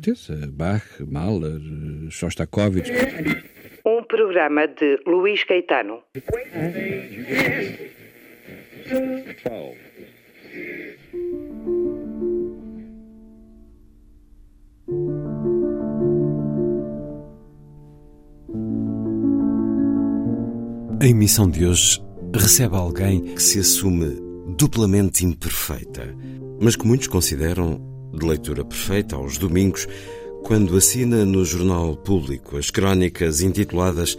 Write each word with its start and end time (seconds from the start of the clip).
Certeza. 0.00 0.50
Bach, 0.50 0.82
Mahler, 1.06 1.60
Shostakovich. 2.10 2.90
Um 3.84 4.02
programa 4.04 4.66
de 4.66 4.98
Luís 5.06 5.44
Caetano. 5.44 6.02
A 21.00 21.06
emissão 21.06 21.48
de 21.48 21.64
hoje 21.64 22.00
recebe 22.34 22.76
alguém 22.76 23.34
que 23.34 23.42
se 23.42 23.60
assume 23.60 24.16
duplamente 24.58 25.24
imperfeita, 25.24 26.14
mas 26.60 26.76
que 26.76 26.86
muitos 26.86 27.08
consideram 27.08 27.89
de 28.12 28.26
leitura 28.26 28.64
perfeita 28.64 29.16
aos 29.16 29.38
domingos, 29.38 29.86
quando 30.44 30.76
assina 30.76 31.24
no 31.24 31.44
jornal 31.44 31.96
público 31.96 32.56
as 32.56 32.70
crónicas 32.70 33.40
intituladas 33.40 34.16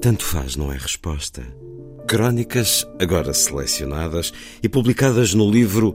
Tanto 0.00 0.24
faz, 0.24 0.56
não 0.56 0.72
é 0.72 0.78
resposta. 0.78 1.42
Crónicas 2.08 2.86
agora 2.98 3.34
selecionadas 3.34 4.32
e 4.62 4.68
publicadas 4.68 5.34
no 5.34 5.48
livro 5.50 5.94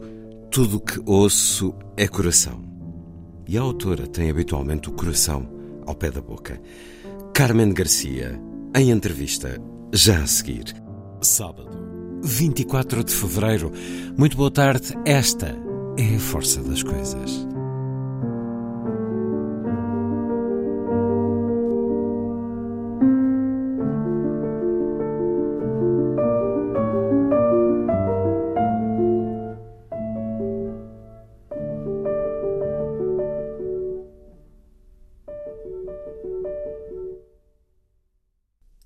Tudo 0.52 0.80
que 0.80 1.02
ouço 1.06 1.74
é 1.98 2.08
coração. 2.08 2.64
E 3.48 3.58
a 3.58 3.62
autora 3.62 4.06
tem 4.06 4.30
habitualmente 4.30 4.90
o 4.90 4.92
coração 4.92 5.50
ao 5.88 5.96
pé 5.96 6.12
da 6.12 6.22
boca. 6.22 6.62
Carmen 7.34 7.74
Garcia, 7.74 8.40
em 8.76 8.92
entrevista, 8.92 9.60
já 9.92 10.22
a 10.22 10.28
seguir. 10.28 10.66
Sábado, 11.22 11.72
24 12.24 13.04
de 13.04 13.14
fevereiro. 13.14 13.72
Muito 14.16 14.38
boa 14.38 14.52
tarde. 14.52 14.94
Esta 15.04 15.65
é 15.98 16.16
a 16.16 16.20
força 16.20 16.62
das 16.62 16.84
coisas. 16.84 17.46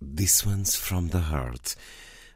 This 0.02 0.46
One's 0.46 0.76
from 0.76 1.08
the 1.08 1.18
Heart. 1.18 1.76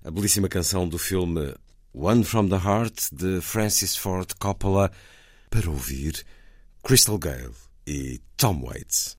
A 0.03 0.09
belíssima 0.09 0.49
canção 0.49 0.87
do 0.87 0.97
filme 0.97 1.53
One 1.95 2.23
from 2.23 2.49
the 2.49 2.57
Heart 2.57 3.09
de 3.11 3.39
Francis 3.39 3.95
Ford 3.95 4.33
Coppola 4.39 4.89
para 5.51 5.69
ouvir 5.69 6.25
Crystal 6.81 7.19
Gale 7.19 7.53
e 7.85 8.19
Tom 8.35 8.63
Waits. 8.63 9.15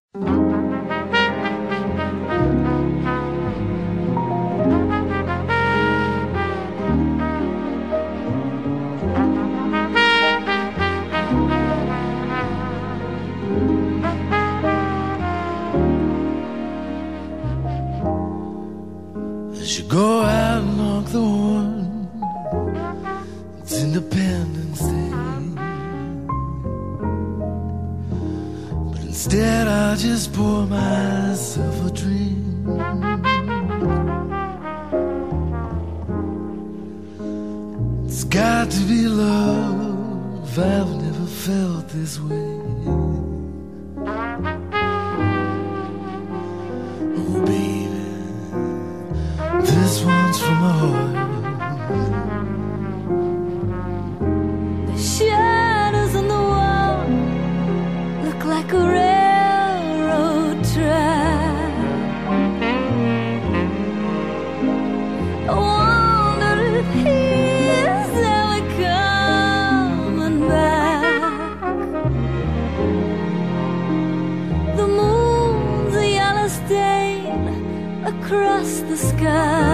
Instead, 29.25 29.67
I 29.67 29.95
just 29.95 30.35
pour 30.35 30.67
myself 30.67 31.87
a 31.87 31.91
drink. 31.91 32.45
It's 38.05 38.25
got 38.25 38.71
to 38.71 38.81
be 38.81 39.09
love, 39.09 40.59
I've 40.59 40.91
never 41.03 41.27
felt 41.27 41.89
this 41.89 42.21
way. 42.21 42.61
Oh, 47.17 47.43
baby. 47.47 48.05
This 49.63 50.05
one's 50.05 50.39
from 50.39 50.61
my 50.61 50.73
heart. 50.79 51.24
The 79.25 79.74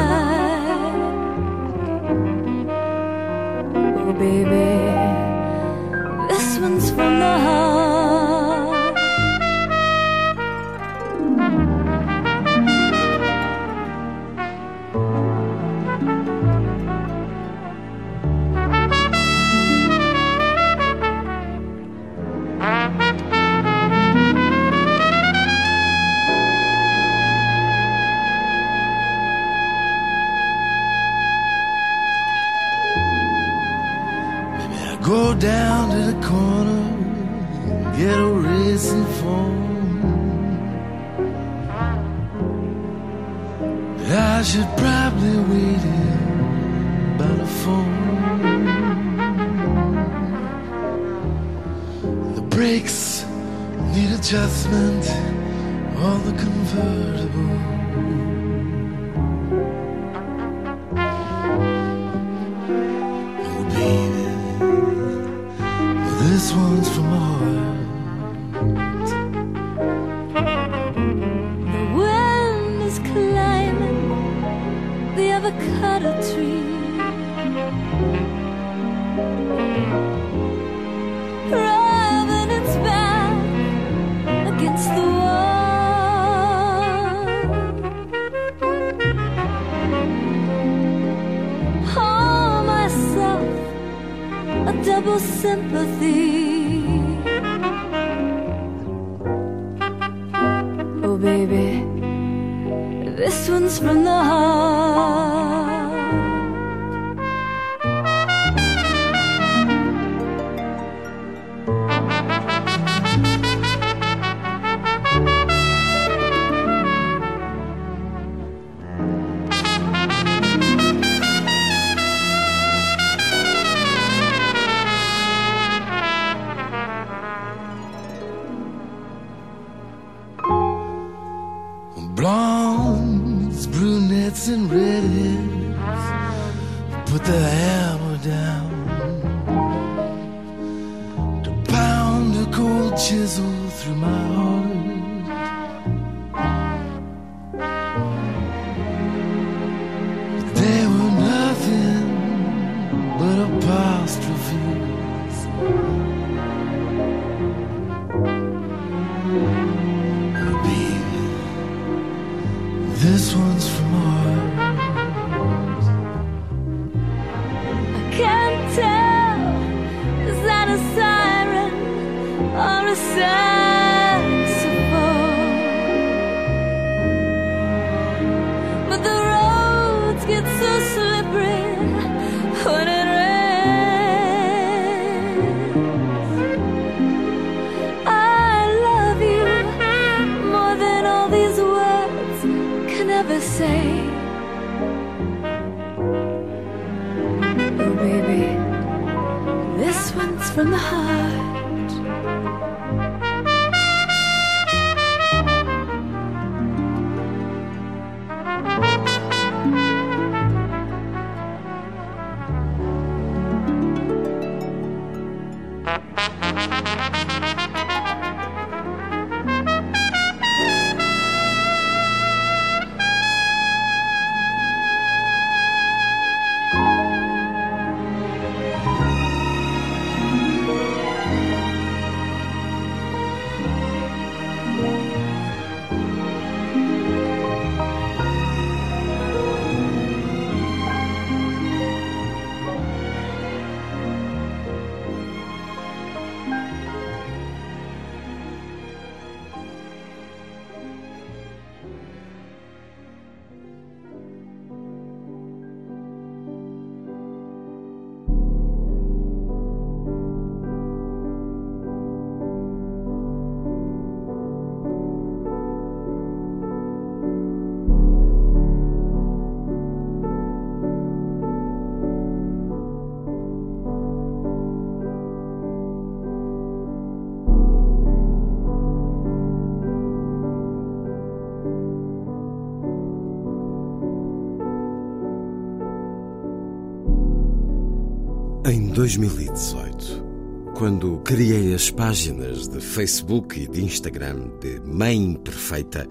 2018, 289.00 290.74
quando 290.76 291.20
criei 291.20 291.72
as 291.72 291.90
páginas 291.90 292.68
de 292.68 292.82
Facebook 292.82 293.58
e 293.58 293.66
de 293.66 293.82
Instagram 293.82 294.50
de 294.60 294.78
Mãe 294.86 295.40
Perfeita, 295.42 296.06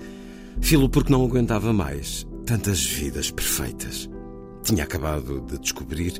filo 0.59 0.89
porque 0.89 1.11
não 1.11 1.23
aguentava 1.23 1.71
mais 1.71 2.25
tantas 2.47 2.83
vidas 2.83 3.29
perfeitas. 3.29 4.09
Tinha 4.63 4.85
acabado 4.85 5.39
de 5.41 5.59
descobrir 5.59 6.19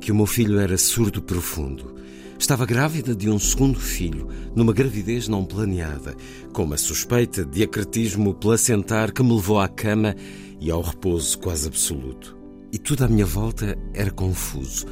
que 0.00 0.10
o 0.10 0.14
meu 0.14 0.24
filho 0.24 0.58
era 0.58 0.78
surdo 0.78 1.20
profundo. 1.20 1.94
Estava 2.38 2.64
grávida 2.64 3.14
de 3.14 3.28
um 3.28 3.38
segundo 3.38 3.78
filho, 3.78 4.26
numa 4.54 4.72
gravidez 4.72 5.28
não 5.28 5.44
planeada, 5.44 6.16
com 6.50 6.64
uma 6.64 6.78
suspeita 6.78 7.44
de 7.44 7.62
acretismo 7.62 8.32
placentar 8.32 9.12
que 9.12 9.22
me 9.22 9.34
levou 9.34 9.60
à 9.60 9.68
cama 9.68 10.16
e 10.58 10.70
ao 10.70 10.80
repouso 10.80 11.38
quase 11.38 11.68
absoluto. 11.68 12.34
E 12.72 12.78
tudo 12.78 13.04
à 13.04 13.08
minha 13.08 13.26
volta 13.26 13.76
era 13.92 14.10
confuso. 14.10 14.86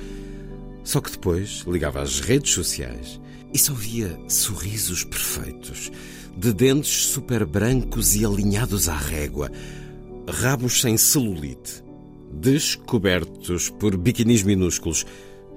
Só 0.85 1.01
que 1.01 1.11
depois 1.11 1.65
ligava 1.67 2.03
às 2.03 2.21
redes 2.21 2.53
sociais 2.53 3.19
e 3.53 3.59
só 3.59 3.73
via 3.73 4.19
sorrisos 4.29 5.03
perfeitos, 5.03 5.91
de 6.37 6.53
dentes 6.53 7.07
super 7.07 7.47
brancos 7.47 8.15
e 8.15 8.25
alinhados 8.25 8.89
à 8.89 8.97
régua, 8.97 9.51
rabos 10.29 10.81
sem 10.81 10.97
celulite, 10.97 11.83
descobertos 12.33 13.71
por 13.71 13.97
biquinis 13.97 14.43
minúsculos, 14.43 15.07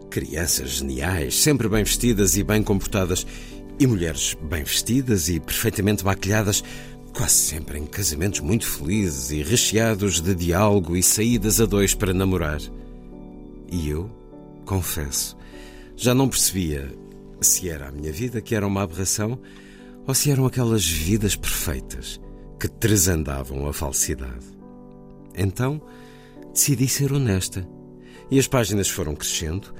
crianças 0.10 0.70
geniais, 0.70 1.36
sempre 1.36 1.68
bem 1.68 1.84
vestidas 1.84 2.38
e 2.38 2.44
bem 2.44 2.64
comportadas, 2.64 3.26
e 3.80 3.86
mulheres 3.86 4.36
bem 4.50 4.64
vestidas 4.64 5.28
e 5.28 5.40
perfeitamente 5.40 6.06
maquilhadas, 6.06 6.64
quase 7.14 7.34
sempre 7.34 7.80
em 7.80 7.86
casamentos 7.86 8.40
muito 8.40 8.66
felizes 8.66 9.32
e 9.32 9.42
recheados 9.42 10.22
de 10.22 10.36
diálogo 10.36 10.96
e 10.96 11.04
saídas 11.04 11.60
a 11.60 11.66
dois 11.66 11.94
para 11.94 12.14
namorar. 12.14 12.62
E 13.72 13.90
eu, 13.90 14.10
confesso, 14.68 15.36
já 15.96 16.14
não 16.14 16.30
percebia 16.30 16.92
se 17.42 17.70
era 17.70 17.88
a 17.88 17.92
minha 17.92 18.12
vida 18.12 18.42
que 18.42 18.54
era 18.54 18.68
uma 18.68 18.84
aberração 18.84 19.40
ou 20.06 20.14
se 20.14 20.30
eram 20.30 20.46
aquelas 20.46 20.86
vidas 20.86 21.36
perfeitas 21.36 22.20
que 22.60 22.68
tresandavam 22.68 23.66
a 23.68 23.74
falsidade. 23.74 24.46
Então, 25.36 25.82
decidi 26.54 26.88
ser 26.88 27.14
honesta. 27.14 27.68
E 28.30 28.38
as 28.38 28.48
páginas 28.48 28.90
foram 28.90 29.16
crescendo 29.16 29.74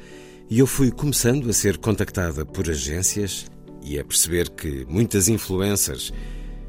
e 0.50 0.60
eu 0.60 0.68
fui 0.68 0.90
começando 0.90 1.50
a 1.50 1.54
ser 1.54 1.78
contactada 1.78 2.46
por 2.46 2.70
agências 2.70 3.46
e 3.84 4.00
a 4.00 4.06
perceber 4.06 4.50
que 4.50 4.86
muitas 4.88 5.28
influencers 5.28 6.14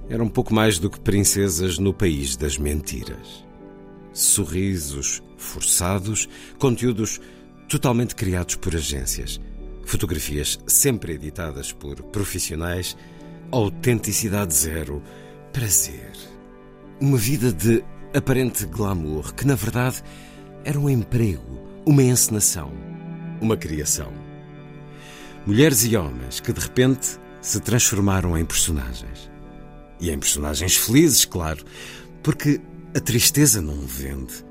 eram 0.08 0.28
pouco 0.28 0.52
mais 0.52 0.78
do 0.78 0.90
que 0.90 0.98
princesas 0.98 1.78
no 1.78 1.94
país 1.94 2.36
das 2.36 2.58
mentiras. 2.58 3.46
Sorrisos 4.12 5.22
forçados, 5.36 6.28
conteúdos 6.58 7.20
totalmente 7.68 8.14
criados 8.14 8.56
por 8.56 8.74
agências, 8.74 9.38
fotografias 9.84 10.58
sempre 10.66 11.12
editadas 11.12 11.70
por 11.70 12.02
profissionais, 12.04 12.96
autenticidade 13.50 14.54
zero, 14.54 15.02
prazer. 15.52 16.12
Uma 17.00 17.18
vida 17.18 17.52
de 17.52 17.84
aparente 18.14 18.64
glamour 18.66 19.34
que, 19.34 19.46
na 19.46 19.54
verdade, 19.54 20.02
era 20.64 20.80
um 20.80 20.88
emprego, 20.88 21.58
uma 21.86 22.02
encenação, 22.02 22.72
uma 23.40 23.56
criação. 23.56 24.12
Mulheres 25.46 25.84
e 25.84 25.96
homens 25.96 26.40
que 26.40 26.52
de 26.52 26.60
repente 26.60 27.18
se 27.40 27.60
transformaram 27.60 28.36
em 28.36 28.44
personagens. 28.44 29.30
E 30.00 30.10
em 30.10 30.18
personagens 30.18 30.76
felizes, 30.76 31.24
claro, 31.24 31.64
porque 32.22 32.60
a 32.94 33.00
tristeza 33.00 33.60
não 33.60 33.80
vende. 33.80 34.47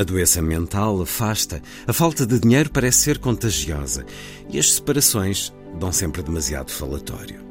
A 0.00 0.02
doença 0.02 0.40
mental 0.40 1.02
afasta, 1.02 1.60
a 1.86 1.92
falta 1.92 2.26
de 2.26 2.40
dinheiro 2.40 2.70
parece 2.70 3.00
ser 3.00 3.18
contagiosa 3.18 4.06
e 4.48 4.58
as 4.58 4.72
separações 4.72 5.52
dão 5.78 5.92
sempre 5.92 6.22
demasiado 6.22 6.70
falatório. 6.70 7.44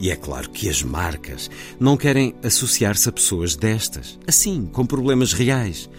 E 0.00 0.12
é 0.12 0.14
claro 0.14 0.48
que 0.50 0.68
as 0.68 0.84
marcas 0.84 1.50
não 1.80 1.96
querem 1.96 2.32
associar-se 2.44 3.08
a 3.08 3.12
pessoas 3.12 3.56
destas, 3.56 4.20
assim, 4.24 4.66
com 4.66 4.86
problemas 4.86 5.32
reais. 5.32 5.90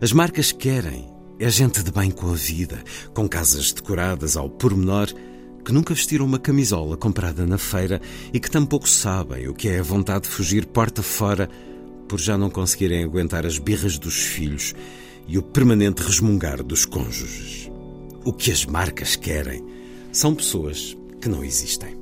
As 0.00 0.12
marcas 0.12 0.52
querem 0.52 1.08
é 1.40 1.50
gente 1.50 1.82
de 1.82 1.90
bem 1.90 2.12
com 2.12 2.30
a 2.30 2.36
vida, 2.36 2.78
com 3.12 3.28
casas 3.28 3.72
decoradas 3.72 4.36
ao 4.36 4.48
pormenor, 4.48 5.08
que 5.64 5.72
nunca 5.72 5.92
vestiram 5.92 6.24
uma 6.24 6.38
camisola 6.38 6.96
comprada 6.96 7.44
na 7.44 7.58
feira 7.58 8.00
e 8.32 8.38
que 8.38 8.48
tampouco 8.48 8.88
sabem 8.88 9.48
o 9.48 9.54
que 9.54 9.68
é 9.68 9.80
a 9.80 9.82
vontade 9.82 10.28
de 10.28 10.30
fugir 10.30 10.66
porta 10.66 11.02
fora 11.02 11.50
por 12.08 12.20
já 12.20 12.38
não 12.38 12.48
conseguirem 12.48 13.02
aguentar 13.02 13.44
as 13.44 13.58
birras 13.58 13.98
dos 13.98 14.14
filhos 14.14 14.72
e 15.28 15.36
o 15.36 15.42
permanente 15.42 16.02
resmungar 16.02 16.62
dos 16.62 16.86
cônjuges. 16.86 17.70
O 18.24 18.32
que 18.32 18.50
as 18.50 18.64
marcas 18.64 19.14
querem 19.14 19.62
são 20.10 20.34
pessoas 20.34 20.96
que 21.20 21.28
não 21.28 21.44
existem. 21.44 21.96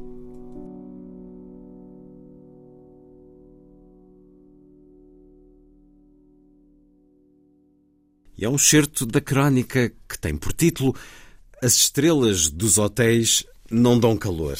E 8.38 8.44
é 8.44 8.48
um 8.48 8.58
certo 8.58 9.04
da 9.04 9.20
crónica 9.20 9.90
que 10.08 10.18
tem 10.18 10.36
por 10.36 10.52
título 10.52 10.94
As 11.62 11.74
estrelas 11.74 12.50
dos 12.50 12.78
hotéis 12.78 13.44
não 13.70 13.98
dão 13.98 14.16
calor. 14.16 14.58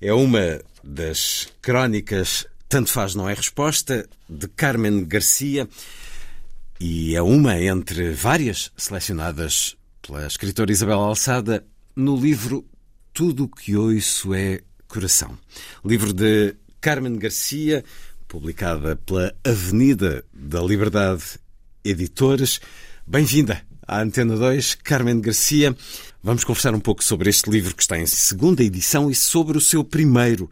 É 0.00 0.12
uma 0.12 0.60
das 0.82 1.48
crónicas 1.60 2.46
Tanto 2.68 2.90
Faz 2.90 3.14
Não 3.14 3.28
É 3.28 3.34
Resposta, 3.34 4.08
de 4.28 4.46
Carmen 4.48 5.04
Garcia, 5.04 5.68
e 6.80 7.16
é 7.16 7.22
uma 7.22 7.60
entre 7.60 8.12
várias 8.12 8.70
selecionadas 8.76 9.76
pela 10.00 10.26
escritora 10.26 10.70
Isabel 10.70 11.00
Alçada 11.00 11.66
no 11.96 12.16
livro 12.16 12.64
Tudo 13.12 13.44
o 13.44 13.48
que 13.48 13.76
ouço 13.76 14.32
é 14.32 14.60
coração. 14.86 15.36
Livro 15.84 16.12
de 16.12 16.54
Carmen 16.80 17.18
Garcia, 17.18 17.84
publicada 18.28 18.94
pela 18.94 19.34
Avenida 19.44 20.24
da 20.32 20.60
Liberdade 20.62 21.24
Editores. 21.84 22.60
Bem-vinda 23.04 23.60
à 23.84 24.00
Antena 24.00 24.36
2, 24.36 24.76
Carmen 24.76 25.20
Garcia. 25.20 25.76
Vamos 26.22 26.44
conversar 26.44 26.74
um 26.74 26.80
pouco 26.80 27.02
sobre 27.02 27.28
este 27.28 27.50
livro 27.50 27.74
que 27.74 27.82
está 27.82 27.98
em 27.98 28.06
segunda 28.06 28.62
edição 28.62 29.10
e 29.10 29.16
sobre 29.16 29.58
o 29.58 29.60
seu 29.60 29.82
primeiro, 29.82 30.48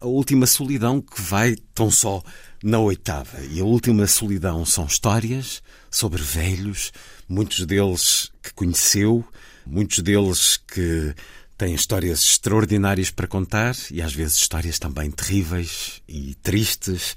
A 0.00 0.06
Última 0.06 0.46
Solidão, 0.46 1.00
que 1.00 1.20
vai 1.20 1.56
tão 1.74 1.90
só 1.90 2.22
na 2.66 2.80
oitava. 2.80 3.40
E 3.44 3.60
a 3.60 3.64
Última 3.64 4.08
Solidão 4.08 4.64
são 4.64 4.86
histórias 4.86 5.62
sobre 5.88 6.20
velhos, 6.20 6.92
muitos 7.28 7.64
deles 7.64 8.32
que 8.42 8.52
conheceu, 8.52 9.24
muitos 9.64 10.00
deles 10.00 10.56
que 10.56 11.14
têm 11.56 11.76
histórias 11.76 12.20
extraordinárias 12.22 13.08
para 13.08 13.28
contar 13.28 13.76
e 13.88 14.02
às 14.02 14.12
vezes 14.12 14.38
histórias 14.38 14.80
também 14.80 15.12
terríveis 15.12 16.02
e 16.08 16.34
tristes 16.42 17.14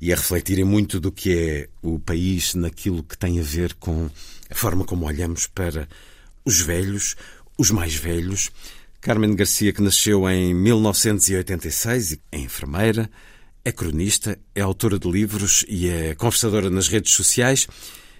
e 0.00 0.14
a 0.14 0.16
refletirem 0.16 0.64
muito 0.64 0.98
do 0.98 1.12
que 1.12 1.36
é 1.36 1.68
o 1.82 1.98
país 1.98 2.54
naquilo 2.54 3.02
que 3.02 3.18
tem 3.18 3.38
a 3.38 3.42
ver 3.42 3.74
com 3.74 4.08
a 4.48 4.54
forma 4.54 4.82
como 4.82 5.04
olhamos 5.04 5.46
para 5.46 5.86
os 6.42 6.62
velhos, 6.62 7.16
os 7.58 7.70
mais 7.70 7.94
velhos. 7.94 8.50
Carmen 9.02 9.36
Garcia, 9.36 9.74
que 9.74 9.82
nasceu 9.82 10.26
em 10.26 10.54
1986, 10.54 12.16
é 12.32 12.38
enfermeira, 12.38 13.10
é 13.66 13.72
cronista, 13.72 14.38
é 14.54 14.60
autora 14.60 14.96
de 14.96 15.10
livros 15.10 15.64
e 15.68 15.88
é 15.88 16.14
conversadora 16.14 16.70
nas 16.70 16.86
redes 16.86 17.12
sociais. 17.14 17.66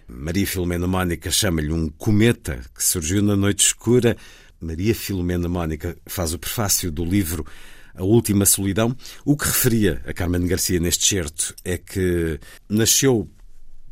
Maria 0.09 0.45
Filomena 0.45 0.89
Mónica 0.89 1.31
chama-lhe 1.31 1.71
um 1.73 1.89
cometa 1.89 2.61
que 2.75 2.83
surgiu 2.83 3.23
na 3.23 3.37
noite 3.37 3.65
escura. 3.65 4.17
Maria 4.61 4.93
Filomena 4.93 5.49
Mónica 5.49 5.97
faz 6.05 6.35
o 6.35 6.39
prefácio 6.41 6.91
do 6.91 7.05
livro 7.05 7.47
a 7.95 8.03
Última 8.03 8.45
Solidão. 8.45 8.97
O 9.25 9.37
que 9.37 9.47
referia 9.47 10.03
a 10.05 10.13
Carmen 10.13 10.49
Garcia 10.49 10.81
neste 10.81 11.07
certo 11.07 11.55
é 11.65 11.79
que 11.79 12.41
nasceu 12.69 13.31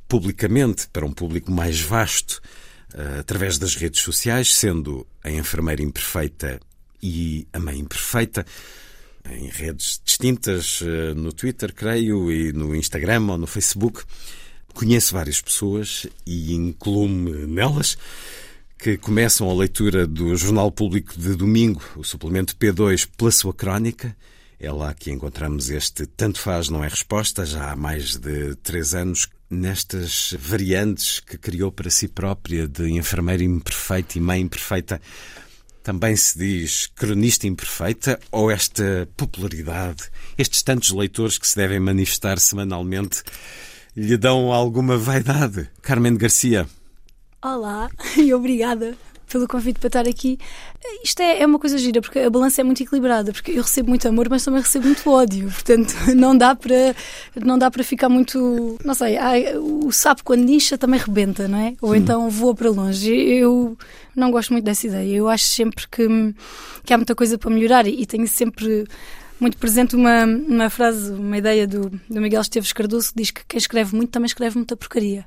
publicamente 0.09 0.89
para 0.89 1.07
um 1.07 1.13
público 1.13 1.53
mais 1.53 1.81
vasto 1.81 2.41
eh, 2.93 3.19
através 3.21 3.59
das 3.59 3.77
redes 3.77 4.03
sociais, 4.03 4.53
sendo 4.57 5.07
a 5.23 5.31
enfermeira 5.31 5.83
imperfeita 5.83 6.59
e 7.01 7.47
a 7.53 7.61
mãe 7.61 7.79
imperfeita 7.79 8.45
em 9.31 9.49
redes 9.49 10.01
distintas, 10.05 10.81
eh, 10.83 11.15
no 11.15 11.33
Twitter, 11.33 11.73
creio, 11.73 12.31
e 12.31 12.53
no 12.53 12.75
Instagram 12.75 13.27
ou 13.31 13.39
no 13.39 13.47
Facebook. 13.47 14.03
Conheço 14.75 15.15
várias 15.15 15.41
pessoas 15.41 16.07
e 16.27 16.53
incluo-me 16.55 17.47
nelas 17.47 17.97
que 18.79 18.99
começam 18.99 19.49
a 19.49 19.55
leitura 19.55 20.07
do 20.07 20.37
Jornal 20.37 20.71
Público 20.71 21.19
de 21.19 21.35
domingo, 21.35 21.83
o 21.97 22.05
suplemento 22.05 22.55
P2, 22.57 23.09
pela 23.17 23.31
sua 23.31 23.55
crónica. 23.55 24.15
É 24.61 24.71
lá 24.71 24.93
que 24.93 25.11
encontramos 25.11 25.71
este 25.71 26.07
Tanto 26.07 26.39
Faz 26.39 26.69
Não 26.69 26.85
É 26.85 26.89
Resposta, 26.89 27.47
já 27.47 27.71
há 27.71 27.77
mais 27.77 28.17
de 28.17 28.55
três 28.57 28.95
anos, 28.95 29.29
nestas 29.49 30.35
variantes 30.39 31.21
que 31.21 31.39
criou 31.39 31.73
para 31.73 31.89
si 31.89 32.09
própria 32.09 32.67
de 32.69 32.91
enfermeira 32.91 33.43
imperfeita 33.43 34.19
e 34.19 34.21
mãe 34.21 34.41
imperfeita. 34.43 35.01
Também 35.85 36.17
se 36.17 36.39
diz 36.39 36.87
cronista 36.97 37.47
imperfeita 37.47 38.19
ou 38.33 38.51
esta 38.51 39.07
popularidade, 39.19 40.11
estes 40.39 40.63
tantos 40.63 40.91
leitores 40.91 41.37
que 41.37 41.47
se 41.47 41.57
devem 41.57 41.79
manifestar 41.79 42.39
semanalmente, 42.39 43.23
lhe 43.95 44.17
dão 44.17 44.51
alguma 44.51 44.97
vaidade? 44.97 45.69
Carmen 45.83 46.17
Garcia. 46.17 46.67
Olá 47.43 47.91
e 48.17 48.33
obrigada 48.33 48.97
pelo 49.31 49.49
convite 49.49 49.79
para 49.79 49.89
estar 49.89 50.09
aqui. 50.09 50.39
Isto 51.03 51.21
é, 51.21 51.41
é 51.43 51.47
uma 51.47 51.59
coisa 51.59 51.79
gira, 51.79 52.01
porque 52.01 52.19
a 52.19 52.31
balança 52.31 52.61
é 52.61 52.65
muito 52.65 52.83
equilibrada, 52.83 53.33
porque 53.33 53.53
eu 53.53 53.63
recebo 53.63 53.89
muito 53.89 54.07
amor, 54.07 54.29
mas 54.29 54.45
também 54.45 54.61
recebo 54.61 54.87
muito 54.87 55.09
ódio. 55.11 55.51
Portanto, 55.51 55.95
não 56.15 56.37
dá 56.37 56.55
para, 56.55 56.95
não 57.43 57.59
dá 57.59 57.71
para 57.71 57.83
ficar 57.83 58.09
muito. 58.09 58.79
Não 58.85 58.95
sei, 58.95 59.17
o 59.59 59.91
sapo 59.93 60.23
quando 60.25 60.49
incha 60.49 60.77
também 60.77 61.01
rebenta, 61.01 61.49
não 61.49 61.59
é? 61.59 61.75
Ou 61.81 61.93
Hum. 61.93 61.95
então 61.97 62.31
voa 62.31 62.55
para 62.55 62.71
longe. 62.71 63.13
Eu 63.15 63.77
não 64.15 64.31
gosto 64.31 64.53
muito 64.53 64.65
dessa 64.65 64.87
ideia. 64.87 65.17
Eu 65.17 65.29
acho 65.29 65.45
sempre 65.45 65.87
que, 65.89 66.07
que 66.85 66.93
há 66.93 66.97
muita 66.97 67.15
coisa 67.15 67.39
para 67.39 67.51
melhorar 67.51 67.87
e, 67.87 68.03
e 68.03 68.07
tenho 68.07 68.27
sempre 68.29 68.87
muito 69.41 69.59
presente 69.59 69.97
uma, 69.97 70.25
uma 70.25 70.71
frase, 70.71 71.13
uma 71.13 71.37
ideia 71.37 71.67
do, 71.67 71.91
do 72.09 72.21
Miguel 72.21 72.41
Esteves 72.41 72.73
Cardoso 72.73 73.09
que 73.09 73.17
diz 73.17 73.31
que 73.31 73.45
quem 73.47 73.59
escreve 73.59 73.95
muito 73.95 74.11
também 74.11 74.27
escreve 74.27 74.57
muita 74.57 74.77
porcaria. 74.77 75.27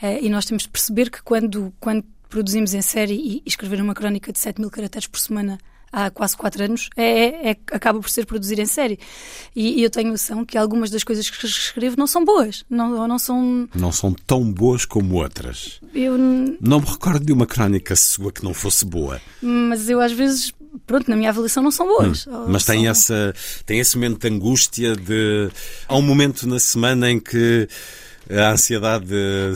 Eh, 0.00 0.20
e 0.24 0.28
nós 0.28 0.44
temos 0.44 0.64
de 0.64 0.68
perceber 0.68 1.10
que 1.10 1.22
quando, 1.22 1.72
quando 1.80 2.04
produzimos 2.28 2.74
em 2.74 2.82
série 2.82 3.14
e, 3.14 3.42
escrever 3.46 3.80
uma 3.80 3.94
crónica 3.94 4.32
de 4.32 4.38
7 4.38 4.60
mil 4.60 4.70
caracteres 4.70 5.06
por 5.06 5.18
semana 5.20 5.58
há 5.92 6.10
quase 6.10 6.36
4 6.36 6.64
anos, 6.64 6.90
é, 6.96 7.04
é- 7.04 7.50
é- 7.52 7.56
acaba 7.72 7.98
por 8.00 8.10
ser 8.10 8.26
produzir 8.26 8.58
em 8.58 8.66
série. 8.66 8.98
E, 9.54 9.78
e 9.80 9.82
eu 9.82 9.88
tenho 9.88 10.10
noção 10.10 10.44
que 10.44 10.58
algumas 10.58 10.90
das 10.90 11.02
coisas 11.04 11.30
que 11.30 11.46
escrevo 11.46 11.96
não 11.96 12.06
são 12.06 12.24
boas. 12.24 12.64
Não, 12.68 13.06
não 13.08 13.18
são. 13.18 13.68
Não 13.74 13.90
são 13.92 14.12
tão 14.12 14.52
boas 14.52 14.84
como 14.84 15.14
outras. 15.14 15.80
Eu, 15.94 16.18
Não 16.60 16.80
me 16.80 16.86
recordo 16.86 17.24
de 17.24 17.32
uma 17.32 17.46
crónica 17.46 17.96
sua 17.96 18.30
que 18.32 18.44
não 18.44 18.52
fosse 18.52 18.84
boa. 18.84 19.20
mas 19.40 19.88
eu 19.88 20.00
às 20.00 20.12
vezes, 20.12 20.52
pronto, 20.86 21.08
na 21.08 21.16
minha 21.16 21.30
avaliação 21.30 21.62
não 21.62 21.70
são 21.70 21.86
boas. 21.86 22.26
Hum. 22.26 22.46
Mas 22.48 22.64
tem, 22.64 22.80
são- 22.82 22.90
essa, 22.90 23.34
tem 23.64 23.78
esse 23.78 23.96
momento 23.96 24.18
de 24.20 24.34
angústia 24.34 24.94
de. 24.96 25.48
Há 25.88 25.96
um 25.96 26.02
momento 26.02 26.46
na 26.46 26.58
semana 26.58 27.10
em 27.10 27.18
que 27.18 27.68
a 28.30 28.50
ansiedade 28.50 29.06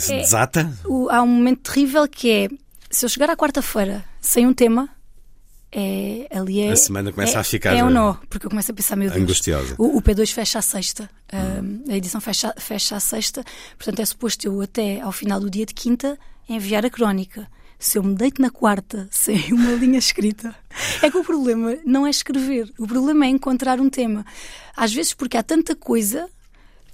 se 0.00 0.12
É. 0.12 0.20
desata? 0.20 0.72
O- 0.84 1.08
há 1.10 1.22
um 1.22 1.26
momento 1.26 1.60
terrível 1.72 2.06
que 2.08 2.30
é 2.30 2.48
se 2.90 3.04
eu 3.04 3.08
chegar 3.08 3.30
à 3.30 3.36
quarta-feira 3.36 4.04
sem 4.20 4.46
um 4.46 4.52
tema, 4.52 4.88
é, 5.72 6.26
ali 6.32 6.60
é. 6.60 6.72
A 6.72 6.76
semana 6.76 7.12
começa 7.12 7.38
é, 7.38 7.40
a 7.40 7.44
ficar, 7.44 7.74
É 7.76 7.84
um 7.84 7.88
eh, 7.90 7.92
nó, 7.92 8.14
porque 8.28 8.46
eu 8.46 8.50
começo 8.50 8.70
a 8.72 8.74
pensar, 8.74 8.96
meu 8.96 9.08
Deus. 9.10 9.22
angustiosa. 9.22 9.74
O, 9.78 9.98
o 9.98 10.02
P2 10.02 10.32
fecha 10.32 10.58
à 10.58 10.62
sexta, 10.62 11.08
a, 11.32 11.92
a 11.92 11.96
edição 11.96 12.20
fecha, 12.20 12.52
fecha 12.58 12.96
à 12.96 13.00
sexta, 13.00 13.44
portanto 13.78 14.00
é 14.00 14.04
suposto 14.04 14.46
eu 14.46 14.60
até 14.60 15.00
ao 15.00 15.12
final 15.12 15.38
do 15.38 15.48
dia 15.48 15.64
de 15.64 15.72
quinta 15.74 16.18
enviar 16.48 16.84
a 16.84 16.90
crónica. 16.90 17.46
Se 17.78 17.96
eu 17.96 18.02
me 18.02 18.14
deito 18.14 18.42
na 18.42 18.50
quarta 18.50 19.06
sem 19.12 19.52
uma 19.52 19.72
linha 19.72 19.98
escrita, 19.98 20.54
é 21.00 21.08
que 21.10 21.16
o 21.16 21.22
problema 21.24 21.76
não 21.86 22.04
é 22.06 22.10
escrever, 22.10 22.70
o 22.78 22.86
problema 22.86 23.24
é 23.24 23.28
encontrar 23.28 23.78
um 23.80 23.88
tema. 23.88 24.26
Às 24.76 24.92
vezes, 24.92 25.14
porque 25.14 25.36
há 25.36 25.42
tanta 25.42 25.76
coisa 25.76 26.28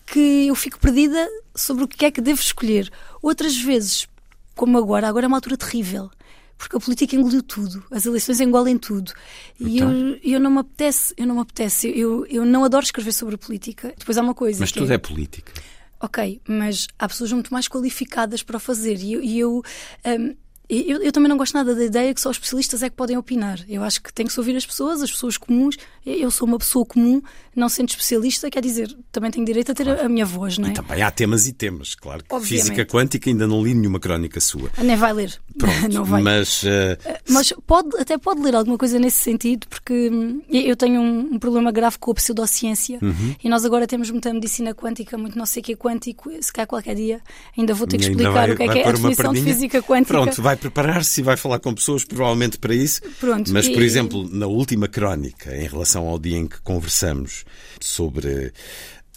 que 0.06 0.47
eu 0.47 0.54
fico 0.54 0.78
perdida 0.78 1.26
sobre 1.56 1.84
o 1.84 1.88
que 1.88 2.04
é 2.04 2.10
que 2.10 2.20
devo 2.20 2.40
escolher. 2.40 2.90
Outras 3.22 3.56
vezes, 3.56 4.06
como 4.54 4.78
agora, 4.78 5.08
agora 5.08 5.26
é 5.26 5.28
uma 5.28 5.36
altura 5.36 5.56
terrível. 5.56 6.10
Porque 6.58 6.75
a 6.75 6.80
política 6.80 7.14
engoliu 7.14 7.42
tudo, 7.42 7.84
as 7.90 8.06
eleições 8.06 8.40
engolem 8.40 8.78
tudo. 8.78 9.12
E 9.60 9.76
Então? 9.76 9.92
eu, 9.92 10.18
eu 10.22 10.40
não 10.40 10.50
me 10.50 10.60
apetece, 10.60 11.12
eu 11.16 11.26
não 11.26 11.34
me 11.34 11.40
apetece, 11.42 11.86
eu, 11.94 12.25
eu 12.26 12.46
não 12.46 12.64
adoro 12.64 12.82
escrever 12.82 13.12
sobre 13.12 13.36
política. 13.36 13.92
Depois 13.98 14.16
há 14.16 14.22
uma 14.22 14.34
coisa. 14.34 14.60
Mas 14.60 14.72
tudo 14.72 14.90
é 14.90 14.96
política. 14.96 15.52
Ok, 16.00 16.40
mas 16.48 16.86
há 16.98 17.08
pessoas 17.08 17.32
muito 17.32 17.52
mais 17.52 17.68
qualificadas 17.68 18.42
para 18.42 18.56
o 18.56 18.60
fazer 18.60 18.98
e 18.98 19.14
eu, 19.14 19.22
e 19.22 19.38
eu, 19.38 19.62
E 20.04 20.36
Eu, 20.68 21.00
eu 21.02 21.12
também 21.12 21.28
não 21.28 21.37
gosto 21.37 21.54
nada 21.54 21.75
da 21.75 21.85
ideia 21.85 22.12
que 22.12 22.20
só 22.20 22.28
os 22.30 22.37
especialistas 22.37 22.82
é 22.82 22.90
que 22.90 22.96
podem 22.96 23.16
opinar. 23.16 23.61
Eu 23.68 23.82
acho 23.85 24.02
que 24.02 24.12
tem 24.12 24.26
que 24.26 24.32
se 24.32 24.38
ouvir 24.40 24.56
as 24.56 24.66
pessoas, 24.66 25.00
as 25.02 25.11
pessoas 25.11 25.37
comuns. 25.37 25.76
Eu 26.04 26.30
sou 26.30 26.46
uma 26.46 26.58
pessoa 26.58 26.85
comum, 26.87 27.20
não 27.54 27.68
sendo 27.68 27.88
especialista, 27.88 28.49
quer 28.50 28.61
dizer, 28.62 28.96
também 29.11 29.30
tenho 29.30 29.44
direito 29.44 29.73
a 29.73 29.75
ter 29.75 29.88
a, 29.88 30.06
a 30.06 30.08
minha 30.08 30.25
voz, 30.25 30.56
não 30.58 30.68
é? 30.68 30.70
E 30.70 30.75
também 30.75 31.02
há 31.02 31.11
temas 31.11 31.46
e 31.46 31.52
temas, 31.52 31.94
claro. 31.94 32.23
Obviamente. 32.30 32.68
Física 32.68 32.85
quântica 32.87 33.28
ainda 33.30 33.46
não 33.46 33.62
li 33.62 33.75
nenhuma 33.75 33.99
crónica 34.00 34.40
sua. 34.40 34.70
Nem 34.82 34.96
vai 34.96 35.12
ler. 35.12 35.37
Pronto, 35.58 35.88
não 35.92 36.04
vai. 36.04 36.23
mas 36.23 36.62
eh, 36.64 36.99
Mas 37.28 37.52
pode, 37.66 37.96
até 37.99 38.16
pode 38.18 38.40
ler 38.42 38.54
alguma 38.54 38.76
coisa 38.78 38.99
nesse 38.99 39.18
sentido, 39.18 39.66
porque 39.68 40.11
hum, 40.12 40.42
eu 40.50 40.76
tenho 40.76 41.00
um, 41.00 41.35
um 41.35 41.38
problema 41.38 41.73
grave 41.73 41.99
com 41.99 42.11
a 42.11 42.14
pseudociência 42.14 42.99
Uhum. 43.02 43.35
e 43.42 43.49
nós 43.49 43.64
agora 43.64 43.87
temos 43.87 44.11
muita 44.11 44.32
medicina 44.32 44.75
quântica, 44.75 45.16
muito 45.18 45.37
não 45.38 45.46
sei 45.46 45.61
o 45.61 45.64
que 45.64 45.73
é 45.73 45.76
quântico. 45.76 46.30
Se 46.40 46.52
calhar 46.52 46.66
qualquer 46.66 46.94
dia 46.94 47.20
ainda 47.56 47.75
vou 47.75 47.87
ter 47.87 47.99
que 47.99 48.04
explicar 48.04 48.32
vai- 48.32 48.50
o 48.52 48.56
que 48.56 48.62
é 48.62 48.68
que 48.68 48.78
é 48.78 48.88
a 48.88 48.92
definição 48.92 49.32
de 49.32 49.42
física 49.42 49.82
quântica. 49.82 50.14
Pronto, 50.14 50.42
vai 50.42 50.55
preparar-se 50.56 51.20
e 51.20 51.25
vai 51.25 51.36
falar 51.36 51.58
com 51.60 51.75
pessoas 51.75 52.04
provavelmente 52.04 52.58
para 52.58 52.75
isso. 52.75 53.00
Pronto, 53.20 53.52
Mas, 53.52 53.68
por 53.68 53.82
e- 53.82 53.86
exemplo, 53.86 54.28
na 54.30 54.46
última 54.46 54.88
crónica, 54.88 55.54
em 55.56 55.66
relação 55.68 56.06
ao 56.08 56.18
dia 56.18 56.36
em 56.36 56.46
que 56.46 56.60
conversamos 56.62 57.44
sobre 57.80 58.52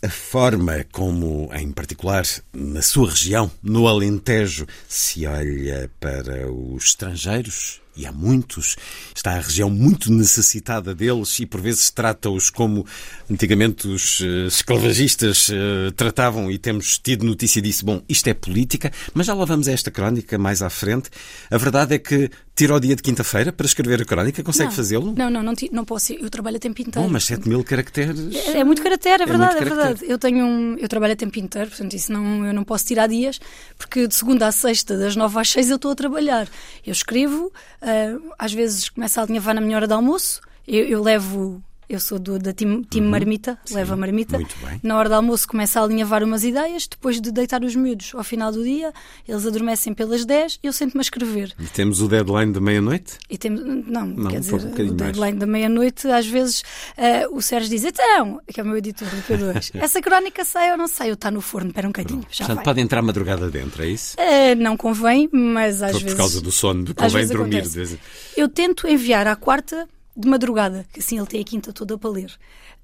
a 0.02 0.10
forma 0.10 0.86
como, 0.92 1.50
em 1.54 1.72
particular, 1.72 2.24
na 2.54 2.82
sua 2.82 3.10
região, 3.10 3.52
no 3.62 3.88
Alentejo, 3.88 4.66
se 4.88 5.26
olha 5.26 5.92
para 6.00 6.50
os 6.52 6.86
estrangeiros. 6.86 7.82
E 8.00 8.06
há 8.06 8.12
muitos. 8.14 8.78
Está 9.14 9.32
a 9.32 9.42
região 9.42 9.70
muito 9.70 10.10
necessitada 10.10 10.96
deles 10.96 11.38
e 11.40 11.46
por 11.46 11.60
vezes 11.60 11.90
trata-os 11.92 12.50
como 12.50 12.86
antigamente 13.30 13.88
os 13.90 14.22
eh, 14.22 14.48
esclavagistas 14.48 15.50
eh, 15.52 15.92
tratavam 15.98 16.50
e 16.50 16.58
temos 16.58 16.98
tido 16.98 17.26
notícia 17.26 17.62
disso. 17.62 17.86
Bom, 17.86 18.02
isto 18.08 18.28
é 18.30 18.34
política, 18.34 18.90
mas 19.14 19.28
já 19.28 19.34
lá 19.34 19.44
vamos 19.44 19.68
a 19.68 19.74
esta 19.74 19.92
crónica 19.92 20.38
mais 20.38 20.62
à 20.62 20.70
frente. 20.70 21.10
A 21.52 21.58
verdade 21.58 21.96
é 21.96 22.00
que 22.00 22.32
tira 22.60 22.76
o 22.76 22.80
dia 22.80 22.94
de 22.94 23.02
quinta-feira 23.02 23.54
para 23.54 23.66
escrever 23.66 24.02
a 24.02 24.06
crónica, 24.06 24.44
consegue 24.44 24.74
fazê-lo? 24.74 25.14
Não, 25.18 25.30
não, 25.30 25.42
não, 25.42 25.54
não 25.72 25.86
posso. 25.86 26.12
Eu 26.12 26.30
trabalho 26.30 26.58
a 26.58 26.60
tempo 26.60 26.82
inteiro. 26.82 27.08
Bom, 27.08 27.14
mas 27.14 27.24
7 27.24 27.48
mil 27.48 27.64
caracteres. 27.64 28.36
É, 28.36 28.60
é 28.60 28.64
muito 28.66 28.82
caractere, 28.82 29.24
é 29.24 29.26
É 29.26 29.26
verdade, 29.26 29.56
é, 29.56 29.62
muito 29.62 29.76
verdade. 29.76 30.06
Eu 30.06 30.18
tenho 30.18 30.46
um, 30.46 30.76
eu 30.78 30.90
trabalho 30.90 31.14
a 31.14 31.16
tempo 31.16 31.40
inteiro, 31.40 31.70
portanto 31.70 31.94
isso 31.94 32.12
não, 32.12 32.46
eu 32.46 32.54
não 32.54 32.66
posso 32.66 32.86
tirar 32.86 33.08
dias, 33.08 33.40
porque 33.78 34.08
de 34.08 34.14
segunda 34.14 34.48
à 34.48 34.52
sexta, 34.52 34.98
das 34.98 35.16
nove 35.16 35.40
às 35.40 35.50
seis 35.50 35.70
eu 35.70 35.78
estou 35.78 35.92
a 35.92 35.96
trabalhar. 35.96 36.50
Eu 36.86 36.92
escrevo, 36.92 37.50
ah, 37.90 38.34
às 38.38 38.54
vezes 38.54 38.90
começa 38.90 39.22
a 39.22 39.24
alinhavar 39.24 39.56
na 39.56 39.62
minha 39.62 39.76
hora 39.76 39.88
de 39.88 39.94
almoço, 39.94 40.42
eu, 40.68 40.86
eu 40.86 41.02
levo, 41.02 41.64
eu 41.90 42.00
sou 42.00 42.20
do, 42.20 42.38
da 42.38 42.54
time, 42.54 42.86
time 42.86 43.08
Marmita, 43.08 43.58
levo 43.72 43.94
a 43.94 43.98
Marmita. 43.98 44.38
Uhum. 44.38 44.42
muito 44.44 44.56
bem. 44.66 44.80
Na 44.84 44.96
hora 44.98 45.10
de 45.10 45.16
almoço 45.16 45.48
começa 45.48 45.80
a 45.80 45.84
alinhavar 45.84 46.24
umas 46.24 46.44
ideias, 46.44 46.88
depois 46.88 47.20
de 47.20 47.32
deitar 47.32 47.64
os 47.64 47.76
miúdos 47.76 48.12
ao 48.14 48.24
final 48.24 48.52
do 48.52 48.64
dia, 48.64 48.94
eles 49.28 49.46
adormecem 49.46 49.94
pelas 49.94 50.24
dez, 50.26 50.60
eu 50.62 50.72
sento-me 50.72 51.00
a 51.00 51.02
escrever. 51.02 51.54
E 51.60 51.66
temos 51.66 52.02
o 52.02 52.08
deadline 52.08 52.54
da 52.54 52.62
meia-noite? 52.62 53.18
E 53.30 53.38
temos, 53.38 53.62
não, 53.88 54.06
Não, 54.06 54.30
quer 54.32 54.40
dizer, 54.40 54.56
um 54.56 54.58
o 54.60 54.64
mais. 54.64 54.96
deadline 54.96 55.38
da 55.40 55.48
meia-noite, 55.48 56.08
às 56.08 56.28
vezes 56.28 56.64
eh, 56.96 57.28
o 57.30 57.42
Sérgio 57.42 57.70
diz: 57.70 57.84
Então, 57.84 58.40
que 58.48 58.60
é 58.60 58.64
o 58.64 58.66
meu 58.66 58.78
editor 58.78 59.08
do 59.10 59.18
P2, 59.24 59.72
essa 59.82 60.02
crónica 60.02 60.46
sai 60.46 60.72
ou 60.72 60.78
não 60.78 60.88
sai? 60.88 61.10
Eu 61.10 61.14
está 61.16 61.32
no 61.32 61.42
forno, 61.42 61.70
espera 61.70 61.88
um 61.88 61.92
bocadinho, 61.92 62.22
já 62.30 62.46
Portanto, 62.46 62.56
vai. 62.58 62.66
pode 62.66 62.82
entrar 62.82 63.02
madrugada 63.02 63.50
dentro, 63.50 63.84
é 63.84 63.88
isso? 63.88 64.16
Eh, 64.20 64.54
não 64.56 64.78
convém, 64.78 65.28
mas 65.32 65.82
às 65.82 65.92
Por, 65.94 66.00
vezes. 66.02 66.14
por 66.14 66.18
causa 66.18 66.42
do 66.42 66.52
sono, 66.52 66.84
do 66.84 66.94
convém 66.94 67.26
dormir. 67.28 67.58
acontece. 67.60 68.00
Eu 68.38 68.48
tento 68.48 68.88
enviar 68.88 69.26
à 69.28 69.36
quarta 69.36 69.88
de 70.20 70.28
madrugada, 70.28 70.86
que 70.94 71.00
assim 71.00 71.18
ele 71.18 71.28
tem 71.28 71.42
a 71.42 71.44
quinta 71.44 71.72
toda 71.74 71.98
para 71.98 72.10
ler. 72.10 72.32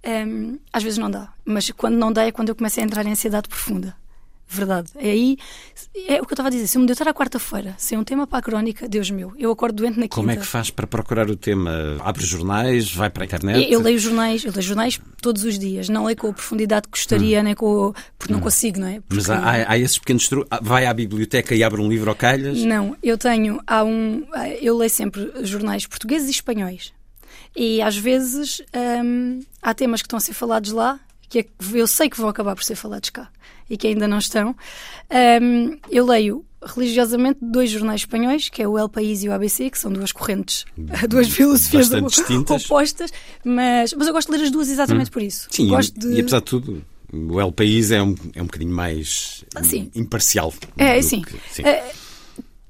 Ehm, 0.03 0.57
às 0.71 0.83
vezes 0.83 0.97
não 0.97 1.09
dá, 1.11 1.29
mas 1.43 1.69
quando 1.71 1.95
não 1.95 2.11
dá 2.11 2.23
é 2.25 2.31
quando 2.31 2.49
eu 2.49 2.55
começo 2.55 2.79
a 2.79 2.83
entrar 2.83 3.05
em 3.05 3.11
ansiedade 3.11 3.47
profunda. 3.49 3.95
Verdade. 4.47 4.91
É 4.97 5.09
aí. 5.09 5.37
É 6.07 6.21
o 6.21 6.25
que 6.25 6.31
eu 6.31 6.35
estava 6.35 6.49
a 6.49 6.51
dizer. 6.51 6.67
Se 6.67 6.77
eu 6.77 6.81
me 6.81 6.85
deitar 6.85 7.07
à 7.07 7.13
quarta-feira, 7.15 7.73
sem 7.79 7.97
um 7.97 8.03
tema 8.03 8.27
para 8.27 8.37
a 8.37 8.41
crónica, 8.43 8.87
Deus 8.87 9.09
meu, 9.09 9.33
eu 9.39 9.49
acordo 9.51 9.77
doente 9.77 9.95
na 9.97 10.03
quinta. 10.03 10.15
Como 10.17 10.29
é 10.29 10.35
que 10.35 10.45
faz 10.45 10.69
para 10.69 10.85
procurar 10.85 11.27
o 11.31 11.35
tema? 11.35 11.97
Abre 11.99 12.23
jornais, 12.23 12.93
vai 12.93 13.09
para 13.09 13.23
a 13.23 13.25
internet? 13.25 13.63
Eu, 13.65 13.79
eu 13.79 13.81
leio 13.81 13.97
jornais, 13.97 14.45
eu 14.45 14.51
leio 14.51 14.61
jornais 14.61 15.01
todos 15.19 15.43
os 15.43 15.57
dias. 15.57 15.89
Não 15.89 16.05
leio 16.05 16.15
com 16.15 16.27
a 16.27 16.33
profundidade 16.33 16.83
que 16.87 16.91
gostaria, 16.91 17.41
nem 17.41 17.55
com. 17.55 17.91
porque 18.19 18.31
não 18.31 18.39
consigo, 18.39 18.79
não 18.79 18.87
é? 18.87 18.99
Hum. 18.99 19.03
Mas 19.09 19.25
Porque- 19.25 19.31
há, 19.41 19.49
há- 19.49 19.71
há 19.71 19.77
esses 19.79 19.97
pequenos 19.97 20.29
truques. 20.29 20.59
Vai 20.61 20.85
à 20.85 20.93
biblioteca 20.93 21.55
e 21.55 21.63
abre 21.63 21.81
um 21.81 21.89
livro 21.89 22.07
ao 22.11 22.15
calhas? 22.15 22.59
Não, 22.63 22.95
eu 23.01 23.17
tenho. 23.17 23.59
Há 23.65 23.83
um, 23.83 24.25
eu 24.61 24.77
leio 24.77 24.91
sempre 24.91 25.31
jornais 25.41 25.87
portugueses 25.87 26.27
e 26.27 26.31
espanhóis. 26.31 26.93
E 27.55 27.81
às 27.81 27.95
vezes 27.95 28.61
hum, 29.03 29.39
há 29.61 29.73
temas 29.73 30.01
que 30.01 30.05
estão 30.07 30.17
a 30.17 30.21
ser 30.21 30.33
falados 30.33 30.71
lá 30.71 30.99
que 31.29 31.39
é 31.39 31.43
que 31.43 31.51
eu 31.73 31.87
sei 31.87 32.09
que 32.09 32.17
vão 32.17 32.29
acabar 32.29 32.53
por 32.55 32.63
ser 32.63 32.75
falados 32.75 33.09
cá 33.09 33.29
e 33.69 33.77
que 33.77 33.87
ainda 33.87 34.07
não 34.07 34.19
estão. 34.19 34.55
Hum, 35.41 35.77
eu 35.89 36.05
leio 36.05 36.45
religiosamente 36.63 37.39
dois 37.41 37.69
jornais 37.69 38.01
espanhóis, 38.01 38.49
que 38.49 38.61
é 38.61 38.67
o 38.67 38.77
El 38.77 38.89
País 38.89 39.23
e 39.23 39.29
o 39.29 39.33
ABC, 39.33 39.69
que 39.69 39.77
são 39.77 39.91
duas 39.91 40.11
correntes, 40.11 40.65
duas 41.09 41.27
filosofias 41.29 41.89
opostas, 42.49 43.11
mas, 43.43 43.93
mas 43.93 44.07
eu 44.07 44.13
gosto 44.13 44.31
de 44.31 44.37
ler 44.37 44.43
as 44.45 44.51
duas 44.51 44.69
exatamente 44.69 45.11
por 45.11 45.21
isso. 45.21 45.47
Hum. 45.47 45.51
Sim, 45.51 45.67
gosto 45.67 45.95
e, 45.97 45.99
de... 45.99 46.13
e 46.15 46.19
apesar 46.21 46.39
de 46.39 46.45
tudo, 46.45 46.85
o 47.13 47.39
El 47.39 47.51
País 47.51 47.91
é 47.91 48.01
um, 48.01 48.15
é 48.33 48.41
um 48.41 48.45
bocadinho 48.45 48.73
mais 48.73 49.43
Ah, 49.55 49.63
sim. 49.63 49.89
imparcial. 49.95 50.53
É, 50.77 51.01
sim. 51.01 51.21
que- 51.21 51.35
sim. 51.51 51.63
É, 51.63 51.91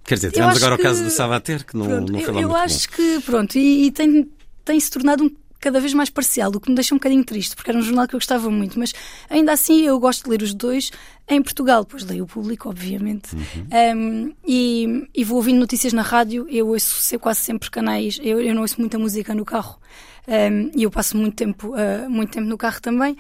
Quer 0.04 0.16
dizer, 0.16 0.28
eu 0.28 0.32
tivemos 0.34 0.58
agora 0.58 0.76
o 0.76 0.78
caso 0.78 1.00
que- 1.00 1.06
do 1.06 1.12
Savater, 1.12 1.66
que 1.66 1.76
não, 1.76 1.86
Pronto, 1.88 2.12
não 2.14 2.20
foi 2.20 2.30
eu, 2.30 2.34
lá 2.36 2.42
eu 2.42 2.50
muito 2.50 2.62
acho 2.62 2.88
bom. 2.90 2.96
que, 2.96 3.20
pronto, 3.22 3.58
e, 3.58 3.86
e 3.88 3.92
tem, 3.92 4.30
tem 4.66 4.80
se 4.80 4.90
tornado 4.92 5.24
um, 5.24 5.32
cada 5.60 5.80
vez 5.80 5.94
mais 5.94 6.10
parcial, 6.10 6.52
o 6.54 6.60
que 6.60 6.70
me 6.70 6.76
deixa 6.76 6.94
um 6.94 6.98
bocadinho 6.98 7.24
triste, 7.24 7.56
porque 7.56 7.72
era 7.72 7.80
um 7.80 7.82
jornal 7.82 8.08
que 8.08 8.14
eu 8.16 8.20
gostava 8.20 8.52
muito, 8.52 8.78
mas 8.78 8.94
ainda 9.30 9.52
assim 9.54 9.82
eu 9.84 10.00
gosto 10.00 10.24
de 10.26 10.30
ler 10.30 10.42
os 10.44 10.54
dois 10.54 10.92
em 11.28 11.42
Portugal, 11.42 11.84
pois 11.86 12.04
leio 12.04 12.26
o 12.26 12.28
público, 12.28 12.70
obviamente, 12.70 13.36
Uhum. 13.36 13.68
Um, 13.98 14.34
e, 14.46 15.08
e 15.16 15.24
vou 15.24 15.38
ouvindo 15.38 15.60
notícias 15.60 15.92
na 15.94 16.02
rádio, 16.04 16.46
eu 16.50 16.68
ouço 16.68 16.96
se- 17.02 17.18
quase 17.18 17.40
sempre 17.40 17.70
canais, 17.72 18.20
eu, 18.22 18.40
eu 18.42 18.54
não 18.54 18.62
ouço 18.62 18.80
muita 18.80 19.00
música 19.00 19.34
no 19.34 19.44
carro, 19.46 19.80
um, 20.28 20.72
e 20.76 20.84
eu 20.84 20.92
passo 20.92 21.18
muito 21.18 21.36
tempo, 21.36 21.70
uh, 21.74 22.10
muito 22.10 22.32
tempo 22.34 22.48
no 22.48 22.58
carro 22.58 22.80
também. 22.82 23.16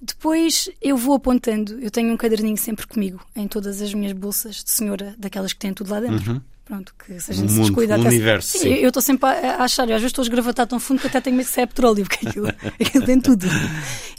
Depois 0.00 0.70
eu 0.80 0.96
vou 0.96 1.14
apontando, 1.14 1.80
eu 1.80 1.90
tenho 1.90 2.12
um 2.12 2.16
caderninho 2.16 2.56
sempre 2.56 2.86
comigo, 2.86 3.20
em 3.34 3.48
todas 3.48 3.82
as 3.82 3.92
minhas 3.92 4.12
bolsas 4.12 4.62
de 4.62 4.70
senhora, 4.70 5.14
daquelas 5.18 5.52
que 5.52 5.58
têm 5.58 5.74
tudo 5.74 5.90
lá 5.90 6.00
dentro. 6.00 6.40
Pronto, 6.68 6.94
que 6.98 7.18
se 7.18 7.30
a 7.30 7.34
gente 7.34 7.46
Um 7.46 7.48
se 7.48 7.54
mundo, 7.54 7.66
descuida 7.66 7.94
um 7.96 8.00
até 8.00 8.10
se- 8.10 8.16
universo, 8.16 8.48
Sim, 8.52 8.58
sim. 8.58 8.74
Eu 8.74 8.88
estou 8.88 9.02
sempre 9.02 9.26
a, 9.26 9.64
achar, 9.64 9.88
eu 9.88 9.94
às 9.96 10.02
vezes 10.02 10.10
estou 10.12 10.22
a 10.22 10.26
esgravatar 10.26 10.66
tão 10.66 10.78
fundo 10.78 11.00
que 11.00 11.06
até 11.06 11.18
tenho 11.18 11.34
medo 11.34 11.46
que 11.46 11.52
se 11.52 11.60
é 11.62 11.66
petróleo, 11.66 12.04
porque 12.06 12.28
aquilo, 12.28 12.48
aquilo 12.78 13.06
tem 13.06 13.18
tudo. 13.18 13.46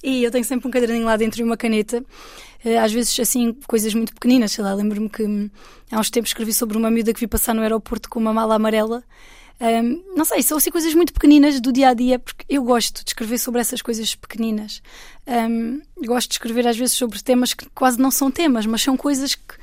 E 0.04 0.24
eu 0.24 0.32
tenho 0.32 0.44
sempre 0.44 0.68
um 0.68 0.72
caderninho 0.72 1.06
lá 1.06 1.16
dentro 1.16 1.40
e 1.40 1.44
uma 1.44 1.56
caneta. 1.56 2.04
Eh, 2.66 2.76
Às 2.80 2.92
vezes, 2.92 3.20
assim, 3.20 3.56
coisas 3.68 3.94
muito 3.94 4.14
pequeninas, 4.16 4.52
sei 4.52 4.64
lá, 4.64 4.74
lembro-me 4.74 5.08
que 5.10 5.24
há 5.92 6.00
uns 6.00 6.10
tempos 6.10 6.32
escrevi 6.32 6.52
sobre 6.52 6.76
uma 6.76 6.90
miúda 6.90 7.14
que 7.14 7.20
vi 7.20 7.28
passar 7.28 7.54
no 7.54 7.62
aeroporto 7.62 8.10
com 8.10 8.20
uma 8.20 8.34
mala 8.34 8.56
amarela. 8.56 9.04
Hum, 9.62 10.02
não 10.16 10.24
sei, 10.26 10.42
são 10.42 10.58
assim 10.58 10.72
coisas 10.72 10.94
muito 10.96 11.14
pequeninas 11.14 11.60
do 11.62 11.72
dia 11.72 11.90
a 11.90 11.94
dia, 11.94 12.18
porque 12.18 12.46
eu 12.50 12.64
gosto 12.64 13.04
de 13.04 13.10
escrever 13.12 13.38
sobre 13.38 13.62
essas 13.62 13.82
coisas 13.82 14.16
pequeninas. 14.16 14.82
Hum, 15.28 15.82
gosto 16.06 16.30
de 16.30 16.34
escrever 16.36 16.66
às 16.66 16.78
vezes 16.78 16.94
sobre 16.96 17.22
temas 17.22 17.54
que 17.54 17.68
quase 17.76 18.00
não 18.00 18.10
são 18.10 18.32
temas, 18.32 18.66
mas 18.66 18.82
são 18.82 18.96
coisas 18.98 19.36
que, 19.36 19.54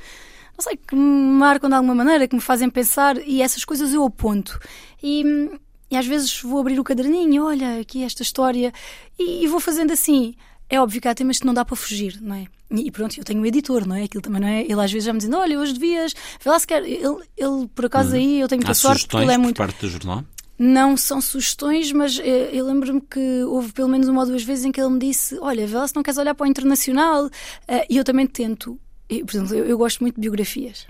não 0.57 0.63
sei, 0.63 0.75
que 0.75 0.95
me 0.95 1.01
marcam 1.37 1.69
de 1.69 1.75
alguma 1.75 1.93
maneira, 1.93 2.27
que 2.27 2.35
me 2.35 2.41
fazem 2.41 2.69
pensar 2.69 3.17
e 3.25 3.41
essas 3.41 3.63
coisas 3.63 3.93
eu 3.93 4.03
aponto. 4.03 4.59
E, 5.03 5.23
hum, 5.23 5.57
e 5.91 5.95
às 5.95 6.05
vezes 6.05 6.41
vou 6.41 6.59
abrir 6.59 6.79
o 6.79 6.83
caderninho, 6.83 7.45
olha, 7.45 7.79
aqui 7.79 8.03
esta 8.03 8.23
história, 8.23 8.73
e, 9.19 9.43
e 9.43 9.47
vou 9.47 9.59
fazendo 9.59 9.91
assim. 9.93 10.35
É 10.69 10.81
óbvio 10.81 10.99
que 10.99 11.07
há 11.07 11.15
temas 11.15 11.39
que 11.39 11.45
não 11.45 11.53
dá 11.53 11.63
para 11.63 11.77
fugir, 11.77 12.19
não 12.21 12.35
é? 12.35 12.45
E 12.69 12.91
pronto, 12.91 13.17
eu 13.17 13.23
tenho 13.23 13.39
um 13.39 13.45
editor, 13.45 13.87
não 13.87 13.95
é? 13.95 14.03
Aquilo 14.03 14.21
também 14.21 14.41
não 14.41 14.47
é? 14.49 14.63
Ele 14.63 14.81
às 14.81 14.91
vezes 14.91 15.05
já 15.05 15.13
me 15.13 15.19
dizendo, 15.19 15.37
olha, 15.37 15.57
hoje 15.57 15.71
devias, 15.71 16.13
vê 16.43 16.49
lá 16.49 16.59
se 16.59 16.67
quer. 16.67 16.83
Ele, 16.83 17.19
ele 17.37 17.67
por 17.73 17.85
acaso 17.85 18.15
aí, 18.15 18.41
eu 18.41 18.47
tenho 18.49 18.59
muita 18.59 18.73
sorte, 18.73 19.07
porque 19.07 19.23
ele 19.23 19.31
é 19.31 19.35
por 19.35 19.41
muito. 19.43 19.55
parte 19.57 19.79
do 19.79 19.87
jornal? 19.89 20.25
Não 20.59 20.97
são 20.97 21.21
sugestões, 21.21 21.91
mas 21.93 22.19
eh, 22.19 22.49
eu 22.51 22.65
lembro-me 22.65 22.99
que 22.99 23.43
houve 23.43 23.71
pelo 23.71 23.87
menos 23.87 24.07
uma 24.09 24.21
ou 24.21 24.27
duas 24.27 24.43
vezes 24.43 24.65
em 24.65 24.71
que 24.73 24.81
ele 24.81 24.89
me 24.89 24.99
disse: 24.99 25.37
Olha, 25.39 25.65
vê 25.67 25.77
lá 25.77 25.87
se 25.87 25.95
não 25.95 26.01
queres 26.03 26.17
olhar 26.17 26.33
para 26.35 26.45
o 26.45 26.49
internacional. 26.49 27.29
Eh, 27.67 27.85
E 27.91 27.95
eu 27.95 28.03
também 28.03 28.25
tento. 28.27 28.77
E, 29.09 29.23
por 29.23 29.35
exemplo, 29.35 29.55
eu, 29.55 29.65
eu 29.65 29.77
gosto 29.77 30.01
muito 30.01 30.15
de 30.15 30.21
biografias. 30.21 30.87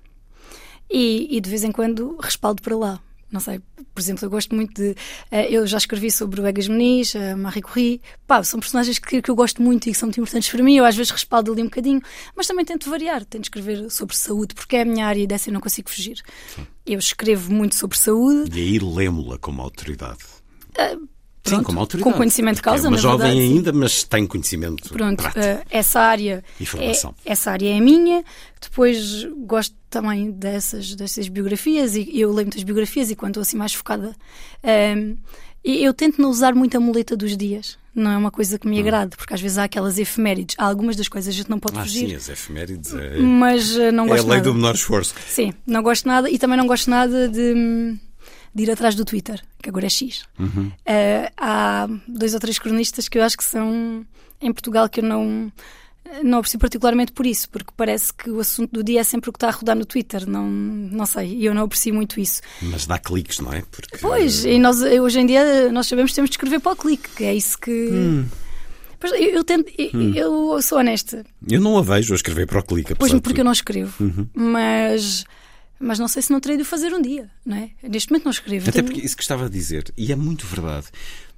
E, 0.90 1.28
e 1.36 1.42
de 1.42 1.50
vez 1.50 1.64
em 1.64 1.72
quando 1.72 2.18
respaldo 2.18 2.62
para 2.62 2.76
lá. 2.76 3.00
Não 3.30 3.42
sei, 3.42 3.60
por 3.94 4.00
exemplo, 4.00 4.24
eu 4.26 4.30
gosto 4.30 4.56
muito 4.56 4.82
de. 4.82 4.96
eh, 5.30 5.54
eu 5.54 5.68
já 5.68 5.78
escrevi 5.78 6.10
sobre 6.10 6.40
o 6.40 6.48
Egas 6.48 6.70
Meniz, 6.70 7.14
a 7.14 7.36
Marie 7.36 7.62
Curie. 7.62 8.02
Pá, 8.26 8.42
são 8.42 8.58
personagens 8.58 8.98
que, 9.00 9.22
que 9.22 9.30
eu 9.30 9.36
gosto 9.36 9.62
muito 9.62 9.90
e 9.90 9.92
que 9.92 9.98
são 9.98 10.08
muito 10.08 10.22
importantes 10.22 10.50
para 10.50 10.64
mim. 10.64 10.78
Eu 10.78 10.86
às 10.86 10.96
vezes 10.96 11.12
respaldo 11.12 11.52
ali 11.52 11.62
um 11.62 11.66
bocadinho, 11.66 12.02
mas 12.38 12.48
também 12.48 12.64
tento 12.64 12.90
variar. 12.90 13.26
Tento 13.26 13.44
escrever 13.44 13.92
sobre 13.92 14.16
saúde, 14.16 14.56
porque 14.56 14.78
é 14.78 14.84
a 14.84 14.86
minha 14.86 15.06
área 15.06 15.20
e 15.22 15.28
dessa 15.28 15.50
eu 15.50 15.54
não 15.54 15.60
consigo 15.60 15.90
fugir. 15.90 16.24
Eu 16.86 17.00
escrevo 17.00 17.52
muito 17.52 17.76
sobre 17.76 17.98
saúde. 17.98 18.58
E 18.58 18.64
aí 18.64 18.80
lemo-la 18.80 19.38
como 19.38 19.62
autoridade. 19.62 20.24
Sim, 20.74 21.10
Pronto, 21.50 21.66
como 21.66 21.80
autoridade. 21.80 22.12
com 22.12 22.18
conhecimento 22.18 22.56
de 22.58 22.62
causa, 22.62 22.88
É 22.88 22.90
uma 22.90 22.98
jovem 22.98 23.18
verdade, 23.28 23.48
sim. 23.48 23.54
ainda, 23.56 23.74
mas 23.74 24.04
tem 24.04 24.26
conhecimento 24.28 24.90
Pronto, 24.90 25.18
prático. 25.22 25.40
eh, 25.44 25.64
essa 25.70 26.00
área 26.00 26.44
E 26.60 26.66
formação. 26.66 27.16
É, 27.26 27.32
essa 27.32 27.52
área 27.52 27.70
é 27.74 27.78
a 27.78 27.82
minha. 27.82 28.24
Depois 28.62 29.26
gosto 29.46 29.76
também 29.90 30.32
dessas, 30.32 30.96
dessas 30.96 31.28
biografias 31.28 31.96
e 31.96 32.10
eu 32.20 32.30
leio 32.32 32.46
muitas 32.48 32.64
biografias 32.64 33.10
e 33.12 33.16
quando 33.16 33.32
estou 33.32 33.42
assim 33.42 33.58
mais 33.58 33.74
focada, 33.74 34.16
ehm, 34.64 35.16
E 35.66 35.84
eu 35.84 35.94
tento 35.94 36.22
não 36.22 36.30
usar 36.30 36.56
muito 36.56 36.78
a 36.78 36.80
muleta 36.80 37.18
dos 37.18 37.36
dias. 37.36 37.78
Não 37.94 38.12
é 38.12 38.16
uma 38.18 38.32
coisa 38.32 38.58
que 38.58 38.66
me 38.68 38.80
agrade, 38.80 39.18
porque 39.18 39.34
às 39.34 39.42
vezes 39.42 39.58
há 39.58 39.66
aquelas 39.66 39.98
efemérides. 39.98 40.56
Há 40.58 40.64
algumas 40.66 40.96
das 40.96 41.10
coisas 41.10 41.34
a 41.34 41.36
gente 41.36 41.50
não 41.50 41.60
pode 41.60 41.78
Ah, 41.78 41.82
fugir. 41.82 42.08
sim, 42.08 42.16
as 42.16 42.30
efemérides. 42.30 42.94
É, 42.94 43.18
Mas 43.20 43.76
eh, 43.76 43.92
não 43.92 44.06
é 44.06 44.08
a 44.08 44.10
gosto 44.12 44.28
lei 44.28 44.38
nada. 44.38 44.50
do 44.50 44.54
menor 44.54 44.76
esforço. 44.76 45.14
Sim, 45.28 45.54
não 45.66 45.82
gosto 45.84 46.08
nada 46.08 46.30
e 46.30 46.38
também 46.38 46.58
não 46.58 46.68
gosto 46.68 46.90
nada 46.90 47.28
de, 47.28 47.98
de 48.54 48.64
ir 48.64 48.72
atrás 48.72 48.96
do 48.96 49.06
Twitter, 49.06 49.42
que 49.62 49.70
agora 49.70 49.86
é 49.86 49.90
X. 49.90 50.24
Uhum. 50.40 50.72
Eh, 50.86 51.32
há 51.38 51.88
dois 52.08 52.34
ou 52.34 52.40
três 52.40 52.58
cronistas 52.60 53.08
que 53.08 53.18
eu 53.18 53.24
acho 53.24 53.38
que 53.38 53.44
são 53.44 54.06
em 54.42 54.54
Portugal 54.54 54.88
que 54.88 55.00
eu 55.00 55.04
não, 55.04 55.52
não 56.24 56.40
aprecio 56.40 56.60
particularmente 56.60 57.12
por 57.12 57.26
isso, 57.26 57.50
porque 57.50 57.72
parece 57.76 58.14
que 58.14 58.30
o 58.30 58.40
assunto 58.40 58.72
do 58.72 58.84
dia 58.84 59.02
é 59.02 59.04
sempre 59.04 59.30
o 59.30 59.34
que 59.34 59.38
está 59.38 59.50
a 59.50 59.52
rodar 59.52 59.76
no 59.76 59.86
Twitter. 59.86 60.28
Não, 60.28 60.48
não 60.48 61.06
sei, 61.06 61.36
e 61.36 61.46
eu 61.46 61.54
não 61.54 61.64
aprecio 61.64 61.94
muito 61.94 62.20
isso. 62.20 62.42
Mas 62.62 62.86
dá 62.86 62.98
cliques, 62.98 63.40
não 63.40 63.52
é? 63.54 63.64
Porque, 63.72 63.98
Pois, 63.98 64.46
e 64.46 64.58
nós 64.60 64.82
eh, 64.82 65.02
hoje 65.02 65.20
em 65.20 65.26
dia 65.26 65.72
nós 65.72 65.88
sabemos 65.88 66.12
que 66.12 66.16
temos 66.16 66.30
de 66.30 66.36
escrever 66.36 66.60
para 66.60 66.72
o 66.72 66.76
clique, 66.76 67.10
que 67.10 67.24
é 67.24 67.34
isso 67.34 67.58
que. 67.58 67.72
Hum. 67.72 68.26
Pois, 69.00 69.14
eu, 69.14 69.20
eu 69.20 69.44
tento, 69.44 69.72
eu, 69.78 70.16
eu 70.16 70.62
sou 70.62 70.80
honesta, 70.80 71.24
Eu 71.48 71.62
não 71.62 71.78
a 71.78 71.84
vejo 71.84 72.14
a 72.14 72.16
escrever 72.16 72.48
para 72.48 72.60
o 72.60 72.64
clique. 72.64 72.96
Pois, 72.96 73.12
de 73.12 73.22
porque 73.22 73.42
eu 73.42 73.46
não 73.46 73.52
escrevo. 73.52 73.94
Uhum. 74.04 74.28
Mas, 74.34 75.24
mas 75.80 76.00
não 76.00 76.08
sei 76.08 76.22
se 76.22 76.32
não 76.32 76.40
terei 76.40 76.58
de 76.58 76.64
o 76.64 76.66
fazer 76.66 76.94
um 76.94 77.02
dia, 77.02 77.30
não 77.46 77.58
é? 77.58 77.72
Neste 77.84 78.12
momento 78.12 78.26
não 78.26 78.32
escrevo. 78.32 78.70
Até 78.70 78.82
porque 78.82 79.02
isso 79.02 79.16
que 79.16 79.22
estava 79.24 79.46
a 79.46 79.50
dizer, 79.50 79.92
e 79.98 80.12
é 80.12 80.16
muito 80.16 80.46
verdade. 80.46 80.88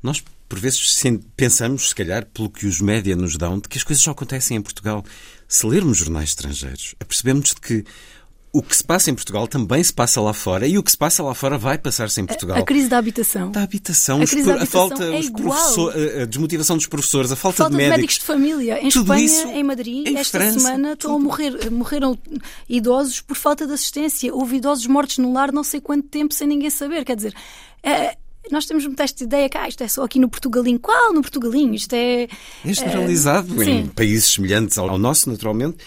Nós, 0.02 0.24
por 0.48 0.60
vezes, 0.60 1.02
pensamos, 1.36 1.90
se 1.90 1.96
calhar, 1.96 2.26
pelo 2.26 2.50
que 2.50 2.66
os 2.66 2.80
média 2.80 3.16
nos 3.16 3.38
dão, 3.38 3.60
de 3.60 3.68
que 3.68 3.78
as 3.78 3.84
coisas 3.84 4.04
só 4.04 4.12
acontecem 4.12 4.58
em 4.58 4.62
Portugal. 4.62 5.04
Se 5.48 5.66
lermos 5.66 5.98
jornais 5.98 6.30
estrangeiros, 6.30 6.96
apercebemos 7.00 7.50
de 7.50 7.56
que 7.56 7.84
o 8.52 8.64
que 8.64 8.76
se 8.76 8.84
passa 8.84 9.12
em 9.12 9.14
Portugal 9.16 9.48
também 9.48 9.84
se 9.84 9.94
passa 9.94 10.20
lá 10.20 10.34
fora 10.34 10.68
e 10.68 10.78
o 10.78 10.82
que 10.84 10.90
se 10.90 10.98
passa 10.98 11.22
lá 11.22 11.36
fora 11.36 11.58
vai 11.58 11.78
passar-se 11.78 12.20
em 12.20 12.26
Portugal. 12.26 12.58
A 12.58 12.64
crise 12.64 12.88
da 12.90 12.98
habitação. 12.98 13.52
Da 13.52 13.62
habitação, 13.62 14.20
A 14.20 14.24
os 14.24 14.32
da 14.32 14.56
a 14.64 14.66
falta, 14.66 15.04
habitação 15.04 15.92
é 15.92 16.20
a- 16.20 16.24
a 16.24 16.26
desmotivação 16.26 16.76
dos 16.76 16.88
professores, 16.88 17.32
a 17.32 17.36
falta, 17.36 17.58
Falta 17.58 17.72
de 17.72 17.78
médicos. 17.78 18.16
de 18.16 18.22
família. 18.22 18.80
Em 18.84 18.90
Tudo 18.90 19.04
Espanha, 19.14 19.26
isso 19.26 19.48
em 19.48 19.64
Madrid, 19.64 20.08
em 20.08 20.18
esta 20.18 20.40
França, 20.40 20.60
semana 20.60 20.94
estão 20.94 21.16
a 21.16 21.20
morrer. 21.20 21.70
Morreram 21.72 22.18
idosos 22.68 23.22
por 23.22 23.36
falta 23.38 23.68
de 23.68 23.74
assistência. 23.74 24.34
Houve 24.34 24.58
idosos 24.58 24.88
mortos 24.88 25.18
no 25.20 25.32
lar 25.34 25.52
não 25.52 25.64
sei 25.64 25.80
quanto 25.80 26.08
tempo 26.08 26.34
sem 26.34 26.48
ninguém 26.48 26.70
saber. 26.70 27.06
Quer 27.06 27.16
dizer, 27.16 27.34
eh, 27.84 28.16
nós 28.52 28.66
temos 28.66 28.84
muito 28.86 29.00
esta 29.02 29.24
ideia 29.24 29.48
que 29.48 29.58
ah, 29.58 29.68
isto 29.68 29.84
é 29.84 29.88
só 29.88 30.04
aqui 30.04 30.18
no 30.20 30.28
Portugalinho. 30.28 30.80
Qual 30.80 31.14
no 31.14 31.22
Portugalinho? 31.22 31.76
Isto 31.76 31.94
é. 31.94 32.24
É 32.66 32.74
generalizado 32.74 33.62
eh, 33.62 33.66
em 33.70 33.84
sim. 33.84 33.92
países 33.96 34.34
semelhantes 34.34 34.78
ao 34.78 34.98
nosso, 34.98 35.30
naturalmente. 35.30 35.78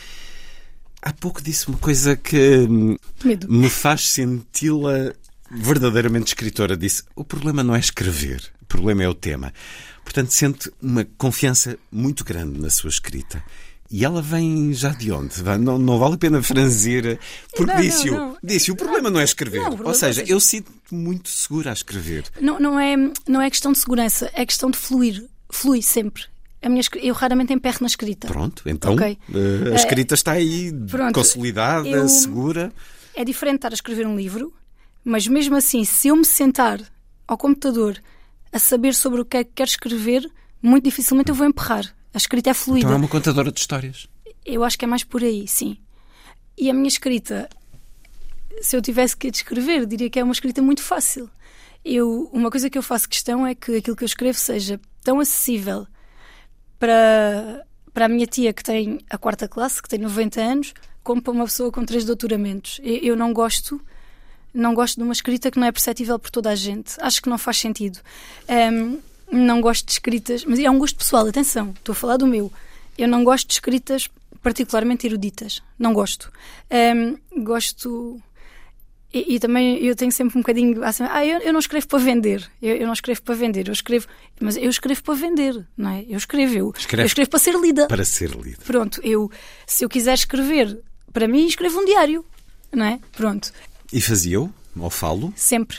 Há 1.03 1.13
pouco 1.13 1.43
disse 1.43 1.69
uma 1.69 1.79
coisa 1.79 2.17
que 2.17 2.59
hum, 2.59 2.97
Medo. 3.25 3.51
me 3.53 3.69
faz 3.69 4.09
senti-la 4.09 5.13
verdadeiramente 5.51 6.29
escritora. 6.29 6.77
Disse: 6.77 7.03
o 7.17 7.25
problema 7.25 7.63
não 7.65 7.75
é 7.75 7.81
escrever, 7.81 8.43
o 8.63 8.67
problema 8.67 9.03
é 9.03 9.09
o 9.09 9.15
tema. 9.15 9.53
Portanto, 10.05 10.31
sente 10.33 10.71
uma 10.81 11.05
confiança 11.19 11.77
muito 11.91 12.25
grande 12.25 12.61
na 12.61 12.71
sua 12.71 12.89
escrita. 12.91 13.43
E 13.91 14.07
ela 14.07 14.23
vem 14.23 14.73
já 14.73 14.89
de 14.89 15.13
onde? 15.13 15.43
Não, 15.61 15.79
não 15.79 15.99
vale 15.99 16.15
a 16.15 16.19
pena 16.19 16.43
franzir, 16.43 17.19
porque 17.55 17.67
Não, 17.73 17.75
não, 17.75 17.83
disse-o. 17.83 18.13
não. 18.15 18.37
Disse 18.43 18.71
o 18.73 18.77
problema 18.77 19.11
não 19.11 19.21
é 19.21 19.25
escrever. 19.25 19.61
Não, 19.61 19.79
ou 19.85 19.93
seja, 19.95 20.21
seja- 20.21 20.33
eu 20.33 20.41
sinto 20.41 20.73
muito 20.91 21.29
segura 21.29 21.69
a 21.71 21.73
escrever. 21.75 22.25
Não, 22.41 22.59
não, 22.59 22.81
é, 22.81 22.97
não 23.29 23.43
é 23.43 23.51
questão 23.51 23.71
de 23.71 23.79
segurança, 23.79 24.31
é 24.33 24.47
questão 24.47 24.71
de 24.71 24.79
fluir. 24.79 25.23
Flui 25.51 25.83
sempre. 25.83 26.25
A 26.63 26.69
minha, 26.69 26.83
eu 27.03 27.13
raramente 27.15 27.53
emperro 27.53 27.79
na 27.81 27.87
escrita. 27.89 28.29
Pronto, 28.29 28.63
então 28.67 28.95
Ok. 28.95 29.19
eh, 29.35 29.73
a 29.73 29.75
escrita 29.75 30.15
está 30.15 30.33
aí 30.33 30.73
pronto, 30.89 31.15
consolidada, 31.15 31.89
eu- 31.89 32.09
segura. 32.09 32.73
É 33.15 33.25
diferente 33.25 33.57
estar 33.57 33.71
a 33.71 33.75
escrever 33.75 34.07
um 34.07 34.17
livro, 34.17 34.55
mas 35.05 35.27
mesmo 35.27 35.57
assim, 35.57 35.85
se 35.85 36.09
eu 36.09 36.17
me 36.17 36.25
sentar 36.25 36.81
ao 37.27 37.37
computador 37.37 38.01
a 38.53 38.59
saber 38.59 38.95
sobre 38.95 39.21
o 39.21 39.25
que 39.25 39.39
é 39.39 39.45
que 39.45 39.51
quero 39.55 39.69
escrever, 39.71 40.31
muito 40.63 40.85
dificilmente 40.85 41.31
eu 41.31 41.35
vou 41.35 41.47
emperrar. 41.47 41.93
A 42.15 42.17
escrita 42.17 42.51
é 42.51 42.55
fluida. 42.55 42.85
Então 42.87 42.93
é 42.93 42.97
uma 42.97 43.09
contadora 43.09 43.51
de 43.51 43.59
histórias. 43.59 44.07
Eu 44.47 44.63
acho 44.63 44.79
que 44.79 44.85
é 44.85 44.89
mais 44.89 45.03
por 45.03 45.23
aí, 45.23 45.49
sim. 45.49 45.77
E 46.57 46.71
a 46.71 46.75
minha 46.75 46.89
escrita, 46.89 47.49
se 48.61 48.77
eu 48.77 48.83
tivesse 48.83 49.17
que 49.17 49.29
a 49.29 49.31
descrever, 49.31 49.87
diria 49.87 50.09
que 50.11 50.19
é 50.21 50.23
uma 50.25 50.33
escrita 50.33 50.63
muito 50.63 50.83
fácil. 50.83 51.29
Eu, 51.85 52.31
uma 52.33 52.51
coisa 52.51 52.71
que 52.71 52.79
eu 52.79 52.83
faço 52.83 53.09
questão 53.09 53.47
é 53.47 53.55
que 53.55 53.77
aquilo 53.77 53.97
que 53.97 54.05
eu 54.05 54.07
escrevo 54.07 54.39
seja 54.39 54.79
tão 55.03 55.19
acessível 55.19 55.87
para, 56.83 57.65
para 57.95 58.07
a 58.07 58.09
minha 58.09 58.27
tia 58.27 58.53
que 58.53 58.65
tem 58.65 58.99
a 59.09 59.17
quarta 59.17 59.47
classe, 59.47 59.81
que 59.81 59.89
tem 59.89 60.01
90 60.01 60.41
anos, 60.41 60.75
como 61.05 61.23
para 61.23 61.33
uma 61.33 61.45
pessoa 61.45 61.71
com 61.71 61.85
três 61.85 62.05
doutoramentos. 62.05 62.81
Eu, 62.83 62.97
eu 62.97 63.17
não 63.17 63.33
gosto 63.33 63.81
não 64.53 64.75
gosto 64.75 64.97
de 64.97 65.05
uma 65.05 65.13
escrita 65.13 65.49
que 65.49 65.61
não 65.61 65.67
é 65.69 65.71
perceptível 65.71 66.19
por 66.19 66.29
toda 66.29 66.51
a 66.51 66.57
gente. 66.57 66.95
Acho 67.01 67.23
que 67.23 67.29
não 67.29 67.39
faz 67.39 67.59
sentido. 67.59 68.01
Ahm, 68.49 68.99
não 69.31 69.61
gosto 69.61 69.87
de 69.87 69.93
escritas, 69.93 70.45
mas 70.45 70.59
é 70.59 70.69
um 70.69 70.79
gosto 70.79 70.97
pessoal, 70.97 71.27
atenção, 71.27 71.71
estou 71.71 71.93
a 71.93 71.97
falar 71.97 72.17
do 72.17 72.27
meu. 72.27 72.53
Eu 72.99 73.07
não 73.07 73.23
gosto 73.23 73.47
de 73.47 73.55
escritas 73.55 74.09
particularmente 74.43 75.07
eruditas. 75.07 75.63
Não 75.79 75.93
gosto. 75.95 76.33
Ahm, 76.69 77.17
gosto. 77.45 78.21
E, 79.13 79.35
e 79.35 79.39
também 79.39 79.77
eu 79.85 79.95
tenho 79.95 80.11
sempre 80.11 80.39
um 80.39 80.41
bocadinho 80.41 80.83
assim, 80.83 81.05
ah, 81.09 81.25
eu, 81.25 81.39
eu 81.41 81.53
não 81.53 81.61
escrevo 81.61 81.87
para 81.87 81.99
vender, 81.99 82.51
eu, 82.63 82.77
eu 82.77 82.87
não 82.87 82.95
escrevo 82.95 83.23
para 83.23 83.35
vender, 83.35 83.69
eu 83.69 83.73
escrevo, 83.73 84.07
mas 84.41 84.57
eu 84.57 84.71
escrevo 84.71 85.03
para 85.03 85.15
vender, 85.15 85.67
não 85.77 85.91
é? 85.91 86.05
Eu 86.09 86.17
escrevo, 86.17 86.55
eu, 86.57 86.75
Escreve 86.79 87.03
eu 87.03 87.07
escrevo 87.07 87.31
para 87.31 87.39
ser 87.39 87.55
lida. 87.61 87.87
Para 87.89 88.05
ser 88.05 88.31
lido. 88.31 88.63
Pronto, 88.65 89.01
eu, 89.05 89.31
se 89.67 89.85
eu 89.85 89.89
quiser 89.89 90.15
escrever 90.15 90.81
para 91.13 91.29
mim, 91.29 91.47
escrevo 91.47 91.79
um 91.79 91.85
diário, 91.85 92.25
não 92.73 92.87
é? 92.87 92.99
Pronto, 93.15 93.53
E 93.93 94.01
fazia-o? 94.01 94.51
Ou 94.79 94.89
falo? 94.89 95.33
sempre. 95.37 95.79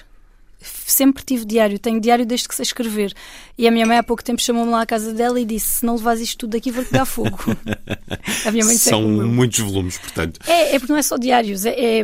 Sempre 0.64 1.24
tive 1.24 1.46
diário, 1.46 1.78
tenho 1.78 2.00
diário 2.00 2.26
desde 2.26 2.48
que 2.48 2.56
sei 2.56 2.64
escrever. 2.64 3.14
E 3.58 3.68
a 3.68 3.72
minha 3.72 3.86
mãe 3.86 3.98
há 3.98 4.04
pouco 4.04 4.24
tempo 4.24 4.42
chamou-me 4.42 4.72
lá 4.72 4.82
à 4.82 4.86
casa 4.86 5.14
dela 5.14 5.40
e 5.40 5.46
disse: 5.46 5.80
Se 5.80 5.86
não 5.86 5.96
levas 5.96 6.20
isto 6.22 6.40
tudo 6.40 6.52
daqui, 6.52 6.72
vou-te 6.72 6.92
dar 6.92 7.06
fogo. 7.06 7.38
a 8.46 8.52
minha 8.52 8.66
mãe 8.66 8.76
São 8.78 9.02
muitos 9.02 9.60
volumes, 9.60 9.98
portanto. 9.98 10.40
É, 10.48 10.76
é 10.76 10.80
porque 10.80 10.92
não 10.92 11.00
é 11.00 11.04
só 11.04 11.18
diários, 11.18 11.66
é, 11.66 11.72
é- 11.72 12.04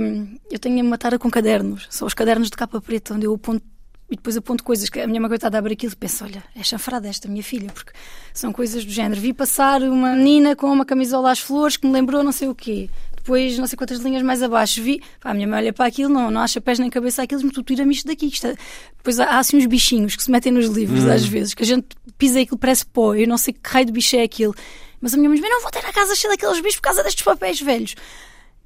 eu 0.52 0.60
tenho 0.60 0.84
uma 0.86 0.98
tara 0.98 1.18
com 1.18 1.30
cadernos. 1.30 1.88
São 1.90 2.08
os 2.08 2.14
cadernos 2.14 2.50
de 2.50 2.58
capa 2.58 2.82
preta, 2.82 3.14
onde 3.14 3.26
eu 3.26 3.34
aponto 3.34 3.64
e 4.12 4.16
depois 4.16 4.36
aponto 4.36 4.64
coisas 4.64 4.90
que 4.90 5.00
a 5.00 5.06
minha 5.06 5.22
mãe 5.22 5.30
coitada 5.30 5.58
abre 5.60 5.74
aquilo 5.74 5.94
e 5.94 5.96
pensa: 5.96 6.26
olha, 6.26 6.44
é 6.56 6.64
chanfrada 6.64 7.08
esta 7.08 7.28
minha 7.28 7.44
filha, 7.44 7.72
porque 7.72 7.92
são 8.34 8.52
coisas 8.52 8.84
do 8.84 8.92
género. 8.92 9.22
Vi 9.22 9.34
passar 9.34 9.84
uma 9.84 10.16
menina 10.16 10.56
com 10.56 10.72
uma 10.72 10.84
camisola 10.86 11.32
às 11.32 11.40
flores 11.40 11.78
que 11.78 11.86
me 11.86 11.94
lembrou 11.94 12.24
não 12.24 12.32
sei 12.32 12.48
o 12.48 12.56
quê. 12.56 12.90
Depois, 13.20 13.58
não 13.60 13.68
sei 13.68 13.78
quantas 13.78 14.00
linhas 14.00 14.24
mais 14.24 14.42
abaixo, 14.42 14.82
vi. 14.82 15.02
Pá, 15.20 15.32
a 15.32 15.34
minha 15.34 15.48
mãe 15.48 15.60
olha 15.60 15.74
para 15.74 15.86
aquilo, 15.86 16.10
não, 16.12 16.32
não 16.32 16.42
acha 16.42 16.60
pés 16.62 16.80
nem 16.80 16.90
cabeça 16.90 17.22
aquilo, 17.22 17.42
mas 17.44 17.52
tu 17.54 17.62
tira-me 17.62 17.94
isto 17.94 18.08
daqui. 18.08 18.28
Isto 18.28 18.48
é- 18.48 18.56
Depois 18.98 19.20
há, 19.20 19.26
há 19.26 19.40
assim 19.40 19.58
uns 19.58 19.66
bichinhos 19.66 20.16
que 20.16 20.24
se 20.24 20.32
metem 20.32 20.52
nos 20.52 20.68
livros, 20.68 21.06
às 21.06 21.26
vezes, 21.26 21.54
que 21.54 21.64
a 21.64 21.66
gente 21.66 21.88
pisa 22.18 22.40
aquilo 22.42 22.58
parece 22.58 22.86
pó. 22.86 23.14
Eu 23.14 23.28
não 23.28 23.38
sei 23.38 23.54
que 23.54 23.60
raio 23.70 23.86
de 23.86 23.92
bicho 23.92 24.16
é 24.16 24.24
aquilo. 24.24 24.56
Mas 25.02 25.14
a 25.14 25.18
minha 25.18 25.30
mãe 25.30 25.38
diz: 25.38 25.42
"Mas 25.48 25.52
não 25.56 25.62
vou 25.62 25.72
ter 25.72 25.86
a 25.86 25.94
casa 25.94 26.16
cheia 26.16 26.32
daqueles 26.34 26.60
bichos 26.62 26.76
por 26.78 26.84
causa 26.84 27.04
destes 27.04 27.24
papéis 27.24 27.62
velhos. 27.62 27.96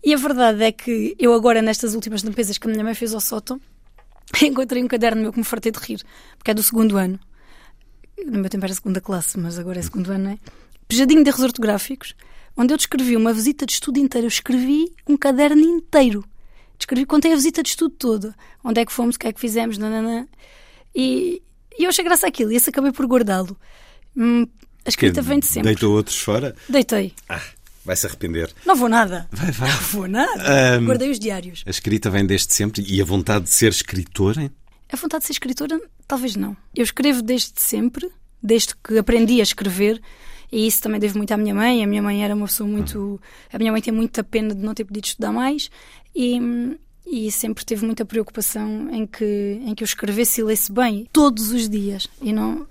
E 0.03 0.13
a 0.13 0.17
verdade 0.17 0.63
é 0.63 0.71
que 0.71 1.15
eu 1.17 1.33
agora, 1.33 1.61
nestas 1.61 1.95
últimas 1.95 2.21
limpezas 2.21 2.57
que 2.57 2.67
a 2.67 2.71
minha 2.71 2.83
mãe 2.83 2.93
fez 2.93 3.13
ao 3.13 3.21
sótão, 3.21 3.59
encontrei 4.41 4.83
um 4.83 4.87
caderno 4.87 5.21
meu 5.21 5.31
que 5.31 5.39
me 5.39 5.45
fartei 5.45 5.71
de 5.71 5.79
rir, 5.79 6.01
porque 6.37 6.51
é 6.51 6.53
do 6.53 6.61
segundo 6.63 6.97
ano. 6.97 7.19
No 8.25 8.39
meu 8.39 8.49
tempo 8.49 8.63
era 8.65 8.73
segunda 8.73 9.01
classe, 9.01 9.39
mas 9.39 9.57
agora 9.57 9.79
é 9.79 9.81
segundo 9.81 10.11
ano, 10.11 10.23
não 10.25 10.31
é? 10.31 10.37
Pejadinho 10.87 11.23
de 11.23 11.29
erros 11.29 11.41
ortográficos, 11.43 12.13
onde 12.55 12.73
eu 12.73 12.77
descrevi 12.77 13.15
uma 13.15 13.33
visita 13.33 13.65
de 13.65 13.73
estudo 13.73 13.99
inteira. 13.99 14.25
Eu 14.25 14.29
escrevi 14.29 14.91
um 15.07 15.17
caderno 15.17 15.61
inteiro. 15.61 16.23
Descrevi, 16.77 17.05
contei 17.05 17.31
a 17.31 17.35
visita 17.35 17.63
de 17.63 17.69
estudo 17.69 17.95
toda. 17.97 18.35
Onde 18.63 18.81
é 18.81 18.85
que 18.85 18.91
fomos, 18.91 19.15
o 19.15 19.19
que 19.19 19.27
é 19.27 19.33
que 19.33 19.39
fizemos, 19.39 19.77
nananã. 19.77 20.27
E, 20.93 21.41
e 21.77 21.83
eu 21.83 21.89
achei 21.89 22.03
graça 22.03 22.27
àquilo, 22.27 22.51
e 22.51 22.55
esse 22.55 22.69
acabei 22.69 22.91
por 22.91 23.05
guardá-lo. 23.05 23.57
Hum, 24.15 24.45
a 24.85 24.89
escrita 24.89 25.21
vem 25.21 25.39
de 25.39 25.45
sempre. 25.47 25.69
Deitou 25.69 25.95
outros 25.95 26.17
fora? 26.17 26.55
Deitei. 26.67 27.13
Ah, 27.29 27.41
vai 27.85 27.95
se 27.95 28.05
arrepender. 28.05 28.53
Não 28.65 28.75
vou 28.75 28.89
nada. 28.89 29.27
Vai, 29.31 29.51
vai. 29.51 29.69
Não 29.69 29.77
vou 29.77 30.07
nada. 30.07 30.75
Ahm, 30.75 30.85
Guardei 30.85 31.09
os 31.09 31.19
diários. 31.19 31.63
A 31.65 31.69
escrita 31.69 32.09
vem 32.09 32.25
desde 32.25 32.53
sempre 32.53 32.83
e 32.87 33.01
a 33.01 33.05
vontade 33.05 33.45
de 33.45 33.51
ser 33.51 33.71
escritora? 33.71 34.51
A 34.91 34.95
vontade 34.95 35.21
de 35.21 35.27
ser 35.27 35.33
escritora, 35.33 35.79
talvez 36.07 36.35
não. 36.35 36.55
Eu 36.75 36.83
escrevo 36.83 37.21
desde 37.21 37.53
sempre, 37.55 38.11
desde 38.41 38.75
que 38.75 38.97
aprendi 38.97 39.39
a 39.39 39.43
escrever, 39.43 40.01
e 40.53 40.67
isso 40.67 40.83
também 40.83 40.99
devo 40.99 41.17
muito 41.17 41.31
à 41.31 41.37
minha 41.37 41.55
mãe. 41.55 41.83
A 41.83 41.87
minha 41.87 42.01
mãe 42.01 42.23
era 42.23 42.35
uma 42.35 42.45
pessoa 42.45 42.69
muito. 42.69 43.19
A 43.51 43.57
minha 43.57 43.71
mãe 43.71 43.81
tem 43.81 43.91
muita 43.91 44.23
pena 44.23 44.53
de 44.53 44.63
não 44.63 44.75
ter 44.75 44.85
podido 44.85 45.03
estudar 45.03 45.31
mais 45.31 45.71
e, 46.15 46.39
e 47.07 47.31
sempre 47.31 47.65
teve 47.65 47.83
muita 47.83 48.05
preocupação 48.05 48.87
em 48.91 49.07
que, 49.07 49.59
em 49.65 49.73
que 49.73 49.83
eu 49.83 49.85
escrevesse 49.85 50.41
e 50.41 50.43
lesse 50.43 50.71
bem, 50.71 51.07
todos 51.11 51.51
os 51.51 51.67
dias. 51.67 52.07
E 52.21 52.31
não. 52.31 52.67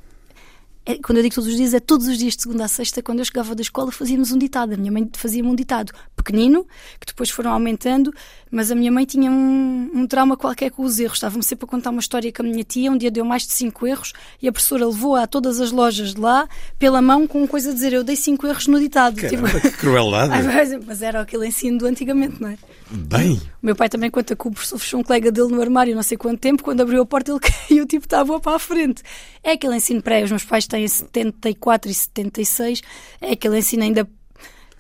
é- 0.87 0.95
quando 0.99 1.19
eu 1.19 1.25
digo 1.25 1.35
todos 1.35 1.51
os 1.51 1.57
dias, 1.57 1.75
é 1.75 1.81
todos 1.81 2.07
os 2.07 2.17
dias 2.17 2.37
de 2.37 2.43
segunda 2.43 2.67
a 2.67 2.69
sexta. 2.69 3.03
Quando 3.03 3.19
eu 3.19 3.25
chegava 3.25 3.53
da 3.53 3.63
escola, 3.63 3.91
fazíamos 3.91 4.31
um 4.31 4.39
ditado. 4.39 4.75
A 4.75 4.77
minha 4.77 4.93
mãe 4.93 5.11
fazia-me 5.13 5.49
um 5.49 5.55
ditado: 5.57 5.93
pequenino, 6.23 6.67
que 7.01 7.07
depois 7.07 7.31
foram 7.31 7.53
aumentando, 7.53 8.13
mas 8.51 8.71
a 8.71 8.75
minha 8.75 8.93
mãe 8.93 9.05
tinha 9.05 9.31
um, 9.31 9.91
um 9.95 10.07
trauma 10.07 10.37
qualquer 10.37 10.71
com 10.71 10.83
os 10.83 10.99
erros. 10.99 11.17
Estava-me 11.17 11.43
sempre 11.43 11.65
a 11.65 11.69
contar 11.69 11.91
uma 11.91 12.01
história 12.01 12.33
com 12.33 12.43
a 12.43 12.45
minha 12.45 12.63
tia, 12.63 12.91
um 12.91 12.97
dia 12.97 13.11
deu 13.11 13.25
mais 13.25 13.47
de 13.47 13.53
cinco 13.53 13.87
erros 13.87 14.13
e 14.41 14.49
a 14.49 14.53
professora 14.53 14.87
levou-a 14.87 15.23
a 15.23 15.27
todas 15.27 15.61
as 15.61 15.73
lojas 15.73 16.15
de 16.15 16.21
lá, 16.21 16.49
pela 16.79 17.01
mão, 17.01 17.27
com 17.27 17.47
coisa 17.47 17.71
a 17.71 17.75
dizer: 17.75 17.93
Eu 17.93 18.05
dei 18.05 18.17
cinco 18.17 18.47
erros 18.47 18.67
no 18.67 18.79
ditado. 18.79 19.17
Caramba, 19.17 19.61
que 19.61 19.71
crueldade. 19.71 20.33
Mas 20.87 21.03
era 21.03 21.21
aquele 21.21 21.47
ensino 21.47 21.79
do 21.79 21.87
antigamente, 21.87 22.41
não 22.41 22.51
é? 22.51 22.59
Bem, 22.91 23.41
O 23.63 23.67
meu 23.67 23.75
pai 23.75 23.89
também 23.89 24.11
conta 24.11 24.37
que 24.37 24.47
o 24.47 24.51
professor 24.51 24.79
fechou 24.79 25.01
um 25.01 25.03
colega 25.03 25.33
dele 25.33 25.49
no 25.49 25.63
armário 25.63 25.95
não 25.95 26.03
sei 26.03 26.19
quanto 26.19 26.41
tempo, 26.41 26.63
quando 26.63 26.83
abriu 26.83 27.01
a 27.01 27.07
porta 27.07 27.31
ele 27.31 27.41
caiu, 27.41 27.87
tipo, 27.87 28.05
estava 28.05 28.39
para 28.39 28.57
a 28.57 28.59
frente. 28.59 29.03
É 29.43 29.53
aquele 29.53 29.77
ensino 29.77 30.03
pré, 30.03 30.23
os 30.23 30.31
meus 30.31 30.45
pais 30.45 30.67
têm 30.67 30.87
74 30.87 31.91
e 31.91 31.95
76, 31.95 32.83
é 33.21 33.33
aquele 33.33 33.59
ensino 33.59 33.83
ainda 33.83 34.07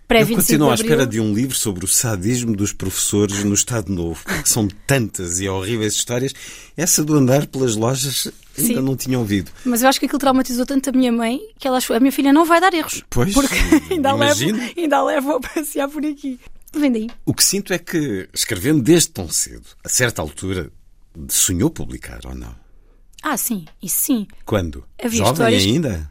eu 0.02 0.08
pré-25 0.08 0.34
continuo 0.36 0.70
à 0.70 0.74
espera 0.74 1.06
de 1.06 1.18
um 1.20 1.32
livro 1.32 1.56
sobre 1.56 1.84
o 1.84 1.88
sadismo 1.88 2.54
dos 2.54 2.72
professores 2.72 3.42
no 3.44 3.54
Estado 3.54 3.90
Novo, 3.92 4.20
porque 4.24 4.48
são 4.48 4.68
tantas 4.86 5.40
e 5.40 5.48
horríveis 5.48 5.94
histórias. 5.94 6.34
Essa 6.76 7.02
do 7.02 7.14
andar 7.14 7.46
pelas 7.46 7.76
lojas 7.76 8.26
ainda 8.58 8.74
Sim. 8.74 8.82
não 8.82 8.94
tinha 8.96 9.18
ouvido. 9.18 9.50
Mas 9.64 9.82
eu 9.82 9.88
acho 9.88 9.98
que 9.98 10.04
aquilo 10.06 10.18
traumatizou 10.18 10.66
tanto 10.66 10.90
a 10.90 10.92
minha 10.92 11.10
mãe 11.10 11.40
que 11.58 11.66
ela 11.66 11.78
achou, 11.78 11.96
a 11.96 12.00
minha 12.00 12.12
filha 12.12 12.32
não 12.32 12.44
vai 12.44 12.60
dar 12.60 12.74
erros. 12.74 13.02
Pois, 13.08 13.32
porque 13.32 13.54
ainda 13.90 14.10
a, 14.10 14.14
levo, 14.14 14.42
imagino. 14.42 14.72
ainda 14.76 14.96
a 14.98 15.04
levo 15.04 15.32
a 15.32 15.40
passear 15.40 15.88
por 15.88 16.04
aqui. 16.04 16.38
Vem 16.74 16.92
daí. 16.92 17.08
O 17.24 17.32
que 17.34 17.44
sinto 17.44 17.72
é 17.72 17.78
que, 17.78 18.28
escrevendo 18.34 18.82
desde 18.82 19.08
tão 19.10 19.28
cedo, 19.30 19.64
a 19.84 19.88
certa 19.88 20.20
altura, 20.20 20.70
sonhou 21.28 21.70
publicar 21.70 22.20
ou 22.26 22.34
não? 22.34 22.54
Ah, 23.22 23.36
sim, 23.36 23.64
isso 23.82 24.00
sim. 24.00 24.26
Quando? 24.44 24.84
Havia 25.02 25.18
Jovem 25.18 25.32
histórias- 25.32 25.62
ainda? 25.64 26.10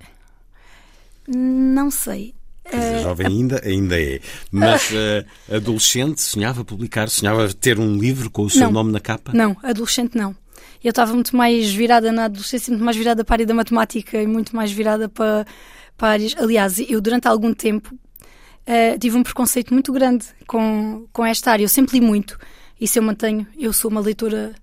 Não 1.27 1.91
sei. 1.91 2.33
Dizer, 2.69 3.01
jovem 3.01 3.27
ainda, 3.27 3.61
ainda 3.65 4.01
é. 4.01 4.19
Mas 4.51 4.89
eh, 4.93 5.25
adolescente, 5.51 6.21
sonhava 6.21 6.63
publicar, 6.63 7.09
sonhava 7.09 7.51
ter 7.53 7.79
um 7.79 7.97
livro 7.97 8.29
com 8.29 8.43
o 8.43 8.49
seu 8.49 8.61
Não. 8.61 8.71
nome 8.71 8.91
na 8.91 8.99
capa? 8.99 9.31
Não, 9.33 9.57
adolescente 9.63 10.17
não. 10.17 10.35
Eu 10.83 10.89
estava 10.89 11.13
muito 11.13 11.35
mais 11.35 11.71
virada 11.71 12.11
na 12.11 12.25
adolescência, 12.25 12.71
muito 12.71 12.83
mais 12.83 12.97
virada 12.97 13.23
para 13.23 13.33
a 13.33 13.35
área 13.35 13.45
da 13.45 13.53
matemática 13.53 14.21
e 14.21 14.27
muito 14.27 14.55
mais 14.55 14.71
virada 14.71 15.09
para, 15.09 15.45
para 15.97 16.09
áreas. 16.09 16.35
Aliás, 16.37 16.79
eu 16.79 17.01
durante 17.01 17.27
algum 17.27 17.53
tempo 17.53 17.93
eh, 18.65 18.97
tive 18.97 19.17
um 19.17 19.23
preconceito 19.23 19.73
muito 19.73 19.91
grande 19.91 20.25
com, 20.47 21.07
com 21.11 21.25
esta 21.25 21.51
área. 21.51 21.63
Eu 21.63 21.69
sempre 21.69 21.99
li 21.99 22.05
muito, 22.05 22.37
isso 22.79 22.97
eu 22.97 23.03
mantenho. 23.03 23.45
Eu 23.59 23.73
sou 23.73 23.91
uma 23.91 24.01
leitora, 24.01 24.53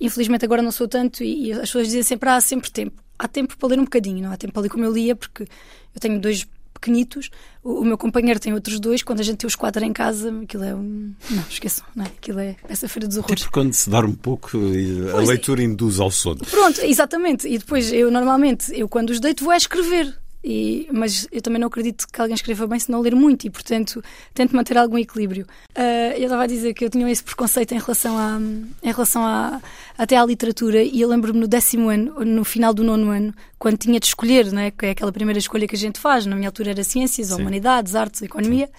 infelizmente 0.00 0.44
agora 0.44 0.62
não 0.62 0.72
sou 0.72 0.88
tanto, 0.88 1.22
e, 1.22 1.48
e 1.48 1.52
as 1.52 1.60
pessoas 1.60 1.86
dizem 1.86 2.02
sempre: 2.02 2.28
há 2.28 2.40
sempre 2.40 2.70
tempo. 2.70 3.02
Há 3.18 3.28
tempo 3.28 3.56
para 3.58 3.68
ler 3.68 3.78
um 3.78 3.84
bocadinho, 3.84 4.22
não 4.22 4.32
há 4.32 4.36
tempo 4.36 4.54
para 4.54 4.62
ler 4.62 4.70
como 4.70 4.84
eu 4.84 4.92
lia, 4.92 5.14
porque 5.14 5.42
eu 5.42 6.00
tenho 6.00 6.18
dois 6.18 6.46
pequenitos, 6.72 7.30
o, 7.62 7.80
o 7.80 7.84
meu 7.84 7.98
companheiro 7.98 8.38
tem 8.40 8.52
outros 8.52 8.78
dois. 8.80 9.02
Quando 9.02 9.20
a 9.20 9.22
gente 9.22 9.38
tem 9.38 9.46
os 9.46 9.54
quatro 9.54 9.84
em 9.84 9.92
casa, 9.92 10.32
aquilo 10.42 10.64
é 10.64 10.74
um. 10.74 11.12
Não, 11.30 11.42
esqueçam, 11.50 11.84
não 11.94 12.04
é? 12.04 12.08
Aquilo 12.08 12.40
é 12.40 12.56
essa 12.68 12.88
feira 12.88 13.06
dos 13.06 13.16
Até 13.18 13.26
horrores. 13.26 13.42
porque 13.44 13.54
quando 13.54 13.72
se 13.72 13.88
dorme 13.90 14.16
pouco, 14.16 14.50
eh, 14.56 15.08
a 15.10 15.12
Pois 15.12 15.28
é. 15.28 15.32
leitura 15.32 15.62
induz 15.62 16.00
ao 16.00 16.10
sono. 16.10 16.40
Pronto, 16.50 16.80
exatamente. 16.82 17.46
E 17.48 17.58
depois 17.58 17.92
eu 17.92 18.10
normalmente, 18.10 18.72
eu 18.78 18.88
quando 18.88 19.10
os 19.10 19.20
deito 19.20 19.44
vou 19.44 19.52
a 19.52 19.56
escrever. 19.56 20.14
E, 20.42 20.88
mas 20.90 21.28
eu 21.30 21.42
também 21.42 21.60
não 21.60 21.68
acredito 21.68 22.06
que 22.10 22.20
alguém 22.20 22.34
escreva 22.34 22.66
bem 22.66 22.78
se 22.78 22.90
não 22.90 23.00
ler 23.00 23.14
muito 23.14 23.46
e, 23.46 23.50
portanto, 23.50 24.02
tento 24.32 24.56
manter 24.56 24.78
algum 24.78 24.96
equilíbrio. 24.96 25.46
Ah, 25.74 26.14
eu 26.16 26.24
estava 26.24 26.44
a 26.44 26.46
dizer 26.46 26.72
que 26.72 26.84
eu 26.84 26.90
tinha 26.90 27.10
esse 27.10 27.22
preconceito 27.22 27.72
em 27.72 27.78
relação, 27.78 28.16
à, 28.16 28.38
em 28.82 28.92
relação 28.92 29.22
à, 29.22 29.60
até 29.98 30.16
à 30.16 30.24
literatura 30.24 30.82
e 30.82 31.00
eu 31.00 31.08
lembro-me 31.08 31.38
no 31.38 31.46
décimo 31.46 31.90
ano, 31.90 32.24
no 32.24 32.44
final 32.44 32.72
do 32.72 32.82
nono 32.82 33.10
ano, 33.10 33.34
quando 33.58 33.76
tinha 33.76 34.00
de 34.00 34.06
escolher, 34.06 34.50
não 34.50 34.62
é? 34.62 34.70
que 34.70 34.86
é 34.86 34.90
aquela 34.90 35.12
primeira 35.12 35.38
escolha 35.38 35.68
que 35.68 35.76
a 35.76 35.78
gente 35.78 35.98
faz, 35.98 36.24
na 36.24 36.34
minha 36.34 36.48
altura 36.48 36.70
era 36.70 36.82
ciências, 36.82 37.28
Sim. 37.28 37.40
humanidades, 37.42 37.94
artes, 37.94 38.22
economia. 38.22 38.70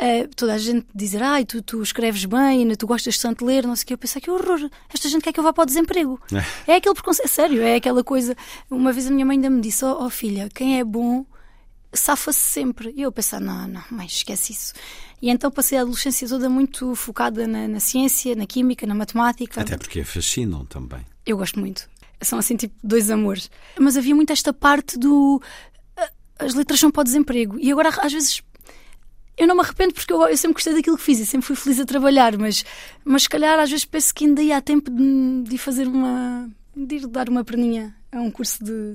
Uh, 0.00 0.28
toda 0.36 0.54
a 0.54 0.58
gente 0.58 0.86
dizer, 0.94 1.22
ai, 1.22 1.44
tu, 1.44 1.60
tu 1.60 1.82
escreves 1.82 2.24
bem, 2.24 2.72
tu 2.76 2.86
gostas 2.86 3.18
tanto 3.18 3.40
de 3.40 3.44
ler, 3.46 3.66
não 3.66 3.74
sei 3.74 3.82
o 3.82 3.86
que. 3.88 3.94
Eu 3.94 3.98
pensei, 3.98 4.22
que 4.22 4.30
horror, 4.30 4.70
esta 4.94 5.08
gente 5.08 5.22
quer 5.22 5.32
que 5.32 5.40
eu 5.40 5.44
vá 5.44 5.52
para 5.52 5.62
o 5.62 5.66
desemprego. 5.66 6.20
é 6.66 6.76
aquele 6.76 6.94
preconceito, 6.94 7.26
é 7.26 7.28
sério, 7.28 7.62
é 7.62 7.76
aquela 7.76 8.04
coisa. 8.04 8.36
Uma 8.70 8.92
vez 8.92 9.08
a 9.08 9.10
minha 9.10 9.26
mãe 9.26 9.36
ainda 9.36 9.50
me 9.50 9.60
disse, 9.60 9.84
ó 9.84 10.04
oh, 10.04 10.08
filha, 10.08 10.48
quem 10.54 10.78
é 10.78 10.84
bom 10.84 11.26
safa-se 11.92 12.38
sempre. 12.38 12.92
E 12.96 13.02
eu 13.02 13.12
pensei, 13.12 13.38
não, 13.40 13.66
não, 13.66 13.82
mãe, 13.90 14.06
esquece 14.06 14.52
isso. 14.52 14.72
E 15.20 15.30
então 15.30 15.50
passei 15.50 15.78
a 15.78 15.80
adolescência 15.80 16.28
toda 16.28 16.48
muito 16.48 16.94
focada 16.94 17.46
na, 17.46 17.66
na 17.66 17.80
ciência, 17.80 18.34
na 18.34 18.46
química, 18.46 18.86
na 18.86 18.94
matemática. 18.94 19.60
Até 19.60 19.76
porque 19.76 20.04
fascinam 20.04 20.64
também. 20.64 21.04
Eu 21.26 21.36
gosto 21.36 21.58
muito. 21.58 21.88
São 22.20 22.38
assim, 22.38 22.56
tipo, 22.56 22.74
dois 22.82 23.10
amores. 23.10 23.50
Mas 23.78 23.96
havia 23.96 24.14
muito 24.14 24.32
esta 24.32 24.52
parte 24.52 24.98
do. 24.98 25.40
ah, 25.96 26.10
As 26.38 26.54
letras 26.54 26.80
são 26.80 26.90
para 26.90 27.02
o 27.02 27.04
desemprego. 27.04 27.58
E 27.58 27.70
agora, 27.70 27.90
às 28.00 28.12
vezes. 28.12 28.42
Eu 29.38 29.46
não 29.46 29.54
me 29.54 29.60
arrependo 29.60 29.94
porque 29.94 30.12
eu, 30.12 30.20
eu 30.26 30.36
sempre 30.36 30.54
gostei 30.54 30.74
daquilo 30.74 30.96
que 30.96 31.02
fiz 31.02 31.20
e 31.20 31.26
sempre 31.26 31.46
fui 31.46 31.54
feliz 31.54 31.78
a 31.78 31.86
trabalhar, 31.86 32.36
mas, 32.36 32.64
mas 33.04 33.22
se 33.22 33.28
calhar 33.28 33.58
às 33.58 33.70
vezes 33.70 33.84
penso 33.84 34.12
que 34.12 34.24
ainda 34.24 34.56
há 34.56 34.60
tempo 34.60 34.90
de, 34.90 35.42
de 35.48 35.54
ir 35.54 35.58
fazer 35.58 35.86
uma. 35.86 36.50
de 36.76 36.96
ir 36.96 37.06
dar 37.06 37.28
uma 37.28 37.44
perninha 37.44 37.94
a 38.10 38.20
um 38.20 38.30
curso 38.30 38.62
de. 38.64 38.94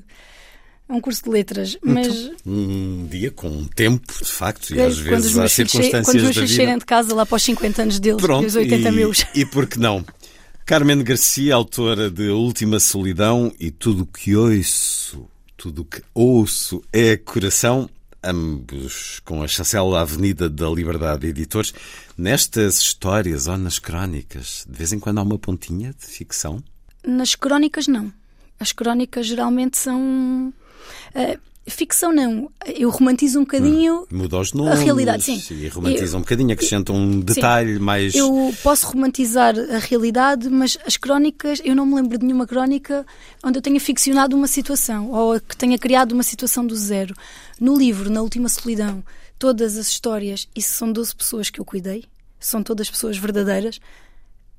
a 0.89 0.93
um 0.93 0.99
curso 0.99 1.23
de 1.23 1.29
letras. 1.29 1.77
Mas. 1.81 2.31
Um 2.45 3.07
dia 3.09 3.31
com 3.31 3.47
um 3.47 3.65
tempo, 3.65 4.13
de 4.21 4.31
facto, 4.31 4.75
e 4.75 4.79
é, 4.79 4.85
às 4.85 4.97
vezes 4.97 5.37
há 5.37 5.47
circunstâncias 5.47 6.05
quando 6.05 6.17
os 6.17 6.23
meus 6.23 6.35
filhos 6.35 6.55
saírem 6.55 6.77
de 6.77 6.85
casa 6.85 7.15
lá 7.15 7.25
para 7.25 7.37
os 7.37 7.43
50 7.43 7.81
anos 7.81 7.99
deles, 7.99 8.21
Pronto, 8.21 8.43
e 8.43 8.47
os 8.47 8.55
80 8.55 8.89
e, 8.89 8.91
meus. 8.91 9.25
e 9.33 9.45
por 9.45 9.65
que 9.65 9.79
não? 9.79 10.05
Carmen 10.65 11.03
Garcia, 11.03 11.55
autora 11.55 12.09
de 12.09 12.29
Última 12.29 12.79
Solidão 12.79 13.53
e 13.59 13.69
Tudo 13.69 14.03
o 14.03 14.05
que 14.05 14.35
ouço, 14.35 15.27
tudo 15.57 15.81
o 15.81 15.85
que 15.85 16.01
ouço 16.13 16.81
é 16.91 17.17
coração, 17.17 17.89
ambos 18.23 19.19
com 19.25 19.43
a 19.43 19.47
chancela 19.47 20.01
Avenida 20.01 20.49
da 20.49 20.69
Liberdade 20.69 21.27
Editores. 21.27 21.73
Nestas 22.17 22.79
histórias 22.79 23.47
ou 23.47 23.57
nas 23.57 23.79
crónicas, 23.79 24.65
de 24.69 24.77
vez 24.77 24.93
em 24.93 24.99
quando 24.99 25.19
há 25.19 25.23
uma 25.23 25.37
pontinha 25.37 25.93
de 25.93 26.05
ficção? 26.05 26.63
Nas 27.05 27.35
crónicas, 27.35 27.87
não. 27.87 28.11
As 28.59 28.71
crónicas 28.71 29.25
geralmente 29.27 29.77
são. 29.77 30.53
eh, 31.13 31.37
ficção, 31.71 32.11
não. 32.11 32.51
Eu 32.65 32.89
romantizo 32.89 33.39
um 33.39 33.43
bocadinho. 33.43 34.05
Muda 34.11 34.37
os 34.37 34.53
nomes 34.53 34.79
realidade, 34.79 35.23
sim. 35.23 35.41
e 35.55 35.67
romantiza 35.67 36.15
Eu- 36.15 36.17
um 36.17 36.21
bocadinho, 36.21 36.51
acrescenta 36.51 36.91
um 36.91 37.19
detalhe 37.19 37.79
mais... 37.79 38.13
Eu 38.13 38.53
posso 38.61 38.87
romantizar 38.87 39.55
a 39.57 39.77
realidade, 39.77 40.49
mas 40.49 40.77
as 40.85 40.97
crónicas, 40.97 41.61
eu 41.63 41.75
não 41.75 41.85
me 41.85 41.95
lembro 41.95 42.17
de 42.17 42.25
nenhuma 42.25 42.45
crónica 42.45 43.05
onde 43.43 43.57
eu 43.57 43.61
tenha 43.61 43.79
ficcionado 43.79 44.35
uma 44.35 44.47
situação 44.47 45.11
ou 45.11 45.39
que 45.39 45.55
tenha 45.55 45.77
criado 45.77 46.11
uma 46.11 46.23
situação 46.23 46.65
do 46.65 46.75
zero. 46.75 47.15
No 47.59 47.77
livro, 47.77 48.09
na 48.09 48.21
última 48.21 48.49
solidão, 48.49 49.03
todas 49.39 49.77
as 49.77 49.87
histórias, 49.87 50.47
isso 50.55 50.73
são 50.73 50.91
12 50.91 51.15
pessoas 51.15 51.49
que 51.49 51.59
eu 51.59 51.65
cuidei, 51.65 52.03
são 52.39 52.61
todas 52.61 52.89
pessoas 52.89 53.17
verdadeiras. 53.17 53.79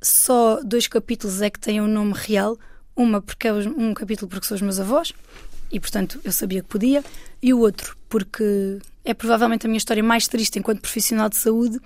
Só 0.01 0.61
dois 0.63 0.87
capítulos 0.87 1.43
é 1.43 1.51
que 1.51 1.59
têm 1.59 1.81
um 1.81 1.89
nome 1.89 2.15
real. 2.15 2.59
Uma 2.97 3.21
porque 3.21 3.49
é 3.49 3.53
um 3.53 3.93
capítulo 3.93 4.29
porque 4.29 4.47
são 4.47 4.55
os 4.55 4.63
meus 4.63 4.79
avós 4.79 5.13
e 5.75 5.81
portanto 5.81 6.21
eu 6.25 6.31
sabia 6.33 6.63
que 6.63 6.69
podia, 6.69 7.05
e 7.43 7.53
o 7.53 7.59
outro 7.59 7.97
porque 8.09 8.79
é 9.05 9.13
provavelmente 9.13 9.67
a 9.67 9.69
minha 9.69 9.77
história 9.77 10.03
mais 10.03 10.29
triste 10.29 10.59
enquanto 10.59 10.81
profissional 10.81 11.29
de 11.29 11.37
saúde 11.37 11.79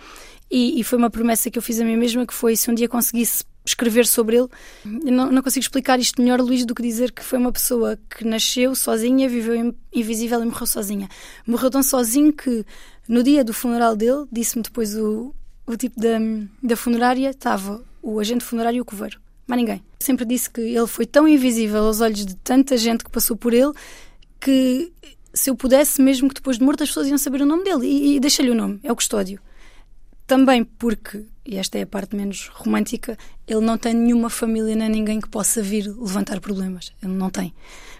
e, 0.51 0.79
e 0.79 0.85
foi 0.85 0.99
uma 0.99 1.11
promessa 1.11 1.51
que 1.51 1.59
eu 1.59 1.63
fiz 1.63 1.81
a 1.81 1.85
mim 1.85 1.97
mesma 1.97 2.27
que 2.27 2.35
foi 2.35 2.55
se 2.55 2.71
um 2.71 2.75
dia 2.75 2.89
conseguisse 2.89 3.45
escrever 3.65 4.07
sobre 4.07 4.37
ele. 4.37 4.49
Não, 4.85 5.31
não 5.31 5.43
consigo 5.43 5.63
explicar 5.63 5.99
isto 5.99 6.23
melhor, 6.23 6.41
Luís, 6.41 6.65
do 6.65 6.75
que 6.75 6.83
dizer 6.83 7.13
que 7.13 7.23
foi 7.23 7.39
uma 7.39 7.53
pessoa 7.53 7.99
que 8.09 8.25
nasceu 8.25 8.75
sozinha, 8.75 9.29
viveu 9.29 9.55
in- 9.55 9.75
invisível 9.93 10.41
e 10.43 10.47
morreu 10.47 10.67
sozinha. 10.67 11.09
Morreu 11.47 11.71
tão 11.71 11.83
sozinho 11.83 12.33
que 12.33 12.65
no 13.07 13.23
dia 13.23 13.45
do 13.45 13.53
funeral 13.53 13.95
dele, 13.95 14.27
disse-me 14.33 14.63
depois 14.63 14.97
o, 14.97 15.35
o 15.67 15.77
tipo 15.77 16.01
da, 16.01 16.19
da 16.63 16.77
funerária, 16.77 17.31
estava 17.31 17.83
o 18.03 18.19
agente 18.21 18.43
funerário 18.45 18.79
e 18.79 18.81
o 18.81 18.85
coveiro. 18.87 19.21
Mais 19.49 19.61
ninguém. 19.61 19.83
Sempre 19.99 20.27
disse 20.27 20.49
que 20.49 20.61
ele 20.61 20.87
foi 20.87 21.07
tão 21.07 21.27
invisível 21.27 21.85
aos 21.85 22.01
olhos 22.01 22.25
de 22.25 22.37
tanta 22.37 22.77
gente 22.77 23.03
que 23.03 23.11
passou 23.11 23.37
por 23.37 23.53
ele 23.55 23.73
que 24.39 24.93
se 25.33 25.51
eu 25.51 25.57
pudesse, 25.57 26.01
mesmo 26.03 26.29
que 26.29 26.35
depois 26.35 26.59
de 26.59 26.65
morto, 26.65 26.83
as 26.83 26.91
pessoas 26.91 27.09
iam 27.09 27.19
saber 27.19 27.43
o 27.43 27.47
nome 27.47 27.65
dele. 27.65 27.87
E, 27.87 28.17
e 28.17 28.21
deixa-lhe 28.21 28.51
o 28.51 28.55
nome, 28.55 28.79
é 28.83 28.93
o 28.93 28.97
custódio. 28.97 29.41
Também 30.27 30.63
porque, 30.63 31.25
e 31.47 31.57
esta 31.57 31.79
é 31.79 31.83
a 31.83 31.87
parte 31.87 32.15
menos 32.15 32.49
romântica, 32.53 33.17
ele 33.47 33.61
não 33.61 33.79
tem 33.79 33.95
nenhuma 33.95 34.29
família 34.29 34.77
nem 34.77 34.89
ninguém 34.89 35.21
que 35.21 35.29
possa 35.29 35.63
vir 35.63 35.87
levantar 35.87 36.41
problemas. 36.41 36.93
Ele 37.03 37.13
não 37.13 37.31
tem. 37.31 37.55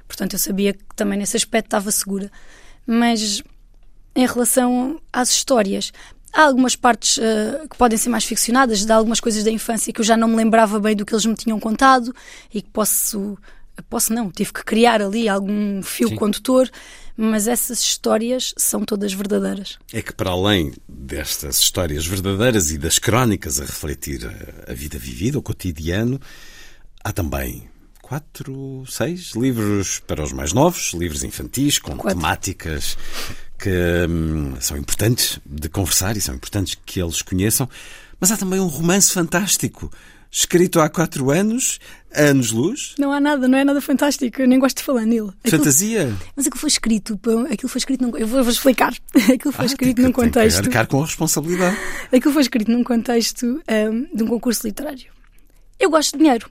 Portanto, 0.07 0.35
eu 0.35 0.39
sabia 0.39 0.75
que 0.75 0.85
também 0.95 1.19
nesse 1.19 1.37
aspecto 1.37 1.69
estava 1.69 1.91
segura. 1.91 2.31
Mas 2.87 3.43
em 4.15 4.27
relação 4.27 5.01
às 5.13 5.31
histórias, 5.31 5.93
há 6.33 6.43
algumas 6.43 6.77
partes 6.77 7.19
eh, 7.19 7.67
que 7.71 7.77
podem 7.77 7.99
ser 7.99 8.09
mais 8.09 8.25
ficcionadas, 8.25 8.85
de 8.85 8.93
algumas 8.93 9.21
coisas 9.21 9.45
da 9.45 9.51
infância 9.51 9.93
que 9.93 10.01
eu 10.01 10.05
já 10.05 10.17
não 10.17 10.29
me 10.29 10.37
lembrava 10.37 10.79
bem 10.81 10.95
do 10.95 11.05
que 11.05 11.15
eles 11.15 11.27
me 11.27 11.35
tinham 11.35 11.59
contado 11.59 12.15
e 12.53 12.63
que 12.63 12.71
posso. 12.71 13.39
Posso 13.89 14.13
não, 14.13 14.29
tive 14.29 14.53
que 14.53 14.65
criar 14.65 15.01
ali 15.01 15.29
algum 15.29 15.81
fio 15.85 16.09
Sim. 16.09 16.17
condutor, 16.17 16.69
mas 17.17 17.47
essas 17.47 17.79
histórias 17.79 18.53
são 18.57 18.85
todas 18.85 19.13
verdadeiras. 19.13 19.79
É 19.93 20.03
que, 20.03 20.13
para 20.13 20.31
além 20.31 20.73
destas 20.89 21.61
histórias 21.61 22.05
verdadeiras 22.05 22.73
e 22.73 22.79
das 22.79 22.99
crónicas 22.99 23.61
a 23.61 23.65
refletir 23.65 24.27
a, 24.27 24.73
a 24.73 24.75
vida 24.75 24.99
vivida, 24.99 25.39
o 25.39 25.43
cotidiano, 25.43 26.21
há 27.05 27.13
também 27.13 27.69
quatro, 28.03 28.85
seis 28.89 29.33
livros 29.37 30.01
para 30.01 30.25
os 30.25 30.33
mais 30.33 30.53
novos, 30.53 30.93
livros 30.95 31.23
infantis, 31.23 31.79
com 31.79 31.97
Quatro. 31.97 32.19
temáticas 32.19 32.97
que 33.59 33.71
hum, 34.09 34.55
são 34.61 34.77
importantes 34.77 35.41
de 35.45 35.69
conversar 35.69 36.17
e 36.17 36.21
são 36.21 36.35
importantes 36.35 36.77
que 36.87 37.01
eles 37.01 37.23
conheçam, 37.23 37.69
mas 38.21 38.31
há 38.31 38.37
também 38.37 38.61
um 38.61 38.67
romance 38.67 39.13
fantástico, 39.13 39.91
escrito 40.31 40.81
há 40.81 40.89
quatro 40.89 41.31
anos, 41.31 41.79
anos-luz. 42.15 42.95
Não 42.99 43.13
há 43.13 43.21
nada, 43.21 43.49
não 43.49 43.57
é 43.59 43.65
nada 43.65 43.81
fantástico. 43.81 44.41
Eu 44.43 44.49
nem 44.49 44.59
gosto 44.59 44.79
de 44.79 44.83
falar 44.85 45.03
nele. 45.07 45.31
Aquilo- 45.45 45.59
Fantasia. 45.59 46.15
Mas 46.37 46.47
aquilo 46.47 46.61
foi 46.61 46.69
escrito, 46.69 47.19
aquilo 47.51 47.69
foi 47.69 47.79
escrito 47.79 48.03
num, 48.03 48.17
eu 48.17 48.27
vou, 48.27 48.43
vou 48.43 48.53
explicar. 48.53 48.93
Aquilo 49.33 49.53
foi 49.53 49.65
Ah, 49.65 49.67
escrito 49.67 49.97
tem 49.97 50.05
num 50.05 50.13
que- 50.13 50.21
tem 50.21 50.31
que 50.31 50.35
contexto, 50.39 50.89
com 50.89 51.03
a 51.03 51.07
responsabilidade. 51.07 51.77
aquilo 52.13 52.33
foi 52.33 52.43
escrito 52.43 52.71
num 52.71 52.85
contexto 52.85 53.63
ahm, 53.69 54.05
de 54.15 54.23
um 54.23 54.27
concurso 54.27 54.67
literário. 54.67 55.07
Eu 55.79 55.91
gosto 55.91 56.13
de 56.13 56.19
dinheiro. 56.19 56.51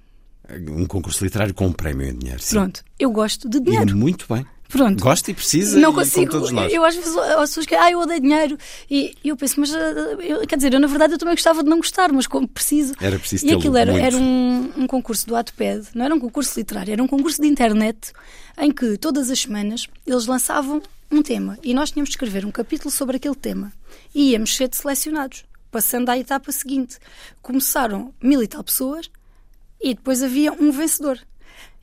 Um 0.70 0.86
concurso 0.86 1.24
literário 1.24 1.54
com 1.54 1.68
um 1.68 1.74
prémio 1.74 2.08
em 2.08 2.18
dinheiro. 2.18 2.42
Sim. 2.42 2.56
Pronto, 2.56 2.82
eu 2.98 3.12
gosto 3.12 3.50
de 3.50 3.58
E 3.58 3.62
é 3.62 3.64
dinheiro. 3.64 3.98
muito 3.98 4.26
bem. 4.34 4.46
Pronto. 4.70 5.02
Gosta 5.02 5.32
e 5.32 5.34
precisa, 5.34 5.80
não 5.80 5.92
e 5.92 5.96
consigo. 5.96 6.32
todos 6.32 6.52
nós. 6.52 6.72
Eu 6.74 6.84
às 6.84 6.96
vezes 6.96 7.16
as 7.16 7.50
pessoas 7.50 7.66
que 7.66 7.76
ah, 7.76 7.92
eu 7.92 8.00
odeio 8.00 8.20
dinheiro. 8.20 8.58
E 8.90 9.16
eu 9.24 9.38
penso, 9.38 9.60
mas 9.60 9.74
ah, 9.74 9.80
eu, 10.20 10.46
quer 10.46 10.58
dizer, 10.58 10.74
eu 10.74 10.80
na 10.80 10.88
verdade 10.88 11.14
eu 11.14 11.18
também 11.18 11.36
gostava 11.36 11.64
de 11.64 11.70
não 11.70 11.78
gostar, 11.78 12.12
mas 12.12 12.28
como 12.28 12.48
preciso. 12.48 12.94
Era 13.00 13.18
preciso 13.18 13.46
E 13.46 13.54
aquilo 13.54 13.78
era, 13.78 13.92
muito. 13.92 14.06
era 14.06 14.18
um, 14.18 14.72
um 14.78 14.88
concurso 14.88 15.26
do 15.28 15.34
Wattpad, 15.34 15.90
não 15.96 16.06
era 16.06 16.14
um 16.14 16.20
concurso 16.20 16.58
literário, 16.60 16.92
era 16.92 17.04
um 17.04 17.08
concurso 17.08 17.42
de 17.42 17.48
internet 17.48 18.12
em 18.58 18.72
que 18.72 18.98
todas 18.98 19.30
as 19.30 19.40
semanas 19.40 19.88
eles 20.06 20.26
lançavam 20.26 20.82
um 21.12 21.22
tema 21.22 21.58
e 21.64 21.74
nós 21.74 21.92
tínhamos 21.92 22.10
de 22.10 22.16
escrever 22.16 22.46
um 22.46 22.52
capítulo 22.52 22.92
sobre 22.92 23.18
aquele 23.18 23.36
tema 23.36 23.72
e 24.14 24.32
íamos 24.32 24.56
ser 24.56 24.70
selecionados, 24.74 25.46
passando 25.72 26.10
à 26.10 26.18
etapa 26.18 26.52
seguinte. 26.52 26.98
Começaram 27.42 28.14
mil 28.22 28.44
e 28.44 28.48
tal 28.48 28.64
pessoas 28.64 29.10
e 29.82 29.94
depois 29.94 30.22
havia 30.22 30.52
um 30.52 30.72
vencedor. 30.72 31.20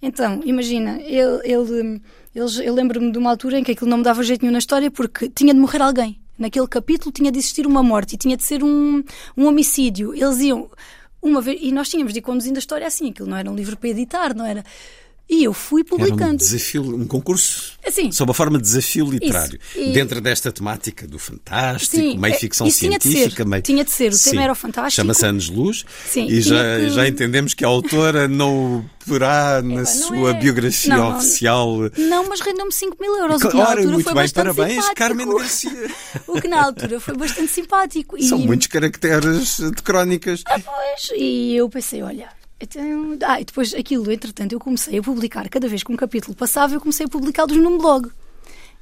Então, 0.02 0.42
imagina, 0.44 1.00
ele, 1.00 1.40
ele, 1.44 2.02
eles- 2.34 2.58
eu 2.58 2.74
lembro-me 2.74 3.10
de 3.12 3.18
uma 3.18 3.30
altura 3.30 3.58
em 3.58 3.64
que 3.64 3.72
aquilo 3.72 3.88
não 3.90 3.98
me 3.98 4.04
dava 4.04 4.22
jeito 4.22 4.42
nenhum 4.42 4.52
na 4.52 4.58
história 4.58 4.90
porque 4.90 5.28
tinha 5.28 5.52
de 5.54 5.60
morrer 5.60 5.82
alguém. 5.82 6.20
Naquele 6.38 6.66
capítulo 6.66 7.12
tinha 7.12 7.30
de 7.30 7.38
existir 7.38 7.66
uma 7.66 7.82
morte 7.82 8.14
e 8.14 8.18
tinha 8.18 8.36
de 8.36 8.42
ser 8.42 8.64
um, 8.64 9.02
um 9.36 9.46
homicídio. 9.46 10.14
Eles 10.14 10.40
iam 10.40 10.68
uma 11.22 11.40
vez, 11.40 11.58
e 11.62 11.72
nós 11.72 11.88
tínhamos 11.88 12.12
de 12.12 12.18
ir 12.18 12.22
conduzindo 12.22 12.56
a 12.56 12.58
história 12.58 12.86
assim, 12.86 13.10
aquilo 13.10 13.28
não 13.28 13.36
era 13.36 13.50
um 13.50 13.54
livro 13.54 13.76
para 13.76 13.88
editar, 13.88 14.34
não 14.34 14.44
era? 14.44 14.64
E 15.28 15.42
eu 15.44 15.54
fui 15.54 15.80
Era 15.80 15.94
um 15.94 15.98
publicando. 15.98 16.36
desafio, 16.36 16.82
um 16.82 17.06
concurso 17.06 17.72
Assim. 17.84 18.12
sob 18.12 18.30
a 18.30 18.34
forma 18.34 18.58
de 18.58 18.64
desafio 18.64 19.06
literário. 19.10 19.58
E- 19.74 19.90
Dentro 19.92 20.20
desta 20.20 20.52
temática 20.52 21.06
do 21.08 21.18
fantástico, 21.18 21.96
Sim, 21.96 22.18
meio 22.18 22.34
é- 22.34 22.38
ficção 22.38 22.66
isso 22.66 22.80
tinha 22.80 22.98
de 22.98 23.04
científica, 23.08 23.42
ser. 23.42 23.48
meio. 23.48 23.62
Tinha 23.62 23.84
de 23.84 23.90
ser. 23.90 24.12
O 24.12 24.18
tema 24.18 24.18
Sim. 24.18 24.38
era 24.38 24.52
o 24.52 24.54
fantástico. 24.54 24.96
Chama-se 24.96 25.24
Anos 25.24 25.48
Luz. 25.48 25.84
Sim, 26.06 26.24
E 26.24 26.28
tinha 26.28 26.42
já, 26.42 26.76
que- 26.78 26.90
já 26.90 27.08
entendemos 27.08 27.54
que 27.54 27.64
a 27.64 27.68
autora 27.68 28.28
não 28.28 28.84
porá 29.06 29.62
na 29.62 29.84
sua 29.86 30.30
é. 30.30 30.34
biografia 30.34 30.94
Não, 30.96 31.16
oficial. 31.16 31.76
Não, 31.96 32.28
mas 32.28 32.40
rendeu-me 32.40 32.72
5 32.72 32.96
mil 33.00 33.14
euros. 33.16 33.42
o 33.42 33.48
que 33.48 33.56
na 33.56 33.64
altura 33.64 33.82
muito 33.88 34.04
foi 34.04 34.12
bem, 34.14 34.22
bastante 34.22 34.34
parabéns, 34.54 34.72
simpático. 34.84 34.94
Carmen 34.96 35.28
Garcia. 35.38 35.90
O 36.28 36.40
que 36.40 36.48
na 36.48 36.62
altura 36.64 37.00
foi 37.00 37.16
bastante 37.16 37.50
simpático. 37.50 38.22
São 38.22 38.38
E- 38.40 38.46
muitos 38.46 38.66
caracteres 38.66 39.56
de 39.58 39.82
crónicas. 39.82 40.42
Ah, 40.46 40.58
pois, 40.60 41.10
e 41.18 41.56
eu 41.56 41.68
pensei, 41.70 42.02
olha. 42.02 42.28
Então, 42.60 43.18
ah, 43.26 43.40
e 43.40 43.44
depois 43.44 43.74
aquilo, 43.74 44.10
entretanto, 44.10 44.52
eu 44.52 44.60
comecei 44.60 44.98
a 44.98 45.02
publicar, 45.02 45.48
cada 45.48 45.68
vez 45.68 45.82
que 45.82 45.92
um 45.92 45.96
capítulo 45.96 46.34
passava, 46.36 46.74
eu 46.74 46.80
comecei 46.80 47.04
a 47.06 47.08
publicá-los 47.08 47.56
num 47.56 47.78
blog. 47.78 48.10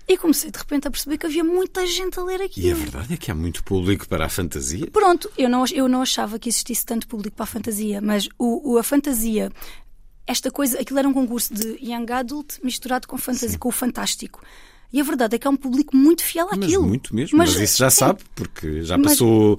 E 0.06 0.16
comecei 0.18 0.50
de 0.50 0.58
repente 0.58 0.87
a 0.88 0.90
perceber 0.90 1.16
que 1.16 1.26
havia 1.26 1.44
muita 1.44 1.87
gente 1.87 2.18
a 2.18 2.24
ler 2.24 2.40
E 2.40 2.42
a 2.42 2.46
aquilo. 2.46 2.76
verdade 2.80 3.14
é 3.14 3.16
que 3.16 3.30
há 3.30 3.35
muito 3.35 3.62
público 3.62 4.06
para 4.08 4.26
a 4.26 4.28
fantasia. 4.28 4.88
Pronto, 4.90 5.30
eu 5.38 5.48
não, 5.48 5.64
eu 5.72 5.88
não 5.88 6.02
achava 6.02 6.38
que 6.38 6.48
existisse 6.48 6.85
tanto 6.85 7.06
público 7.06 7.37
para 7.37 7.44
a 7.44 7.46
fantasia, 7.46 8.00
mas 8.00 8.28
o, 8.38 8.72
o- 8.74 8.78
a 8.78 8.82
fantasia, 8.82 9.50
esta 10.26 10.50
coisa, 10.50 10.80
aquilo 10.80 10.98
era 10.98 11.08
um 11.08 11.12
concurso 11.14 11.54
de 11.54 11.78
young 11.80 12.11
adult 12.12 12.58
misturado 12.64 13.06
com 13.06 13.16
fantasia, 13.16 13.56
com 13.58 13.68
o 13.68 13.72
fantástico. 13.72 14.42
E 14.92 15.00
a 15.00 15.04
verdade 15.04 15.37
é 15.37 15.38
que 15.38 15.46
há 15.46 15.50
um 15.50 15.56
público 15.56 15.96
muito 15.96 16.22
fiel 16.22 16.48
Mas 16.50 16.58
àquilo. 16.58 16.82
muito 16.87 17.14
mesmo. 17.14 17.38
Mas, 17.38 17.54
isso 17.54 17.78
já 17.78 17.88
sim. 17.88 17.98
sabe, 18.00 18.20
porque 18.35 18.82
já 18.82 18.98
Mas- 18.98 19.12
passou 19.12 19.58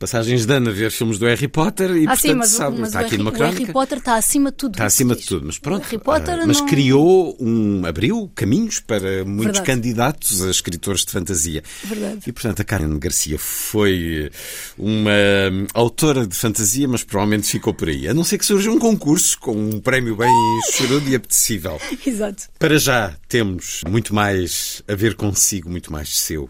passagens 0.00 0.46
de 0.46 0.52
ano 0.52 0.70
a 0.70 0.72
ver 0.72 0.90
filmes 0.90 1.18
do 1.18 1.26
Harry 1.26 1.46
Potter 1.46 1.90
e, 1.94 2.06
Ah, 2.08 2.16
sim, 2.16 2.28
portanto, 2.28 2.38
mas, 2.38 2.48
sabe. 2.48 2.78
mas 2.80 2.88
Está 2.88 2.98
o, 2.98 3.02
aqui 3.02 3.10
Harry, 3.12 3.18
numa 3.22 3.30
o 3.30 3.34
Harry 3.34 3.52
crónica. 3.52 3.72
Potter 3.72 3.98
está 3.98 4.16
acima 4.16 4.50
de 4.50 4.56
tudo. 4.56 4.72
Está 4.72 4.86
acima 4.86 5.14
de 5.14 5.26
tudo, 5.26 5.46
mas 5.46 5.58
pronto. 5.58 5.84
Harry 5.84 5.98
Potter 5.98 6.38
ah, 6.40 6.46
mas 6.46 6.58
não- 6.58 6.66
criou 6.66 7.36
um. 7.38 7.84
abriu 7.86 8.32
caminhos 8.34 8.80
para 8.80 9.24
muitos 9.24 9.58
Verdade. 9.58 9.66
candidatos 9.66 10.42
a 10.42 10.50
escritores 10.50 11.04
de 11.04 11.12
fantasia. 11.12 11.62
Verdade. 11.84 12.20
E 12.26 12.32
portanto 12.32 12.60
a 12.60 12.64
Karen 12.64 12.98
Garcia 12.98 13.38
foi 13.38 14.30
uma 14.78 15.10
hum, 15.52 15.66
autora 15.74 16.26
de 16.26 16.34
fantasia, 16.34 16.88
mas 16.88 17.04
provavelmente 17.04 17.46
ficou 17.46 17.74
por 17.74 17.88
aí. 17.88 18.08
A 18.08 18.14
não 18.14 18.24
ser 18.24 18.38
que 18.38 18.46
surja 18.46 18.70
um 18.70 18.78
concurso 18.78 19.38
com 19.38 19.52
um 19.54 19.78
prémio 19.80 20.16
bem 20.16 20.32
chorudo 20.72 21.08
e 21.10 21.14
apetecível. 21.14 21.78
Exato. 22.06 22.44
Para 22.58 22.78
já 22.78 23.14
temos 23.28 23.82
muito 23.86 24.14
mais 24.14 24.82
a 24.88 24.94
ver 24.94 25.14
consigo, 25.14 25.68
muito 25.68 25.92
mais 25.92 26.16
seu. 26.18 26.48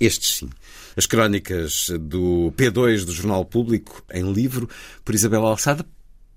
Estes 0.00 0.38
sim. 0.38 0.50
As 0.96 1.06
crónicas 1.06 1.90
do 2.00 2.52
P2 2.56 3.04
do 3.04 3.12
Jornal 3.12 3.44
Público 3.44 4.02
em 4.12 4.32
livro 4.32 4.68
por 5.04 5.14
Isabel 5.14 5.46
Alçada. 5.46 5.84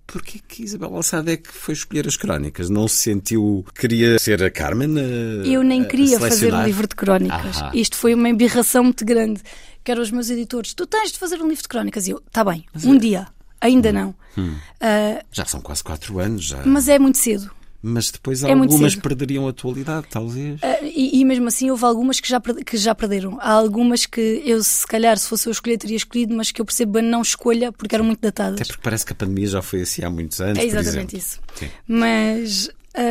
Porquê 0.06 0.39
que 0.48 0.63
Isabel 0.63 0.94
Alçada 0.96 1.32
é 1.32 1.38
que 1.38 1.52
foi 1.52 1.74
escolher 1.74 2.08
as 2.08 2.18
crónicas? 2.18 2.70
Não 2.70 2.88
se 2.88 2.98
sentiu 2.98 3.66
que 3.74 3.82
queria 3.82 4.20
ser 4.20 4.44
a 4.44 4.52
Carmen? 4.52 4.98
a- 5.00 5.48
Eu 5.48 5.63
nem 5.63 5.84
queria 5.88 6.20
fazer 6.20 6.54
um 6.54 6.63
livro 6.66 6.88
de 6.88 6.96
crónicas. 6.96 7.58
Ahá. 7.58 7.72
Isto 7.74 7.96
foi 7.98 8.13
uma 8.13 8.28
embirração 8.30 8.84
muito 8.84 9.04
grande. 9.06 9.42
Que 9.84 9.92
eram 9.92 10.02
os 10.02 10.12
meus 10.12 10.30
editores. 10.30 10.74
Tu 10.74 10.86
tens 10.86 11.12
de 11.12 11.20
fazer 11.20 11.42
um 11.42 11.48
livro 11.48 11.62
de 11.62 11.68
crónicas. 11.68 12.08
E 12.08 12.12
eu, 12.12 12.22
está 12.28 12.44
bem, 12.44 12.66
um 12.86 12.98
dia. 12.98 13.28
Ainda 13.62 13.92
não. 13.94 14.13
Hum. 14.38 14.56
Ah, 14.80 15.24
Já 15.32 15.46
são 15.46 15.62
quase 15.62 15.84
quatro 15.84 16.20
anos. 16.20 16.44
Já. 16.46 16.66
mas 16.66 16.88
é 16.89 17.00
muito 17.00 17.18
cedo. 17.18 17.50
Mas 17.86 18.10
depois 18.10 18.41
é 18.46 18.54
algumas 18.54 18.96
perderiam 18.96 19.46
a 19.46 19.50
atualidade, 19.50 20.08
talvez. 20.10 20.58
Ah, 20.63 20.80
e, 20.82 21.19
e 21.19 21.26
mesmo 21.26 21.50
assim 21.50 21.69
houve 21.69 21.84
algumas 21.84 22.17
que 22.22 22.30
já, 22.30 22.39
que 22.39 22.78
já 22.78 22.96
perderam. 22.96 23.38
Há 23.41 23.52
algumas 23.52 24.06
que 24.06 24.41
eu, 24.46 24.63
se 24.63 24.88
calhar, 24.88 25.17
se 25.17 25.28
fosse 25.28 25.50
eu 25.50 25.52
escolher, 25.52 25.78
teria 25.78 25.98
escolhido, 25.98 26.34
mas 26.34 26.50
que 26.50 26.62
eu 26.62 26.65
percebo 26.65 26.93
bem 26.93 27.04
não 27.04 27.22
escolha 27.22 27.74
porque 27.74 27.93
eram 27.93 28.06
muito 28.06 28.22
datadas. 28.22 28.62
Até 28.62 28.65
porque 28.65 28.82
parece 28.82 29.06
que 29.06 29.12
a 29.12 29.15
pandemia 29.15 29.48
já 29.48 29.62
foi 29.62 29.82
assim 29.82 30.02
há 30.02 30.10
muitos 30.10 30.39
anos. 30.39 30.60
É 30.60 30.65
exatamente 30.65 31.17
isso. 31.17 31.41
Sim. 31.56 31.69
Mas, 31.86 32.69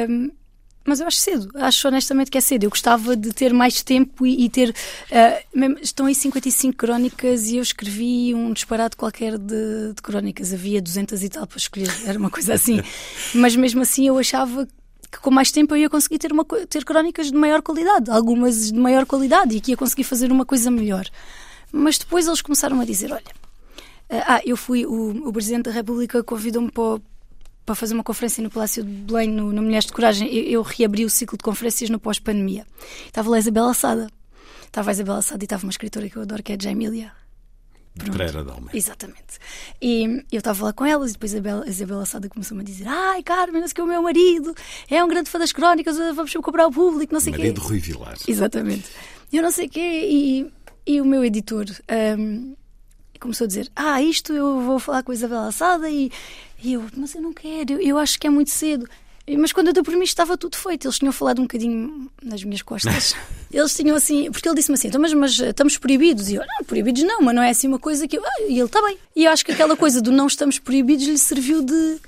hum, 0.09 0.31
mas 0.85 1.01
eu 1.01 1.07
acho 1.07 1.17
cedo. 1.19 1.49
Acho 1.55 1.89
honestamente 1.89 2.31
que 2.31 2.39
é 2.39 2.41
cedo. 2.41 2.65
Eu 2.65 2.71
gostava 2.71 3.17
de 3.17 3.33
ter 3.33 3.53
mais 3.53 3.83
tempo 3.83 4.27
e, 4.27 4.45
e 4.45 4.49
ter. 4.49 4.75
ah, 5.11 5.41
mesmo- 5.55 5.79
estão 5.81 6.07
aí 6.07 6.15
55 6.15 6.77
crónicas 6.77 7.49
e 7.49 7.57
eu 7.57 7.63
escrevi 7.63 8.35
um 8.35 8.53
disparate 8.53 8.97
qualquer 8.97 9.39
de, 9.39 9.93
de 9.95 10.03
crónicas. 10.03 10.53
Havia 10.53 10.81
200 10.83 11.23
e 11.23 11.29
tal 11.29 11.47
para 11.47 11.59
escolher. 11.59 11.91
Era 12.05 12.19
uma 12.19 12.31
coisa 12.31 12.55
assim. 12.55 12.81
mas 13.35 13.55
mesmo 13.57 13.83
assim 13.83 14.07
eu 14.09 14.19
achava 14.19 14.67
que 15.11 15.19
com 15.21 15.31
mais 15.31 15.53
tempo 15.53 15.75
eu 15.75 15.79
ia 15.79 15.91
conseguir 15.91 16.19
ter, 16.19 16.33
uma, 16.33 16.45
ter 16.69 16.85
crónicas 16.85 17.27
de 17.31 17.37
maior 17.37 17.63
qualidade. 17.63 18.11
Algumas 18.11 18.73
de 18.73 18.79
maior 18.79 19.07
qualidade 19.07 19.57
e 19.57 19.61
que 19.61 19.73
ia 19.73 19.77
conseguir 19.77 20.05
fazer 20.05 20.33
uma 20.33 20.45
coisa 20.45 20.71
melhor. 20.71 21.07
Mas 21.71 21.99
depois 21.99 22.27
eles 22.27 22.43
começaram 22.43 22.81
a 22.81 22.85
dizer: 22.85 23.13
olha. 23.13 23.43
Ah, 24.11 24.43
eu 24.45 24.59
fui. 24.59 24.85
O, 24.85 25.29
o 25.29 25.33
Presidente 25.33 25.65
da 25.65 25.71
República 25.71 26.23
convidou-me 26.23 26.71
para, 26.71 27.01
para 27.65 27.75
fazer 27.75 27.95
uma 27.95 28.03
conferência 28.03 28.43
no 28.43 28.51
Palácio 28.51 28.83
de 28.83 28.91
Belém, 28.91 29.29
no, 29.29 29.53
no 29.53 29.63
Mulheres 29.63 29.87
de 29.87 29.93
Coragem. 29.93 30.29
Eu, 30.35 30.45
eu 30.45 30.63
reabri 30.63 31.05
o 31.05 31.11
ciclo 31.11 31.39
de 31.39 31.45
conferências 31.45 31.91
no 31.91 31.99
pós-pandemia. 31.99 32.67
Estava 33.07 33.31
lá 33.31 33.37
a 33.37 33.39
Isabel 33.39 33.65
Assada. 33.67 34.09
Estava 34.65 34.91
a 34.91 34.93
Isabel 34.93 35.15
Assada 35.15 35.43
e 35.43 35.47
estava 35.47 35.65
uma 35.65 35.71
escritora 35.71 36.09
que 36.09 36.17
eu 36.17 36.23
adoro, 36.23 36.43
que 36.43 36.53
é 36.53 36.57
a 36.57 36.59
Jamília. 36.61 37.13
De 37.95 38.11
Pereira 38.11 38.43
de 38.43 38.51
Almeida. 38.51 38.77
Exatamente. 38.77 39.39
E 39.81 40.25
eu 40.33 40.39
estava 40.39 40.65
lá 40.65 40.73
com 40.73 40.87
elas 40.87 41.11
e 41.11 41.13
depois 41.13 41.35
a 41.35 41.37
Isabel, 41.37 41.63
a 41.63 41.69
Isabel 41.69 42.01
Assada 42.01 42.29
começou-me 42.29 42.63
a 42.63 42.65
dizer: 42.65 42.89
Ai, 42.89 43.23
Carmen, 43.23 43.61
não 43.61 43.69
sei 43.69 43.73
o 43.73 43.75
que 43.75 43.81
é 43.83 43.85
o 43.85 43.87
meu 43.87 44.03
marido, 44.03 44.55
é 44.89 45.05
um 45.05 45.09
grande 45.09 45.29
fã 45.29 45.39
das 45.39 45.53
crónicas, 45.53 45.99
vamos 45.99 46.33
comprar 46.33 46.65
ao 46.65 46.71
público, 46.71 47.13
não 47.13 47.21
sei 47.21 47.33
o 47.33 47.37
quê. 47.37 47.43
Marido 47.43 47.61
Rui 47.61 47.79
Vilar. 47.79 48.17
Exatamente. 48.27 48.89
Eu 49.31 49.43
não 49.43 49.51
sei 49.51 49.67
o 49.67 49.71
quê. 49.71 50.09
E, 50.11 50.53
e 50.87 51.01
o 51.03 51.05
meu 51.05 51.23
editor 51.23 51.67
hum, 52.19 52.57
começou 53.23 53.45
a 53.45 53.49
dizer: 53.49 53.71
Ah, 53.75 54.03
isto 54.03 54.33
eu 54.33 54.61
vou 54.61 54.79
falar 54.79 55.03
com 55.03 55.13
a 55.13 55.15
Isabel 55.15 55.41
Assada. 55.41 55.89
E, 55.89 56.11
e 56.63 56.75
eu, 56.75 56.85
mas 56.97 57.15
eu 57.15 57.23
não 57.23 57.33
quero, 57.33 57.75
eu, 57.75 57.81
eu 57.81 57.99
acho 57.99 58.19
que 58.19 58.27
é 58.27 58.31
muito 58.31 58.51
cedo. 58.51 58.89
Mas 59.39 59.53
quando 59.53 59.69
eu 59.69 59.73
dei 59.73 59.83
por 59.85 59.95
mim 59.95 60.03
estava 60.03 60.37
tudo 60.37 60.57
feito. 60.57 60.87
Eles 60.87 60.99
tinham 60.99 61.13
falado 61.13 61.39
um 61.39 61.43
bocadinho 61.43 62.11
nas 62.23 62.43
minhas 62.43 62.61
costas. 62.61 63.15
Eles 63.53 63.75
tinham 63.75 63.95
assim, 63.95 64.31
porque 64.31 64.49
ele 64.49 64.57
disse-me 64.57 64.75
assim: 64.75 64.89
então, 64.89 65.01
mas, 65.01 65.13
mas 65.13 65.39
estamos 65.39 65.77
proibidos. 65.77 66.31
E 66.31 66.37
eu, 66.37 66.41
não, 66.41 66.65
proibidos 66.65 67.03
não, 67.03 67.21
mas 67.21 67.35
não 67.35 67.43
é 67.43 67.51
assim 67.51 67.69
uma 67.69 67.79
coisa 67.79 68.09
que 68.09 68.17
eu. 68.17 68.25
Ah, 68.25 68.43
e 68.49 68.59
ele 68.59 68.65
está 68.65 68.83
bem. 68.83 68.99
E 69.15 69.25
eu 69.25 69.31
acho 69.31 69.45
que 69.45 69.53
aquela 69.53 69.77
coisa 69.77 70.01
do 70.01 70.11
não 70.11 70.27
estamos 70.27 70.59
proibidos 70.59 71.07
lhe 71.07 71.19
serviu 71.19 71.63
de. 71.63 71.99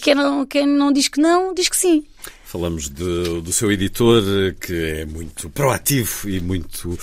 Quem 0.00 0.14
não, 0.14 0.46
quem 0.46 0.66
não 0.66 0.92
diz 0.92 1.08
que 1.08 1.20
não, 1.20 1.52
diz 1.52 1.68
que 1.68 1.76
sim. 1.76 2.04
Falamos 2.50 2.88
de- 2.88 3.40
do 3.42 3.52
seu 3.52 3.70
editor, 3.70 4.22
que 4.60 4.72
é 4.74 5.04
muito 5.04 5.48
proativo 5.50 6.28
e 6.28 6.40
muito 6.40 6.98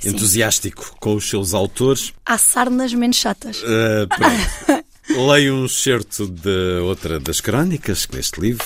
sim. 0.00 0.10
entusiástico 0.10 0.94
com 1.00 1.16
os 1.16 1.28
seus 1.28 1.54
autores. 1.54 2.12
Há 2.24 2.38
sarnas 2.38 2.94
menos 2.94 3.16
chatas. 3.16 3.60
Uh, 3.62 4.06
pronto. 4.06 4.84
Leio 5.28 5.56
um 5.56 5.66
excerto 5.66 6.28
de 6.28 6.78
outra 6.84 7.18
das 7.18 7.40
crónicas 7.40 8.06
neste 8.12 8.40
livro. 8.40 8.64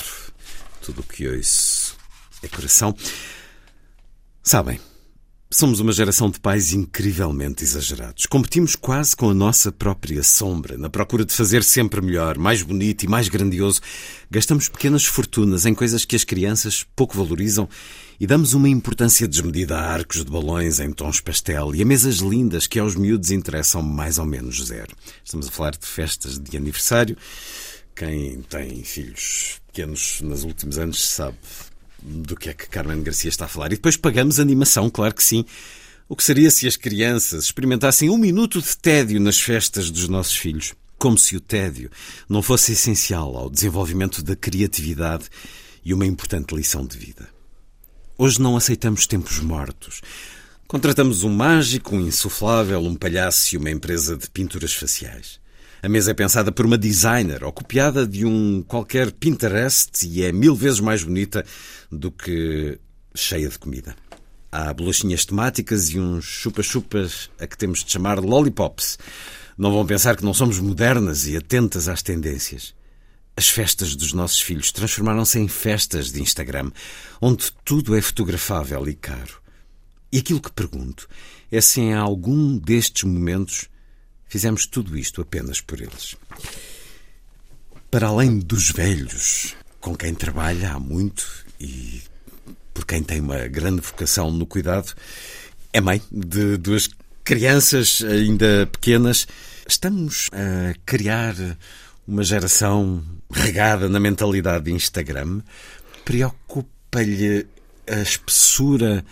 Tudo 0.82 1.00
o 1.00 1.04
que 1.04 1.26
ouço 1.26 1.96
é 2.42 2.48
coração. 2.48 2.94
Sabem, 4.42 4.78
Somos 5.56 5.80
uma 5.80 5.90
geração 5.90 6.28
de 6.28 6.38
pais 6.38 6.74
incrivelmente 6.74 7.64
exagerados. 7.64 8.26
Competimos 8.26 8.76
quase 8.76 9.16
com 9.16 9.30
a 9.30 9.34
nossa 9.34 9.72
própria 9.72 10.22
sombra, 10.22 10.76
na 10.76 10.90
procura 10.90 11.24
de 11.24 11.32
fazer 11.32 11.64
sempre 11.64 12.02
melhor, 12.02 12.36
mais 12.36 12.60
bonito 12.60 13.04
e 13.04 13.08
mais 13.08 13.30
grandioso. 13.30 13.80
Gastamos 14.30 14.68
pequenas 14.68 15.06
fortunas 15.06 15.64
em 15.64 15.74
coisas 15.74 16.04
que 16.04 16.14
as 16.14 16.24
crianças 16.24 16.84
pouco 16.94 17.16
valorizam 17.16 17.66
e 18.20 18.26
damos 18.26 18.52
uma 18.52 18.68
importância 18.68 19.26
desmedida 19.26 19.78
a 19.78 19.92
arcos 19.94 20.22
de 20.26 20.30
balões 20.30 20.78
em 20.78 20.92
tons 20.92 21.20
pastel 21.20 21.74
e 21.74 21.80
a 21.80 21.86
mesas 21.86 22.16
lindas 22.16 22.66
que 22.66 22.78
aos 22.78 22.94
miúdos 22.94 23.30
interessam 23.30 23.80
mais 23.80 24.18
ou 24.18 24.26
menos 24.26 24.62
zero. 24.62 24.94
Estamos 25.24 25.48
a 25.48 25.50
falar 25.50 25.70
de 25.70 25.86
festas 25.86 26.38
de 26.38 26.54
aniversário. 26.54 27.16
Quem 27.94 28.42
tem 28.42 28.84
filhos 28.84 29.58
pequenos 29.68 30.20
nos 30.20 30.44
últimos 30.44 30.76
anos 30.76 31.02
sabe 31.02 31.38
do 32.06 32.36
que 32.36 32.48
é 32.48 32.54
que 32.54 32.68
Carmen 32.68 33.02
Garcia 33.02 33.28
está 33.28 33.46
a 33.46 33.48
falar. 33.48 33.66
E 33.66 33.76
depois 33.76 33.96
pagamos 33.96 34.38
animação, 34.38 34.88
claro 34.88 35.14
que 35.14 35.24
sim. 35.24 35.44
O 36.08 36.14
que 36.14 36.22
seria 36.22 36.50
se 36.50 36.68
as 36.68 36.76
crianças 36.76 37.44
experimentassem 37.44 38.08
um 38.08 38.16
minuto 38.16 38.62
de 38.62 38.76
tédio 38.76 39.20
nas 39.20 39.40
festas 39.40 39.90
dos 39.90 40.08
nossos 40.08 40.36
filhos? 40.36 40.72
Como 40.96 41.18
se 41.18 41.36
o 41.36 41.40
tédio 41.40 41.90
não 42.28 42.40
fosse 42.40 42.72
essencial 42.72 43.36
ao 43.36 43.50
desenvolvimento 43.50 44.22
da 44.22 44.36
criatividade 44.36 45.24
e 45.84 45.92
uma 45.92 46.06
importante 46.06 46.54
lição 46.54 46.86
de 46.86 46.96
vida. 46.96 47.28
Hoje 48.16 48.40
não 48.40 48.56
aceitamos 48.56 49.06
tempos 49.06 49.40
mortos. 49.40 50.00
Contratamos 50.66 51.22
um 51.22 51.28
mágico, 51.28 51.94
um 51.94 52.00
insuflável, 52.00 52.80
um 52.80 52.94
palhaço 52.94 53.54
e 53.54 53.58
uma 53.58 53.70
empresa 53.70 54.16
de 54.16 54.30
pinturas 54.30 54.72
faciais. 54.72 55.38
A 55.82 55.88
mesa 55.88 56.10
é 56.10 56.14
pensada 56.14 56.50
por 56.50 56.66
uma 56.66 56.78
designer 56.78 57.44
ou 57.44 57.52
copiada 57.52 58.06
de 58.06 58.24
um 58.24 58.62
qualquer 58.66 59.12
Pinterest 59.12 60.04
e 60.04 60.24
é 60.24 60.32
mil 60.32 60.54
vezes 60.56 60.80
mais 60.80 61.04
bonita 61.04 61.44
do 61.90 62.10
que 62.10 62.78
cheia 63.14 63.48
de 63.48 63.58
comida. 63.58 63.96
Há 64.50 64.72
bolachinhas 64.72 65.24
temáticas 65.24 65.90
e 65.90 65.98
uns 65.98 66.24
chupa-chupas 66.24 67.30
a 67.38 67.46
que 67.46 67.58
temos 67.58 67.84
de 67.84 67.92
chamar 67.92 68.18
lollipops. 68.18 68.98
Não 69.58 69.72
vão 69.72 69.86
pensar 69.86 70.16
que 70.16 70.24
não 70.24 70.34
somos 70.34 70.58
modernas 70.58 71.26
e 71.26 71.36
atentas 71.36 71.88
às 71.88 72.02
tendências. 72.02 72.74
As 73.36 73.48
festas 73.48 73.94
dos 73.94 74.12
nossos 74.12 74.40
filhos 74.40 74.72
transformaram-se 74.72 75.38
em 75.38 75.46
festas 75.46 76.10
de 76.10 76.22
Instagram, 76.22 76.70
onde 77.20 77.52
tudo 77.64 77.94
é 77.94 78.00
fotografável 78.00 78.88
e 78.88 78.94
caro. 78.94 79.42
E 80.10 80.18
aquilo 80.18 80.40
que 80.40 80.52
pergunto 80.52 81.06
é 81.50 81.60
se 81.60 81.80
em 81.80 81.92
algum 81.92 82.56
destes 82.56 83.04
momentos 83.04 83.68
fizemos 84.26 84.66
tudo 84.66 84.96
isto 84.96 85.20
apenas 85.20 85.60
por 85.60 85.80
eles. 85.80 86.16
Para 87.90 88.08
além 88.08 88.38
dos 88.38 88.70
velhos, 88.70 89.54
com 89.80 89.94
quem 89.94 90.14
trabalha 90.14 90.72
há 90.72 90.80
muito 90.80 91.45
e 91.60 92.02
por 92.72 92.84
quem 92.84 93.02
tem 93.02 93.20
uma 93.20 93.48
grande 93.48 93.80
vocação 93.80 94.30
no 94.30 94.46
cuidado, 94.46 94.92
é 95.72 95.80
mãe 95.80 96.00
de 96.10 96.56
duas 96.56 96.88
crianças 97.24 98.02
ainda 98.02 98.68
pequenas. 98.70 99.26
Estamos 99.68 100.28
a 100.32 100.74
criar 100.84 101.34
uma 102.06 102.22
geração 102.22 103.02
regada 103.32 103.88
na 103.88 103.98
mentalidade 103.98 104.66
de 104.66 104.72
Instagram, 104.72 105.42
preocupa-lhe 106.04 107.46
a 107.88 108.00
espessura 108.00 109.04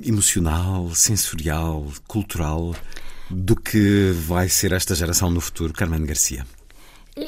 emocional, 0.00 0.94
sensorial, 0.94 1.92
cultural 2.06 2.74
do 3.28 3.56
que 3.56 4.12
vai 4.26 4.48
ser 4.48 4.72
esta 4.72 4.94
geração 4.94 5.30
no 5.30 5.40
futuro, 5.40 5.72
Carmen 5.72 6.04
Garcia? 6.06 6.46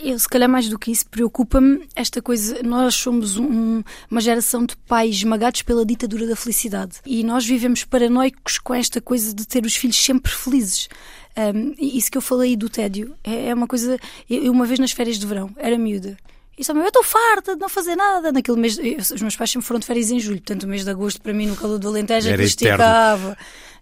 Eu, 0.03 0.19
se 0.19 0.29
calhar, 0.29 0.49
mais 0.49 0.69
do 0.69 0.79
que 0.79 0.93
isso, 0.93 1.07
preocupa-me 1.09 1.89
esta 1.97 2.23
coisa. 2.23 2.63
Nós 2.63 2.95
somos 2.95 3.37
um, 3.37 3.83
uma 4.11 4.21
geração 4.21 4.65
de 4.65 4.77
pais 4.77 5.17
esmagados 5.17 5.63
pela 5.63 5.85
ditadura 5.85 6.27
da 6.27 6.37
felicidade. 6.37 6.99
E 7.05 7.25
nós 7.25 7.45
vivemos 7.45 7.85
paranoicos 7.85 8.59
com 8.59 8.73
esta 8.73 9.01
coisa 9.01 9.35
de 9.35 9.47
ter 9.47 9.65
os 9.65 9.75
filhos 9.75 9.97
sempre 9.97 10.31
felizes. 10.31 10.89
Um, 11.37 11.75
isso 11.79 12.11
que 12.11 12.19
eu 12.19 12.23
falei 12.23 12.57
do 12.57 12.69
tédio 12.69 13.15
é, 13.25 13.49
é 13.49 13.55
uma 13.55 13.67
coisa. 13.67 13.99
Eu, 14.29 14.53
uma 14.53 14.65
vez 14.65 14.79
nas 14.79 14.93
férias 14.93 15.19
de 15.19 15.27
verão, 15.27 15.51
era 15.57 15.77
miúda. 15.77 16.17
E 16.57 16.65
só 16.65 16.75
eu 16.75 16.87
estou 16.87 17.03
farta 17.03 17.55
de 17.55 17.61
não 17.61 17.69
fazer 17.69 17.97
nada. 17.97 18.31
Naquele 18.31 18.61
mês, 18.61 18.79
eu, 18.79 18.99
os 18.99 19.23
meus 19.23 19.35
pais 19.35 19.51
sempre 19.51 19.67
foram 19.67 19.81
de 19.81 19.87
férias 19.87 20.11
em 20.11 20.21
julho, 20.21 20.39
portanto, 20.39 20.65
o 20.65 20.69
mês 20.69 20.85
de 20.85 20.91
agosto, 20.91 21.21
para 21.21 21.33
mim, 21.33 21.47
no 21.47 21.57
calor 21.57 21.79
do 21.79 21.89
Alentejo, 21.89 22.29
é 22.29 22.37
que 22.37 22.43
esticava. 22.43 23.37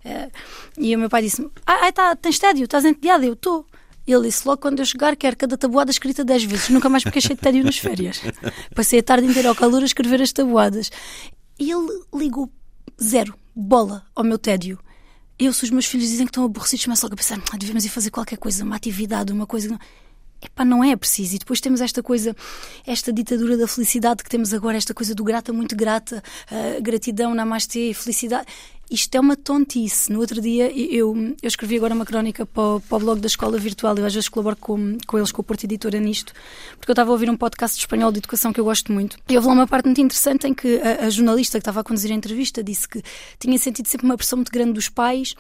É, 0.04 0.30
e 0.78 0.94
o 0.94 0.98
meu 0.98 1.10
pai 1.10 1.22
disse-me: 1.22 1.50
Ah, 1.66 1.90
tá, 1.92 2.14
tens 2.14 2.38
tédio, 2.38 2.64
estás 2.64 2.84
entediada? 2.84 3.26
Eu 3.26 3.32
estou. 3.32 3.66
Ele 4.10 4.22
disse 4.22 4.48
logo 4.48 4.62
quando 4.62 4.78
eu 4.78 4.86
chegar 4.86 5.14
quero 5.14 5.36
cada 5.36 5.56
tabuada 5.58 5.90
escrita 5.90 6.24
dez 6.24 6.42
vezes. 6.42 6.70
Nunca 6.70 6.88
mais 6.88 7.02
fiquei 7.02 7.20
cheio 7.20 7.36
de 7.36 7.42
tédio 7.42 7.62
nas 7.62 7.76
férias. 7.76 8.22
Passei 8.74 9.00
a 9.00 9.02
tarde 9.02 9.26
inteira 9.26 9.50
ao 9.50 9.54
calor 9.54 9.82
a 9.82 9.84
escrever 9.84 10.22
as 10.22 10.32
tabuadas. 10.32 10.90
E 11.58 11.70
ele 11.70 12.04
ligou 12.14 12.50
zero, 13.02 13.34
bola, 13.54 14.04
ao 14.14 14.24
meu 14.24 14.38
tédio. 14.38 14.78
Eu, 15.38 15.52
se 15.52 15.62
os 15.64 15.70
meus 15.70 15.84
filhos 15.84 16.08
dizem 16.08 16.24
que 16.26 16.30
estão 16.30 16.44
aborrecidos, 16.44 16.86
começo 16.86 17.04
logo 17.04 17.14
a 17.14 17.16
pensar: 17.16 17.38
ah, 17.52 17.56
devemos 17.58 17.84
ir 17.84 17.90
fazer 17.90 18.10
qualquer 18.10 18.38
coisa, 18.38 18.64
uma 18.64 18.76
atividade, 18.76 19.30
uma 19.30 19.46
coisa. 19.46 19.78
Epá, 20.40 20.64
não 20.64 20.82
é 20.82 20.96
preciso. 20.96 21.36
E 21.36 21.38
depois 21.38 21.60
temos 21.60 21.80
esta 21.80 22.02
coisa, 22.02 22.34
esta 22.86 23.12
ditadura 23.12 23.56
da 23.56 23.68
felicidade 23.68 24.22
que 24.22 24.30
temos 24.30 24.54
agora, 24.54 24.76
esta 24.76 24.94
coisa 24.94 25.14
do 25.14 25.22
grata, 25.22 25.52
muito 25.52 25.76
grata, 25.76 26.22
uh, 26.50 26.82
gratidão, 26.82 27.34
namastê, 27.34 27.92
felicidade. 27.92 28.46
Isto 28.90 29.16
é 29.16 29.20
uma 29.20 29.36
tontice. 29.36 30.10
No 30.10 30.18
outro 30.20 30.40
dia, 30.40 30.70
eu, 30.72 31.14
eu 31.42 31.46
escrevi 31.46 31.76
agora 31.76 31.94
uma 31.94 32.06
crónica 32.06 32.46
para 32.46 32.62
o, 32.62 32.80
para 32.80 32.96
o 32.96 33.00
blog 33.00 33.20
da 33.20 33.26
Escola 33.26 33.58
Virtual. 33.58 33.94
Eu 33.96 34.06
às 34.06 34.14
vezes 34.14 34.30
colaboro 34.30 34.56
com, 34.56 34.96
com 35.06 35.18
eles, 35.18 35.30
com 35.30 35.42
o 35.42 35.44
Porto 35.44 35.64
Editora, 35.64 36.00
nisto, 36.00 36.32
porque 36.78 36.90
eu 36.90 36.94
estava 36.94 37.10
a 37.10 37.12
ouvir 37.12 37.28
um 37.28 37.36
podcast 37.36 37.76
de 37.76 37.82
espanhol 37.82 38.10
de 38.10 38.18
educação 38.18 38.50
que 38.50 38.60
eu 38.60 38.64
gosto 38.64 38.90
muito. 38.90 39.18
E 39.28 39.36
houve 39.36 39.46
lá 39.46 39.52
uma 39.52 39.66
parte 39.66 39.84
muito 39.84 40.00
interessante 40.00 40.46
em 40.46 40.54
que 40.54 40.80
a, 40.80 41.04
a 41.06 41.10
jornalista 41.10 41.58
que 41.58 41.62
estava 41.62 41.80
a 41.80 41.84
conduzir 41.84 42.10
a 42.10 42.14
entrevista 42.14 42.64
disse 42.64 42.88
que 42.88 43.02
tinha 43.38 43.58
sentido 43.58 43.86
sempre 43.88 44.06
uma 44.06 44.16
pressão 44.16 44.38
muito 44.38 44.50
grande 44.50 44.72
dos 44.72 44.88
pais 44.88 45.34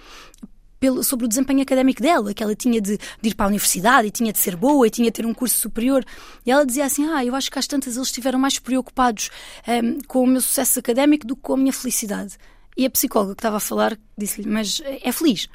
pelo, 0.78 1.02
sobre 1.02 1.26
o 1.26 1.28
desempenho 1.28 1.62
académico 1.62 2.02
dela, 2.02 2.32
que 2.32 2.42
ela 2.42 2.54
tinha 2.54 2.80
de, 2.80 2.98
de, 2.98 3.28
ir 3.28 3.34
para 3.34 3.46
a 3.46 3.48
universidade 3.48 4.08
e 4.08 4.10
tinha 4.10 4.32
de 4.32 4.38
ser 4.38 4.56
boa 4.56 4.86
e 4.86 4.90
tinha 4.90 5.06
de 5.06 5.12
ter 5.12 5.26
um 5.26 5.34
curso 5.34 5.56
superior. 5.56 6.04
E 6.44 6.50
ela 6.50 6.64
dizia 6.64 6.84
assim: 6.84 7.08
Ah, 7.08 7.24
eu 7.24 7.34
acho 7.34 7.50
que 7.50 7.58
às 7.58 7.66
tantas 7.66 7.96
eles 7.96 8.08
estiveram 8.08 8.38
mais 8.38 8.58
preocupados 8.58 9.30
um, 9.66 9.98
com 10.06 10.22
o 10.22 10.26
meu 10.26 10.40
sucesso 10.40 10.78
académico 10.78 11.26
do 11.26 11.34
que 11.34 11.42
com 11.42 11.54
a 11.54 11.56
minha 11.56 11.72
felicidade. 11.72 12.36
E 12.78 12.86
a 12.86 12.90
psicóloga 12.90 13.34
que 13.34 13.40
estava 13.40 13.56
a 13.56 13.60
falar 13.60 13.98
disse-lhe: 14.16 14.48
Mas 14.48 14.80
é 15.02 15.10
feliz? 15.10 15.48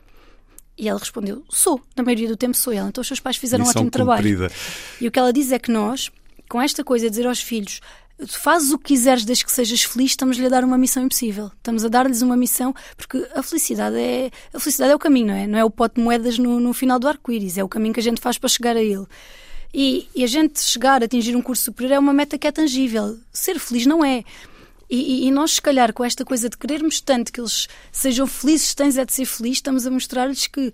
E 0.78 0.90
ela 0.90 1.00
respondeu: 1.00 1.46
Sou, 1.50 1.82
na 1.96 2.04
maioria 2.04 2.28
do 2.28 2.36
tempo 2.36 2.56
sou 2.56 2.74
ela. 2.74 2.90
Então 2.90 3.02
os 3.02 3.08
seus 3.08 3.22
pais 3.22 3.38
fizeram 3.38 3.64
um 3.64 3.70
ótimo 3.70 3.90
trabalho. 3.90 4.22
E 5.00 5.08
o 5.08 5.12
que 5.12 5.18
ela 5.18 5.32
diz 5.32 5.54
é 5.54 5.58
que 5.58 5.72
nós, 5.72 6.12
com 6.50 6.62
esta 6.62 6.84
coisa 6.84 7.06
de 7.06 7.12
dizer 7.12 7.26
aos 7.26 7.42
filhos: 7.42 7.80
fazes 8.28 8.72
o 8.72 8.78
que 8.78 8.94
quiseres 8.94 9.24
desde 9.24 9.46
que 9.46 9.52
sejas 9.54 9.84
feliz, 9.84 10.12
estamos-lhe 10.12 10.46
a 10.46 10.50
dar 10.50 10.66
uma 10.66 10.78
missão 10.78 11.02
impossível. 11.02 11.50
Estamos 11.56 11.86
a 11.86 11.88
dar-lhes 11.88 12.22
uma 12.22 12.36
missão, 12.36 12.76
porque 12.98 13.26
a 13.34 13.42
felicidade 13.42 13.96
é 13.96 14.30
a 14.54 14.60
felicidade 14.60 14.92
é 14.92 14.96
o 14.96 15.00
caminho, 15.00 15.28
não 15.28 15.36
é? 15.36 15.48
Não 15.48 15.60
é 15.60 15.64
o 15.64 15.70
pote 15.70 15.96
de 15.96 16.02
moedas 16.02 16.38
no, 16.38 16.60
no 16.60 16.74
final 16.74 17.00
do 17.00 17.08
arco-íris, 17.08 17.58
é 17.58 17.64
o 17.64 17.70
caminho 17.70 17.94
que 17.94 18.02
a 18.02 18.04
gente 18.04 18.20
faz 18.20 18.38
para 18.38 18.50
chegar 18.50 18.76
a 18.76 18.84
ele. 18.84 19.06
E, 19.74 20.08
e, 20.14 20.24
a 20.24 20.28
gente 20.28 20.62
chegar 20.62 21.02
a 21.02 21.06
atingir 21.06 21.36
um 21.36 21.42
curso 21.42 21.64
superior 21.64 21.94
é 21.94 22.00
uma 22.00 22.14
meta 22.14 22.38
que 22.38 22.46
é 22.46 22.52
tangível. 22.52 23.18
Ser 23.32 23.58
feliz 23.58 23.88
não 23.88 24.06
é. 24.06 24.24
E, 24.96 25.26
e, 25.28 25.32
nós, 25.32 25.54
se 25.54 25.62
calhar, 25.62 25.92
com 25.92 26.06
esta 26.06 26.24
coisa 26.24 26.48
de 26.48 26.56
querermos 26.56 27.02
tanto 27.02 27.34
que 27.34 27.42
eles 27.42 27.68
sejam 27.92 28.28
felizes, 28.28 28.76
tens 28.76 28.96
é 28.96 29.04
de 29.04 29.12
ser 29.12 29.26
feliz, 29.26 29.54
estamos 29.54 29.88
a 29.88 29.90
mostrar-lhes 29.90 30.46
que 30.46 30.72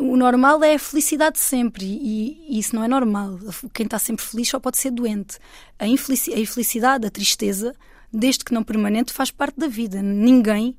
o 0.00 0.16
normal 0.16 0.64
é 0.64 0.76
a 0.76 0.78
felicidade 0.78 1.38
sempre 1.38 1.84
e, 1.84 2.46
e, 2.48 2.58
isso 2.58 2.74
não 2.74 2.82
é 2.82 2.88
normal. 2.88 3.38
Quem 3.74 3.84
está 3.84 3.98
sempre 3.98 4.24
feliz 4.24 4.48
só 4.48 4.58
pode 4.58 4.78
ser 4.78 4.90
doente. 4.92 5.38
A, 5.78 5.86
infelicidade, 5.86 6.40
a 6.40 6.42
infelicidade, 6.42 7.06
a 7.06 7.10
tristeza, 7.10 7.76
desde 8.10 8.42
que 8.42 8.54
não 8.54 8.64
permanente, 8.64 9.12
faz 9.12 9.30
parte 9.30 9.60
da 9.60 9.68
vida. 9.68 10.00
Ninguém 10.00 10.74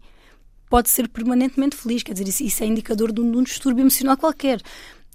pode 0.67 0.89
ser 0.89 1.07
permanentemente 1.07 1.75
feliz. 1.75 2.01
Quer 2.01 2.13
dizer, 2.13 2.27
isso, 2.27 2.43
isso 2.43 2.63
é 2.63 2.65
indicador 2.65 3.11
de 3.11 3.21
um, 3.21 3.29
de 3.29 3.37
um, 3.37 3.43
distúrbio 3.43 3.83
emocional 3.83 4.17
qualquer. 4.17 4.59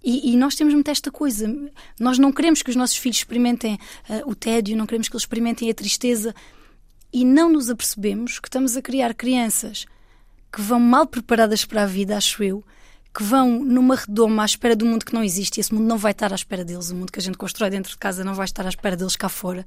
E, 0.05 0.33
e, 0.33 0.37
nós 0.37 0.55
temos 0.55 0.73
muito 0.73 0.89
esta 0.89 1.11
coisa. 1.11 1.53
Nós 1.99 2.17
não 2.17 2.31
queremos 2.31 2.63
que 2.63 2.71
os 2.71 2.77
nossos 2.77 2.97
filhos 2.97 3.17
experimentem 3.17 3.75
uh, 4.09 4.31
o 4.31 4.37
tédio, 4.37 4.77
não 4.77 4.87
queremos 4.87 5.09
que 5.09 5.17
eles 5.17 5.23
experimentem 5.23 5.69
a 5.69 5.75
tristeza 5.75 6.33
e 7.13 7.25
não 7.25 7.51
nos 7.51 7.71
apercebemos 7.71 8.39
que 8.39 8.49
estamos 8.49 8.77
a 8.77 8.83
criar 8.83 9.15
crianças 9.15 9.87
que 10.53 10.61
vão 10.61 10.81
mal 10.81 11.07
preparadas 11.07 11.65
para 11.65 11.83
a 11.83 11.87
vida, 11.87 12.17
acho 12.17 12.43
eu, 12.43 12.65
que 13.15 13.23
vão 13.23 13.65
numa 13.65 13.97
redoma 13.97 14.43
à 14.43 14.47
espera 14.47 14.77
do 14.77 14.87
mundo 14.87 15.05
que 15.05 15.15
não 15.15 15.23
existe 15.23 15.59
e 15.59 15.61
esse 15.61 15.75
mundo 15.75 15.87
não 15.87 15.99
vai 15.99 16.13
estar 16.13 16.33
à 16.33 16.35
espera 16.35 16.65
deles. 16.65 16.91
O 16.91 16.95
mundo 16.95 17.13
que 17.13 17.19
a 17.19 17.23
gente 17.23 17.39
constrói 17.39 17.71
dentro 17.71 17.93
de 17.93 17.99
casa 17.99 18.25
não 18.25 18.35
vai 18.35 18.45
estar 18.45 18.65
à 18.67 18.69
espera 18.69 18.97
deles 18.97 19.17
cá 19.17 19.29
fora. 19.29 19.67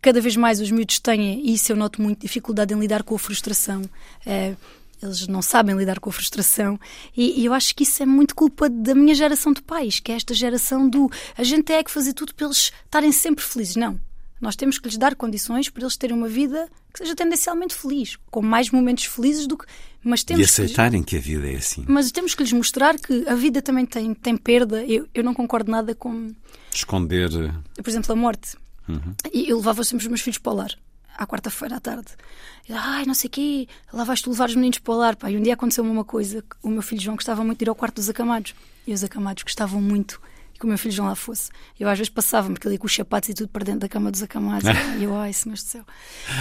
Cada 0.00 0.20
vez 0.20 0.36
mais 0.36 0.60
os 0.60 0.70
miúdos 0.70 0.98
têm, 1.00 1.40
e 1.44 1.54
isso 1.54 1.72
eu 1.72 1.76
noto 1.76 2.00
muito, 2.00 2.20
dificuldade 2.20 2.72
em 2.72 2.78
lidar 2.78 3.02
com 3.02 3.14
a 3.14 3.18
frustração. 3.18 3.82
É, 4.24 4.54
eles 5.02 5.26
não 5.28 5.42
sabem 5.42 5.76
lidar 5.76 6.00
com 6.00 6.08
a 6.08 6.12
frustração 6.12 6.80
e, 7.14 7.40
e, 7.40 7.44
eu 7.44 7.52
acho 7.52 7.74
que 7.74 7.82
isso 7.82 8.02
é 8.02 8.06
muito 8.06 8.34
culpa 8.34 8.68
da 8.68 8.94
minha 8.94 9.14
geração 9.14 9.52
de 9.52 9.60
pais, 9.60 10.00
que 10.00 10.10
é 10.10 10.14
esta 10.14 10.32
geração 10.32 10.88
do 10.88 11.10
a 11.36 11.44
gente 11.44 11.70
é 11.70 11.82
que 11.82 11.90
fazer 11.90 12.14
tudo 12.14 12.34
para 12.34 12.46
eles 12.46 12.72
estarem 12.84 13.12
sempre 13.12 13.44
felizes. 13.44 13.76
Não. 13.76 14.00
Nós 14.40 14.54
temos 14.54 14.78
que 14.78 14.88
lhes 14.88 14.98
dar 14.98 15.14
condições 15.14 15.70
para 15.70 15.82
eles 15.82 15.96
terem 15.96 16.16
uma 16.16 16.28
vida 16.28 16.68
que 16.92 16.98
seja 16.98 17.14
tendencialmente 17.14 17.74
feliz, 17.74 18.18
com 18.30 18.42
mais 18.42 18.70
momentos 18.70 19.04
felizes 19.04 19.46
do 19.46 19.56
que. 19.56 19.64
Mas 20.04 20.22
temos 20.22 20.42
e 20.42 20.44
aceitarem 20.44 21.02
que, 21.02 21.16
lhes... 21.16 21.24
que, 21.24 21.32
a 21.32 21.34
vida 21.34 21.50
é 21.50 21.56
assim. 21.56 21.84
Mas 21.88 22.12
temos 22.12 22.34
que 22.34 22.42
lhes 22.42 22.52
mostrar 22.52 22.98
que 22.98 23.26
a 23.28 23.34
vida 23.34 23.62
também 23.62 23.86
tem, 23.86 24.14
tem 24.14 24.36
perda. 24.36 24.84
Eu, 24.84 25.08
eu 25.14 25.24
não 25.24 25.34
concordo 25.34 25.70
nada 25.70 25.94
com. 25.94 26.32
Esconder. 26.72 27.30
Por 27.74 27.88
exemplo, 27.88 28.12
a 28.12 28.16
morte. 28.16 28.56
Uhum. 28.88 29.14
Eu 29.32 29.56
levava 29.56 29.82
sempre 29.82 30.04
os 30.04 30.08
meus 30.08 30.20
filhos 30.20 30.38
para 30.38 30.52
o 30.52 30.56
lar. 30.56 30.70
à 31.16 31.26
quarta-feira 31.26 31.76
à 31.76 31.80
tarde. 31.80 32.08
Ai, 32.70 33.04
não 33.04 33.14
sei 33.14 33.28
o 33.28 33.30
quê, 33.30 33.68
lá 33.92 34.04
vais 34.04 34.20
tu 34.20 34.30
levar 34.30 34.48
os 34.48 34.54
meninos 34.54 34.78
para 34.78 34.94
o 34.94 34.96
lar. 34.96 35.16
Pá. 35.16 35.30
E 35.30 35.36
um 35.36 35.42
dia 35.42 35.54
aconteceu-me 35.54 35.90
uma 35.90 36.04
coisa: 36.04 36.44
o 36.62 36.68
meu 36.68 36.82
filho 36.82 37.00
João 37.00 37.16
gostava 37.16 37.42
muito 37.42 37.58
de 37.58 37.64
ir 37.64 37.68
ao 37.68 37.74
quarto 37.74 37.96
dos 37.96 38.08
acamados. 38.08 38.54
E 38.86 38.92
os 38.92 39.02
acamados 39.02 39.42
gostavam 39.42 39.80
muito 39.80 40.20
que 40.58 40.64
o 40.64 40.68
meu 40.68 40.78
filho 40.78 40.92
João 40.92 41.08
lá 41.08 41.14
fosse. 41.14 41.50
Eu 41.78 41.88
às 41.88 41.98
vezes 41.98 42.10
passava-me, 42.10 42.54
porque 42.54 42.66
ele 42.66 42.74
ia 42.74 42.78
com 42.78 42.86
os 42.86 42.94
sapatos 42.94 43.28
e 43.28 43.34
tudo 43.34 43.48
para 43.48 43.64
dentro 43.64 43.80
da 43.80 43.88
cama 43.88 44.10
dos 44.10 44.22
acamados. 44.22 44.68
e 44.98 45.04
eu, 45.04 45.14
ai, 45.14 45.32
senhor 45.32 45.54
do 45.54 45.60
céu. 45.60 45.84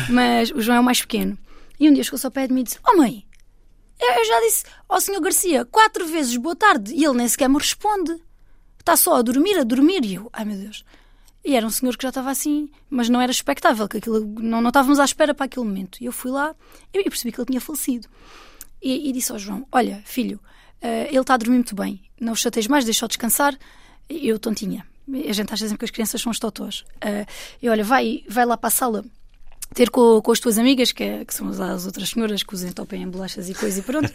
Mas 0.10 0.52
o 0.52 0.62
João 0.62 0.78
é 0.78 0.80
o 0.80 0.84
mais 0.84 1.02
pequeno. 1.02 1.38
E 1.80 1.90
um 1.90 1.94
dia 1.94 2.04
chegou-se 2.04 2.26
ao 2.26 2.32
pé 2.32 2.48
de 2.48 2.54
mim 2.54 2.62
e 2.62 2.64
disse: 2.64 2.80
Oh 2.88 2.98
mãe, 2.98 3.26
eu 4.00 4.26
já 4.26 4.40
disse 4.42 4.64
ao 4.88 5.00
senhor 5.02 5.22
Garcia 5.22 5.66
quatro 5.66 6.06
vezes 6.08 6.36
boa 6.38 6.56
tarde 6.56 6.94
e 6.94 7.04
ele 7.04 7.18
nem 7.18 7.28
sequer 7.28 7.50
me 7.50 7.58
responde. 7.58 8.22
Está 8.80 8.96
só 8.96 9.16
a 9.16 9.22
dormir, 9.22 9.58
a 9.58 9.64
dormir. 9.64 10.06
E 10.06 10.16
eu, 10.16 10.30
ai 10.32 10.46
meu 10.46 10.58
Deus. 10.58 10.86
E 11.44 11.56
era 11.56 11.66
um 11.66 11.70
senhor 11.70 11.96
que 11.96 12.02
já 12.02 12.10
estava 12.10 12.32
assim, 12.32 12.72
mas 12.90 13.08
não 13.08 13.22
era 13.22 13.32
expectável, 13.32 13.88
que 13.88 13.98
aquilo, 13.98 14.26
não, 14.40 14.62
não 14.62 14.70
estávamos 14.70 15.00
à 15.00 15.06
espera 15.06 15.32
para 15.34 15.46
aquele 15.46 15.66
momento. 15.66 16.00
E 16.02 16.06
eu 16.06 16.12
fui 16.12 16.32
lá 16.32 16.56
e 16.92 17.04
percebi 17.04 17.32
que 17.32 17.40
ele 17.40 17.46
tinha 17.46 17.62
falecido. 17.62 18.08
E, 18.82 19.10
e 19.10 19.12
disse 19.12 19.32
ao 19.32 19.38
João: 19.38 19.68
Olha, 19.72 20.02
filho, 20.06 20.40
eh, 20.82 21.08
ele 21.10 21.20
está 21.20 21.36
a 21.36 21.38
dormir 21.38 21.56
muito 21.56 21.76
bem, 21.76 22.02
não 22.20 22.34
o 22.34 22.36
chateis 22.36 22.68
mais, 22.68 22.84
deixa-o 22.84 23.08
descansar. 23.08 23.58
Eu 24.10 24.38
tontinha. 24.40 24.86
A 25.30 25.34
gente 25.34 25.54
acha 25.54 25.66
sempre 25.66 25.80
que 25.80 25.86
as 25.86 25.92
crianças 25.92 26.22
são 26.22 26.32
os 26.32 26.40
totós. 26.40 26.84
Eh, 27.02 27.26
e 27.62 27.70
olha, 27.70 27.84
vai, 27.84 28.24
vai 28.28 28.46
lá 28.46 28.58
para 28.58 28.68
a 28.70 28.72
sala 28.72 29.06
ter 29.74 29.90
com, 29.90 30.22
com 30.22 30.32
as 30.32 30.40
tuas 30.40 30.58
amigas, 30.58 30.92
que, 30.92 31.04
é- 31.04 31.26
que 31.26 31.34
são 31.34 31.48
as, 31.50 31.60
as 31.60 31.86
outras 31.86 32.10
senhoras 32.10 32.44
que 32.44 32.54
os 32.54 32.64
entopem 32.64 33.02
em 33.04 33.08
bolachas 33.10 33.50
e 33.50 33.54
coisa 33.54 33.80
e 33.80 33.84
pronto. 33.84 34.12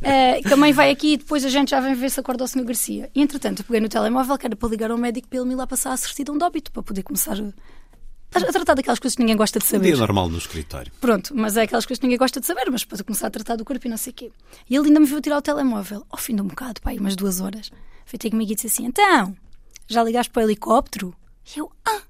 Eh, 0.00 0.40
que 0.42 0.52
a 0.52 0.56
mãe 0.56 0.72
vai 0.72 0.90
aqui 0.90 1.14
e 1.14 1.16
depois 1.16 1.44
a 1.44 1.48
gente 1.48 1.70
já 1.70 1.80
vem 1.80 1.94
ver 1.94 2.10
se 2.10 2.18
acorda 2.20 2.44
o 2.44 2.48
senhor 2.48 2.64
Garcia. 2.64 3.10
E 3.14 3.20
entretanto, 3.20 3.60
eu 3.60 3.64
peguei 3.64 3.80
no 3.80 3.88
telemóvel 3.88 4.36
que 4.38 4.46
era 4.46 4.56
para 4.56 4.68
ligar 4.68 4.90
ao 4.90 4.98
médico 4.98 5.28
para 5.28 5.38
ele 5.38 5.46
me 5.48 5.54
ir 5.54 5.56
lá 5.56 5.66
passar 5.66 5.92
a 5.92 5.96
certidão 5.96 6.36
de 6.38 6.44
óbito, 6.44 6.72
para 6.72 6.82
poder 6.82 7.02
começar 7.02 7.36
a, 7.36 8.38
a 8.38 8.52
tratar 8.52 8.74
daquelas 8.74 8.98
coisas 8.98 9.14
que 9.14 9.22
ninguém 9.22 9.36
gosta 9.36 9.58
de 9.58 9.64
Um 9.66 9.68
saber. 9.68 9.88
dia 9.88 9.96
normal 9.96 10.28
no 10.28 10.38
escritório. 10.38 10.90
Pronto, 11.00 11.34
mas 11.36 11.56
é 11.56 11.62
aquelas 11.62 11.84
coisas 11.86 12.00
que 12.00 12.06
ninguém 12.06 12.18
gosta 12.18 12.40
de 12.40 12.46
saber, 12.46 12.68
mas 12.70 12.84
para 12.84 13.02
começar 13.04 13.26
a 13.26 13.30
tratar 13.30 13.56
do 13.56 13.64
corpo 13.64 13.86
e 13.86 13.90
não 13.90 13.96
sei 13.96 14.10
o 14.12 14.14
quê. 14.14 14.32
E 14.70 14.74
ele 14.76 14.86
ainda 14.88 14.98
me 15.00 15.06
viu 15.06 15.20
tirar 15.20 15.38
o 15.38 15.42
telemóvel, 15.42 16.04
ao 16.10 16.18
fim 16.18 16.34
de 16.34 16.42
um 16.42 16.46
bocado, 16.46 16.80
pai, 16.80 16.98
umas 16.98 17.14
duas 17.16 17.40
horas. 17.40 17.70
Foi 18.04 18.18
ter 18.18 18.30
comigo 18.30 18.52
e 18.52 18.54
disse 18.54 18.66
assim: 18.66 18.84
Então, 18.86 19.36
já 19.88 20.02
ligaste 20.02 20.30
para 20.32 20.40
o 20.40 20.46
helicóptero? 20.46 21.14
E 21.54 21.58
eu, 21.58 21.70
ah, 21.84 22.02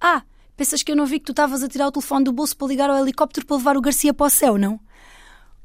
ah, 0.00 0.22
pensas 0.56 0.82
que 0.82 0.90
eu 0.92 0.96
não 0.96 1.06
vi 1.06 1.18
que 1.18 1.26
tu 1.26 1.32
estavas 1.32 1.62
a 1.62 1.68
tirar 1.68 1.88
o 1.88 1.92
telefone 1.92 2.24
do 2.24 2.32
bolso 2.32 2.56
para 2.56 2.68
ligar 2.68 2.90
ao 2.90 2.98
helicóptero 2.98 3.46
para 3.46 3.56
levar 3.56 3.76
o 3.76 3.80
Garcia 3.80 4.12
para 4.14 4.26
o 4.26 4.30
céu, 4.30 4.56
não? 4.58 4.80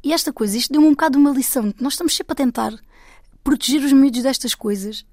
E 0.03 0.13
esta 0.13 0.31
coisa, 0.31 0.57
isto 0.57 0.71
deu-me 0.71 0.87
um 0.87 0.91
bocado 0.91 1.17
uma 1.17 1.31
lição. 1.31 1.73
Nós 1.79 1.93
estamos 1.93 2.15
sempre 2.15 2.33
a 2.33 2.35
tentar 2.35 2.73
proteger 3.43 3.83
os 3.83 3.91
miúdos 3.93 4.21
destas 4.23 4.53
coisas. 4.53 5.05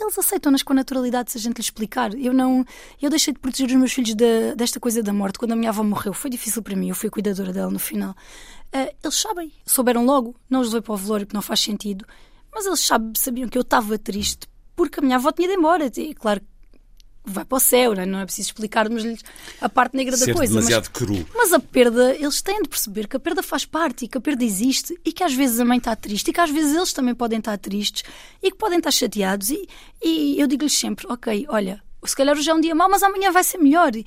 Eles 0.00 0.16
aceitam-nas 0.16 0.62
com 0.62 0.72
naturalidade 0.74 1.32
se 1.32 1.38
a 1.38 1.40
gente 1.40 1.56
lhes 1.56 1.66
explicar. 1.66 2.14
Eu 2.14 2.32
não. 2.32 2.64
Eu 3.02 3.10
deixei 3.10 3.32
de 3.34 3.40
proteger 3.40 3.68
os 3.70 3.74
meus 3.74 3.92
filhos 3.92 4.14
da- 4.14 4.54
desta 4.56 4.78
coisa 4.78 5.02
da 5.02 5.12
morte 5.12 5.38
quando 5.38 5.52
a 5.52 5.56
minha 5.56 5.70
avó 5.70 5.82
morreu. 5.82 6.12
Foi 6.12 6.30
difícil 6.30 6.62
para 6.62 6.76
mim, 6.76 6.88
eu 6.90 6.94
fui 6.94 7.10
cuidadora 7.10 7.52
dela 7.52 7.70
no 7.70 7.78
final. 7.80 8.14
Ah, 8.72 8.92
eles 9.02 9.16
sabem, 9.16 9.50
souberam 9.66 10.04
logo. 10.04 10.36
Não 10.48 10.60
os 10.60 10.68
levei 10.68 10.82
para 10.82 10.92
o 10.94 10.96
velório 10.96 11.26
porque 11.26 11.36
não 11.36 11.42
faz 11.42 11.60
sentido. 11.60 12.04
Mas 12.58 12.66
eles 12.66 12.88
sabiam 13.16 13.48
que 13.48 13.56
eu 13.56 13.62
estava 13.62 13.96
triste 13.98 14.48
porque 14.74 14.98
a 14.98 15.02
minha 15.02 15.16
avó 15.16 15.30
tinha 15.32 15.46
ido 15.48 15.56
embora. 15.58 15.90
E 15.96 16.12
claro, 16.14 16.40
vai 17.24 17.44
para 17.44 17.56
o 17.56 17.60
céu, 17.60 17.94
não 17.94 18.02
é, 18.02 18.06
não 18.06 18.18
é 18.20 18.24
preciso 18.24 18.48
explicarmos-lhes 18.48 19.22
a 19.60 19.68
parte 19.68 19.96
negra 19.96 20.16
da 20.16 20.24
Ser 20.24 20.34
coisa. 20.34 20.52
mas- 20.54 20.64
demasiado 20.66 20.90
cru. 20.90 21.26
mas 21.34 21.52
a 21.52 21.60
perda, 21.60 22.14
eles 22.16 22.42
têm 22.42 22.62
de 22.62 22.68
perceber 22.68 23.06
que 23.06 23.16
a 23.16 23.20
perda 23.20 23.42
faz 23.42 23.64
parte 23.64 24.04
e 24.04 24.08
que 24.08 24.18
a 24.18 24.20
perda 24.20 24.42
existe 24.44 24.98
e 25.04 25.12
que 25.12 25.22
às 25.22 25.34
vezes 25.34 25.60
a 25.60 25.64
mãe 25.64 25.78
está 25.78 25.94
triste 25.94 26.28
e 26.28 26.32
que 26.32 26.40
às 26.40 26.50
vezes 26.50 26.74
eles 26.74 26.92
também 26.92 27.14
podem 27.14 27.38
estar 27.38 27.56
tristes 27.58 28.02
e 28.42 28.50
que 28.50 28.56
podem 28.56 28.78
estar 28.78 28.90
chateados. 28.90 29.50
E, 29.50 29.68
e 30.02 30.40
eu 30.40 30.46
digo-lhes 30.48 30.76
sempre: 30.76 31.06
ok, 31.08 31.46
olha, 31.48 31.80
se 32.04 32.16
calhar 32.16 32.36
hoje 32.36 32.48
é 32.50 32.54
um 32.54 32.60
dia 32.60 32.74
mau, 32.74 32.88
mas 32.90 33.02
amanhã 33.02 33.30
vai 33.30 33.44
ser 33.44 33.58
melhor. 33.58 33.94
E- 33.94 34.04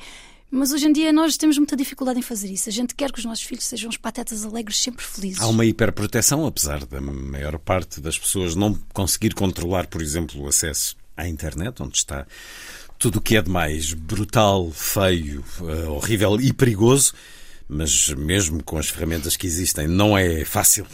Mas 0.53 0.73
hoje 0.73 0.85
em 0.85 0.91
dia 0.91 1.13
nós 1.13 1.37
temos 1.37 1.57
muita 1.57 1.77
dificuldade 1.77 2.19
em 2.19 2.21
fazer 2.21 2.51
isso. 2.51 2.67
A 2.67 2.71
gente 2.73 2.93
quer 2.93 3.09
que 3.09 3.19
os 3.19 3.25
nossos 3.25 3.45
filhos 3.45 3.63
sejam 3.63 3.89
os 3.89 3.95
patetas 3.95 4.43
alegres, 4.43 4.77
sempre 4.77 5.05
felizes. 5.05 5.41
Há 5.41 5.47
uma 5.47 5.63
hiperproteção, 5.65 6.45
apesar 6.45 6.85
da 6.85 6.99
maior 6.99 7.57
parte 7.57 8.01
das 8.01 8.19
pessoas 8.19 8.53
não 8.53 8.77
conseguir 8.93 9.33
controlar, 9.33 9.87
por 9.87 10.01
exemplo, 10.01 10.41
o 10.41 10.47
acesso 10.49 10.97
à 11.15 11.25
internet, 11.25 11.81
onde 11.81 11.97
está 11.97 12.27
tudo 12.99 13.19
o 13.19 13.21
que 13.21 13.37
é 13.37 13.41
de 13.41 13.49
mais 13.49 13.93
brutal, 13.93 14.69
feio, 14.71 15.43
eh, 15.61 15.87
horrível 15.87 16.39
e 16.39 16.51
perigoso, 16.51 17.13
mas 17.67 18.09
mesmo 18.09 18.61
com 18.61 18.77
as 18.77 18.89
ferramentas 18.89 19.37
que 19.37 19.47
existem, 19.47 19.87
não 19.87 20.17
é 20.17 20.43
fácil. 20.43 20.85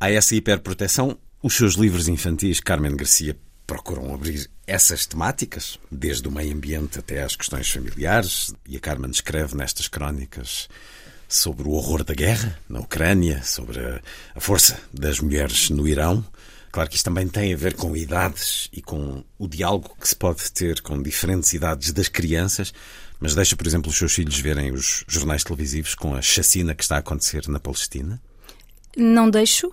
Há 0.00 0.10
essa 0.10 0.34
hiperproteção. 0.34 1.16
Os 1.40 1.54
seus 1.54 1.74
livros 1.74 2.08
infantis, 2.08 2.58
Carmen 2.58 2.96
Garcia, 2.96 3.38
procuram 3.66 4.14
abrir 4.14 4.48
essas 4.66 5.06
temáticas, 5.06 5.78
desde 5.90 6.26
o 6.28 6.30
meio 6.30 6.54
ambiente 6.54 6.98
até 6.98 7.22
às 7.22 7.34
questões 7.34 7.70
familiares, 7.70 8.54
e 8.66 8.76
a 8.76 8.80
Carmen 8.80 9.10
escreve 9.10 9.56
nestas 9.56 9.88
crónicas 9.88 10.68
sobre 11.28 11.66
o 11.66 11.72
horror 11.72 12.04
da 12.04 12.14
guerra 12.14 12.58
na 12.68 12.80
Ucrânia, 12.80 13.42
sobre 13.42 13.80
a, 13.80 14.40
força 14.40 14.80
das 14.92 15.18
mulheres 15.20 15.70
no 15.70 15.86
Irão. 15.88 16.24
Claro 16.70 16.88
que 16.88 16.96
isto 16.96 17.04
também 17.04 17.26
tem 17.26 17.52
a 17.52 17.56
ver 17.56 17.74
com 17.74 17.96
idades 17.96 18.68
e 18.72 18.82
com 18.82 19.24
o 19.38 19.48
diálogo 19.48 19.96
que 20.00 20.08
se 20.08 20.14
pode 20.14 20.50
ter 20.52 20.80
com 20.82 21.02
diferentes 21.02 21.52
idades 21.52 21.92
das 21.92 22.08
crianças, 22.08 22.72
mas 23.18 23.34
deixa, 23.34 23.56
por 23.56 23.66
exemplo, 23.66 23.90
os 23.90 23.96
seus 23.96 24.12
filhos 24.12 24.38
verem 24.38 24.72
os 24.72 25.04
jornais 25.08 25.42
televisivos 25.42 25.94
com 25.94 26.14
a 26.14 26.20
chacina 26.20 26.74
que 26.74 26.82
está 26.82 26.96
a 26.96 26.98
acontecer 26.98 27.48
na 27.48 27.58
Palestina. 27.58 28.20
Não 28.96 29.30
deixo, 29.30 29.70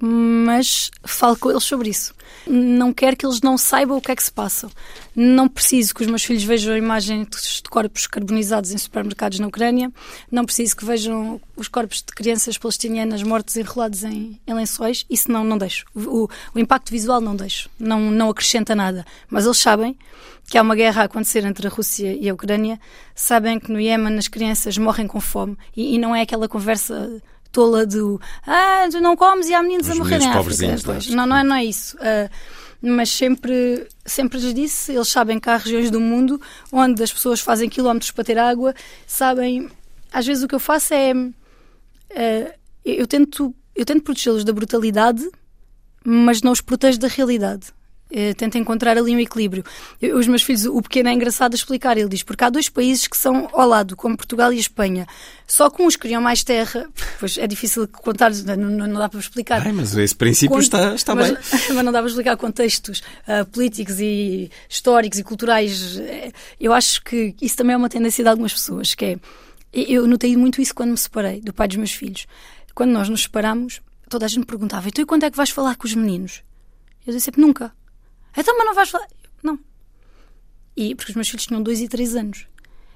mas 0.00 0.90
falo 1.04 1.36
com 1.36 1.50
eles 1.50 1.64
sobre 1.64 1.90
isso. 1.90 2.14
Não 2.46 2.92
quero 2.92 3.16
que 3.16 3.26
eles 3.26 3.40
não 3.40 3.58
saibam 3.58 3.96
o 3.96 4.00
que 4.00 4.10
é 4.12 4.16
que 4.16 4.22
se 4.22 4.30
passa. 4.32 4.70
Não 5.14 5.48
preciso 5.48 5.94
que 5.94 6.02
os 6.02 6.06
meus 6.08 6.22
filhos 6.24 6.44
vejam 6.44 6.76
imagens 6.76 7.26
de 7.62 7.68
corpos 7.68 8.06
carbonizados 8.06 8.72
em 8.72 8.78
supermercados 8.78 9.38
na 9.40 9.48
Ucrânia. 9.48 9.92
Não 10.30 10.44
preciso 10.44 10.76
que 10.76 10.84
vejam 10.84 11.40
os 11.56 11.68
corpos 11.68 11.98
de 11.98 12.14
crianças 12.14 12.56
palestinianas 12.56 13.22
mortas 13.22 13.56
enrolados 13.56 14.04
em, 14.04 14.40
em 14.46 14.54
lençóis. 14.54 15.04
Isso 15.10 15.30
não, 15.30 15.42
não 15.42 15.58
deixo. 15.58 15.84
O, 15.94 16.28
o- 16.54 16.58
impacto 16.58 16.90
visual 16.90 17.20
não 17.20 17.34
deixo. 17.34 17.68
Não, 17.78 18.10
não 18.10 18.30
acrescenta 18.30 18.74
nada. 18.74 19.04
Mas 19.28 19.44
eles 19.44 19.58
sabem 19.58 19.96
que 20.46 20.56
há 20.56 20.62
uma 20.62 20.74
guerra 20.76 21.02
a 21.02 21.04
acontecer 21.06 21.44
entre 21.44 21.66
a 21.66 21.70
Rússia 21.70 22.14
e 22.14 22.28
a 22.28 22.34
Ucrânia. 22.34 22.80
Sabem 23.14 23.58
que 23.58 23.70
no 23.72 23.80
Iémen 23.80 24.16
as 24.16 24.28
crianças 24.28 24.78
morrem 24.78 25.06
com 25.06 25.20
fome. 25.20 25.56
E, 25.76 25.96
e 25.96 25.98
não 25.98 26.14
é 26.14 26.22
aquela 26.22 26.48
conversa 26.48 27.20
tola 27.58 27.84
do 27.84 28.20
ah, 28.46 28.86
tu 28.88 29.00
não 29.00 29.16
comes 29.16 29.48
e 29.48 29.54
há 29.54 29.60
meninos 29.60 29.88
Os 29.88 29.92
a 29.92 29.94
morrer 29.96 30.18
meninos 30.18 30.36
em 30.36 30.38
África. 30.38 31.16
Não, 31.16 31.26
não 31.26 31.36
é, 31.36 31.42
não 31.42 31.56
é 31.56 31.64
isso. 31.64 31.96
Ah, 32.00 32.30
mas 32.80 33.10
sempre, 33.10 33.88
sempre 34.06 34.38
lhes 34.38 34.54
disse, 34.54 34.92
eles 34.92 35.08
sabem 35.08 35.40
que 35.40 35.50
há 35.50 35.56
regiões 35.56 35.90
do 35.90 35.98
mundo 35.98 36.40
onde 36.70 37.02
as 37.02 37.12
pessoas 37.12 37.40
fazem 37.40 37.68
quilómetros 37.68 38.12
para 38.12 38.22
ter 38.22 38.38
água, 38.38 38.72
sabem. 39.04 39.68
Às 40.12 40.24
vezes 40.24 40.44
o 40.44 40.48
que 40.48 40.54
eu 40.54 40.60
faço 40.60 40.94
é. 40.94 41.12
ah, 42.14 42.54
eu 42.84 43.06
tento, 43.06 43.52
eu 43.74 43.84
tento 43.84 44.02
protegê-los 44.04 44.44
da 44.44 44.52
brutalidade, 44.52 45.28
mas 46.04 46.40
não 46.40 46.52
os 46.52 46.60
protejo 46.60 47.00
da 47.00 47.08
realidade. 47.08 47.72
Eh, 48.10 48.32
tento 48.32 48.56
encontrar 48.56 48.96
ali 48.96 49.14
um 49.14 49.18
equilíbrio. 49.20 49.62
Eu- 50.00 50.16
os 50.18 50.26
meus 50.26 50.42
filhos, 50.42 50.64
o 50.64 50.80
pequeno 50.80 51.10
é 51.10 51.12
engraçado 51.12 51.52
a 51.52 51.56
explicar. 51.56 51.98
Ele 51.98 52.08
diz: 52.08 52.22
porque 52.22 52.42
há 52.42 52.48
dois 52.48 52.68
países 52.68 53.06
que 53.06 53.16
são 53.16 53.48
ao 53.52 53.68
lado, 53.68 53.94
como 53.96 54.16
Portugal 54.16 54.50
e 54.52 54.56
a 54.56 54.60
Espanha. 54.60 55.06
Só 55.46 55.68
que 55.68 55.82
uns 55.82 55.94
criam 55.96 56.20
mais 56.22 56.42
terra, 56.42 56.88
pois 57.20 57.36
é 57.36 57.46
difícil 57.46 57.86
contar, 57.88 58.30
não, 58.56 58.56
não- 58.86 58.98
dá 58.98 59.08
para 59.08 59.20
explicar. 59.20 59.60
Ai, 59.66 59.72
mas 59.72 59.94
esse 59.96 60.14
princípio 60.14 60.54
Cont- 60.54 60.62
está, 60.62 60.94
está 60.94 61.14
mas, 61.14 61.28
bem. 61.30 61.38
mas 61.74 61.84
não 61.84 61.92
dá 61.92 61.98
para 62.00 62.08
explicar 62.08 62.36
contextos 62.38 63.02
ah, 63.26 63.44
políticos 63.44 64.00
e 64.00 64.50
históricos 64.68 65.18
e 65.18 65.22
culturais. 65.24 65.98
Eh, 65.98 66.32
Eu 66.58 66.72
acho 66.72 67.02
que 67.04 67.34
isso 67.42 67.56
também 67.56 67.74
é 67.74 67.76
uma 67.76 67.88
tendência 67.90 68.24
de 68.24 68.30
algumas 68.30 68.52
pessoas, 68.54 68.94
que 68.94 69.04
é... 69.04 69.18
Eu 69.70 70.06
notei 70.06 70.34
muito 70.34 70.62
isso 70.62 70.74
quando 70.74 70.90
me 70.92 70.98
separei 70.98 71.42
do 71.42 71.52
pai 71.52 71.68
dos 71.68 71.76
meus 71.76 71.92
filhos. 71.92 72.26
Quando 72.74 72.90
nós 72.90 73.08
nos 73.10 73.22
separamos, 73.24 73.82
toda 74.08 74.24
a 74.24 74.28
gente 74.28 74.46
perguntava, 74.46 74.88
então 74.88 75.02
e 75.02 75.06
quando 75.06 75.24
é 75.24 75.30
que 75.30 75.36
vais 75.36 75.50
falar 75.50 75.76
com 75.76 75.86
os 75.86 75.94
meninos? 75.94 76.42
Eu 77.06 77.12
dizia 77.12 77.20
sempre, 77.20 77.40
nunca. 77.42 77.70
Então, 78.36 78.56
mas 78.56 78.66
não 78.66 78.74
vais 78.74 78.90
falar? 78.90 79.08
Não. 79.42 79.58
E, 80.76 80.94
porque 80.94 81.10
os 81.10 81.16
meus 81.16 81.28
filhos 81.28 81.46
tinham 81.46 81.62
dois 81.62 81.80
e 81.80 81.88
três 81.88 82.14
anos. 82.14 82.46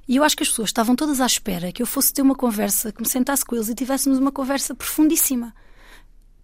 E 0.07 0.16
eu 0.16 0.24
acho 0.24 0.37
que 0.37 0.43
as 0.43 0.49
pessoas 0.49 0.68
estavam 0.68 0.97
todas 0.97 1.20
à 1.20 1.26
espera 1.26 1.72
que 1.72 1.83
eu 1.83 1.87
fosse 1.87 2.12
ter 2.12 2.22
uma 2.22 2.35
conversa, 2.35 2.93
que 2.93 3.01
me 3.01 3.09
sentasse 3.09 3.45
com 3.45 3.55
eles 3.55 3.68
e 3.68 3.74
tivéssemos 3.74 4.18
uma 4.18 4.33
conversa 4.33 4.74
profundíssima. 4.74 5.55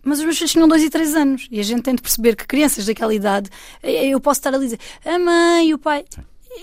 Mas 0.05 0.21
os 0.21 0.25
meus 0.25 0.39
filhos 0.39 0.53
tinham 0.53 0.69
dois 0.69 0.83
e 0.83 0.91
três 0.91 1.15
anos. 1.15 1.49
E 1.51 1.59
a 1.59 1.63
gente 1.63 1.83
tem 1.83 1.95
de 1.95 2.03
perceber 2.03 2.37
que 2.37 2.47
crianças 2.47 2.87
daquela 2.87 3.13
idade, 3.13 3.51
eh, 3.83 4.09
eu 4.09 4.21
posso 4.21 4.41
estar 4.41 4.55
a 4.55 4.59
dizer, 4.59 4.79
a 5.05 5.19
mãe 5.19 5.69
e 5.69 5.75
o 5.75 5.79
pai. 5.79 6.05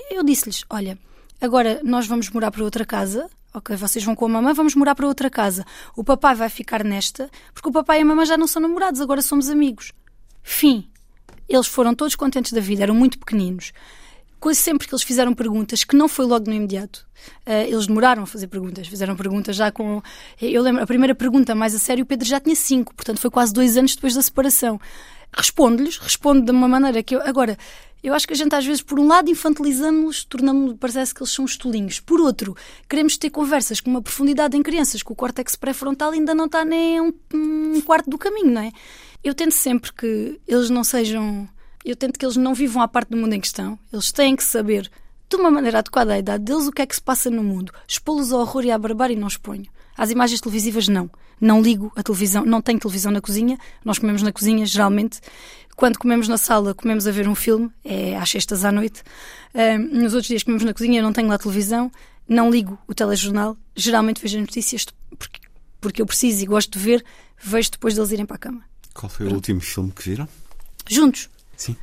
Eu 0.10 0.24
disse-lhes: 0.24 0.64
olha, 0.70 0.98
agora 1.40 1.82
nós 1.84 2.08
vamos 2.08 2.30
morar 2.30 2.52
para 2.52 2.64
outra 2.64 2.86
casa. 2.86 3.30
Ok, 3.54 3.76
vocês 3.76 4.04
vão 4.04 4.16
com 4.16 4.26
a 4.26 4.30
mamãe, 4.30 4.54
vamos 4.54 4.76
morar 4.76 4.96
para 4.96 5.08
outra 5.08 5.30
casa. 5.30 5.66
O 5.96 6.04
papai 6.04 6.36
vai 6.36 6.50
ficar 6.50 6.84
nesta, 6.84 7.30
porque 7.54 7.70
o 7.70 7.72
papai 7.72 8.00
e 8.00 8.02
a 8.02 8.06
mamãe 8.06 8.26
já 8.26 8.36
não 8.36 8.48
são 8.48 8.62
namorados, 8.62 9.00
agora 9.00 9.22
somos 9.22 9.50
amigos. 9.50 9.94
Fim. 10.44 10.90
Eles 11.48 11.68
foram 11.68 11.94
todos 11.94 12.16
contentes 12.16 12.52
da 12.54 12.62
vida, 12.62 12.84
eram 12.84 12.96
muito 12.96 13.20
pequeninos. 13.20 13.72
Coisa 14.40 14.60
sempre 14.60 14.88
que 14.88 14.94
eles 14.94 15.04
fizeram 15.04 15.34
perguntas, 15.34 15.84
que 15.84 15.96
não 15.96 16.08
foi 16.08 16.26
logo 16.26 16.46
no 16.48 16.54
imediato. 16.54 17.08
Eh, 17.46 17.70
eles 17.70 17.88
demoraram 17.88 18.24
a 18.24 18.26
fazer 18.26 18.48
perguntas, 18.48 18.88
fizeram 18.88 19.16
perguntas 19.16 19.56
já 19.56 19.72
com. 19.72 20.02
Eu 20.40 20.62
lembro, 20.62 20.84
a 20.84 20.86
primeira 20.86 21.16
pergunta 21.16 21.56
mais 21.56 21.74
a 21.74 21.80
sério, 21.80 22.04
o 22.04 22.06
Pedro 22.06 22.28
já 22.28 22.40
tinha 22.40 22.56
cinco, 22.56 22.94
portanto 22.94 23.20
foi 23.20 23.32
quase 23.32 23.54
dois 23.54 23.78
anos 23.78 23.96
depois 23.96 24.14
da 24.14 24.22
separação. 24.22 24.80
Respondo-lhes, 25.36 25.98
respondo 25.98 26.46
de 26.46 26.52
uma 26.52 26.68
maneira 26.68 27.02
que 27.02 27.16
eu. 27.16 27.22
Agora, 27.22 27.58
eu 28.04 28.14
acho 28.14 28.28
que 28.28 28.34
a 28.34 28.36
gente 28.36 28.54
às 28.54 28.64
vezes, 28.64 28.84
por 28.84 29.00
um 29.00 29.08
lado, 29.08 29.32
infantilizamos-los, 29.32 30.26
tornamos 30.26 30.76
parece 30.80 31.12
que 31.12 31.24
eles 31.24 31.34
são 31.34 31.44
os 31.44 31.58
tolinhos. 31.58 32.00
Por 32.00 32.22
outro, 32.22 32.56
queremos 32.88 33.18
ter 33.18 33.32
conversas 33.32 33.80
com 33.80 33.90
uma 33.90 34.02
profundidade 34.02 34.56
em 34.56 34.62
crianças 34.62 35.02
que 35.02 35.12
o 35.12 35.16
córtex 35.16 35.56
pré-frontal 35.56 36.12
ainda 36.12 36.36
não 36.36 36.46
está 36.46 36.64
nem 36.64 37.02
um, 37.02 37.12
um 37.34 37.82
quarto 37.82 38.08
do 38.08 38.18
caminho, 38.18 38.52
não 38.52 38.62
é? 38.62 38.72
Eu 39.26 39.34
tento 39.34 39.54
sempre 39.54 39.92
que 39.92 40.40
eles 40.48 40.70
não 40.70 40.84
sejam. 40.84 41.50
Eu 41.84 41.96
tento 41.96 42.20
que 42.20 42.24
eles 42.24 42.38
não 42.38 42.54
vivam 42.54 42.84
à 42.84 42.88
parte 42.88 43.10
do 43.10 43.18
mundo 43.18 43.34
em 43.34 43.42
questão. 43.42 43.78
Eles 43.92 44.12
têm 44.12 44.36
que 44.36 44.44
saber, 44.44 44.88
de 45.28 45.36
uma 45.36 45.50
maneira 45.50 45.80
adequada 45.80 46.14
à 46.14 46.20
idade 46.20 46.44
deles, 46.44 46.68
o 46.68 46.72
que 46.72 46.84
é 46.84 46.86
que 46.86 46.94
se 46.94 47.02
passa 47.02 47.32
no 47.32 47.44
mundo. 47.44 47.72
Expô-los 47.88 48.32
ao 48.32 48.42
horror 48.42 48.64
e 48.66 48.70
à 48.70 48.78
barbárie 48.78 49.16
não 49.16 49.28
exponho. 49.28 49.66
Às 49.98 50.12
imagens 50.12 50.40
televisivas, 50.40 50.88
não. 50.88 51.10
Não 51.42 51.60
ligo 51.60 51.92
a 51.96 52.04
televisão, 52.04 52.46
não 52.46 52.62
tenho 52.62 52.80
televisão 52.80 53.12
na 53.12 53.20
cozinha. 53.20 53.58
Nós 53.84 53.98
comemos 53.98 54.22
na 54.22 54.32
cozinha, 54.32 54.64
geralmente. 54.64 55.20
Quando 55.76 55.98
comemos 55.98 56.28
na 56.28 56.38
sala, 56.38 56.76
comemos 56.76 57.08
a 57.08 57.12
ver 57.12 57.28
um 57.28 57.34
filme, 57.34 57.72
é 57.84 58.16
às 58.18 58.30
sextas 58.30 58.64
à 58.64 58.72
noite. 58.72 59.02
Uh, 59.56 59.80
nos 59.80 60.14
outros 60.14 60.28
dias 60.28 60.44
comemos 60.44 60.64
na 60.64 60.72
cozinha, 60.72 61.02
não 61.02 61.12
tenho 61.12 61.30
lá 61.30 61.40
televisão. 61.40 61.92
Não 62.30 62.52
ligo 62.52 62.78
o 62.88 62.94
telejornal. 62.94 63.58
Geralmente 63.76 64.22
vejo 64.22 64.38
as 64.38 64.42
notícias 64.42 64.86
porque, 65.18 65.40
porque 65.82 66.02
eu 66.04 66.06
preciso 66.06 66.44
e 66.44 66.46
gosto 66.46 66.78
de 66.78 66.86
ver. 66.86 67.04
Vejo 67.42 67.72
depois 67.72 67.96
deles 67.96 68.12
irem 68.12 68.26
para 68.28 68.36
a 68.36 68.40
cama. 68.40 68.75
Qual 68.96 69.10
foi 69.10 69.28
o 69.28 69.34
último 69.34 69.60
filme 69.62 69.92
que 69.92 70.10
viram? 70.10 70.28
Juntos. 70.90 71.30
Sim. 71.56 71.76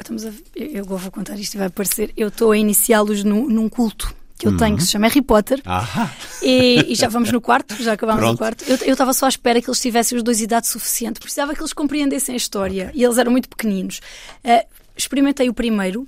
Estamos 0.00 0.24
a, 0.24 0.30
eu, 0.56 0.84
vou 0.84 0.98
contar 1.10 1.38
isto 1.38 1.54
e 1.54 1.58
vai 1.58 1.66
aparecer. 1.66 2.12
Eu 2.16 2.28
estou 2.28 2.52
a 2.52 2.56
iniciá-los 2.56 3.22
num, 3.24 3.46
num 3.48 3.68
culto 3.68 4.14
que 4.38 4.46
eu 4.46 4.52
Uhum. 4.52 4.56
tenho, 4.56 4.76
que 4.76 4.82
se 4.84 4.90
chama 4.90 5.06
Harry 5.08 5.22
Potter. 5.22 5.60
Ah, 5.64 6.10
E, 6.42 6.92
e 6.92 6.94
já 6.94 7.08
vamos 7.08 7.30
no 7.32 7.40
quarto, 7.40 7.80
já 7.82 7.92
acabámos 7.92 8.20
Pronto. 8.20 8.32
no 8.32 8.38
quarto. 8.38 8.64
Eu 8.84 8.92
estava 8.92 9.12
só 9.12 9.26
à 9.26 9.28
espera 9.28 9.60
que 9.60 9.68
eles 9.68 9.80
tivessem 9.80 10.16
os 10.16 10.22
dois 10.24 10.40
idade 10.40 10.66
suficiente. 10.66 11.20
Precisava 11.20 11.54
que 11.54 11.60
eles 11.60 11.72
compreendessem 11.72 12.34
a 12.34 12.36
história. 12.36 12.90
E 12.94 13.02
eles 13.04 13.18
eram 13.18 13.30
muito 13.32 13.48
pequeninos. 13.48 14.00
Eh, 14.42 14.66
experimentei 14.96 15.48
o 15.48 15.54
primeiro 15.54 16.06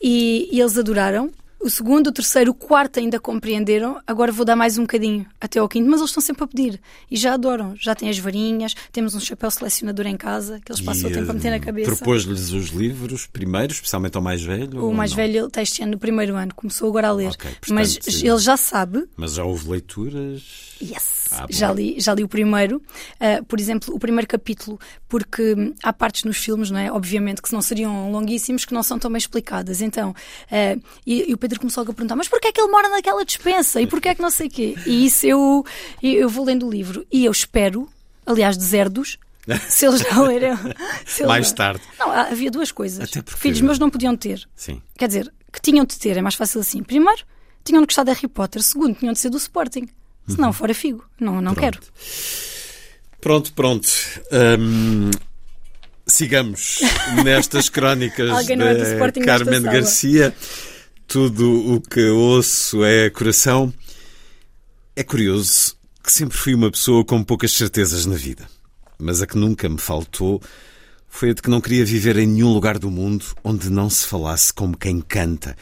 e, 0.00 0.48
e 0.52 0.60
eles 0.60 0.76
adoraram. 0.78 1.30
O 1.64 1.70
segundo, 1.70 2.08
o 2.08 2.12
terceiro, 2.12 2.50
o 2.50 2.54
quarto 2.54 2.98
ainda 3.00 3.18
compreenderam. 3.18 3.98
Agora 4.06 4.30
vou 4.30 4.44
dar 4.44 4.54
mais 4.54 4.76
um 4.76 4.82
bocadinho 4.82 5.24
até 5.40 5.58
ao 5.58 5.66
quinto, 5.66 5.88
mas 5.88 5.98
eles 5.98 6.10
estão 6.10 6.20
sempre 6.22 6.44
a 6.44 6.46
pedir. 6.46 6.78
E 7.10 7.16
já 7.16 7.32
adoram. 7.32 7.74
Já 7.80 7.94
têm 7.94 8.10
as 8.10 8.18
varinhas, 8.18 8.74
temos 8.92 9.14
um 9.14 9.20
chapéu 9.20 9.50
selecionador 9.50 10.06
em 10.06 10.14
casa 10.14 10.60
que 10.62 10.70
eles 10.70 10.82
passam 10.82 11.08
o 11.08 11.12
tempo 11.14 11.30
a 11.30 11.32
meter 11.32 11.50
na 11.50 11.58
cabeça. 11.58 11.90
eh, 11.90 11.94
Propôs-lhes 11.96 12.52
os 12.52 12.68
livros 12.68 13.26
primeiro, 13.26 13.72
especialmente 13.72 14.14
ao 14.14 14.22
mais 14.22 14.42
velho? 14.42 14.86
O 14.86 14.92
mais 14.92 15.12
não? 15.12 15.16
velho 15.16 15.38
ele 15.38 15.46
está 15.46 15.62
este 15.62 15.82
ano 15.82 15.92
no 15.92 15.98
primeiro 15.98 16.36
ano, 16.36 16.54
começou 16.54 16.86
agora 16.90 17.08
a 17.08 17.12
ler. 17.12 17.30
Ok, 17.30 17.50
portanto, 17.52 17.74
mas 17.74 17.98
sim. 17.98 18.28
ele 18.28 18.38
já 18.38 18.58
sabe 18.58 19.08
Mas 19.16 19.32
já 19.32 19.44
houve 19.44 19.66
leituras? 19.70 20.73
Yes! 20.84 21.28
Ah, 21.32 21.46
já, 21.48 21.72
li, 21.72 21.98
já 21.98 22.14
li 22.14 22.22
o 22.22 22.28
primeiro. 22.28 22.76
Uh, 23.20 23.44
por 23.46 23.58
exemplo, 23.58 23.94
o 23.94 23.98
primeiro 23.98 24.26
capítulo, 24.28 24.78
porque 25.08 25.54
hum, 25.54 25.74
há 25.82 25.92
partes 25.92 26.24
nos 26.24 26.36
filmes, 26.36 26.70
não 26.70 26.78
é? 26.78 26.92
Obviamente, 26.92 27.40
que 27.42 27.52
não 27.52 27.62
seriam 27.62 28.12
longuíssimos, 28.12 28.64
que 28.64 28.74
não 28.74 28.82
são 28.82 28.98
tão 28.98 29.10
bem 29.10 29.18
explicadas. 29.18 29.80
Então, 29.80 30.10
uh, 30.10 30.82
e, 31.06 31.30
e 31.30 31.34
o 31.34 31.38
Pedro 31.38 31.58
começou 31.58 31.82
a 31.82 31.86
perguntar: 31.86 32.14
mas 32.16 32.28
porquê 32.28 32.48
é 32.48 32.52
que 32.52 32.60
ele 32.60 32.70
mora 32.70 32.88
naquela 32.88 33.24
despensa? 33.24 33.80
E 33.80 33.86
porquê 33.86 34.10
é 34.10 34.14
que 34.14 34.22
não 34.22 34.30
sei 34.30 34.46
o 34.46 34.50
quê? 34.50 34.74
E 34.86 35.06
isso 35.06 35.26
eu, 35.26 35.64
eu, 36.02 36.28
vou 36.28 36.44
lendo 36.44 36.66
o 36.66 36.70
livro 36.70 37.06
e 37.10 37.24
eu 37.24 37.32
espero, 37.32 37.88
aliás, 38.26 38.56
deserdos. 38.56 39.18
se 39.68 39.86
eles 39.86 40.02
não 40.10 40.24
lerem. 40.24 40.56
se 41.06 41.22
eles 41.22 41.28
Mais 41.28 41.48
não- 41.48 41.54
tarde. 41.56 41.82
Não, 41.98 42.10
havia 42.10 42.50
duas 42.50 42.70
coisas. 42.72 43.08
Até 43.10 43.22
porque- 43.22 43.40
Filhos 43.40 43.60
meus 43.60 43.78
não 43.78 43.90
podiam 43.90 44.16
ter. 44.16 44.48
Sim. 44.54 44.80
Quer 44.96 45.06
dizer, 45.08 45.32
que 45.52 45.60
tinham 45.60 45.84
de 45.84 45.98
ter, 45.98 46.16
é 46.16 46.22
mais 46.22 46.34
fácil 46.34 46.60
assim. 46.60 46.82
Primeiro, 46.82 47.22
tinham 47.62 47.80
de 47.82 47.86
gostar 47.86 48.04
de 48.04 48.10
Harry 48.12 48.28
Potter. 48.28 48.62
Segundo, 48.62 48.94
tinham 48.96 49.12
de 49.12 49.18
ser 49.18 49.30
do 49.30 49.36
Sporting. 49.36 49.86
Se 50.26 50.40
não, 50.40 50.52
fora 50.52 50.74
figo. 50.74 51.04
Não, 51.20 51.40
não 51.40 51.54
quero. 51.54 51.78
Pronto, 53.20 53.52
pronto. 53.52 53.88
Hum, 54.58 55.10
sigamos 56.06 56.80
nestas 57.24 57.68
crónicas 57.68 58.30
é 58.48 58.56
nesta 58.56 59.12
Carmen. 59.24 59.62
Garcia. 59.62 60.34
Tudo 61.06 61.74
o 61.74 61.80
que 61.80 62.08
ouço 62.08 62.84
é 62.84 63.10
coração. 63.10 63.72
É 64.96 65.02
curioso 65.02 65.76
que 66.02 66.12
sempre 66.12 66.36
fui 66.36 66.54
uma 66.54 66.70
pessoa 66.70 67.04
com 67.04 67.22
poucas 67.22 67.52
certezas 67.52 68.06
na 68.06 68.16
vida. 68.16 68.48
Mas 68.98 69.20
a 69.20 69.26
que 69.26 69.36
nunca 69.36 69.68
me 69.68 69.78
faltou 69.78 70.40
foi 71.08 71.30
a 71.30 71.34
de 71.34 71.42
que 71.42 71.50
não 71.50 71.60
queria 71.60 71.84
viver 71.84 72.16
em 72.16 72.26
nenhum 72.26 72.52
lugar 72.52 72.78
do 72.78 72.90
mundo 72.90 73.24
onde 73.42 73.70
não 73.70 73.88
se 73.88 74.06
falasse 74.06 74.52
como 74.52 74.76
quem 74.76 75.00
canta, 75.00 75.56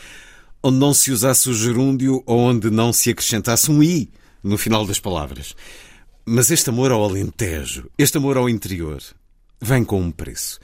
onde 0.63 0.79
não 0.79 0.95
se 0.95 1.11
usasse 1.11 1.49
o 1.49 1.55
gerúndio 1.55 2.23
ou 2.25 2.39
onde 2.39 2.71
não 2.71 2.93
se 2.93 3.11
acrescentasse 3.11 3.71
um 3.71 3.83
i 3.83 4.11
no 4.43 4.59
final 4.59 4.87
das 4.87 4.99
palavras. 4.99 5.55
Mas 6.25 6.51
este 6.51 6.71
amor 6.71 6.93
ao 6.93 7.03
Alentejo, 7.03 7.91
este 7.99 8.17
amor 8.17 8.37
ao 8.37 8.49
interior, 8.49 9.03
vem 9.61 9.85
com 9.85 10.01
um 10.01 10.11
preço. 10.11 10.59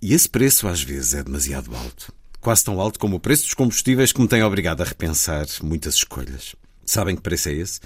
E 0.00 0.14
esse 0.14 0.28
preço 0.28 0.68
às 0.68 0.82
vezes 0.82 1.14
é 1.14 1.22
demasiado 1.22 1.74
alto. 1.74 2.12
Quase 2.40 2.64
tão 2.64 2.80
alto 2.80 2.98
como 2.98 3.16
o 3.16 3.20
preço 3.20 3.44
dos 3.44 3.54
combustíveis 3.54 4.12
que 4.12 4.20
me 4.20 4.28
tem 4.28 4.42
obrigado 4.42 4.80
a 4.80 4.84
repensar 4.84 5.46
muitas 5.62 5.94
escolhas. 5.94 6.54
Sabem 6.86 7.14
que 7.14 7.20
preço 7.20 7.50
é 7.50 7.52
esse? 7.52 7.80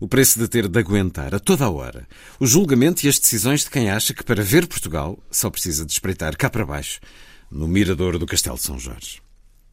O 0.00 0.08
preço 0.08 0.38
de 0.38 0.48
ter 0.48 0.66
de 0.66 0.78
aguentar 0.78 1.34
a 1.34 1.38
toda 1.38 1.66
a 1.66 1.70
hora 1.70 2.08
o 2.40 2.46
julgamento 2.46 3.06
e 3.06 3.08
as 3.08 3.18
decisões 3.18 3.62
de 3.62 3.70
quem 3.70 3.90
acha 3.90 4.12
que 4.12 4.24
para 4.24 4.42
ver 4.42 4.66
Portugal 4.66 5.16
só 5.30 5.48
precisa 5.50 5.86
de 5.86 5.92
espreitar 5.92 6.36
cá 6.36 6.50
para 6.50 6.66
baixo, 6.66 6.98
no 7.48 7.68
mirador 7.68 8.18
do 8.18 8.26
Castelo 8.26 8.56
de 8.56 8.64
São 8.64 8.76
Jorge. 8.76 9.22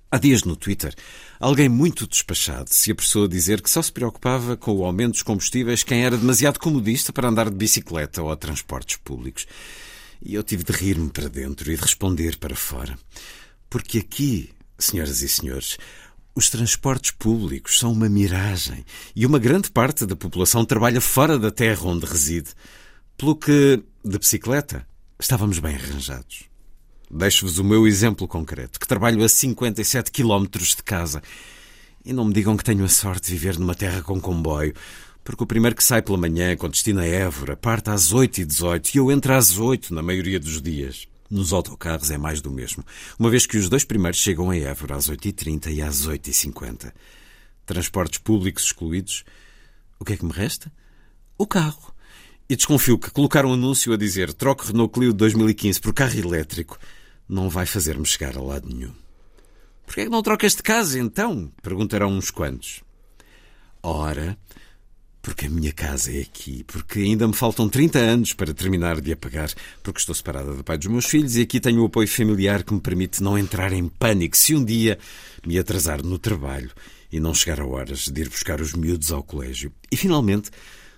Há 0.10 0.18
dias 0.18 0.44
no 0.44 0.56
Twitter, 0.56 0.96
alguém 1.38 1.68
muito 1.68 2.08
despachado 2.08 2.70
se 2.74 2.92
apressou 2.92 3.26
a 3.26 3.28
dizer 3.28 3.62
que 3.62 3.70
só 3.70 3.82
se 3.82 3.92
preocupava 3.92 4.56
com 4.56 4.72
o 4.72 4.86
aumento 4.86 5.12
dos 5.12 5.24
combustíveis 5.24 5.84
quem 5.84 6.06
era 6.06 6.16
demasiado 6.16 6.60
comodista 6.60 7.12
para 7.12 7.28
andar 7.28 7.50
de 7.50 7.58
bicicleta 7.58 8.24
ou 8.24 8.32
a 8.32 8.38
transportes 8.38 8.96
públicos. 8.96 9.46
E 10.22 10.34
eu 10.34 10.44
tive 10.44 10.64
de 10.64 10.72
rir-me 10.72 11.10
para 11.10 11.28
dentro 11.28 11.70
e 11.70 11.76
de 11.76 11.82
responder 11.82 12.38
para 12.38 12.56
fora. 12.56 12.98
Porque 13.70 13.98
aqui, 13.98 14.50
senhoras 14.80 15.22
e 15.22 15.28
senhores, 15.28 15.78
os 16.34 16.50
transportes 16.50 17.12
públicos 17.12 17.78
são 17.78 17.92
uma 17.92 18.08
miragem 18.08 18.86
e 19.14 19.26
uma 19.26 19.40
grande 19.40 19.70
parte 19.70 20.06
da 20.06 20.16
população 20.16 20.64
trabalha 20.64 21.02
fora 21.02 21.38
da 21.38 21.52
terra 21.52 21.84
onde 21.84 22.06
reside. 22.06 22.52
Pelo 23.18 23.36
que, 23.36 23.84
de 24.06 24.18
bicicleta, 24.18 24.88
estávamos 25.20 25.60
bem 25.60 25.76
arranjados. 25.76 26.46
Deixo-vos 27.10 27.58
o 27.58 27.64
meu 27.64 27.88
exemplo 27.88 28.28
concreto, 28.28 28.78
que 28.78 28.88
trabalho 28.88 29.24
a 29.24 29.30
57 29.30 30.12
quilómetros 30.12 30.76
de 30.76 30.84
casa. 30.84 31.22
E 32.04 32.12
não 32.12 32.26
me 32.26 32.34
digam 32.34 32.58
que 32.58 32.64
tenho 32.66 32.84
a 32.84 32.90
sorte 32.90 33.28
de 33.28 33.32
viver 33.34 33.58
numa 33.58 33.74
terra 33.74 34.02
com 34.02 34.20
comboio, 34.20 34.74
porque 35.24 35.44
o 35.44 35.48
primeiro 35.48 35.76
que 35.76 35.84
sai 35.84 36.02
pela 36.02 36.18
manhã 36.18 36.56
com 36.58 36.70
destino 36.70 37.00
a 37.00 37.06
Évora 37.06 37.56
parte 37.56 37.90
às 37.90 38.12
8 38.12 38.42
e 38.42 38.46
18 38.46 38.90
e 38.94 38.98
eu 38.98 39.10
entro 39.10 39.34
às 39.34 39.58
8 39.58 39.94
na 39.94 40.02
maioria 40.02 40.40
dos 40.40 40.62
dias. 40.62 41.08
Nos 41.30 41.54
autocarros 41.54 42.12
é 42.12 42.18
mais 42.18 42.42
do 42.42 42.50
mesmo, 42.50 42.86
uma 43.20 43.30
vez 43.30 43.46
que 43.46 43.58
os 43.58 43.68
dois 43.68 43.84
primeiros 43.84 44.20
chegam 44.20 44.50
a 44.50 44.56
Évora 44.58 44.96
às 44.96 45.10
8 45.10 45.28
e 45.28 45.32
30 45.34 45.70
às 45.86 46.06
8 46.06 46.30
e 46.30 46.34
50 46.34 46.94
Transportes 47.66 48.20
públicos 48.20 48.64
excluídos. 48.64 49.26
O 50.00 50.06
que 50.06 50.14
é 50.14 50.18
que 50.18 50.24
me 50.24 50.32
resta? 50.32 50.72
O 51.38 51.46
carro. 51.46 51.94
E 52.50 52.56
desconfio 52.56 52.98
que 52.98 53.12
colocar 53.12 53.46
um 53.46 53.54
anúncio 53.54 53.92
a 53.92 53.98
dizer 53.98 54.34
troque 54.34 54.68
Renault 54.68 54.94
Clio 54.94 55.12
de 55.12 55.18
2015 55.18 55.82
por 55.82 55.94
carro 55.94 56.18
elétrico 56.18 56.80
não 57.28 57.50
vai 57.50 57.66
fazer-me 57.66 58.06
chegar 58.06 58.38
a 58.38 58.42
lado 58.42 58.68
nenhum. 58.68 58.94
Porquê 59.86 60.02
é 60.02 60.04
que 60.06 60.10
não 60.10 60.22
trocas 60.22 60.56
de 60.56 60.64
casa, 60.64 61.00
então? 61.00 61.52
Perguntarão 61.62 62.12
uns 62.12 62.30
quantos. 62.30 62.84
Ora, 63.82 64.38
porque 65.22 65.46
a 65.46 65.50
minha 65.50 65.72
casa 65.72 66.12
é 66.12 66.22
aqui, 66.22 66.64
porque 66.64 67.00
ainda 67.00 67.28
me 67.28 67.34
faltam 67.34 67.68
30 67.68 68.00
anos 68.00 68.34
para 68.34 68.54
terminar 68.54 69.02
de 69.02 69.12
a 69.12 69.18
pagar, 69.18 69.50
porque 69.84 70.00
estou 70.00 70.16
separada 70.16 70.54
do 70.54 70.64
pai 70.64 70.78
dos 70.78 70.88
meus 70.88 71.06
filhos 71.06 71.36
e 71.36 71.42
aqui 71.42 71.60
tenho 71.60 71.82
o 71.82 71.86
apoio 71.86 72.08
familiar 72.08 72.64
que 72.64 72.74
me 72.74 72.80
permite 72.80 73.22
não 73.22 73.38
entrar 73.38 73.72
em 73.74 73.88
pânico 73.88 74.38
se 74.38 74.56
um 74.56 74.64
dia 74.64 74.98
me 75.46 75.58
atrasar 75.58 76.04
no 76.04 76.18
trabalho 76.18 76.72
e 77.12 77.20
não 77.20 77.34
chegar 77.34 77.60
a 77.60 77.66
horas 77.66 78.08
de 78.08 78.22
ir 78.22 78.30
buscar 78.30 78.62
os 78.62 78.74
miúdos 78.74 79.12
ao 79.12 79.24
colégio. 79.24 79.72
E 79.92 79.98
finalmente, 79.98 80.50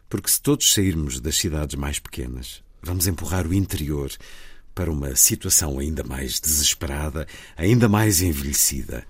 porque 0.09 0.29
se 0.29 0.41
todos 0.41 0.73
sairmos 0.73 1.19
das 1.19 1.37
cidades 1.37 1.75
mais 1.75 1.99
pequenas, 1.99 2.63
vamos 2.81 3.07
empurrar 3.07 3.47
o 3.47 3.53
interior 3.53 4.11
para 4.79 4.89
uma 4.89 5.13
situação 5.13 5.77
ainda 5.77 6.05
mais 6.05 6.39
desesperada, 6.39 7.27
ainda 7.57 7.89
mais 7.89 8.21
envelhecida 8.21 9.05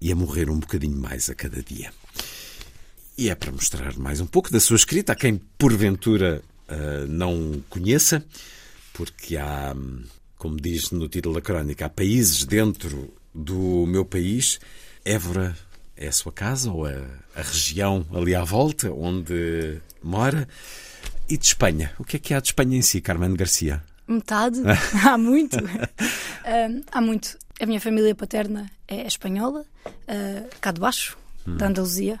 e 0.00 0.10
a 0.10 0.16
morrer 0.16 0.50
um 0.50 0.58
bocadinho 0.58 0.96
mais 0.96 1.30
a 1.30 1.36
cada 1.36 1.62
dia. 1.62 1.92
E 3.16 3.30
é 3.30 3.34
para 3.36 3.52
mostrar 3.52 3.96
mais 3.96 4.18
um 4.18 4.26
pouco 4.26 4.50
da 4.50 4.58
sua 4.58 4.74
escrita 4.74 5.12
a 5.12 5.14
quem 5.14 5.40
porventura 5.56 6.42
ah, 6.68 7.06
não 7.08 7.62
conheça, 7.70 8.26
porque 8.92 9.36
há, 9.36 9.72
como 10.36 10.56
diz 10.56 10.90
no 10.90 11.08
título 11.08 11.36
da 11.36 11.40
crónica, 11.40 11.86
há 11.86 11.88
países 11.88 12.44
dentro 12.44 13.14
do 13.32 13.86
meu 13.86 14.04
país. 14.04 14.58
Évora 15.04 15.56
é 15.96 16.08
a 16.08 16.12
sua 16.12 16.32
casa 16.32 16.72
ou 16.72 16.86
a, 16.86 16.90
a 17.36 17.42
região 17.42 18.04
ali 18.12 18.34
à 18.34 18.42
volta 18.42 18.90
onde 18.90 19.80
mora? 20.02 20.48
E 21.28 21.36
de 21.36 21.46
Espanha? 21.46 21.92
O 22.00 22.04
que 22.04 22.16
é 22.16 22.18
que 22.18 22.34
há 22.34 22.40
de 22.40 22.48
Espanha 22.48 22.76
em 22.76 22.82
si, 22.82 23.00
Carmen 23.00 23.34
Garcia? 23.34 23.80
Metade? 24.06 24.60
há 25.06 25.16
muito. 25.18 25.56
Há 26.92 27.00
muito. 27.00 27.38
A 27.60 27.66
minha 27.66 27.80
família 27.80 28.14
paterna 28.14 28.70
é 28.88 29.06
espanhola, 29.06 29.64
ah, 30.08 30.44
cá 30.60 30.72
de 30.72 30.80
baixo, 30.80 31.16
da 31.46 31.66
Andaluzia. 31.66 32.18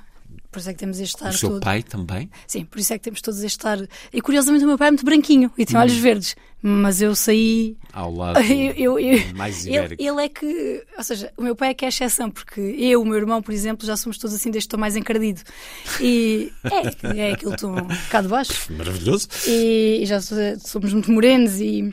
Por 0.54 0.60
isso 0.60 0.70
é 0.70 0.72
que 0.72 0.78
temos 0.78 1.00
este 1.00 1.16
estar 1.16 1.30
O 1.30 1.32
seu 1.36 1.48
todo. 1.50 1.62
pai 1.64 1.82
também? 1.82 2.30
Sim, 2.46 2.64
por 2.64 2.78
isso 2.78 2.92
é 2.94 2.98
que 2.98 3.02
temos 3.02 3.20
todos 3.20 3.40
este 3.42 3.58
estar. 3.58 3.76
E 4.12 4.20
curiosamente 4.20 4.64
o 4.64 4.68
meu 4.68 4.78
pai 4.78 4.86
é 4.86 4.90
muito 4.92 5.04
branquinho 5.04 5.50
e 5.58 5.62
Hum. 5.62 5.66
tem 5.66 5.76
olhos 5.76 5.96
verdes. 5.96 6.36
Mas 6.62 7.02
eu 7.02 7.12
saí. 7.16 7.76
Ao 7.92 8.14
lado 8.14 8.38
Eu- 8.54 8.72
eu- 8.72 8.98
eu- 9.00 9.34
mais 9.34 9.66
ele, 9.66 9.76
ibérico. 9.76 10.02
ele 10.02 10.24
é 10.24 10.28
que. 10.28 10.84
Ou 10.96 11.02
seja, 11.02 11.32
o 11.36 11.42
meu 11.42 11.56
pai 11.56 11.70
é 11.70 11.74
que 11.74 11.84
é 11.84 11.88
a 11.88 11.90
exceção, 11.90 12.30
porque 12.30 12.60
eu, 12.60 13.02
o 13.02 13.04
meu 13.04 13.16
irmão, 13.16 13.42
por 13.42 13.52
exemplo, 13.52 13.84
já 13.84 13.96
somos 13.96 14.16
todos 14.16 14.34
assim 14.36 14.50
deste 14.50 14.68
tom 14.68 14.76
mais 14.78 14.94
encardido. 14.94 15.42
E 16.00 16.52
é, 16.62 17.18
é 17.28 17.32
aquele 17.32 17.56
tom 17.56 17.72
um 17.72 17.82
bocado 17.88 18.28
baixo. 18.28 18.52
Maravilhoso. 18.72 19.26
E, 19.48 19.98
e 20.02 20.06
já 20.06 20.20
so- 20.20 20.34
somos 20.64 20.92
muito 20.92 21.10
morenos 21.10 21.60
e, 21.60 21.92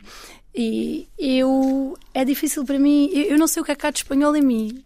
e 0.54 1.08
eu. 1.18 1.96
É 2.14 2.24
difícil 2.24 2.64
para 2.64 2.78
mim. 2.78 3.10
Eu, 3.12 3.22
eu 3.32 3.38
não 3.38 3.46
sei 3.48 3.60
o 3.60 3.64
que 3.64 3.72
é 3.72 3.74
que 3.74 3.86
há 3.86 3.90
de 3.90 3.98
espanhol 3.98 4.34
em 4.36 4.42
mim. 4.42 4.84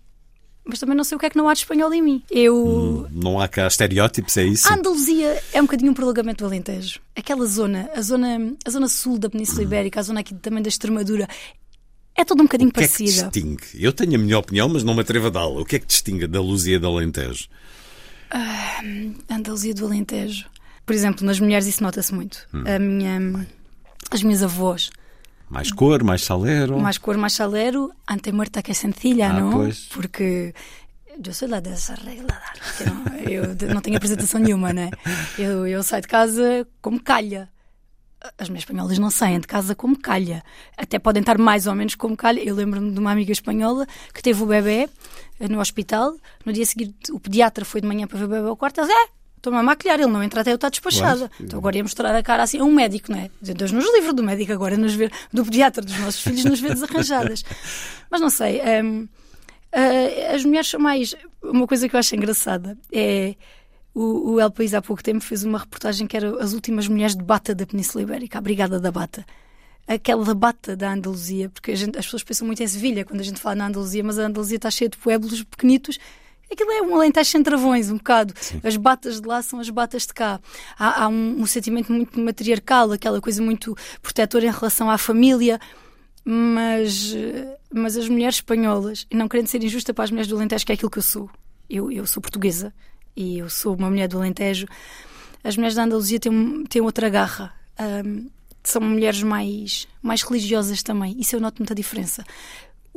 Mas 0.67 0.81
também 0.81 0.97
não 0.97 1.05
sei 1.05 1.17
o 1.17 1.19
que 1.19 1.27
é 1.27 1.31
que 1.31 1.37
não 1.37 1.49
há 1.49 1.53
de 1.55 1.61
espanhol 1.61 1.93
em 1.95 2.03
mim. 2.03 2.23
Eu. 2.31 3.07
Não 3.13 3.41
há 3.41 3.47
cá 3.47 3.67
estereótipos, 3.69 4.37
é 4.37 4.45
isso? 4.45 4.69
A 4.69 4.75
Andaluzia 4.75 5.41
é 5.53 5.61
um 5.61 5.65
bocadinho 5.65 5.93
um 5.93 5.95
prolongamento 5.95 6.43
do 6.43 6.47
Alentejo. 6.47 6.99
Aquela 7.15 7.47
zona, 7.47 7.89
a 7.95 8.03
zona, 8.03 8.53
a 8.65 8.71
zona 8.71 8.89
sul 8.89 9.19
da 9.19 9.31
Península 9.31 9.63
Ibérica, 9.63 10.01
a 10.01 10.03
zona 10.03 10.21
aqui 10.21 10.35
também 10.35 10.63
da 10.63 10.69
Extremadura, 10.69 11.29
é 12.17 12.25
todo 12.25 12.41
um 12.41 12.45
bocadinho 12.45 12.71
O 12.71 12.73
que 12.73 12.81
é 12.81 12.89
que 12.89 12.95
parecida. 12.99 13.29
distingue? 13.31 13.63
Eu 13.75 13.93
tenho 13.93 14.17
a 14.17 14.19
minha 14.19 14.39
opinião, 14.39 14.69
mas 14.69 14.83
não 14.83 14.95
me 14.95 15.03
atrevo 15.03 15.29
a 15.29 15.31
dá-la. 15.31 15.61
O 15.61 15.65
que 15.65 15.77
é 15.77 15.79
que 15.79 15.87
distingue 15.87 16.25
a 16.25 16.27
Andaluzia 16.27 16.81
da 16.81 16.89
Alentejo? 16.89 17.47
a 18.31 18.83
Andaluzia 19.31 19.73
do 19.73 19.87
Alentejo. 19.87 20.47
Por 20.85 20.95
exemplo, 20.95 21.25
nas 21.25 21.39
mulheres 21.41 21.67
isso 21.67 21.83
nota-se 21.83 22.13
muito. 22.15 22.47
Hum. 22.53 22.65
A 22.67 22.79
minha, 22.79 23.47
as 24.11 24.23
minhas 24.23 24.43
avós, 24.43 24.91
Mais 25.49 25.71
cor, 25.71 26.03
mais 26.03 26.23
salero? 26.25 26.79
mais 26.81 26.99
cor, 26.99 27.17
mais 27.17 27.33
salero, 27.35 27.93
ante 28.09 28.33
muerta 28.33 28.63
que 28.63 28.73
é 28.73 28.75
sencilla, 28.75 29.27
Ah, 29.27 29.33
não? 29.33 29.51
pois. 29.53 29.87
Porque 29.87 30.53
eu 31.25 31.33
sou 31.33 31.49
lá 31.49 31.61
desarreglada. 31.61 32.43
Eu, 32.81 32.95
não- 33.55 33.67
eu 33.69 33.75
não 33.75 33.81
tenho 33.81 33.97
apresentação 33.97 34.41
nenhuma, 34.41 34.73
né? 34.73 34.91
Eu, 35.39 35.67
eu 35.67 35.83
saio 35.83 36.03
de 36.03 36.09
casa 36.09 36.67
como 36.83 37.01
calha. 37.01 37.49
As 38.39 38.49
minhas 38.49 38.63
espanholas 38.63 38.99
não 38.99 39.09
saem 39.11 39.39
de 39.39 39.47
casa 39.47 39.75
como 39.75 39.97
calha. 39.97 40.43
Até 40.77 40.99
podem 40.99 41.21
estar 41.21 41.39
mais 41.39 41.67
ou 41.69 41.75
menos 41.77 41.95
como 41.95 42.17
calha. 42.17 42.41
Eu 42.41 42.55
lembro-me 42.57 42.91
de 42.91 42.99
uma 42.99 43.13
amiga 43.13 43.31
espanhola 43.31 43.87
que 44.13 44.21
teve 44.23 44.43
o 44.43 44.47
bebê 44.47 44.89
no 45.49 45.61
hospital. 45.61 46.17
No 46.45 46.53
dia 46.53 46.67
seguinte, 46.67 47.13
o 47.13 47.21
pediatra 47.21 47.65
foi 47.65 47.81
de 47.81 47.87
manhã 47.87 48.07
para 48.07 48.19
ver 48.19 48.25
o 48.25 48.29
bebê 48.29 48.49
ao 48.49 48.57
quarto. 48.57 48.81
Ela 48.81 48.89
disse: 48.89 48.99
É, 49.01 49.09
estou-me 49.37 49.59
a 49.59 49.63
maquilhar. 49.63 49.99
Ele 50.01 50.11
não 50.11 50.23
entra 50.23 50.41
até 50.41 50.51
eu 50.51 50.57
estar 50.57 50.69
despachada. 50.71 51.31
Então 51.41 51.59
agora 51.59 51.77
ia 51.77 51.83
mostrar 51.83 52.15
a 52.15 52.23
cara 52.23 52.43
assim 52.43 52.59
a 52.59 52.65
um 52.65 52.73
médico, 52.73 53.13
não 53.13 53.19
é? 53.19 53.31
Deus 53.41 53.73
nos 53.73 53.85
livre 53.95 54.13
do 54.13 54.23
médico 54.23 54.53
agora, 54.53 54.77
nos 54.77 54.95
ver, 54.95 55.13
do 55.33 55.45
pediatra 55.45 55.83
dos 55.85 55.99
nossos 55.99 56.21
filhos, 56.21 56.45
nos 56.45 56.61
ver 56.61 56.75
desarranjadas. 56.75 57.45
Mas 58.11 58.21
não 58.21 58.31
sei. 58.31 58.61
hum, 58.83 59.09
ah, 59.73 60.35
as 60.35 60.45
mulheres 60.45 60.69
são 60.69 60.81
mais. 60.81 61.15
Uma 61.43 61.67
coisa 61.67 61.89
que 61.89 61.95
eu 61.97 62.01
acho 62.01 62.15
engraçada 62.17 62.77
é. 62.93 63.35
O, 63.95 64.33
o 64.33 64.41
El 64.41 64.51
País 64.51 64.75
há 64.75 64.83
pouco 64.83 65.03
tempo 65.03 65.25
fez 65.25 65.43
uma 65.43 65.57
reportagem 65.59 66.07
que 66.07 66.15
era 66.15 66.43
as 66.43 66.53
últimas 66.53 66.87
mulheres 66.87 67.17
de 67.17 67.23
bata 67.25 67.55
da 67.55 67.65
Península 67.65 68.03
Ibérica, 68.03 68.37
a 68.37 68.41
Brigada 68.43 68.79
da 68.79 68.93
Bata. 68.93 69.25
Aquela 69.89 70.23
da 70.23 70.35
bata 70.35 70.77
da 70.77 70.93
Andaluzia, 70.93 71.49
porque 71.49 71.75
gente- 71.75 71.97
as 71.99 72.05
pessoas 72.05 72.23
pensam 72.23 72.47
muito 72.47 72.63
em 72.63 72.67
Sevilha 72.67 73.07
quando 73.07 73.21
a 73.21 73.23
gente 73.23 73.41
fala 73.41 73.55
na 73.55 73.69
Andaluzia, 73.69 74.05
mas 74.05 74.19
a 74.19 74.27
Andaluzia 74.27 74.57
está 74.57 74.71
cheia 74.71 74.91
de 74.91 74.99
pueblos 74.99 75.43
pequenitos. 75.45 75.99
Aquilo 76.51 76.71
é 76.71 76.83
um 76.83 76.95
alentejo 76.95 77.29
sem 77.31 77.43
travões, 77.43 77.91
um 77.91 77.97
bocado. 77.97 78.33
As 78.63 78.77
batas 78.77 79.21
de 79.21 79.27
lá 79.27 79.43
são 79.43 79.59
as 79.61 79.69
batas 79.69 80.07
de 80.07 80.15
cá. 80.15 80.41
Há, 80.79 81.05
há 81.05 81.09
um, 81.09 81.41
um 81.41 81.47
sentimento 81.47 81.93
muito 81.93 82.19
matriarcal, 82.21 82.93
aquela 82.93 83.21
coisa 83.21 83.43
muito 83.43 83.77
protetora 84.01 84.47
em 84.47 84.51
relação 84.53 84.89
à 84.91 84.97
família 84.99 85.59
mas, 86.29 87.15
mas 87.73 87.97
as 87.97 88.09
mulheres 88.09 88.37
espanholas, 88.37 89.07
não 89.13 89.29
querendo 89.29 89.47
ser 89.47 89.63
injusta 89.63 89.95
para 89.95 90.03
as 90.05 90.11
mulheres 90.11 90.29
do 90.29 90.35
Alentejo, 90.37 90.67
que 90.67 90.73
é 90.73 90.75
aquilo 90.75 90.91
que 90.91 90.99
eu 90.99 91.03
sou, 91.03 91.31
eu, 91.71 91.91
eu 91.93 92.05
sou 92.05 92.21
portuguesa 92.21 92.75
e 93.15 93.39
eu 93.39 93.49
sou 93.49 93.77
uma 93.77 93.89
mulher 93.89 94.09
do 94.09 94.19
Alentejo, 94.19 94.67
as 95.45 95.57
mulheres 95.57 95.77
da 95.77 95.85
Andaluzia 95.85 96.19
têm, 96.19 96.33
um- 96.33 96.65
têm 96.65 96.83
outra 96.83 97.09
garra. 97.09 97.55
Ahm, 97.79 98.27
são 98.65 98.83
mulheres 98.83 99.23
mais, 99.23 99.87
mais 100.03 100.23
religiosas 100.23 100.83
também. 100.83 101.15
Isso 101.21 101.37
eu 101.37 101.41
noto 101.41 101.61
muita 101.61 101.73
diferença. 101.77 102.25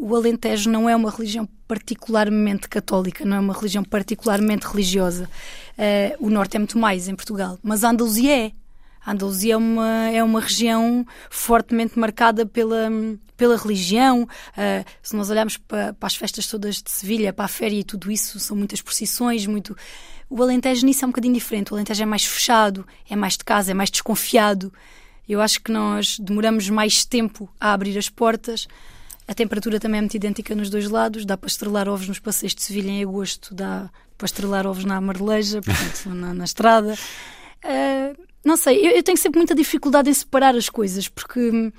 O 0.02 0.16
Alentejo 0.16 0.70
não 0.70 0.90
é 0.90 0.96
uma 0.96 1.12
religião 1.12 1.48
particularmente 1.68 2.70
católica, 2.70 3.26
não 3.26 3.36
é 3.36 3.40
uma 3.40 3.54
religião 3.54 3.84
particularmente 3.84 4.66
religiosa. 4.66 5.30
Eh, 5.78 6.16
o 6.20 6.30
Norte 6.30 6.56
é 6.56 6.60
muito 6.60 6.78
mais 6.78 7.10
em 7.10 7.16
Portugal, 7.16 7.60
mas 7.62 7.84
a 7.84 7.90
Andaluzia 7.90 8.46
é. 8.46 8.52
A 9.06 9.12
Andaluzia 9.12 9.56
é 9.56 9.58
uma, 9.58 10.10
é 10.10 10.24
uma 10.24 10.40
região 10.40 11.06
fortemente 11.30 12.00
marcada 12.00 12.46
pela, 12.46 12.90
pela 13.36 13.58
religião. 13.58 14.28
Ah, 14.56 14.86
se 15.02 15.16
nós 15.16 15.30
olharmos 15.30 15.58
para, 15.58 15.94
para 15.94 16.08
as 16.08 16.16
festas 16.16 16.48
todas 16.48 16.82
de 16.82 16.92
Sevilha, 16.92 17.34
para 17.34 17.46
a 17.46 17.48
féria 17.48 17.80
e 17.80 17.84
tudo 17.84 18.12
isso, 18.12 18.40
são 18.40 18.56
muitas 18.56 18.82
procissões, 18.82 19.46
muito. 19.46 19.76
O 20.30 20.42
Alentejo 20.44 20.86
nisso 20.86 21.04
é 21.04 21.08
um 21.08 21.12
bocadinho 21.12 21.34
diferente. 21.34 21.72
O 21.72 21.76
Alentejo 21.76 22.04
é 22.04 22.06
mais 22.06 22.24
fechado, 22.24 22.86
é 23.10 23.16
mais 23.16 23.34
de 23.34 23.44
casa, 23.44 23.72
é 23.72 23.74
mais 23.74 23.90
desconfiado. 23.90 24.72
Eu 25.28 25.42
acho 25.42 25.62
que 25.62 25.72
nós 25.72 26.20
demoramos 26.20 26.70
mais 26.70 27.04
tempo 27.06 27.50
a 27.60 27.74
abrir 27.74 27.98
as 27.98 28.10
portas. 28.10 28.68
A 29.30 29.34
temperatura 29.36 29.80
também 29.80 30.00
é 30.00 30.02
muito 30.02 30.16
idêntica 30.16 30.56
nos 30.56 30.72
dois 30.72 30.90
lados. 30.90 31.24
Dá 31.24 31.38
para 31.38 31.48
estrelar 31.48 31.88
ovos 31.88 32.08
nos 32.08 32.18
passeios 32.18 32.56
de 32.56 32.64
Sevilha 32.64 32.90
em 32.90 33.04
agosto, 33.04 33.54
dá 33.54 33.88
para 34.18 34.26
estrelar 34.26 34.66
ovos 34.66 34.84
na 34.84 34.96
Amareleja, 34.96 35.62
portanto, 35.62 36.10
na, 36.16 36.34
na 36.34 36.46
estrada. 36.46 36.98
Ah, 37.64 38.12
não 38.44 38.58
sei, 38.58 38.80
eu, 38.80 38.94
eu 38.94 39.04
tenho 39.04 39.20
sempre 39.20 39.38
muita 39.38 39.54
dificuldade 39.54 40.10
em 40.10 40.14
separar 40.16 40.56
as 40.56 40.68
coisas, 40.68 41.08
porque, 41.08 41.72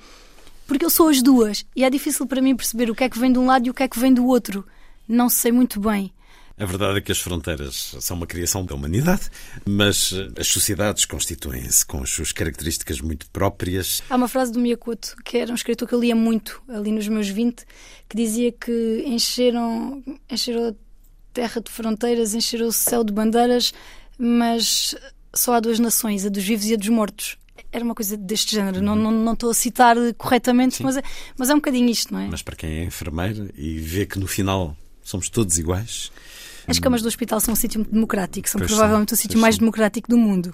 porque 0.65 0.85
eu 0.85 0.89
sou 0.89 1.09
as 1.09 1.21
duas 1.21 1.65
e 1.75 1.83
é 1.83 1.89
difícil 1.89 2.25
para 2.25 2.41
mim 2.41 2.55
perceber 2.55 2.89
o 2.89 2.95
que 2.95 3.03
é 3.03 3.09
que 3.09 3.19
vem 3.19 3.33
de 3.33 3.37
um 3.37 3.45
lado 3.45 3.67
e 3.67 3.69
o 3.69 3.73
que 3.73 3.83
é 3.83 3.87
que 3.89 3.99
vem 3.99 4.13
do 4.13 4.25
outro. 4.25 4.65
Não 5.05 5.27
sei 5.27 5.51
muito 5.51 5.77
bem. 5.77 6.13
A 6.61 6.65
verdade 6.65 6.99
é 6.99 7.01
que 7.01 7.11
as 7.11 7.19
fronteiras 7.19 7.95
são 7.99 8.15
uma 8.15 8.27
criação 8.27 8.63
da 8.63 8.75
humanidade, 8.75 9.31
mas 9.67 10.13
eh, 10.13 10.41
as 10.41 10.45
sociedades 10.45 11.05
constituem-se 11.05 11.83
com 11.83 12.03
as 12.03 12.11
suas 12.11 12.31
características 12.31 13.01
muito 13.01 13.27
próprias. 13.31 14.03
Há 14.07 14.15
uma 14.15 14.27
frase 14.27 14.51
do 14.51 14.59
Miyakoto, 14.59 15.15
que 15.25 15.39
era 15.39 15.51
um 15.51 15.55
escritor 15.55 15.87
que 15.87 15.95
eu 15.95 15.99
lia 15.99 16.15
muito 16.15 16.61
ali 16.69 16.91
nos 16.91 17.07
meus 17.07 17.27
20, 17.27 17.65
que 18.07 18.15
dizia 18.15 18.51
que 18.51 19.03
encheram, 19.07 20.03
encheram 20.29 20.67
a 20.67 20.73
terra 21.33 21.61
de 21.61 21.71
fronteiras, 21.71 22.35
encheram 22.35 22.67
o 22.67 22.71
céu 22.71 23.03
de 23.03 23.11
bandeiras, 23.11 23.73
mas 24.15 24.93
só 25.33 25.55
há 25.55 25.59
duas 25.59 25.79
nações, 25.79 26.27
a 26.27 26.29
dos 26.29 26.43
vivos 26.43 26.67
e 26.67 26.75
a 26.75 26.77
dos 26.77 26.89
mortos. 26.89 27.39
Era 27.71 27.83
uma 27.83 27.95
coisa 27.95 28.15
deste 28.15 28.55
género. 28.55 28.83
Não, 28.83 28.95
não, 28.95 29.09
não 29.09 29.33
estou 29.33 29.49
a 29.49 29.55
citar 29.55 29.95
corretamente, 30.15 30.83
mas 30.83 30.95
é, 30.95 31.01
mas 31.35 31.49
é 31.49 31.53
um 31.55 31.57
bocadinho 31.57 31.89
isto, 31.89 32.13
não 32.13 32.19
é? 32.19 32.27
Mas 32.27 32.43
para 32.43 32.55
quem 32.55 32.81
é 32.81 32.83
enfermeiro 32.83 33.49
e 33.57 33.79
vê 33.79 34.05
que 34.05 34.19
no 34.19 34.27
final 34.27 34.77
somos 35.03 35.27
todos 35.27 35.57
iguais, 35.57 36.11
As 36.67 36.79
camas 36.79 37.01
do 37.01 37.07
hospital 37.07 37.39
são 37.39 37.53
um 37.53 37.55
sítio 37.55 37.83
democrático, 37.83 38.47
são 38.49 38.59
Pois 38.59 38.69
provavelmente 38.71 39.09
são, 39.09 39.15
o 39.17 39.19
sítio 39.21 39.39
mais 39.39 39.55
são. 39.55 39.59
democrático 39.61 40.09
do 40.09 40.17
mundo. 40.17 40.53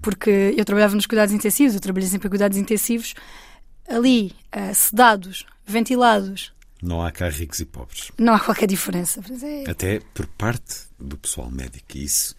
Porque 0.00 0.54
eu 0.56 0.64
trabalhava 0.64 0.94
nos 0.94 1.06
cuidados 1.06 1.32
intensivos, 1.34 1.74
eu 1.74 1.80
trabalhei 1.80 2.08
sempre 2.08 2.26
em 2.26 2.30
cuidados 2.30 2.58
intensivos, 2.58 3.14
ali, 3.88 4.32
eh, 4.50 4.74
sedados, 4.74 5.46
ventilados, 5.66 6.52
não 6.82 7.00
há 7.04 7.12
cá 7.12 7.28
ricos 7.28 7.60
e 7.60 7.64
pobres. 7.64 8.10
não 8.18 8.34
há 8.34 8.40
qualquer 8.40 8.66
diferença. 8.66 9.20
É- 9.42 9.70
Até 9.70 10.00
por 10.12 10.26
parte 10.26 10.80
do 10.98 11.16
pessoal 11.16 11.48
médico. 11.50 11.86
E 11.96 12.04
isso 12.04 12.34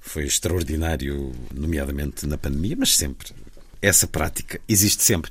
foi 0.00 0.24
extraordinário, 0.24 1.32
nomeadamente 1.54 2.26
na 2.26 2.38
pandemia, 2.38 2.76
mas 2.78 2.96
sempre. 2.96 3.28
Essa 3.82 4.06
prática 4.06 4.58
existe 4.66 5.02
sempre. 5.02 5.30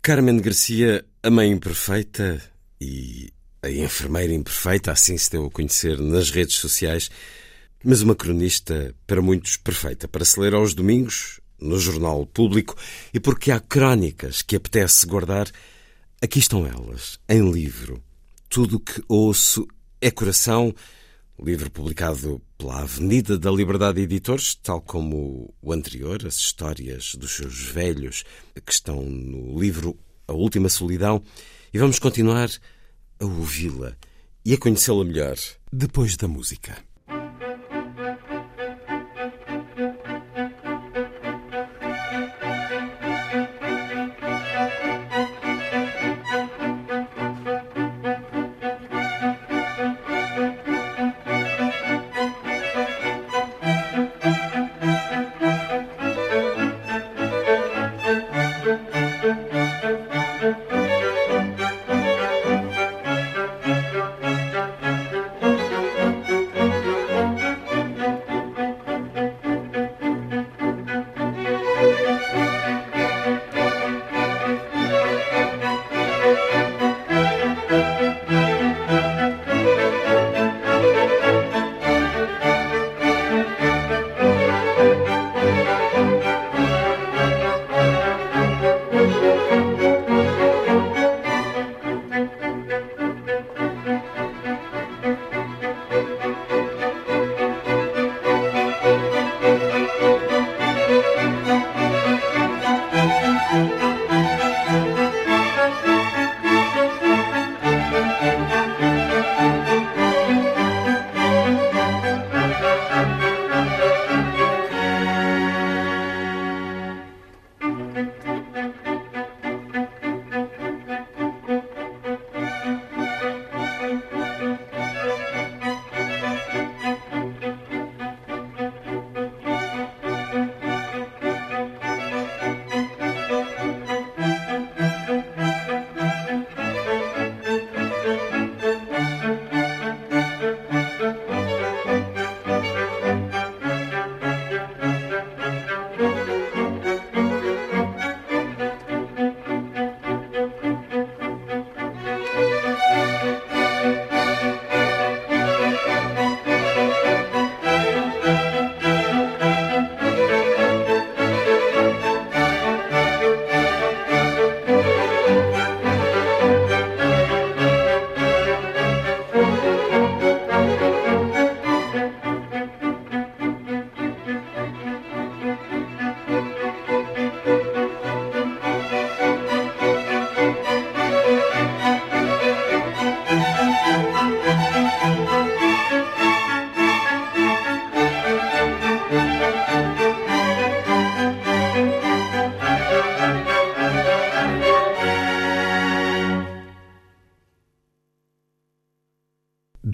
Carmen 0.00 0.38
Garcia, 0.40 1.04
a 1.22 1.30
mãe 1.30 1.50
imperfeita 1.50 2.40
e 2.80 3.32
a 3.62 3.70
enfermeira 3.70 4.32
imperfeita, 4.32 4.92
assim 4.92 5.16
se 5.18 5.30
deu 5.30 5.46
a 5.46 5.50
conhecer 5.50 5.98
nas 5.98 6.30
redes 6.30 6.56
sociais, 6.56 7.10
mas 7.84 8.02
uma 8.02 8.14
cronista 8.14 8.94
para 9.06 9.22
muitos 9.22 9.56
perfeita, 9.56 10.08
para 10.08 10.24
se 10.24 10.38
ler 10.38 10.54
aos 10.54 10.74
domingos, 10.74 11.40
no 11.58 11.78
jornal 11.78 12.26
público, 12.26 12.74
e 13.12 13.20
porque 13.20 13.50
há 13.50 13.60
crónicas 13.60 14.42
que 14.42 14.56
apetece 14.56 15.06
guardar, 15.06 15.50
aqui 16.20 16.38
estão 16.38 16.66
elas, 16.66 17.18
em 17.28 17.50
livro. 17.50 18.02
Tudo 18.48 18.76
o 18.76 18.80
que 18.80 19.02
ouço 19.06 19.66
é 20.00 20.10
coração, 20.10 20.74
livro 21.42 21.70
publicado 21.70 22.40
pela 22.56 22.80
Avenida 22.80 23.38
da 23.38 23.50
Liberdade 23.50 24.00
Editores, 24.00 24.54
tal 24.54 24.80
como 24.80 25.52
o 25.60 25.72
anterior, 25.72 26.26
as 26.26 26.36
histórias 26.36 27.14
dos 27.14 27.32
seus 27.32 27.60
velhos, 27.60 28.24
que 28.64 28.72
estão 28.72 29.02
no 29.02 29.58
livro 29.58 29.98
A 30.26 30.32
Última 30.32 30.68
Solidão, 30.68 31.22
e 31.72 31.78
vamos 31.78 31.98
continuar 31.98 32.50
a 33.20 33.24
ouvi-la 33.24 33.94
e 34.44 34.54
a 34.54 34.58
conhecê-la 34.58 35.04
melhor 35.04 35.36
depois 35.70 36.16
da 36.16 36.26
música. 36.26 36.89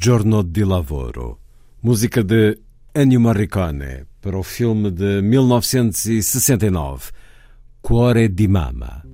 Giorno 0.07 0.43
di 0.43 0.63
Lavoro, 0.63 1.41
música 1.81 2.23
de 2.23 2.61
Ennio 2.95 3.19
Morricone 3.19 4.07
para 4.21 4.39
o 4.39 4.43
filme 4.45 4.93
de 4.93 5.21
1969, 5.21 7.11
Cuore 7.81 8.33
di 8.33 8.47
Mama. 8.47 9.06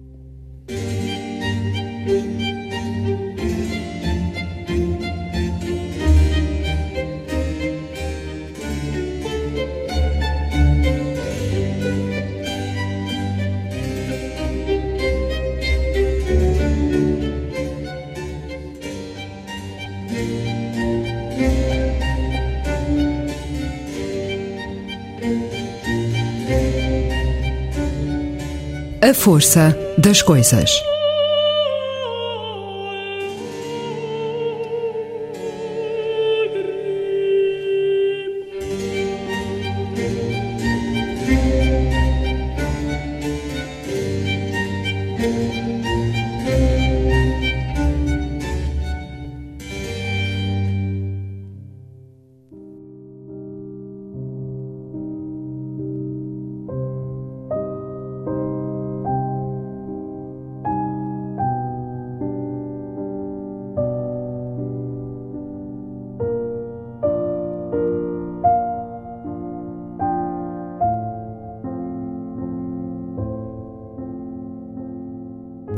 A 29.12 29.14
força 29.14 29.76
das 29.98 30.22
coisas. 30.22 30.91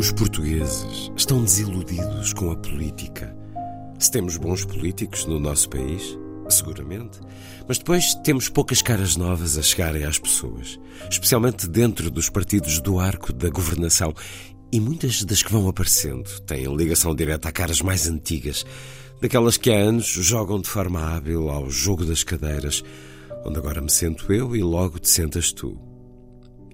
Os 0.05 0.13
portugueses 0.13 1.11
estão 1.17 1.43
desiludidos 1.43 2.35
com 2.35 2.51
a 2.51 2.57
política. 2.57 3.35
Se 3.99 4.11
temos 4.11 4.37
bons 4.37 4.63
políticos 4.63 5.25
no 5.25 5.41
nosso 5.41 5.71
país, 5.71 6.19
seguramente, 6.47 7.21
mas 7.67 7.79
depois 7.79 8.15
temos 8.17 8.51
poucas 8.51 8.83
caras 8.83 9.17
novas 9.17 9.57
a 9.57 9.63
chegarem 9.63 10.05
às 10.05 10.19
pessoas, 10.19 10.79
especialmente 11.11 11.67
dentro 11.67 12.11
dos 12.11 12.29
partidos 12.29 12.81
do 12.81 13.01
arco 13.01 13.33
da 13.33 13.49
governação. 13.49 14.13
E 14.71 14.79
muitas 14.79 15.25
das 15.25 15.43
que 15.43 15.51
vão 15.51 15.67
aparecendo 15.69 16.29
têm 16.41 16.67
ligação 16.77 17.15
direta 17.15 17.49
a 17.49 17.53
caras 17.53 17.81
mais 17.81 18.07
antigas, 18.07 18.63
daquelas 19.23 19.57
que 19.57 19.71
há 19.71 19.79
anos 19.79 20.05
jogam 20.05 20.61
de 20.61 20.69
forma 20.69 21.01
hábil 21.01 21.49
ao 21.49 21.71
jogo 21.71 22.05
das 22.05 22.23
cadeiras, 22.23 22.85
onde 23.43 23.57
agora 23.57 23.81
me 23.81 23.91
sento 23.91 24.31
eu 24.31 24.55
e 24.55 24.63
logo 24.63 24.99
te 24.99 25.09
sentas 25.09 25.51
tu. 25.51 25.81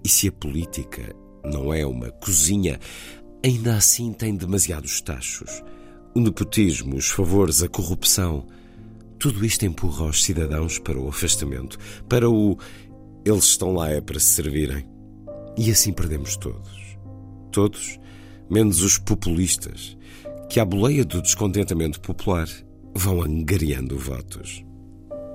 E 0.02 0.08
se 0.08 0.26
a 0.26 0.32
política 0.32 1.14
não 1.44 1.72
é 1.72 1.86
uma 1.86 2.10
cozinha, 2.10 2.78
ainda 3.44 3.76
assim 3.76 4.12
tem 4.12 4.34
demasiados 4.34 5.00
tachos. 5.00 5.62
O 6.14 6.20
nepotismo, 6.20 6.96
os 6.96 7.08
favores, 7.08 7.62
a 7.62 7.68
corrupção. 7.68 8.46
Tudo 9.18 9.44
isto 9.44 9.64
empurra 9.64 10.06
os 10.06 10.24
cidadãos 10.24 10.78
para 10.78 10.98
o 10.98 11.08
afastamento, 11.08 11.78
para 12.08 12.28
o 12.28 12.58
eles 13.24 13.44
estão 13.44 13.72
lá 13.72 13.90
é 13.90 14.00
para 14.00 14.18
se 14.18 14.26
servirem. 14.26 14.86
E 15.56 15.70
assim 15.70 15.92
perdemos 15.92 16.36
todos. 16.36 16.96
Todos, 17.52 17.98
menos 18.48 18.82
os 18.82 18.96
populistas, 18.96 19.96
que 20.48 20.58
à 20.58 20.64
boleia 20.64 21.04
do 21.04 21.20
descontentamento 21.20 22.00
popular 22.00 22.48
vão 22.94 23.22
angariando 23.22 23.98
votos. 23.98 24.64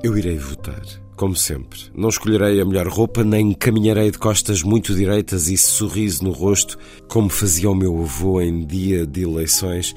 Eu 0.03 0.17
irei 0.17 0.37
votar 0.37 1.04
como 1.15 1.35
sempre, 1.35 1.79
não 1.95 2.09
escolherei 2.09 2.59
a 2.59 2.65
melhor 2.65 2.87
roupa, 2.87 3.23
nem 3.23 3.53
caminharei 3.53 4.11
de 4.11 4.17
costas 4.17 4.61
muito 4.61 4.93
direitas 4.93 5.47
e 5.47 5.57
sorriso 5.57 6.23
no 6.23 6.31
rosto, 6.31 6.77
como 7.07 7.29
fazia 7.29 7.69
o 7.69 7.75
meu 7.75 8.01
avô 8.03 8.41
em 8.41 8.65
dia 8.65 9.07
de 9.07 9.23
eleições, 9.23 9.95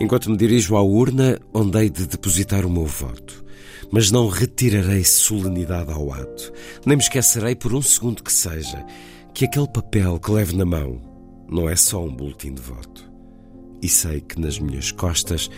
enquanto 0.00 0.30
me 0.30 0.36
dirijo 0.36 0.74
à 0.74 0.82
urna 0.82 1.38
onde 1.52 1.78
hei 1.78 1.90
de 1.90 2.06
depositar 2.06 2.64
o 2.64 2.70
meu 2.70 2.86
voto. 2.86 3.44
Mas 3.92 4.10
não 4.10 4.26
retirarei 4.26 5.04
solenidade 5.04 5.92
ao 5.92 6.10
ato, 6.12 6.50
nem 6.86 6.96
me 6.96 7.02
esquecerei 7.02 7.54
por 7.54 7.74
um 7.74 7.82
segundo 7.82 8.22
que 8.22 8.32
seja 8.32 8.84
que 9.34 9.44
aquele 9.44 9.68
papel 9.68 10.18
que 10.18 10.32
levo 10.32 10.56
na 10.56 10.64
mão 10.64 10.98
não 11.46 11.68
é 11.68 11.76
só 11.76 12.02
um 12.02 12.10
boletim 12.10 12.54
de 12.54 12.62
voto. 12.62 13.04
E 13.82 13.88
sei 13.88 14.22
que 14.22 14.40
nas 14.40 14.58
minhas 14.58 14.90
costas 14.90 15.50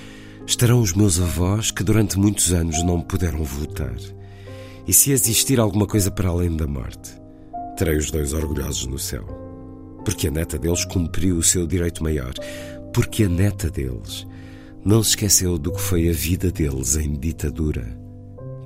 estarão 0.47 0.81
os 0.81 0.93
meus 0.93 1.21
avós 1.21 1.71
que 1.71 1.85
durante 1.85 2.19
muitos 2.19 2.53
anos 2.53 2.83
não 2.83 3.01
puderam 3.01 3.45
votar 3.45 3.95
e 4.87 4.93
se 4.93 5.11
existir 5.11 5.59
alguma 5.59 5.87
coisa 5.87 6.11
para 6.11 6.29
além 6.29 6.57
da 6.57 6.67
morte, 6.67 7.11
terei 7.77 7.97
os 7.97 8.11
dois 8.11 8.33
orgulhosos 8.33 8.87
no 8.87 8.99
céu. 8.99 9.25
Porque 10.05 10.29
a 10.29 10.31
neta 10.31 10.59
deles 10.59 10.85
cumpriu 10.85 11.37
o 11.37 11.43
seu 11.43 11.67
direito 11.67 12.03
maior. 12.03 12.33
Porque 12.95 13.25
a 13.25 13.29
neta 13.29 13.69
deles 13.69 14.27
não 14.85 15.03
se 15.03 15.11
esqueceu 15.11 15.59
do 15.59 15.73
que 15.73 15.81
foi 15.81 16.09
a 16.09 16.13
vida 16.13 16.53
deles 16.53 16.95
em 16.97 17.15
ditadura. 17.15 17.99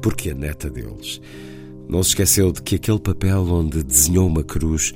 Porque 0.02 0.30
a 0.30 0.34
neta 0.34 0.68
deles 0.68 1.20
não 1.88 2.02
se 2.02 2.10
esqueceu 2.10 2.52
de 2.52 2.60
que 2.62 2.76
aquele 2.76 3.00
papel 3.00 3.46
onde 3.50 3.82
desenhou 3.82 4.26
uma 4.26 4.44
cruz 4.44 4.92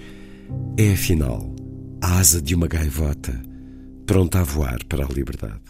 é, 0.76 0.92
afinal, 0.92 1.54
a 2.02 2.18
asa 2.18 2.42
de 2.42 2.54
uma 2.54 2.68
gaivota 2.68 3.32
pronta 4.06 4.40
a 4.40 4.44
voar 4.44 4.84
para 4.84 5.06
a 5.06 5.08
liberdade. 5.08 5.62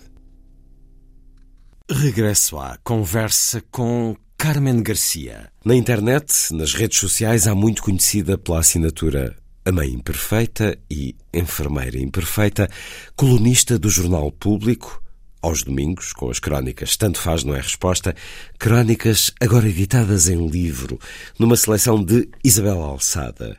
Regresso 1.89 2.59
à 2.59 2.79
conversa 2.83 3.63
com 3.71 4.17
Carmen 4.45 4.83
Garcia. 4.83 5.51
Na 5.65 5.75
internet, 5.75 6.53
nas 6.53 6.75
redes 6.75 6.99
sociais, 6.99 7.47
há 7.47 7.55
muito 7.55 7.83
conhecida 7.83 8.37
pela 8.37 8.59
assinatura 8.59 9.35
A 9.65 9.73
Mãe 9.73 9.89
Imperfeita 9.89 10.79
e 10.91 11.17
Enfermeira 11.33 11.99
Imperfeita, 11.99 12.69
colunista 13.17 13.79
do 13.79 13.89
Jornal 13.89 14.31
Público, 14.31 15.03
aos 15.41 15.63
domingos, 15.63 16.13
com 16.13 16.29
as 16.29 16.39
crónicas 16.41 16.95
Tanto 16.95 17.19
Faz 17.19 17.43
Não 17.43 17.55
É 17.55 17.61
Resposta, 17.63 18.15
crónicas 18.59 19.33
agora 19.41 19.67
editadas 19.67 20.29
em 20.29 20.47
livro, 20.47 21.01
numa 21.39 21.57
seleção 21.57 22.05
de 22.05 22.29
Isabel 22.45 22.83
Alçada. 22.83 23.57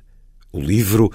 O 0.51 0.59
livro 0.59 1.11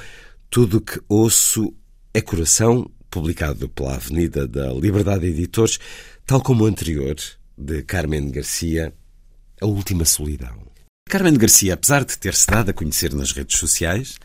Tudo 0.50 0.80
que 0.80 1.00
Ouço 1.08 1.72
é 2.12 2.20
Coração, 2.20 2.90
publicado 3.08 3.68
pela 3.68 3.94
Avenida 3.94 4.48
da 4.48 4.72
Liberdade 4.72 5.26
Editores, 5.26 5.78
tal 6.26 6.40
como 6.40 6.64
o 6.64 6.66
anterior, 6.66 7.14
de 7.56 7.84
Carmen 7.84 8.32
Garcia, 8.32 8.92
a 9.60 9.66
Última 9.66 10.04
Solidão. 10.04 10.56
Carmen 11.08 11.34
Garcia, 11.34 11.74
apesar 11.74 12.04
de 12.04 12.16
ter-se 12.16 12.46
dado 12.46 12.70
a 12.70 12.72
conhecer 12.72 13.12
nas 13.14 13.32
redes 13.32 13.58
sociais, 13.58 14.16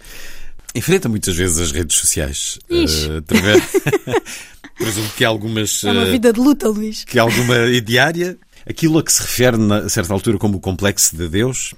enfrenta 0.73 1.09
muitas 1.09 1.35
vezes 1.35 1.57
as 1.59 1.71
redes 1.71 1.97
sociais. 1.97 2.59
Uh, 2.69 3.17
através... 3.17 3.63
Presumo 4.77 5.09
que 5.15 5.23
há 5.23 5.29
algumas. 5.29 5.83
É 5.85 5.91
uma 5.91 6.05
vida 6.05 6.33
de 6.33 6.39
luta, 6.39 6.67
Luís. 6.67 7.05
Que 7.05 7.17
alguma 7.17 7.81
diária. 7.81 8.37
Aquilo 8.67 8.97
a 8.97 9.03
que 9.03 9.13
se 9.13 9.21
refere, 9.21 9.57
a 9.71 9.87
certa 9.87 10.11
altura, 10.11 10.37
como 10.37 10.57
o 10.57 10.59
complexo 10.59 11.15
de 11.15 11.29
Deus, 11.29 11.73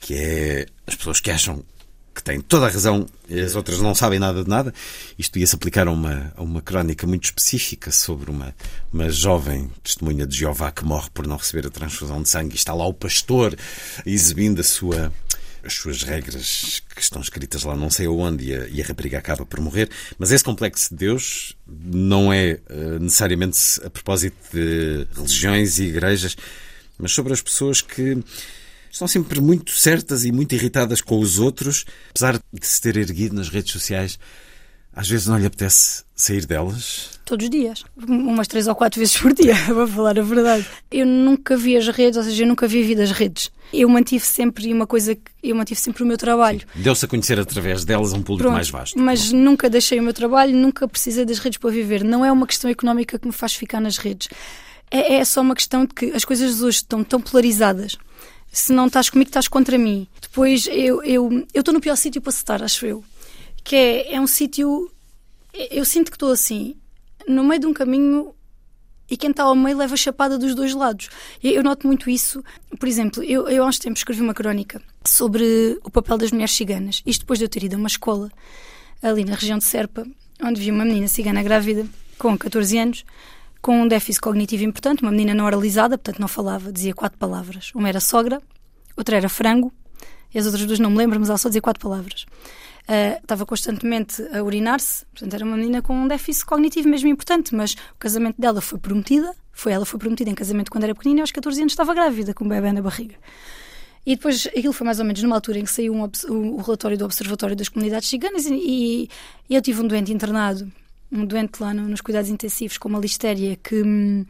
que 0.00 0.14
é 0.14 0.66
as 0.86 0.94
pessoas 0.94 1.18
que 1.18 1.30
acham 1.30 1.64
que 2.20 2.24
têm 2.24 2.40
toda 2.40 2.66
a 2.66 2.68
razão 2.68 3.06
as 3.30 3.54
outras 3.54 3.80
não 3.80 3.94
sabem 3.94 4.18
nada 4.18 4.42
de 4.42 4.50
nada. 4.50 4.74
Isto 5.18 5.38
ia-se 5.38 5.54
aplicar 5.54 5.86
a 5.86 5.90
uma, 5.90 6.32
a 6.36 6.42
uma 6.42 6.60
crónica 6.60 7.06
muito 7.06 7.24
específica 7.24 7.92
sobre 7.92 8.30
uma, 8.30 8.54
uma 8.92 9.08
jovem 9.08 9.70
testemunha 9.82 10.26
de 10.26 10.36
Jeová 10.36 10.72
que 10.72 10.84
morre 10.84 11.08
por 11.14 11.26
não 11.26 11.36
receber 11.36 11.66
a 11.66 11.70
transfusão 11.70 12.22
de 12.22 12.28
sangue 12.28 12.54
e 12.54 12.56
está 12.56 12.74
lá 12.74 12.84
o 12.86 12.94
pastor 12.94 13.56
exibindo 14.04 14.60
a 14.60 14.64
sua 14.64 15.12
as 15.62 15.74
suas 15.74 16.02
regras 16.02 16.82
que 16.94 17.02
estão 17.02 17.20
escritas 17.20 17.64
lá 17.64 17.76
não 17.76 17.90
sei 17.90 18.06
aonde 18.06 18.46
e 18.46 18.54
a, 18.54 18.66
e 18.66 18.80
a 18.80 18.84
rapariga 18.84 19.18
acaba 19.18 19.44
por 19.44 19.60
morrer. 19.60 19.90
Mas 20.18 20.32
esse 20.32 20.42
complexo 20.42 20.88
de 20.88 20.96
Deus 20.96 21.54
não 21.66 22.32
é 22.32 22.58
uh, 22.70 22.98
necessariamente 22.98 23.58
a 23.84 23.90
propósito 23.90 24.36
de 24.52 25.06
religiões 25.14 25.78
e 25.78 25.84
igrejas, 25.84 26.34
mas 26.98 27.12
sobre 27.12 27.34
as 27.34 27.42
pessoas 27.42 27.82
que 27.82 28.24
estão 28.90 29.08
sempre 29.08 29.40
muito 29.40 29.72
certas 29.72 30.24
e 30.24 30.32
muito 30.32 30.54
irritadas 30.54 31.00
com 31.00 31.18
os 31.18 31.38
outros, 31.38 31.84
apesar 32.10 32.40
de 32.52 32.66
se 32.66 32.80
ter 32.80 32.96
erguido 32.96 33.34
nas 33.34 33.48
redes 33.48 33.72
sociais. 33.72 34.18
Às 34.92 35.08
vezes 35.08 35.28
não 35.28 35.38
lhe 35.38 35.46
apetece 35.46 36.02
sair 36.16 36.44
delas? 36.44 37.20
Todos 37.24 37.44
os 37.44 37.50
dias. 37.50 37.84
Umas 38.08 38.48
três 38.48 38.66
ou 38.66 38.74
quatro 38.74 38.98
vezes 38.98 39.16
por 39.16 39.32
dia, 39.32 39.54
vou 39.72 39.86
falar 39.86 40.18
a 40.18 40.22
verdade. 40.22 40.66
Eu 40.90 41.06
nunca 41.06 41.56
vi 41.56 41.76
as 41.76 41.86
redes, 41.86 42.16
ou 42.16 42.24
seja, 42.24 42.42
eu 42.42 42.48
nunca 42.48 42.66
vi 42.66 42.82
a 42.82 42.86
vida 42.86 43.02
das 43.02 43.12
redes. 43.12 43.52
Eu 43.72 43.88
mantive 43.88 44.24
sempre 44.24 44.72
uma 44.72 44.86
coisa 44.86 45.14
que 45.14 45.30
eu 45.44 45.54
mantive 45.54 45.78
sempre 45.78 46.02
o 46.02 46.06
meu 46.06 46.18
trabalho. 46.18 46.62
Deu-se 46.74 47.04
a 47.04 47.08
conhecer 47.08 47.38
através 47.38 47.84
delas 47.84 48.12
um 48.12 48.20
público 48.20 48.42
Pronto, 48.42 48.54
mais 48.54 48.68
vasto. 48.68 48.98
Mas 48.98 49.28
Pronto. 49.28 49.36
nunca 49.36 49.70
deixei 49.70 50.00
o 50.00 50.02
meu 50.02 50.12
trabalho, 50.12 50.56
nunca 50.56 50.88
precisei 50.88 51.24
das 51.24 51.38
redes 51.38 51.58
para 51.58 51.70
viver. 51.70 52.02
Não 52.02 52.24
é 52.24 52.32
uma 52.32 52.48
questão 52.48 52.68
económica 52.68 53.16
que 53.16 53.28
me 53.28 53.32
faz 53.32 53.54
ficar 53.54 53.80
nas 53.80 53.96
redes 53.96 54.28
é, 54.90 55.14
é 55.14 55.24
só 55.24 55.40
uma 55.40 55.54
questão 55.54 55.84
de 55.84 55.94
que 55.94 56.06
as 56.06 56.24
coisas 56.24 56.60
hoje 56.60 56.78
estão 56.78 57.04
tão 57.04 57.20
polarizadas. 57.20 57.96
Se 58.50 58.72
não 58.72 58.86
estás 58.86 59.08
comigo, 59.08 59.28
estás 59.28 59.48
contra 59.48 59.78
mim. 59.78 60.06
Depois, 60.20 60.66
eu 60.66 61.02
eu, 61.04 61.46
estou 61.54 61.72
no 61.72 61.80
pior 61.80 61.96
sítio 61.96 62.20
para 62.20 62.30
estar, 62.30 62.62
acho 62.62 62.84
eu. 62.86 63.04
Que 63.62 63.76
é, 63.76 64.14
é 64.14 64.20
um 64.20 64.26
sítio. 64.26 64.90
Eu 65.70 65.84
sinto 65.84 66.10
que 66.10 66.16
estou 66.16 66.32
assim, 66.32 66.76
no 67.26 67.44
meio 67.44 67.60
de 67.60 67.66
um 67.66 67.72
caminho 67.72 68.34
e 69.10 69.16
quem 69.16 69.30
está 69.30 69.42
ao 69.42 69.56
meio 69.56 69.76
leva 69.76 69.94
a 69.94 69.96
chapada 69.96 70.38
dos 70.38 70.54
dois 70.54 70.72
lados. 70.72 71.08
Eu 71.42 71.62
noto 71.64 71.86
muito 71.86 72.08
isso. 72.08 72.44
Por 72.78 72.88
exemplo, 72.88 73.22
eu, 73.24 73.48
eu 73.48 73.64
há 73.64 73.66
uns 73.66 73.78
tempos 73.78 74.00
escrevi 74.00 74.22
uma 74.22 74.32
crónica 74.32 74.80
sobre 75.04 75.78
o 75.82 75.90
papel 75.90 76.16
das 76.16 76.30
mulheres 76.30 76.54
ciganas. 76.54 77.02
Isto 77.04 77.22
depois 77.22 77.38
de 77.38 77.44
eu 77.44 77.48
ter 77.48 77.64
ido 77.64 77.74
a 77.74 77.78
uma 77.78 77.88
escola 77.88 78.30
ali 79.02 79.24
na 79.24 79.34
região 79.34 79.58
de 79.58 79.64
Serpa, 79.64 80.06
onde 80.42 80.60
vi 80.60 80.70
uma 80.70 80.84
menina 80.84 81.08
cigana 81.08 81.42
grávida 81.42 81.86
com 82.18 82.38
14 82.38 82.78
anos 82.78 83.04
com 83.60 83.82
um 83.82 83.88
déficit 83.88 84.20
cognitivo 84.20 84.64
importante, 84.64 85.02
uma 85.02 85.10
menina 85.10 85.34
não 85.34 85.44
oralizada, 85.44 85.98
portanto 85.98 86.18
não 86.18 86.28
falava, 86.28 86.72
dizia 86.72 86.94
quatro 86.94 87.18
palavras. 87.18 87.70
Uma 87.74 87.88
era 87.88 88.00
sogra, 88.00 88.40
outra 88.96 89.16
era 89.16 89.28
frango, 89.28 89.72
e 90.32 90.38
as 90.38 90.46
outras 90.46 90.64
duas 90.64 90.78
não 90.78 90.90
me 90.90 90.96
lembro, 90.96 91.18
mas 91.18 91.28
ela 91.28 91.38
só 91.38 91.48
dizia 91.48 91.60
quatro 91.60 91.80
palavras. 91.80 92.22
Uh, 92.88 93.20
estava 93.22 93.44
constantemente 93.44 94.22
a 94.34 94.42
urinar-se, 94.42 95.04
portanto 95.06 95.34
era 95.34 95.44
uma 95.44 95.56
menina 95.56 95.82
com 95.82 95.94
um 95.94 96.08
déficit 96.08 96.46
cognitivo 96.46 96.88
mesmo 96.88 97.08
importante, 97.08 97.54
mas 97.54 97.74
o 97.74 97.98
casamento 97.98 98.40
dela 98.40 98.60
foi 98.60 98.78
prometida, 98.78 99.34
foi 99.52 99.72
ela 99.72 99.84
foi 99.84 99.98
prometida 99.98 100.30
em 100.30 100.34
casamento 100.34 100.70
quando 100.70 100.84
era 100.84 100.94
pequenina 100.94 101.20
e 101.20 101.22
aos 101.22 101.30
14 101.30 101.60
anos 101.60 101.72
estava 101.72 101.92
grávida 101.94 102.32
com 102.32 102.44
um 102.44 102.48
bebê 102.48 102.72
na 102.72 102.82
barriga. 102.82 103.16
E 104.04 104.16
depois 104.16 104.46
aquilo 104.46 104.72
foi 104.72 104.86
mais 104.86 104.98
ou 104.98 105.04
menos 105.04 105.22
numa 105.22 105.36
altura 105.36 105.58
em 105.58 105.64
que 105.64 105.70
saiu 105.70 105.92
um, 105.94 106.08
o, 106.30 106.56
relatório 106.56 106.96
do 106.96 107.04
Observatório 107.04 107.54
das 107.54 107.68
Comunidades 107.68 108.08
Ciganas 108.08 108.46
e, 108.46 109.08
e 109.48 109.54
eu 109.54 109.60
tive 109.60 109.82
um 109.82 109.86
doente 109.86 110.10
internado 110.10 110.72
um 111.12 111.24
doente 111.24 111.60
lá 111.60 111.74
no, 111.74 111.88
nos 111.88 112.00
cuidados 112.00 112.30
intensivos 112.30 112.78
com 112.78 112.88
uma 112.88 112.98
listéria 112.98 113.56
que 113.56 113.82
hum, 113.82 114.24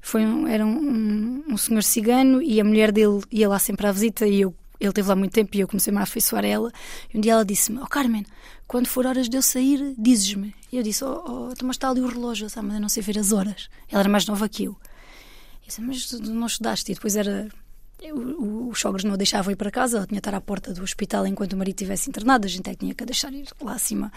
foi 0.00 0.24
um, 0.24 0.46
era 0.46 0.64
um, 0.64 1.44
um, 1.48 1.56
senhor 1.56 1.82
cigano 1.82 2.40
e 2.40 2.60
a 2.60 2.64
mulher 2.64 2.92
dele 2.92 3.20
ia 3.30 3.48
lá 3.48 3.58
sempre 3.58 3.86
à 3.86 3.92
visita 3.92 4.26
e 4.26 4.40
eu, 4.40 4.54
ele 4.78 4.92
teve 4.92 5.08
lá 5.08 5.16
muito 5.16 5.32
tempo 5.32 5.54
e 5.56 5.60
eu 5.60 5.68
comecei-me 5.68 5.98
a 5.98 6.02
afeiçoar 6.02 6.44
a 6.44 6.48
ela. 6.48 6.72
E 7.12 7.18
um 7.18 7.20
dia 7.20 7.32
ela 7.32 7.44
disse-me: 7.44 7.80
Oh 7.80 7.86
Carmen, 7.86 8.24
quando 8.66 8.86
for 8.86 9.06
horas 9.06 9.28
de 9.28 9.36
eu 9.36 9.42
sair, 9.42 9.94
dizes-me. 9.98 10.54
E 10.72 10.76
eu 10.76 10.82
disse: 10.82 11.04
Oh, 11.04 11.22
oh 11.26 11.52
então, 11.52 11.66
mas 11.66 11.76
está 11.76 11.90
ali 11.90 12.00
o 12.00 12.08
relógio, 12.08 12.48
sabe, 12.48 12.68
mas 12.68 12.76
eu 12.76 12.80
não 12.80 12.88
sei 12.88 13.02
ver 13.02 13.18
as 13.18 13.32
horas. 13.32 13.68
Ela 13.90 14.00
era 14.00 14.08
mais 14.08 14.26
nova 14.26 14.48
que 14.48 14.64
eu. 14.64 14.72
Eu 14.72 14.78
disse: 15.66 15.80
Mas 15.80 16.06
tu 16.06 16.22
não 16.22 16.46
estudaste? 16.46 16.92
E 16.92 16.94
depois 16.94 17.16
era 17.16 17.48
os 18.02 18.80
sogros 18.80 19.04
não 19.04 19.12
a 19.12 19.16
deixavam 19.16 19.52
ir 19.52 19.56
para 19.56 19.70
casa, 19.70 19.98
ela 19.98 20.06
tinha 20.06 20.16
de 20.16 20.20
estar 20.20 20.34
à 20.34 20.40
porta 20.40 20.72
do 20.72 20.82
hospital 20.82 21.26
enquanto 21.26 21.52
o 21.52 21.56
marido 21.56 21.74
estivesse 21.74 22.08
internado, 22.08 22.46
a 22.46 22.48
gente 22.48 22.68
é 22.70 22.72
que 22.72 22.78
tinha 22.78 22.94
que 22.94 23.04
deixar 23.04 23.30
ir 23.32 23.46
lá 23.60 23.74
acima 23.74 24.10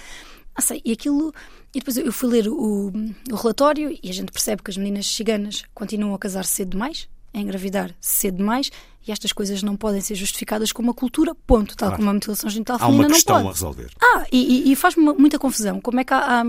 ah, 0.56 0.62
sei, 0.62 0.82
e 0.86 0.92
aquilo. 0.92 1.34
E 1.74 1.80
depois 1.80 1.98
eu 1.98 2.12
fui 2.12 2.30
ler 2.30 2.48
o, 2.48 2.92
o 3.32 3.36
relatório 3.36 3.98
e 4.02 4.10
a 4.10 4.14
gente 4.14 4.32
percebe 4.32 4.62
que 4.62 4.70
as 4.70 4.78
meninas 4.78 5.08
ciganas 5.08 5.64
continuam 5.74 6.14
a 6.14 6.20
casar 6.20 6.46
cedo 6.46 6.72
demais, 6.72 7.10
a 7.34 7.40
engravidar 7.40 7.96
cedo 8.00 8.38
demais, 8.38 8.72
e 9.08 9.12
estas 9.12 9.34
coisas 9.34 9.64
não 9.64 9.76
podem 9.76 10.00
ser 10.00 10.16
justificadas 10.16 10.72
com 10.72 10.84
uma 10.84 10.94
cultura, 10.94 11.34
ponto, 11.34 11.76
tal 11.76 11.90
claro. 11.90 11.98
como 11.98 12.10
a 12.10 12.14
mutilação 12.14 12.50
genital 12.50 12.78
feminina 12.78 13.10
não 13.10 13.10
pode. 13.10 13.30
Há 13.30 13.34
uma 13.34 13.50
questão 13.50 13.50
a 13.50 13.52
resolver. 13.52 13.92
Ah, 14.02 14.26
e, 14.32 14.72
e 14.72 14.76
faz-me 14.76 15.04
muita 15.14 15.40
confusão. 15.40 15.82
Como 15.82 16.00
é 16.00 16.04
que 16.04 16.14
há, 16.14 16.42
há, 16.42 16.44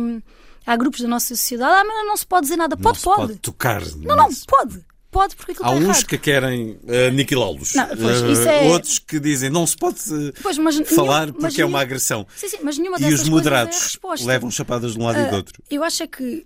há, 0.66 0.76
grupos 0.76 1.00
da 1.00 1.08
nossa 1.08 1.28
sociedade, 1.28 1.74
ah, 1.74 1.84
mas 1.84 2.06
não 2.06 2.16
se 2.16 2.26
pode 2.26 2.42
dizer 2.42 2.56
nada. 2.56 2.76
Pode, 2.76 2.98
não 2.98 3.04
pode. 3.04 3.26
pode 3.28 3.38
tocar. 3.40 3.82
Não, 3.96 4.14
não, 4.14 4.28
pode 4.46 4.84
pode 5.14 5.36
porque 5.36 5.52
aquilo 5.52 5.68
Há 5.68 5.72
está 5.72 5.80
uns 5.80 5.96
errado. 5.96 6.06
que 6.06 6.18
querem 6.18 6.70
uh, 6.82 7.08
aniquilá-los. 7.08 7.74
Uh, 7.76 8.48
é... 8.48 8.72
Outros 8.72 8.98
que 8.98 9.20
dizem 9.20 9.48
não 9.48 9.64
se 9.64 9.76
pode 9.76 10.00
uh, 10.12 10.32
pois, 10.42 10.56
falar 10.88 11.26
nenhum, 11.26 11.38
porque 11.38 11.62
é 11.62 11.64
uma 11.64 11.80
agressão. 11.80 12.26
Sim, 12.34 12.48
sim, 12.48 12.58
mas 12.62 12.76
nenhuma 12.76 12.98
e 13.00 13.14
os 13.14 13.26
é 13.26 13.30
moderados 13.30 13.96
é 14.02 14.24
levam 14.24 14.50
chapadas 14.50 14.94
de 14.94 14.98
um 14.98 15.04
lado 15.04 15.20
e 15.20 15.30
do 15.30 15.36
outro. 15.36 15.62
Eu 15.70 15.84
acho 15.84 16.02
é 16.02 16.06
que 16.08 16.44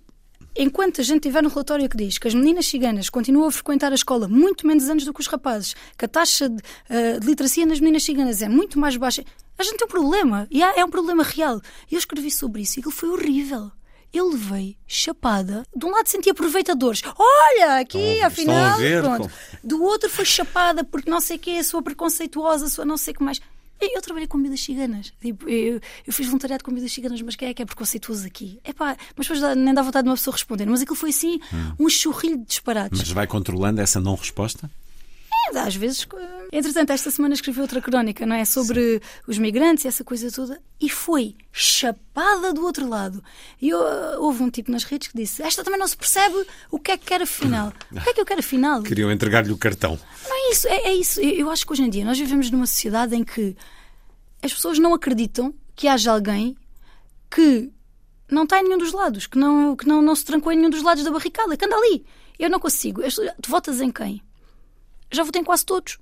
enquanto 0.55 1.01
a 1.01 1.03
gente 1.03 1.21
tiver 1.21 1.41
no 1.41 1.49
relatório 1.49 1.89
que 1.89 1.97
diz 1.97 2.19
que 2.19 2.27
as 2.27 2.35
meninas 2.35 2.67
ciganas 2.67 3.09
continuam 3.09 3.47
a 3.47 3.51
frequentar 3.51 3.91
a 3.91 3.95
escola 3.95 4.27
muito 4.27 4.67
menos 4.67 4.87
anos 4.87 5.03
do 5.03 5.13
que 5.13 5.21
os 5.21 5.27
rapazes, 5.27 5.75
que 5.97 6.05
a 6.05 6.07
taxa 6.07 6.47
de, 6.47 6.57
uh, 6.57 7.19
de 7.19 7.25
literacia 7.25 7.65
nas 7.65 7.79
meninas 7.79 8.03
ciganas 8.03 8.41
é 8.43 8.49
muito 8.49 8.77
mais 8.77 8.95
baixa, 8.97 9.23
a 9.57 9.63
gente 9.63 9.77
tem 9.77 9.85
um 9.85 9.89
problema. 9.89 10.47
E 10.51 10.61
é 10.61 10.85
um 10.85 10.89
problema 10.89 11.23
real. 11.23 11.59
Eu 11.91 11.97
escrevi 11.97 12.29
sobre 12.29 12.61
isso 12.61 12.77
e 12.77 12.79
aquilo 12.79 12.93
foi 12.93 13.09
horrível 13.09 13.71
eu 14.13 14.29
levei 14.29 14.77
chapada. 14.87 15.65
De 15.75 15.85
um 15.85 15.91
lado 15.91 16.07
senti 16.07 16.29
aproveitadores. 16.29 17.01
Olha, 17.17 17.79
aqui, 17.79 18.21
afinal. 18.21 18.77
Ver, 18.77 19.01
pronto. 19.01 19.31
Do 19.63 19.83
outro 19.83 20.09
foi 20.09 20.25
chapada 20.25 20.83
porque 20.83 21.09
não 21.09 21.21
sei 21.21 21.37
o 21.37 21.39
que 21.39 21.51
é, 21.51 21.63
sua 21.63 21.81
preconceituosa, 21.81 22.67
sua 22.69 22.85
não 22.85 22.97
sei 22.97 23.13
o 23.13 23.17
que 23.17 23.23
mais. 23.23 23.39
Eu 23.81 24.01
trabalhei 24.01 24.27
com 24.27 24.37
comidas 24.37 24.59
ciganas. 24.59 25.13
Tipo, 25.21 25.47
eu, 25.47 25.79
eu, 26.05 26.13
fiz 26.13 26.25
voluntariado 26.25 26.63
com 26.63 26.71
comidas 26.71 26.91
ciganas, 26.91 27.21
mas 27.21 27.35
quem 27.37 27.47
é 27.47 27.53
que 27.53 27.61
é 27.61 27.65
preconceituoso 27.65 28.27
aqui? 28.27 28.59
Epá, 28.65 28.97
mas 29.15 29.27
depois 29.27 29.55
nem 29.55 29.73
dá 29.73 29.81
vontade 29.81 30.03
de 30.03 30.09
uma 30.09 30.17
pessoa 30.17 30.33
responder. 30.33 30.65
Mas 30.65 30.81
aquilo 30.81 30.97
foi 30.97 31.11
assim, 31.11 31.39
hum. 31.53 31.85
um 31.85 31.89
churrilho 31.89 32.37
de 32.39 32.45
disparates. 32.45 32.99
Mas 32.99 33.11
vai 33.11 33.25
controlando 33.25 33.79
essa 33.79 34.01
não 34.01 34.15
resposta? 34.15 34.69
Às 35.57 35.75
vezes. 35.75 36.07
Entretanto, 36.51 36.91
esta 36.91 37.11
semana 37.11 37.33
escrevi 37.33 37.61
outra 37.61 37.81
crónica, 37.81 38.25
não 38.25 38.35
é? 38.35 38.45
Sobre 38.45 38.99
Sim. 38.99 38.99
os 39.27 39.37
migrantes 39.37 39.85
e 39.85 39.87
essa 39.87 40.03
coisa 40.03 40.31
toda. 40.31 40.61
E 40.79 40.89
foi 40.89 41.35
chapada 41.51 42.53
do 42.53 42.63
outro 42.63 42.87
lado. 42.87 43.23
E 43.61 43.69
eu, 43.69 43.79
houve 44.19 44.43
um 44.43 44.49
tipo 44.49 44.71
nas 44.71 44.83
redes 44.83 45.07
que 45.07 45.17
disse: 45.17 45.41
Esta 45.41 45.63
também 45.63 45.79
não 45.79 45.87
se 45.87 45.97
percebe 45.97 46.45
o 46.71 46.79
que 46.79 46.91
é 46.91 46.97
que 46.97 47.05
quer 47.05 47.21
afinal. 47.21 47.73
O 47.91 48.01
que 48.01 48.09
é 48.09 48.13
que 48.13 48.21
eu 48.21 48.25
quero 48.25 48.39
afinal? 48.39 48.81
Queriam 48.81 49.11
entregar-lhe 49.11 49.51
o 49.51 49.57
cartão. 49.57 49.99
Não 50.27 50.35
é 50.35 50.51
isso, 50.51 50.67
é, 50.67 50.77
é 50.87 50.93
isso. 50.93 51.19
Eu 51.19 51.49
acho 51.49 51.65
que 51.65 51.73
hoje 51.73 51.83
em 51.83 51.89
dia 51.89 52.05
nós 52.05 52.17
vivemos 52.17 52.49
numa 52.49 52.65
sociedade 52.65 53.15
em 53.15 53.23
que 53.23 53.55
as 54.41 54.53
pessoas 54.53 54.79
não 54.79 54.93
acreditam 54.93 55.53
que 55.75 55.87
haja 55.87 56.11
alguém 56.11 56.55
que 57.29 57.71
não 58.29 58.43
está 58.43 58.59
em 58.59 58.63
nenhum 58.63 58.77
dos 58.77 58.93
lados, 58.93 59.27
que 59.27 59.37
não, 59.37 59.75
que 59.75 59.87
não, 59.87 60.01
não 60.01 60.15
se 60.15 60.23
trancou 60.23 60.51
em 60.51 60.55
nenhum 60.55 60.69
dos 60.69 60.83
lados 60.83 61.03
da 61.03 61.11
barricada, 61.11 61.57
que 61.57 61.65
anda 61.65 61.75
ali. 61.75 62.05
Eu 62.37 62.49
não 62.49 62.59
consigo. 62.59 63.01
Tu 63.41 63.49
votas 63.49 63.81
em 63.81 63.91
quem? 63.91 64.21
Já 65.11 65.23
votei 65.23 65.41
em 65.41 65.45
quase 65.45 65.65
todos. 65.65 65.97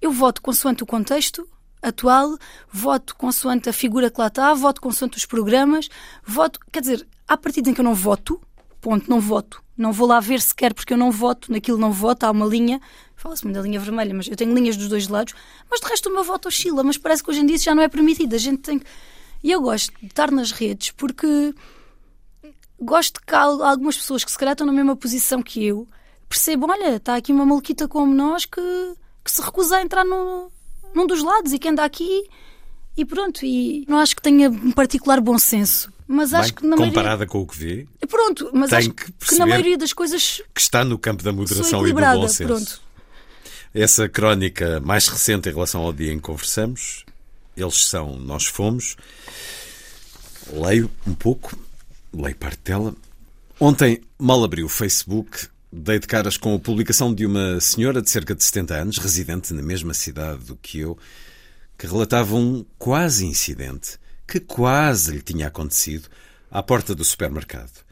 Eu 0.00 0.12
voto 0.12 0.40
consoante 0.40 0.82
o 0.82 0.86
contexto 0.86 1.48
atual, 1.82 2.36
voto 2.72 3.14
consoante 3.16 3.68
a 3.68 3.72
figura 3.72 4.10
que 4.10 4.20
lá 4.20 4.28
está, 4.28 4.52
voto 4.54 4.80
consoante 4.80 5.16
os 5.16 5.26
programas, 5.26 5.88
voto. 6.26 6.60
Quer 6.72 6.80
dizer, 6.80 7.06
há 7.26 7.36
partidos 7.36 7.70
em 7.70 7.74
que 7.74 7.80
eu 7.80 7.84
não 7.84 7.94
voto, 7.94 8.40
ponto, 8.80 9.08
não 9.08 9.20
voto. 9.20 9.62
Não 9.76 9.92
vou 9.92 10.08
lá 10.08 10.18
ver 10.18 10.40
sequer 10.40 10.74
porque 10.74 10.92
eu 10.92 10.96
não 10.96 11.10
voto, 11.10 11.52
naquilo 11.52 11.78
não 11.78 11.92
voto, 11.92 12.24
há 12.24 12.30
uma 12.30 12.46
linha, 12.46 12.80
fala-se 13.14 13.44
muito 13.44 13.56
da 13.56 13.62
linha 13.62 13.78
vermelha, 13.78 14.12
mas 14.12 14.26
eu 14.26 14.36
tenho 14.36 14.52
linhas 14.52 14.76
dos 14.76 14.88
dois 14.88 15.06
lados, 15.06 15.34
mas 15.70 15.80
de 15.80 15.86
resto 15.86 16.08
o 16.08 16.12
meu 16.12 16.24
voto 16.24 16.48
oscila, 16.48 16.82
mas 16.82 16.98
parece 16.98 17.22
que 17.22 17.30
hoje 17.30 17.40
em 17.40 17.46
dia 17.46 17.56
isso 17.56 17.64
já 17.64 17.74
não 17.74 17.82
é 17.82 17.88
permitido. 17.88 18.34
A 18.34 18.38
gente 18.38 18.58
tem 18.58 18.78
que... 18.78 18.86
E 19.42 19.52
eu 19.52 19.60
gosto 19.60 19.92
de 20.00 20.06
estar 20.06 20.32
nas 20.32 20.50
redes 20.50 20.90
porque 20.90 21.54
gosto 22.80 23.20
que 23.24 23.34
há 23.34 23.42
algumas 23.42 23.96
pessoas 23.96 24.24
que 24.24 24.30
se 24.30 24.38
calhar 24.38 24.52
estão 24.52 24.66
na 24.66 24.72
mesma 24.72 24.96
posição 24.96 25.42
que 25.42 25.64
eu 25.64 25.86
percebam, 26.28 26.70
olha, 26.70 26.96
está 26.96 27.16
aqui 27.16 27.32
uma 27.32 27.46
maluquita 27.46 27.88
como 27.88 28.14
nós 28.14 28.44
que, 28.44 28.60
que 29.24 29.30
se 29.30 29.40
recusa 29.42 29.78
a 29.78 29.82
entrar 29.82 30.04
no, 30.04 30.50
num 30.94 31.06
dos 31.06 31.22
lados 31.22 31.52
e 31.52 31.58
que 31.58 31.68
anda 31.68 31.84
aqui 31.84 32.24
e 32.96 33.04
pronto. 33.04 33.44
E 33.44 33.84
não 33.88 33.98
acho 33.98 34.16
que 34.16 34.22
tenha 34.22 34.50
um 34.50 34.72
particular 34.72 35.20
bom 35.20 35.38
senso. 35.38 35.92
Mas 36.06 36.30
Bem, 36.30 36.40
acho 36.40 36.54
que 36.54 36.66
na 36.66 36.76
comparada 36.76 37.08
maioria... 37.08 37.26
com 37.26 37.40
o 37.42 37.46
que 37.46 37.58
vê, 37.58 37.86
pronto, 38.08 38.50
mas 38.54 38.72
acho 38.72 38.90
que, 38.92 39.12
que 39.12 39.36
na 39.36 39.44
maioria 39.44 39.76
das 39.76 39.92
coisas 39.92 40.42
que 40.54 40.60
está 40.60 40.82
no 40.82 40.98
campo 40.98 41.22
da 41.22 41.32
moderação 41.32 41.86
e 41.86 41.92
do 41.92 42.00
bom 42.00 42.28
senso. 42.28 42.46
Pronto. 42.46 42.80
Essa 43.74 44.08
crónica 44.08 44.80
mais 44.80 45.06
recente 45.06 45.50
em 45.50 45.52
relação 45.52 45.82
ao 45.82 45.92
dia 45.92 46.10
em 46.10 46.16
que 46.16 46.22
conversamos, 46.22 47.04
eles 47.54 47.84
são 47.84 48.16
Nós 48.16 48.46
Fomos. 48.46 48.96
Leio 50.50 50.90
um 51.06 51.12
pouco, 51.12 51.54
leio 52.10 52.34
parte 52.36 52.60
dela. 52.64 52.94
Ontem 53.60 54.00
mal 54.18 54.42
abri 54.42 54.64
o 54.64 54.68
Facebook 54.68 55.46
Dei 55.70 55.98
de 55.98 56.06
caras 56.06 56.38
com 56.38 56.54
a 56.54 56.58
publicação 56.58 57.12
de 57.12 57.26
uma 57.26 57.60
senhora 57.60 58.00
de 58.00 58.08
cerca 58.08 58.34
de 58.34 58.42
70 58.42 58.74
anos, 58.74 58.98
residente 58.98 59.52
na 59.52 59.62
mesma 59.62 59.92
cidade 59.92 60.44
do 60.44 60.56
que 60.56 60.78
eu, 60.78 60.96
que 61.76 61.86
relatava 61.86 62.34
um 62.34 62.64
quase 62.78 63.26
incidente 63.26 63.98
que 64.26 64.40
quase 64.40 65.12
lhe 65.12 65.22
tinha 65.22 65.46
acontecido 65.46 66.08
à 66.50 66.62
porta 66.62 66.94
do 66.94 67.04
supermercado. 67.04 67.84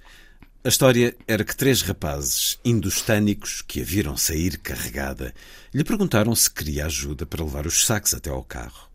A 0.64 0.68
história 0.68 1.16
era 1.26 1.44
que 1.44 1.56
três 1.56 1.80
rapazes 1.80 2.58
indostânicos 2.64 3.62
que 3.62 3.80
a 3.80 3.84
viram 3.84 4.16
sair 4.16 4.58
carregada 4.58 5.34
lhe 5.72 5.84
perguntaram 5.84 6.34
se 6.34 6.50
queria 6.50 6.86
ajuda 6.86 7.24
para 7.24 7.44
levar 7.44 7.66
os 7.66 7.86
sacos 7.86 8.12
até 8.12 8.28
ao 8.28 8.42
carro. 8.42 8.88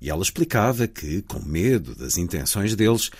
E 0.00 0.08
ela 0.08 0.22
explicava 0.22 0.86
que, 0.86 1.20
com 1.22 1.40
medo 1.40 1.94
das 1.94 2.16
intenções 2.16 2.74
deles, 2.74 3.10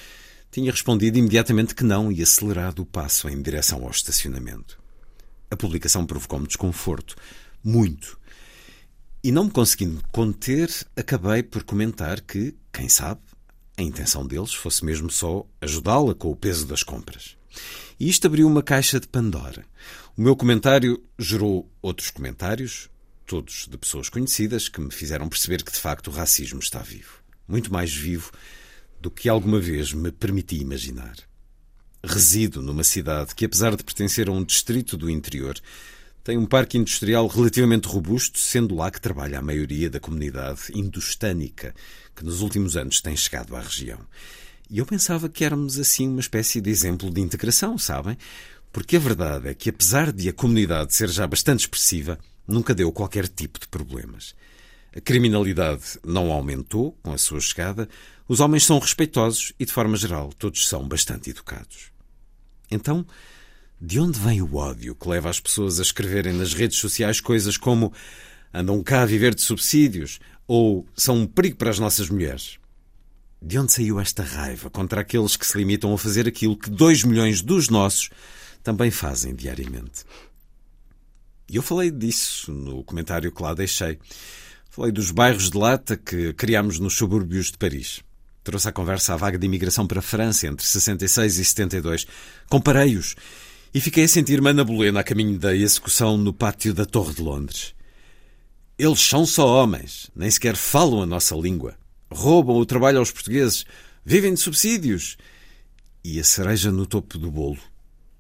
tinha 0.51 0.71
respondido 0.71 1.19
imediatamente 1.19 1.75
que 1.75 1.85
não 1.85 2.11
e 2.11 2.23
acelerado 2.23 2.81
o 2.81 2.87
passo 2.87 3.29
em 3.29 3.43
direção 3.43 3.83
ao 3.83 3.91
estacionamento. 3.91 4.80
A 5.51 5.57
publicação 5.57 6.07
provocou-me 6.07 6.47
desconforto. 6.47 7.17
Muito. 7.63 8.19
E 9.23 9.31
não 9.31 9.45
me 9.45 9.51
conseguindo 9.51 10.03
conter, 10.11 10.71
acabei 10.97 11.43
por 11.43 11.63
comentar 11.63 12.21
que, 12.21 12.55
quem 12.73 12.89
sabe, 12.89 13.21
a 13.77 13.83
intenção 13.83 14.27
deles 14.27 14.55
fosse 14.55 14.85
mesmo 14.85 15.11
só 15.11 15.45
ajudá-la 15.61 16.15
com 16.15 16.31
o 16.31 16.37
peso 16.37 16.67
das 16.67 16.83
compras. 16.83 17.37
E 17.99 18.09
isto 18.09 18.27
abriu 18.27 18.47
uma 18.47 18.63
caixa 18.63 19.01
de 19.01 19.09
Pandora. 19.09 19.65
O 20.17 20.23
meu 20.23 20.37
comentário 20.37 21.03
gerou 21.19 21.71
outros 21.83 22.11
comentários, 22.11 22.89
todos 23.27 23.67
de 23.69 23.77
pessoas 23.77 24.09
conhecidas, 24.09 24.69
que 24.69 24.81
me 24.81 24.91
fizeram 24.91 25.29
perceber 25.29 25.63
que 25.63 25.73
de 25.73 25.79
facto 25.79 26.09
o 26.09 26.13
racismo 26.13 26.61
está 26.61 26.81
vivo. 26.81 27.23
Muito 27.47 27.73
mais 27.73 27.93
vivo 27.93 28.31
do 29.01 29.11
que 29.11 29.29
alguma 29.29 29.59
vez 29.59 29.93
me 29.93 30.13
permiti 30.13 30.57
imaginar. 30.57 31.17
Resido 32.03 32.63
numa 32.63 32.85
cidade 32.85 33.35
que, 33.35 33.45
apesar 33.45 33.77
de 33.77 33.85
pertencer 33.85 34.29
a 34.29 34.33
um 34.33 34.43
distrito 34.43 34.97
do 34.97 35.11
interior, 35.11 35.59
tem 36.25 36.39
um 36.39 36.47
parque 36.47 36.79
industrial 36.79 37.27
relativamente 37.27 37.89
robusto, 37.89 38.39
sendo 38.39 38.75
lá 38.75 38.91
que 38.91 39.01
trabalha 39.01 39.39
a 39.39 39.43
maioria 39.43 39.91
da 39.91 40.01
comunidade 40.01 40.61
indostânica 40.75 41.75
que 42.15 42.25
nos 42.25 42.41
últimos 42.41 42.77
anos 42.77 43.01
tem 43.01 43.17
chegado 43.17 43.57
à 43.57 43.61
região. 43.61 43.99
E 44.69 44.79
eu 44.79 44.87
pensava 44.87 45.29
que 45.29 45.45
éramos 45.45 45.79
assim 45.79 46.09
uma 46.09 46.21
espécie 46.21 46.61
de 46.61 46.71
exemplo 46.71 47.11
de 47.11 47.21
integração, 47.21 47.77
sabem? 47.77 48.17
Porque 48.73 48.97
a 48.97 49.01
verdade 49.01 49.49
é 49.49 49.55
que, 49.55 49.71
apesar 49.71 50.13
de 50.13 50.29
a 50.29 50.33
comunidade 50.33 50.95
ser 50.95 51.09
já 51.09 51.27
bastante 51.27 51.61
expressiva, 51.61 52.19
nunca 52.47 52.75
deu 52.75 52.93
qualquer 52.93 53.27
tipo 53.27 53.59
de 53.59 53.67
problemas. 53.67 54.35
A 54.95 55.01
criminalidade 55.01 55.99
não 56.05 56.31
aumentou 56.31 56.99
com 57.03 57.13
a 57.13 57.19
sua 57.19 57.41
chegada, 57.41 57.89
os 58.31 58.39
homens 58.39 58.65
são 58.65 58.79
respeitosos 58.79 59.53
e, 59.59 59.65
de 59.67 59.73
forma 59.73 59.97
geral, 59.97 60.33
todos 60.33 60.69
são 60.69 60.87
bastante 60.87 61.31
educados. 61.31 61.91
Então, 62.71 63.05
de 63.81 63.99
onde 63.99 64.21
vem 64.21 64.41
o 64.41 64.55
ódio 64.55 64.95
que 64.95 65.09
leva 65.09 65.29
as 65.29 65.41
pessoas 65.41 65.81
a 65.81 65.83
escreverem 65.83 66.35
nas 66.35 66.55
redes 66.55 66.79
sociais 66.79 67.21
coisas 67.21 67.57
como 67.57 67.93
andam 68.55 68.81
cá 68.85 69.03
a 69.03 69.05
viver 69.05 69.35
de 69.35 69.43
subsídios 69.43 70.21
ou 70.47 70.87
são 70.97 71.17
um 71.17 71.27
perigo 71.27 71.57
para 71.57 71.71
as 71.71 71.81
nossas 71.81 72.09
mulheres? 72.09 72.61
De 73.43 73.59
onde 73.59 73.73
saiu 73.73 73.99
esta 73.99 74.23
raiva 74.23 74.71
contra 74.71 75.01
aqueles 75.01 75.35
que 75.35 75.45
se 75.45 75.59
limitam 75.59 75.93
a 75.93 75.99
fazer 75.99 76.29
aquilo 76.29 76.57
que 76.57 76.71
dois 76.71 77.03
milhões 77.03 77.43
dos 77.43 77.69
nossos 77.69 78.11
também 78.63 78.93
fazem 78.93 79.35
diariamente? 79.35 80.05
E 81.49 81.57
eu 81.57 81.63
falei 81.63 81.91
disso 81.91 82.53
no 82.53 82.85
comentário 82.85 83.33
que 83.33 83.43
lá 83.43 83.55
deixei. 83.55 83.99
Falei 84.71 84.93
dos 84.93 85.11
bairros 85.11 85.51
de 85.51 85.59
lata 85.59 85.97
que 85.97 86.33
criámos 86.35 86.79
nos 86.79 86.95
subúrbios 86.95 87.47
de 87.51 87.59
Paris. 87.59 88.05
Trouxe 88.43 88.69
à 88.69 88.73
conversa 88.73 89.13
a 89.13 89.17
vaga 89.17 89.39
de 89.39 89.47
imigração 89.47 89.87
para 89.87 89.99
a 89.99 90.03
França 90.03 90.47
entre 90.47 90.67
66 90.67 91.39
e 91.39 91.45
72. 91.45 92.07
Comparei-os 92.49 93.15
e 93.73 93.81
fiquei 93.81 94.05
a 94.05 94.09
sentir-me 94.09 94.51
Ana 94.51 94.65
Bolena 94.65 95.01
a 95.01 95.05
caminho 95.05 95.39
da 95.39 95.55
execução 95.55 96.17
no 96.17 96.33
pátio 96.33 96.75
da 96.75 96.85
Torre 96.85 97.15
de 97.15 97.23
Londres. 97.23 97.75
Eles 98.79 99.01
são 99.01 99.27
só 99.27 99.47
homens, 99.47 100.11
nem 100.17 100.31
sequer 100.31 100.57
falam 100.57 101.03
a 101.03 101.07
nossa 101.07 101.37
língua. 101.37 101.77
Roubam 102.11 102.57
o 102.57 102.67
trabalho 102.67 102.99
aos 102.99 103.13
portugueses, 103.13 103.65
vivem 104.05 104.35
de 104.35 104.41
subsídios. 104.41 105.19
E 106.03 106.19
a 106.19 106.25
cereja 106.25 106.73
no 106.73 106.87
topo 106.87 107.19
do 107.19 107.31
bolo. 107.31 107.59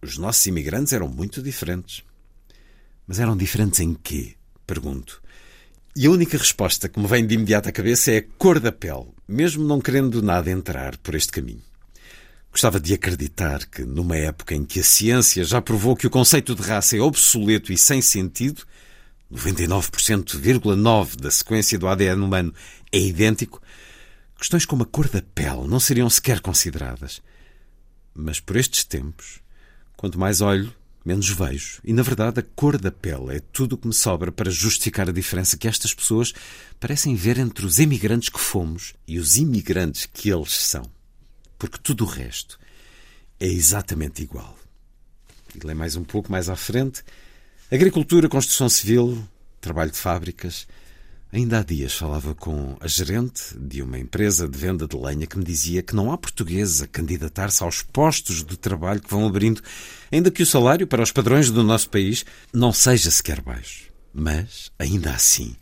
Os 0.02 0.18
nossos 0.18 0.46
imigrantes 0.46 0.92
eram 0.92 1.08
muito 1.08 1.42
diferentes. 1.42 2.04
Mas 3.06 3.18
eram 3.18 3.36
diferentes 3.36 3.80
em 3.80 3.94
quê? 3.94 4.34
Pergunto. 4.66 5.22
E 5.96 6.06
a 6.06 6.10
única 6.10 6.38
resposta 6.38 6.88
que 6.88 7.00
me 7.00 7.08
vem 7.08 7.26
de 7.26 7.34
imediato 7.34 7.68
à 7.68 7.72
cabeça 7.72 8.12
é 8.12 8.18
a 8.18 8.22
cor 8.38 8.60
da 8.60 8.70
pele, 8.70 9.08
mesmo 9.31 9.64
não 9.64 9.81
querendo 9.81 10.20
nada 10.20 10.51
entrar 10.51 10.97
por 10.99 11.14
este 11.14 11.31
caminho. 11.31 11.62
Gostava 12.51 12.81
de 12.81 12.93
acreditar 12.93 13.64
que, 13.64 13.85
numa 13.85 14.16
época 14.16 14.57
em 14.57 14.64
que 14.64 14.81
a 14.81 14.85
ciência 14.85 15.45
já 15.45 15.62
provou 15.62 15.95
que 15.95 16.07
o 16.07 16.11
conceito 16.11 16.53
de 16.53 16.62
raça 16.62 16.97
é 16.97 17.01
obsoleto 17.01 17.72
e 17.72 17.78
sem 17.78 18.03
sentido, 18.03 18.62
99,9% 19.33 21.16
da 21.16 21.31
sequência 21.31 21.78
do 21.78 21.87
ADN 21.87 22.20
humano 22.20 22.53
é 22.91 22.99
idêntico, 22.99 23.62
questões 24.37 24.66
como 24.66 24.83
a 24.83 24.87
cor 24.87 25.09
da 25.09 25.22
pele 25.22 25.68
não 25.68 25.78
seriam 25.78 26.11
sequer 26.11 26.41
consideradas. 26.41 27.22
Mas 28.12 28.41
por 28.41 28.57
estes 28.57 28.83
tempos, 28.83 29.39
quanto 29.97 30.18
mais 30.18 30.41
olho, 30.41 30.74
menos 31.05 31.28
vejo. 31.30 31.80
E, 31.84 31.92
na 31.92 32.03
verdade, 32.03 32.40
a 32.40 32.42
cor 32.42 32.78
da 32.78 32.90
pele 32.90 33.36
é 33.36 33.40
tudo 33.40 33.74
o 33.74 33.78
que 33.78 33.86
me 33.86 33.94
sobra 33.94 34.30
para 34.30 34.51
justificar 34.51 35.09
a 35.09 35.12
diferença 35.12 35.57
que 35.57 35.68
estas 35.68 35.94
pessoas 35.94 36.32
parecem 36.78 37.14
ver 37.14 37.38
entre 37.38 37.64
os 37.64 37.78
emigrantes 37.78 38.28
que 38.28 38.40
fomos 38.40 38.94
e 39.07 39.18
os 39.18 39.36
imigrantes 39.36 40.07
que 40.07 40.30
eles 40.30 40.53
são 40.53 40.90
porque 41.61 41.78
tudo 41.78 42.05
o 42.05 42.07
resto 42.07 42.59
é 43.38 43.46
exatamente 43.46 44.22
igual. 44.22 44.57
E 45.55 45.64
lê 45.64 45.74
mais 45.74 45.94
um 45.94 46.03
pouco 46.03 46.32
mais 46.32 46.48
à 46.48 46.57
frente. 46.57 47.05
Agricultura, 47.70 48.30
construção 48.30 48.68
civil, 48.68 49.22
trabalho 49.61 49.90
de 49.90 49.98
fábricas. 49.98 50.66
Ainda 51.33 51.61
há 51.61 51.62
dias 51.62 51.95
falava 51.95 52.35
com 52.35 52.76
a 52.81 52.89
gerente 52.89 53.57
de 53.57 53.83
uma 53.83 53.97
empresa 53.97 54.49
de 54.49 54.59
venda 54.59 54.89
de 54.89 54.97
lenha 54.97 55.28
que 55.28 55.39
me 55.39 55.45
dizia 55.45 55.81
que 55.81 55.95
não 55.95 56.11
há 56.11 56.18
portugueses 56.18 56.83
a 56.83 56.89
candidatar-se 56.89 57.62
aos 57.62 57.83
postos 57.83 58.45
de 58.45 58.57
trabalho 58.57 59.01
que 59.01 59.11
vão 59.11 59.24
abrindo, 59.26 59.62
ainda 60.11 60.31
que 60.31 60.43
o 60.43 60.47
salário 60.47 60.89
para 60.89 61.05
os 61.05 61.12
padrões 61.12 61.49
do 61.49 61.62
nosso 61.62 61.89
país 61.89 62.24
não 62.53 62.72
seja 62.72 63.12
sequer 63.12 63.41
baixo. 63.41 63.85
Mas, 64.12 64.73
ainda 64.77 65.12
assim, 65.12 65.55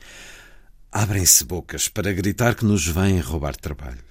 abrem-se 0.90 1.44
bocas 1.44 1.86
para 1.86 2.14
gritar 2.14 2.54
que 2.54 2.64
nos 2.64 2.86
vêm 2.86 3.20
roubar 3.20 3.54
trabalho. 3.54 4.08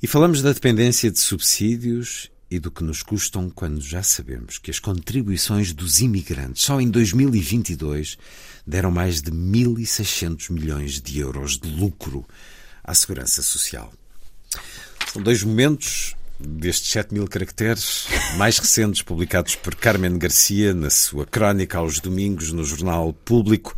E 0.00 0.06
falamos 0.06 0.42
da 0.42 0.52
dependência 0.52 1.10
de 1.10 1.18
subsídios 1.18 2.30
e 2.54 2.60
do 2.60 2.70
que 2.70 2.84
nos 2.84 3.02
custam 3.02 3.50
quando 3.50 3.80
já 3.80 4.02
sabemos 4.02 4.58
que 4.58 4.70
as 4.70 4.78
contribuições 4.78 5.72
dos 5.72 6.00
imigrantes 6.00 6.62
só 6.62 6.80
em 6.80 6.88
2022 6.88 8.16
deram 8.64 8.92
mais 8.92 9.20
de 9.20 9.32
1.600 9.32 10.50
milhões 10.50 11.00
de 11.00 11.18
euros 11.18 11.58
de 11.58 11.68
lucro 11.68 12.24
à 12.84 12.94
Segurança 12.94 13.42
Social. 13.42 13.92
São 15.12 15.20
dois 15.20 15.42
momentos 15.42 16.14
destes 16.38 16.90
7 16.92 17.12
mil 17.12 17.26
caracteres 17.26 18.06
mais 18.36 18.58
recentes 18.58 19.02
publicados 19.02 19.56
por 19.56 19.74
Carmen 19.74 20.16
Garcia 20.16 20.72
na 20.72 20.90
sua 20.90 21.26
crónica 21.26 21.78
aos 21.78 21.98
domingos 21.98 22.52
no 22.52 22.64
jornal 22.64 23.12
Público 23.12 23.76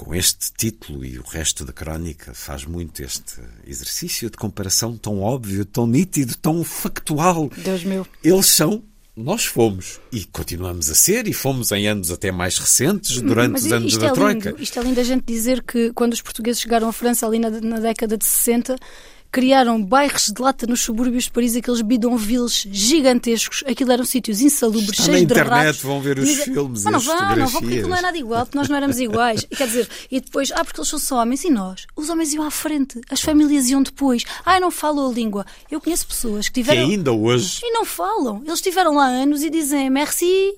com 0.00 0.14
este 0.14 0.50
título 0.56 1.04
e 1.04 1.18
o 1.18 1.22
resto 1.22 1.62
da 1.62 1.74
crónica 1.74 2.32
faz 2.32 2.64
muito 2.64 3.02
este 3.02 3.38
exercício 3.66 4.30
de 4.30 4.36
comparação 4.38 4.96
tão 4.96 5.20
óbvio, 5.20 5.62
tão 5.66 5.86
nítido, 5.86 6.34
tão 6.38 6.64
factual. 6.64 7.50
Deus 7.54 7.84
meu. 7.84 8.06
Eles 8.24 8.46
são 8.46 8.82
nós 9.14 9.44
fomos 9.44 10.00
e 10.10 10.24
continuamos 10.24 10.88
a 10.88 10.94
ser 10.94 11.28
e 11.28 11.34
fomos 11.34 11.70
em 11.72 11.86
anos 11.86 12.10
até 12.10 12.32
mais 12.32 12.56
recentes, 12.56 13.20
durante 13.20 13.52
Mas 13.52 13.64
os 13.66 13.72
anos 13.72 13.96
da 13.98 14.06
é 14.06 14.12
Troika. 14.12 14.50
Lindo. 14.50 14.62
Isto 14.62 14.78
é 14.78 14.82
lindo 14.82 15.00
a 15.00 15.04
gente 15.04 15.24
dizer 15.26 15.62
que 15.62 15.92
quando 15.92 16.14
os 16.14 16.22
portugueses 16.22 16.62
chegaram 16.62 16.88
à 16.88 16.92
França 16.92 17.26
ali 17.26 17.38
na, 17.38 17.50
na 17.50 17.80
década 17.80 18.16
de 18.16 18.24
60 18.24 18.76
criaram 19.32 19.82
bairros 19.82 20.26
de 20.34 20.40
lata 20.42 20.66
nos 20.66 20.80
subúrbios 20.80 21.24
de 21.24 21.30
Paris, 21.30 21.54
aqueles 21.56 21.80
bidonvilles 21.82 22.66
gigantescos. 22.70 23.62
Aquilo 23.66 23.92
eram 23.92 24.04
sítios 24.04 24.40
insalubres, 24.40 24.90
Está 24.90 25.04
cheios 25.04 25.08
na 25.08 25.18
de 25.18 25.24
internet, 25.24 25.64
ratos. 25.66 25.80
vão 25.82 26.00
ver 26.00 26.18
os 26.18 26.28
filmes 26.44 26.84
Não, 26.84 26.90
e 26.90 26.92
não 26.94 27.00
vão, 27.00 27.36
não 27.36 27.46
vão, 27.46 27.60
porque 27.60 27.74
aquilo 27.76 27.88
não 27.88 27.96
é 27.96 28.02
nada 28.02 28.18
igual, 28.18 28.44
porque 28.46 28.58
nós 28.58 28.68
não 28.68 28.76
éramos 28.76 28.98
iguais. 28.98 29.46
E 29.50 29.56
quer 29.56 29.66
dizer, 29.66 29.88
e 30.10 30.20
depois, 30.20 30.50
ah, 30.52 30.64
porque 30.64 30.80
eles 30.80 30.88
são 30.88 30.98
só 30.98 31.22
homens, 31.22 31.44
e 31.44 31.50
nós? 31.50 31.86
Os 31.96 32.08
homens 32.10 32.32
iam 32.34 32.44
à 32.44 32.50
frente, 32.50 33.00
as 33.10 33.20
famílias 33.20 33.68
iam 33.68 33.82
depois. 33.82 34.24
Ah, 34.44 34.58
não 34.58 34.70
falam 34.70 35.08
a 35.10 35.12
língua. 35.12 35.46
Eu 35.70 35.80
conheço 35.80 36.06
pessoas 36.06 36.48
que 36.48 36.54
Que 36.54 36.60
tiveram. 36.62 36.88
ainda 36.88 37.12
hoje 37.12 37.60
E 37.62 37.72
não 37.72 37.84
falam. 37.84 38.38
Eles 38.44 38.54
estiveram 38.58 38.94
lá 38.94 39.06
anos 39.06 39.42
e 39.42 39.50
dizem 39.50 39.88
merci 39.90 40.54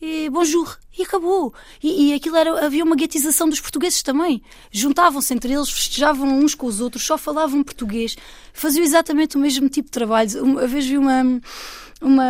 e 0.00 0.28
bonjour. 0.30 0.76
E 0.98 1.02
acabou. 1.02 1.54
E, 1.82 2.08
e 2.10 2.14
aquilo 2.14 2.36
era. 2.36 2.66
Havia 2.66 2.82
uma 2.84 2.96
guetização 2.96 3.48
dos 3.48 3.60
portugueses 3.60 4.02
também. 4.02 4.42
Juntavam-se 4.72 5.32
entre 5.32 5.52
eles, 5.52 5.70
festejavam 5.70 6.28
uns 6.28 6.54
com 6.54 6.66
os 6.66 6.80
outros, 6.80 7.04
só 7.06 7.16
falavam 7.16 7.62
português. 7.62 8.16
Faziam 8.52 8.82
exatamente 8.84 9.36
o 9.36 9.40
mesmo 9.40 9.68
tipo 9.68 9.86
de 9.86 9.92
trabalho. 9.92 10.42
Uma 10.42 10.66
vez 10.66 10.84
vi 10.86 10.98
uma. 10.98 11.40
Uma, 12.00 12.22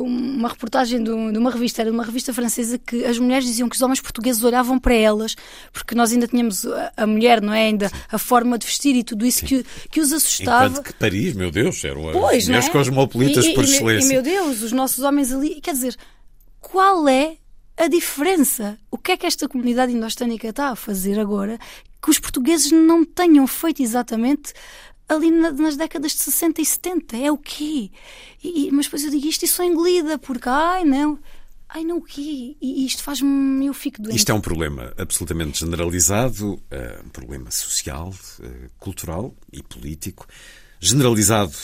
uma 0.00 0.48
reportagem 0.48 1.02
de, 1.02 1.10
um- 1.10 1.36
uma 1.36 1.50
revista, 1.50 1.82
era 1.82 1.90
uma 1.90 2.04
revista 2.04 2.32
francesa, 2.32 2.78
que 2.78 3.04
as 3.04 3.18
mulheres 3.18 3.44
diziam 3.44 3.68
que 3.68 3.74
os 3.74 3.82
homens 3.82 4.00
portugueses 4.00 4.40
olhavam 4.44 4.78
para 4.78 4.94
elas, 4.94 5.34
porque 5.72 5.96
nós 5.96 6.12
ainda 6.12 6.28
tínhamos 6.28 6.64
a, 6.96 7.08
mulher, 7.08 7.42
não 7.42 7.52
é? 7.52 7.62
Ainda 7.66 7.90
a 8.08 8.18
forma 8.18 8.56
de 8.56 8.64
vestir 8.66 8.94
e 8.94 9.02
tudo 9.02 9.26
isso 9.26 9.44
que, 9.44 9.66
que 9.90 10.00
os 10.00 10.12
assustava. 10.12 10.66
Enquanto 10.68 10.84
que 10.86 10.92
Paris, 10.92 11.34
meu 11.34 11.50
Deus, 11.50 11.82
eram 11.82 12.08
as 12.08 12.12
Pois, 12.16 12.44
não 12.44 12.52
mulheres 12.54 12.68
é? 12.68 12.70
cosmopolitas 12.70 13.44
E- 13.46 13.48
e- 13.50 13.54
por 13.54 13.64
excelência. 13.64 14.06
E 14.06 14.08
meu 14.12 14.22
Deus, 14.22 14.62
os 14.62 14.70
nossos 14.70 15.00
homens 15.02 15.32
ali. 15.32 15.60
Quer 15.60 15.72
dizer, 15.72 15.96
qual 16.60 17.08
é 17.08 17.36
a 17.84 17.88
diferença? 17.88 18.78
O 18.90 18.98
que 18.98 19.12
é 19.12 19.16
que 19.16 19.26
esta 19.26 19.48
comunidade 19.48 19.92
indostânica 19.92 20.48
está 20.48 20.70
a 20.70 20.76
fazer 20.76 21.18
agora 21.18 21.58
que 22.02 22.10
os 22.10 22.18
portugueses 22.18 22.70
não 22.72 23.04
tenham 23.04 23.46
feito 23.46 23.82
exatamente 23.82 24.52
ali 25.08 25.30
na- 25.30 25.50
nas 25.52 25.76
décadas 25.76 26.12
de 26.12 26.18
60 26.18 26.60
e 26.60 26.66
70? 26.66 27.16
É 27.16 27.30
o 27.32 27.38
quê? 27.38 27.90
E, 28.42 28.68
e- 28.68 28.70
mas 28.70 28.86
depois 28.86 29.04
eu 29.04 29.10
digo 29.10 29.26
isto 29.26 29.44
e 29.44 29.48
sou 29.48 29.64
engolida, 29.64 30.18
porque, 30.18 30.48
ai 30.48 30.84
não. 30.84 31.18
Ai 31.68 31.84
não, 31.84 31.98
o 31.98 32.02
quê? 32.02 32.56
E 32.60 32.84
isto 32.84 33.02
faz-me. 33.02 33.64
Eu 33.66 33.72
fico 33.74 34.02
doente. 34.02 34.16
Isto 34.16 34.30
é 34.30 34.34
um 34.34 34.40
problema 34.40 34.92
absolutamente 34.98 35.60
generalizado, 35.60 36.60
eh, 36.70 37.00
um 37.04 37.08
problema 37.08 37.50
social, 37.50 38.12
eh, 38.42 38.68
cultural 38.78 39.32
e 39.52 39.62
político, 39.62 40.26
generalizado 40.80 41.54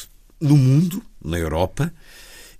no 0.41 0.57
mundo, 0.57 1.03
na 1.25 1.37
Europa 1.39 1.93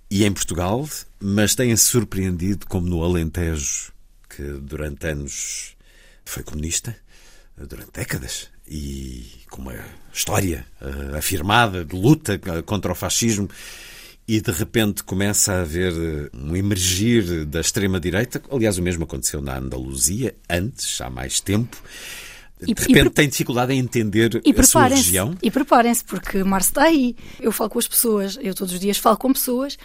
e 0.09 0.25
em 0.25 0.31
Portugal, 0.31 0.87
mas 1.19 1.55
tem-se 1.55 1.83
surpreendido 1.83 2.65
como 2.67 2.87
no 2.87 3.03
Alentejo, 3.03 3.91
que 4.29 4.43
durante 4.43 5.07
anos 5.07 5.75
foi 6.23 6.43
comunista, 6.43 6.95
durante 7.57 7.91
décadas, 7.91 8.49
e 8.67 9.25
com 9.49 9.61
uma 9.63 9.75
história 10.13 10.65
eh, 10.81 11.17
afirmada 11.17 11.83
de 11.83 11.95
luta 11.95 12.33
eh, 12.33 12.61
contra 12.61 12.91
o 12.91 12.95
fascismo, 12.95 13.49
e 14.27 14.41
de 14.41 14.51
repente 14.51 15.03
começa 15.03 15.53
a 15.53 15.61
haver 15.61 15.93
eh, 15.93 16.29
um 16.33 16.55
emergir 16.55 17.45
da 17.45 17.61
extrema-direita. 17.61 18.41
Aliás, 18.51 18.77
o 18.77 18.81
mesmo 18.81 19.05
aconteceu 19.05 19.41
na 19.41 19.57
Andaluzia, 19.57 20.35
antes, 20.49 20.99
há 21.01 21.09
mais 21.09 21.39
tempo. 21.39 21.81
De 22.59 22.71
E- 22.71 22.73
e 22.73 22.79
repente 22.79 22.93
pre- 23.01 23.09
tem 23.11 23.29
dificuldade 23.29 23.71
em 23.73 23.77
entender 23.79 24.41
E 24.43 24.51
a 24.57 24.63
sua 24.63 24.87
região. 24.87 25.35
e 25.43 25.51
preparem-se, 25.51 26.03
porque 26.03 26.43
março 26.43 26.69
está 26.69 26.83
aí. 26.83 27.15
Eu 27.39 27.51
falo 27.51 27.69
com 27.69 27.77
as 27.79 27.87
pessoas, 27.87 28.37
eu 28.41 28.55
todos 28.55 28.73
os 28.73 28.79
dias 28.79 28.97
falo 28.97 29.17
com 29.17 29.31
pessoas 29.33 29.77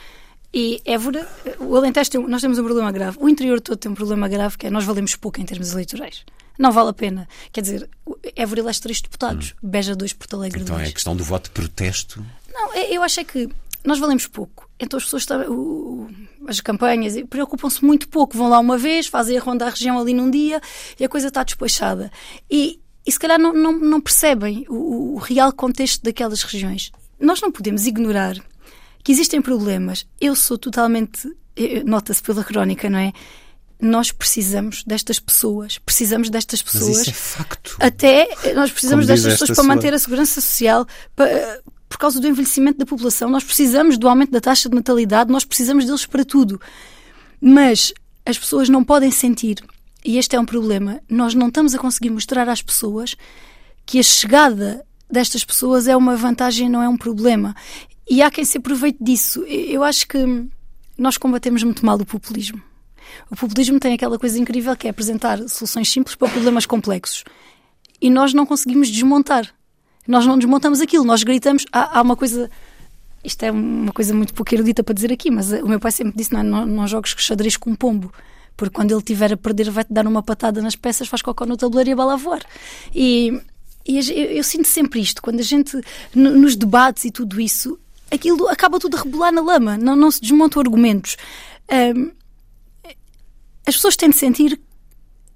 E 0.55 0.83
Évora, 0.85 1.27
o 1.61 1.75
Alentejo, 1.77 2.11
tem, 2.11 2.27
nós 2.29 2.43
temos 2.43 2.59
um 2.59 2.65
problema 2.65 2.93
grave. 2.93 3.17
O 3.19 3.27
interior 3.27 3.59
todo 3.59 3.77
tem 3.79 3.91
um 3.91 3.95
problema 3.95 4.29
grave 4.29 4.59
que 4.59 4.67
é 4.67 4.71
nós 4.71 4.85
valemos 4.85 5.17
pouco 5.17 5.41
em 5.41 5.45
termos 5.47 5.73
eleitorais. 5.73 6.25
Não 6.59 6.71
vale 6.71 6.91
a 6.91 6.93
pena. 6.93 7.27
Quer 7.51 7.63
dizer, 7.63 7.89
Évora 8.37 8.61
elege 8.61 8.79
três 8.83 9.01
deputados, 9.01 9.55
hum. 9.63 9.69
Beja 9.71 9.97
dois, 9.97 10.13
Porto 10.13 10.37
Alegre 10.37 10.61
Então 10.61 10.77
dois. 10.77 10.89
é 10.89 10.91
a 10.91 10.93
questão 10.95 11.17
do 11.17 11.25
voto 11.25 11.45
de 11.45 11.51
protesto? 11.53 12.23
Não, 12.53 12.71
é, 12.75 12.95
eu 12.95 13.03
acho 13.03 13.19
é 13.21 13.25
que 13.25 13.49
nós 13.83 13.99
valemos 13.99 14.27
pouco. 14.27 14.69
Então 14.83 14.99
as 14.99 15.05
pessoas, 15.05 15.27
as 16.49 16.61
campanhas, 16.61 17.15
preocupam-se 17.31 17.85
muito 17.85 18.09
pouco. 18.09 18.37
Vão 18.37 18.49
lá 18.49 18.59
uma 18.59 18.77
vez, 18.77 19.07
fazem 19.07 19.39
a 19.39 19.41
ronda 19.41 19.65
à 19.65 19.71
região 19.71 19.97
ali 19.99 20.13
num 20.13 20.29
dia 20.29 20.61
e 20.99 21.05
a 21.05 21.09
coisa 21.09 21.29
está 21.29 21.45
despachada. 21.45 22.11
E, 22.51 22.81
e 23.07 23.13
se 23.13 23.19
calhar 23.19 23.39
não, 23.39 23.53
não, 23.53 23.79
não 23.79 24.01
percebem 24.01 24.67
o, 24.69 25.15
o 25.15 25.17
real 25.19 25.53
contexto 25.53 26.03
daquelas 26.03 26.43
regiões. 26.43 26.91
Nós 27.19 27.41
não 27.41 27.53
podemos 27.53 27.87
ignorar 27.87 28.37
que 29.05 29.13
existem 29.13 29.41
problemas. 29.41 30.05
Eu 30.21 30.35
sou 30.35 30.59
totalmente. 30.59 31.33
Nota-se 31.85 32.23
pela 32.23 32.43
crónica, 32.43 32.91
não 32.91 32.99
é? 32.99 33.13
Nós 33.81 34.11
precisamos 34.11 34.83
destas 34.85 35.21
pessoas, 35.21 35.79
precisamos 35.79 36.31
destas 36.31 36.63
pessoas. 36.63 36.89
Mas 36.89 37.01
isso 37.01 37.11
é 37.11 37.13
facto. 37.13 37.77
Até 37.79 38.55
nós 38.55 38.71
precisamos 38.71 39.07
destas 39.07 39.39
pessoas 39.39 39.59
para 39.59 39.65
manter 39.65 39.93
a 39.93 39.99
segurança 39.99 40.41
social, 40.41 40.87
para, 41.15 41.61
por 41.93 41.99
causa 41.99 42.19
do 42.19 42.27
envelhecimento 42.27 42.79
da 42.79 42.87
população, 42.87 43.29
nós 43.29 43.45
precisamos 43.45 43.99
do 43.99 44.09
aumento 44.09 44.31
da 44.31 44.41
taxa 44.41 44.67
de 44.67 44.75
natalidade, 44.75 45.31
nós 45.31 45.45
precisamos 45.45 45.85
deles 45.85 46.07
para 46.07 46.25
tudo. 46.25 46.59
Mas 47.39 47.93
as 48.25 48.39
pessoas 48.39 48.71
não 48.71 48.83
podem 48.83 49.11
sentir, 49.11 49.63
e 50.03 50.17
este 50.17 50.35
é 50.35 50.41
um 50.41 50.45
problema, 50.47 51.03
nós 51.07 51.35
não 51.35 51.49
estamos 51.49 51.75
a 51.75 51.79
conseguir 51.79 52.09
mostrar 52.09 52.49
às 52.49 52.63
pessoas 52.63 53.15
que 53.85 53.99
a 53.99 54.03
chegada 54.03 54.83
destas 55.11 55.45
pessoas 55.45 55.87
é 55.87 55.95
uma 55.95 56.17
vantagem, 56.17 56.67
não 56.67 56.83
é 56.83 56.89
um 56.89 56.97
problema. 56.97 57.55
E 58.09 58.23
há 58.23 58.31
quem 58.31 58.47
se 58.47 58.57
aproveite 58.57 58.99
disso. 58.99 59.43
Eu 59.45 59.85
acho 59.85 60.09
que 60.09 60.49
nós 60.97 61.19
combatemos 61.19 61.63
muito 61.63 61.85
mal 61.85 61.97
o 61.97 62.07
populismo. 62.07 62.63
O 63.31 63.37
populismo 63.37 63.79
tem 63.79 63.93
aquela 63.93 64.19
coisa 64.19 64.39
incrível 64.39 64.75
que 64.75 64.87
é 64.87 64.91
apresentar 64.91 65.47
soluções 65.47 65.91
simples 65.91 66.17
para 66.17 66.31
problemas 66.31 66.65
complexos. 66.65 67.23
E 68.01 68.09
nós 68.09 68.33
não 68.33 68.47
conseguimos 68.47 68.89
desmontar. 68.89 69.55
Nós 70.07 70.27
não 70.27 70.39
desmontamos 70.39 70.81
aquilo, 70.81 71.05
nós 71.05 71.23
gritamos. 71.23 71.65
Há, 71.73 71.99
há 71.99 72.03
uma 72.03 72.17
coisa. 72.17 72.51
Isto 73.25 73.45
é 73.45 73.51
uma 73.53 73.93
coisa 73.93 74.13
muito 74.13 74.35
pouco 74.35 74.53
erudita 74.55 74.83
para 74.83 74.95
dizer 74.95 75.13
aqui, 75.13 75.31
mas 75.31 75.53
o 75.53 75.69
meu 75.69 75.79
pai 75.79 75.93
sempre 75.93 76.17
disse: 76.17 76.33
não, 76.33 76.43
não, 76.43 76.67
não 76.67 76.87
jogues 76.87 77.15
xadrez 77.17 77.57
com 77.57 77.71
um 77.71 77.75
pombo 77.75 78.13
porque 78.57 78.75
quando 78.75 78.93
ele 78.93 79.01
estiver 79.01 79.33
a 79.33 79.37
perder 79.37 79.71
vai-te 79.71 79.93
dar 79.93 80.07
uma 80.07 80.23
patada 80.23 80.61
nas 80.61 80.77
peças, 80.77 81.09
faz 81.09 81.23
cocó 81.23 81.45
no 81.47 81.57
tabuleiro 81.57 81.91
e 81.91 81.93
a 81.93 81.97
bala 81.97 82.15
a 82.15 82.17
voar. 82.17 82.45
E, 82.95 83.41
e 83.87 83.99
eu, 83.99 84.27
eu, 84.27 84.45
sinto 84.45 84.69
sempre 84.69 85.01
isto, 85.01 85.23
quando 85.23 85.41
a 85.41 85.43
gente, 85.43 85.81
nos 86.15 86.55
debates 86.57 87.05
e 87.05 87.11
tudo 87.11 87.41
isso, 87.41 87.79
aquilo 88.11 88.49
acaba 88.49 88.79
tudo 88.79 88.97
a 88.97 89.01
rebolar 89.01 89.33
na 89.33 89.41
lama, 89.41 89.77
não, 89.77 89.97
não 89.97 90.11
se 90.11 90.21
desmontam 90.21 90.61
argumentos. 90.61 91.17
Um, 91.97 92.11
as 93.67 93.75
pessoas 93.75 93.97
têm 93.97 94.11
de 94.11 94.17
sentir 94.17 94.61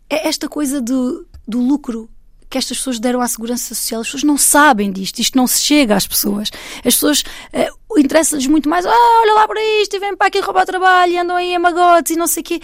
esta 0.09 0.49
coisa 0.49 0.81
do, 0.81 1.27
do 1.47 1.61
lucro 1.61 2.09
que 2.49 2.59
estas 2.59 2.79
pessoas 2.79 2.99
deram 2.99 3.21
à 3.21 3.29
segurança 3.29 3.75
social. 3.75 4.01
As 4.01 4.09
pessoas 4.09 4.23
não 4.23 4.39
sabem 4.39 4.93
disto, 4.93 5.19
isto 5.19 5.37
não 5.37 5.47
se 5.47 5.61
chega 5.61 5.97
às 5.97 6.07
pessoas. 6.07 6.51
As 6.79 6.95
pessoas 6.95 7.21
uh, 7.23 7.99
interessa-lhes 8.01 8.47
muito 8.47 8.69
mais, 8.69 8.87
ah, 8.87 9.21
olha 9.23 9.35
lá 9.35 9.49
para 9.49 9.61
isto 9.83 9.97
e 9.97 9.99
vem 9.99 10.17
para 10.17 10.29
aqui 10.29 10.41
roubar 10.41 10.65
trabalho 10.65 11.13
e 11.13 11.19
andam 11.19 11.37
aí 11.37 11.55
a 11.55 11.59
magotes 11.59 12.13
e 12.13 12.17
não 12.17 12.27
sei 12.27 12.43
o 12.43 12.45
quê. 12.45 12.61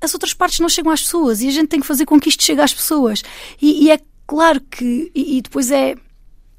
As 0.00 0.14
outras 0.14 0.32
partes 0.32 0.60
não 0.60 0.68
chegam 0.68 0.92
às 0.92 1.02
pessoas 1.02 1.42
e 1.42 1.48
a 1.48 1.50
gente 1.50 1.68
tem 1.68 1.80
que 1.80 1.86
fazer 1.86 2.06
com 2.06 2.20
que 2.20 2.28
isto 2.28 2.42
chegue 2.42 2.60
às 2.60 2.72
pessoas. 2.72 3.22
E, 3.60 3.84
e 3.84 3.90
é 3.90 3.98
claro 4.26 4.60
que. 4.60 5.10
E, 5.14 5.38
e, 5.38 5.42
depois 5.42 5.70
é. 5.70 5.94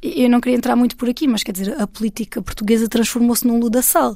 Eu 0.01 0.29
não 0.29 0.39
queria 0.39 0.57
entrar 0.57 0.77
muito 0.77 0.95
por 0.95 1.09
aqui, 1.09 1.27
mas 1.27 1.43
quer 1.43 1.51
dizer, 1.51 1.81
a 1.81 1.85
política 1.85 2.41
portuguesa 2.41 2.87
transformou-se 2.87 3.45
num 3.45 3.59
ludaçal. 3.59 4.15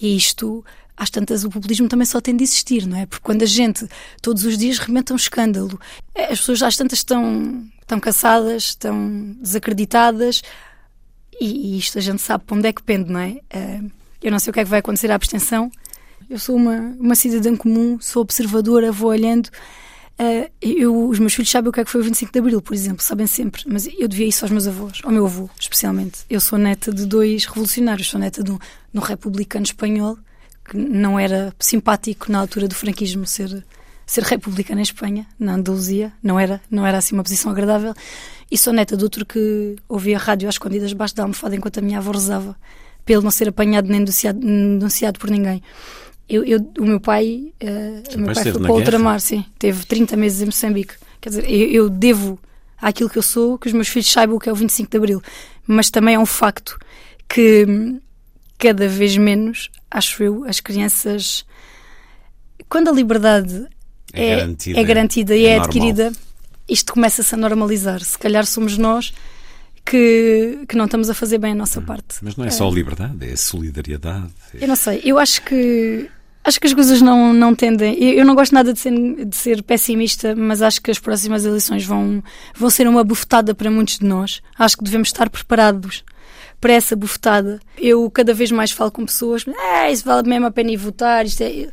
E 0.00 0.14
isto 0.14 0.62
às 0.96 1.10
tantas 1.10 1.44
o 1.44 1.50
populismo 1.50 1.88
também 1.88 2.06
só 2.06 2.20
tem 2.20 2.34
de 2.34 2.42
existir, 2.42 2.86
não 2.86 2.96
é? 2.96 3.06
Porque 3.06 3.22
quando 3.22 3.42
a 3.42 3.46
gente 3.46 3.86
todos 4.22 4.44
os 4.44 4.56
dias 4.56 4.78
remeta 4.78 5.12
um 5.12 5.16
escândalo, 5.16 5.78
eh, 6.14 6.32
as 6.32 6.40
pessoas 6.40 6.62
às 6.62 6.76
tantas 6.76 7.00
estão, 7.00 7.64
estão 7.80 8.00
cansadas, 8.00 8.64
estão 8.64 9.36
desacreditadas 9.40 10.42
e, 11.40 11.74
e 11.74 11.78
isto 11.78 11.98
a 11.98 12.00
gente 12.00 12.22
sabe 12.22 12.44
para 12.44 12.56
onde 12.56 12.68
é 12.68 12.72
que 12.72 12.82
pende, 12.82 13.10
não 13.10 13.20
é? 13.20 13.38
Eh, 13.50 13.80
eu 14.22 14.30
não 14.30 14.38
sei 14.38 14.50
o 14.50 14.54
que 14.54 14.60
é 14.60 14.64
que 14.64 14.70
vai 14.70 14.80
acontecer 14.80 15.10
à 15.10 15.14
abstenção. 15.14 15.70
Eu 16.28 16.38
sou 16.38 16.56
uma, 16.56 16.78
uma 16.98 17.14
cidadã 17.14 17.54
comum, 17.54 17.98
sou 18.00 18.22
observadora, 18.22 18.90
vou 18.90 19.10
olhando. 19.10 19.48
Uh, 20.18 20.50
eu, 20.62 21.08
os 21.08 21.18
meus 21.18 21.34
filhos 21.34 21.50
sabem 21.50 21.68
o 21.68 21.72
que 21.72 21.78
é 21.78 21.84
que 21.84 21.90
foi 21.90 22.00
o 22.00 22.04
25 22.04 22.32
de 22.32 22.38
Abril, 22.38 22.62
por 22.62 22.72
exemplo, 22.72 23.02
sabem 23.02 23.26
sempre, 23.26 23.62
mas 23.66 23.86
eu 23.86 24.08
devia 24.08 24.26
isso 24.26 24.46
aos 24.46 24.50
meus 24.50 24.66
avós, 24.66 25.02
ao 25.04 25.12
meu 25.12 25.26
avô, 25.26 25.50
especialmente. 25.60 26.20
Eu 26.30 26.40
sou 26.40 26.58
neta 26.58 26.90
de 26.90 27.04
dois 27.04 27.44
revolucionários, 27.44 28.08
sou 28.08 28.18
neta 28.18 28.42
de 28.42 28.50
um, 28.50 28.56
de 28.56 28.98
um 28.98 29.00
republicano 29.00 29.66
espanhol 29.66 30.18
que 30.68 30.76
não 30.76 31.18
era 31.18 31.52
simpático 31.58 32.30
na 32.30 32.38
altura 32.38 32.68
do 32.68 32.74
franquismo 32.74 33.26
ser 33.26 33.64
ser 34.06 34.22
republicana 34.22 34.80
em 34.80 34.84
Espanha, 34.84 35.26
na 35.38 35.54
Andaluzia, 35.54 36.12
não 36.22 36.38
era, 36.38 36.60
não 36.70 36.86
era 36.86 36.98
assim 36.98 37.14
uma 37.14 37.24
posição 37.24 37.50
agradável. 37.50 37.92
E 38.48 38.56
sou 38.56 38.72
neta 38.72 38.96
de 38.96 39.02
outro 39.02 39.26
que 39.26 39.74
ouvia 39.88 40.16
rádio 40.16 40.48
às 40.48 40.54
escondidas 40.54 40.90
debaixo 40.90 41.14
da 41.16 41.24
almofada 41.24 41.56
enquanto 41.56 41.78
a 41.78 41.82
minha 41.82 41.98
avó 41.98 42.12
rezava, 42.12 42.56
ele 43.06 43.22
não 43.22 43.30
ser 43.30 43.48
apanhado 43.48 43.88
nem 43.88 44.00
denunciado, 44.00 44.38
denunciado 44.38 45.18
por 45.18 45.28
ninguém. 45.28 45.60
Eu, 46.28 46.44
eu, 46.44 46.58
o 46.78 46.84
meu 46.84 47.00
pai, 47.00 47.52
uh, 47.62 48.16
o 48.16 48.18
meu 48.18 48.34
pai 48.34 48.44
foi 48.44 48.60
para 48.60 48.72
ultramar, 48.72 49.20
sim, 49.20 49.44
teve 49.58 49.84
30 49.84 50.16
meses 50.16 50.42
em 50.42 50.46
Moçambique. 50.46 50.94
Quer 51.20 51.30
dizer, 51.30 51.50
eu, 51.50 51.70
eu 51.70 51.88
devo 51.88 52.38
àquilo 52.80 53.10
que 53.10 53.18
eu 53.18 53.22
sou 53.22 53.58
que 53.58 53.66
os 53.66 53.72
meus 53.72 53.88
filhos 53.88 54.10
saibam 54.10 54.36
o 54.36 54.40
que 54.40 54.48
é 54.48 54.52
o 54.52 54.56
25 54.56 54.90
de 54.90 54.96
Abril. 54.96 55.22
Mas 55.66 55.90
também 55.90 56.14
é 56.14 56.18
um 56.18 56.26
facto 56.26 56.78
que 57.28 57.66
cada 58.58 58.88
vez 58.88 59.16
menos, 59.16 59.70
acho 59.90 60.22
eu, 60.22 60.44
as 60.44 60.60
crianças. 60.60 61.44
Quando 62.68 62.88
a 62.88 62.92
liberdade 62.92 63.66
é, 64.12 64.32
é 64.32 64.36
garantida, 64.36 64.80
é 64.80 64.84
garantida 64.84 65.36
e 65.36 65.46
é, 65.46 65.50
é 65.50 65.58
adquirida, 65.58 66.12
isto 66.68 66.92
começa-se 66.92 67.34
a 67.34 67.38
normalizar. 67.38 68.00
Se 68.02 68.18
calhar 68.18 68.44
somos 68.46 68.76
nós 68.76 69.12
que, 69.84 70.64
que 70.68 70.76
não 70.76 70.86
estamos 70.86 71.08
a 71.08 71.14
fazer 71.14 71.38
bem 71.38 71.52
a 71.52 71.54
nossa 71.54 71.80
hum, 71.80 71.84
parte. 71.84 72.16
Mas 72.22 72.36
não 72.36 72.44
é, 72.44 72.48
é 72.48 72.50
só 72.50 72.68
a 72.68 72.70
liberdade, 72.70 73.28
é 73.28 73.32
a 73.32 73.36
solidariedade. 73.36 74.32
É... 74.54 74.64
Eu 74.64 74.68
não 74.68 74.76
sei, 74.76 75.00
eu 75.04 75.18
acho 75.18 75.42
que 75.42 76.10
acho 76.42 76.60
que 76.60 76.66
as 76.66 76.74
coisas 76.74 77.00
não, 77.00 77.32
não 77.32 77.54
tendem. 77.54 78.02
Eu, 78.02 78.18
eu 78.18 78.24
não 78.24 78.34
gosto 78.34 78.52
nada 78.52 78.72
de 78.72 78.78
ser, 78.78 78.92
de 79.24 79.36
ser 79.36 79.62
pessimista, 79.62 80.34
mas 80.34 80.62
acho 80.62 80.80
que 80.80 80.90
as 80.90 80.98
próximas 80.98 81.44
eleições 81.44 81.84
vão, 81.84 82.22
vão 82.54 82.70
ser 82.70 82.86
uma 82.86 83.02
bufetada 83.02 83.54
para 83.54 83.70
muitos 83.70 83.98
de 83.98 84.04
nós. 84.04 84.42
Acho 84.58 84.76
que 84.76 84.84
devemos 84.84 85.08
estar 85.08 85.28
preparados 85.28 86.04
para 86.60 86.72
essa 86.72 86.96
bufetada. 86.96 87.60
Eu 87.78 88.10
cada 88.10 88.34
vez 88.34 88.50
mais 88.50 88.70
falo 88.70 88.90
com 88.90 89.04
pessoas, 89.04 89.44
ah, 89.58 89.90
isso 89.90 90.04
vale 90.04 90.28
mesmo 90.28 90.46
a 90.46 90.50
pena 90.50 90.70
ir 90.70 90.76
votar, 90.76 91.24
isto 91.24 91.42
é... 91.42 91.68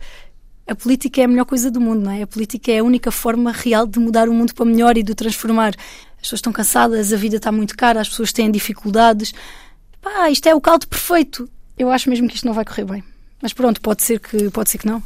A 0.65 0.75
política 0.75 1.19
é 1.19 1.25
a 1.25 1.27
melhor 1.27 1.43
coisa 1.43 1.69
do 1.69 1.81
mundo, 1.81 2.05
não 2.05 2.11
é? 2.11 2.21
A 2.21 2.27
política 2.27 2.71
é 2.71 2.79
a 2.79 2.83
única 2.83 3.11
forma 3.11 3.51
real 3.51 3.85
de 3.85 3.99
mudar 3.99 4.29
o 4.29 4.33
mundo 4.33 4.53
para 4.55 4.63
melhor 4.63 4.97
e 4.97 5.03
de 5.03 5.11
o 5.11 5.15
transformar. 5.15 5.73
As 6.15 6.21
pessoas 6.21 6.37
estão 6.37 6.53
cansadas, 6.53 7.11
a 7.11 7.17
vida 7.17 7.35
está 7.35 7.51
muito 7.51 7.75
cara, 7.75 7.99
as 7.99 8.07
pessoas 8.07 8.31
têm 8.31 8.49
dificuldades. 8.49 9.33
Pá, 10.01 10.29
isto 10.29 10.47
é 10.47 10.55
o 10.55 10.61
caldo 10.61 10.87
perfeito. 10.87 11.49
Eu 11.77 11.91
acho 11.91 12.09
mesmo 12.09 12.29
que 12.29 12.35
isto 12.35 12.45
não 12.45 12.53
vai 12.53 12.63
correr 12.63 12.85
bem. 12.85 13.03
Mas 13.41 13.51
pronto, 13.51 13.81
pode 13.81 14.03
ser 14.03 14.21
que, 14.21 14.49
pode 14.51 14.69
ser 14.69 14.77
que 14.77 14.87
não. 14.87 15.03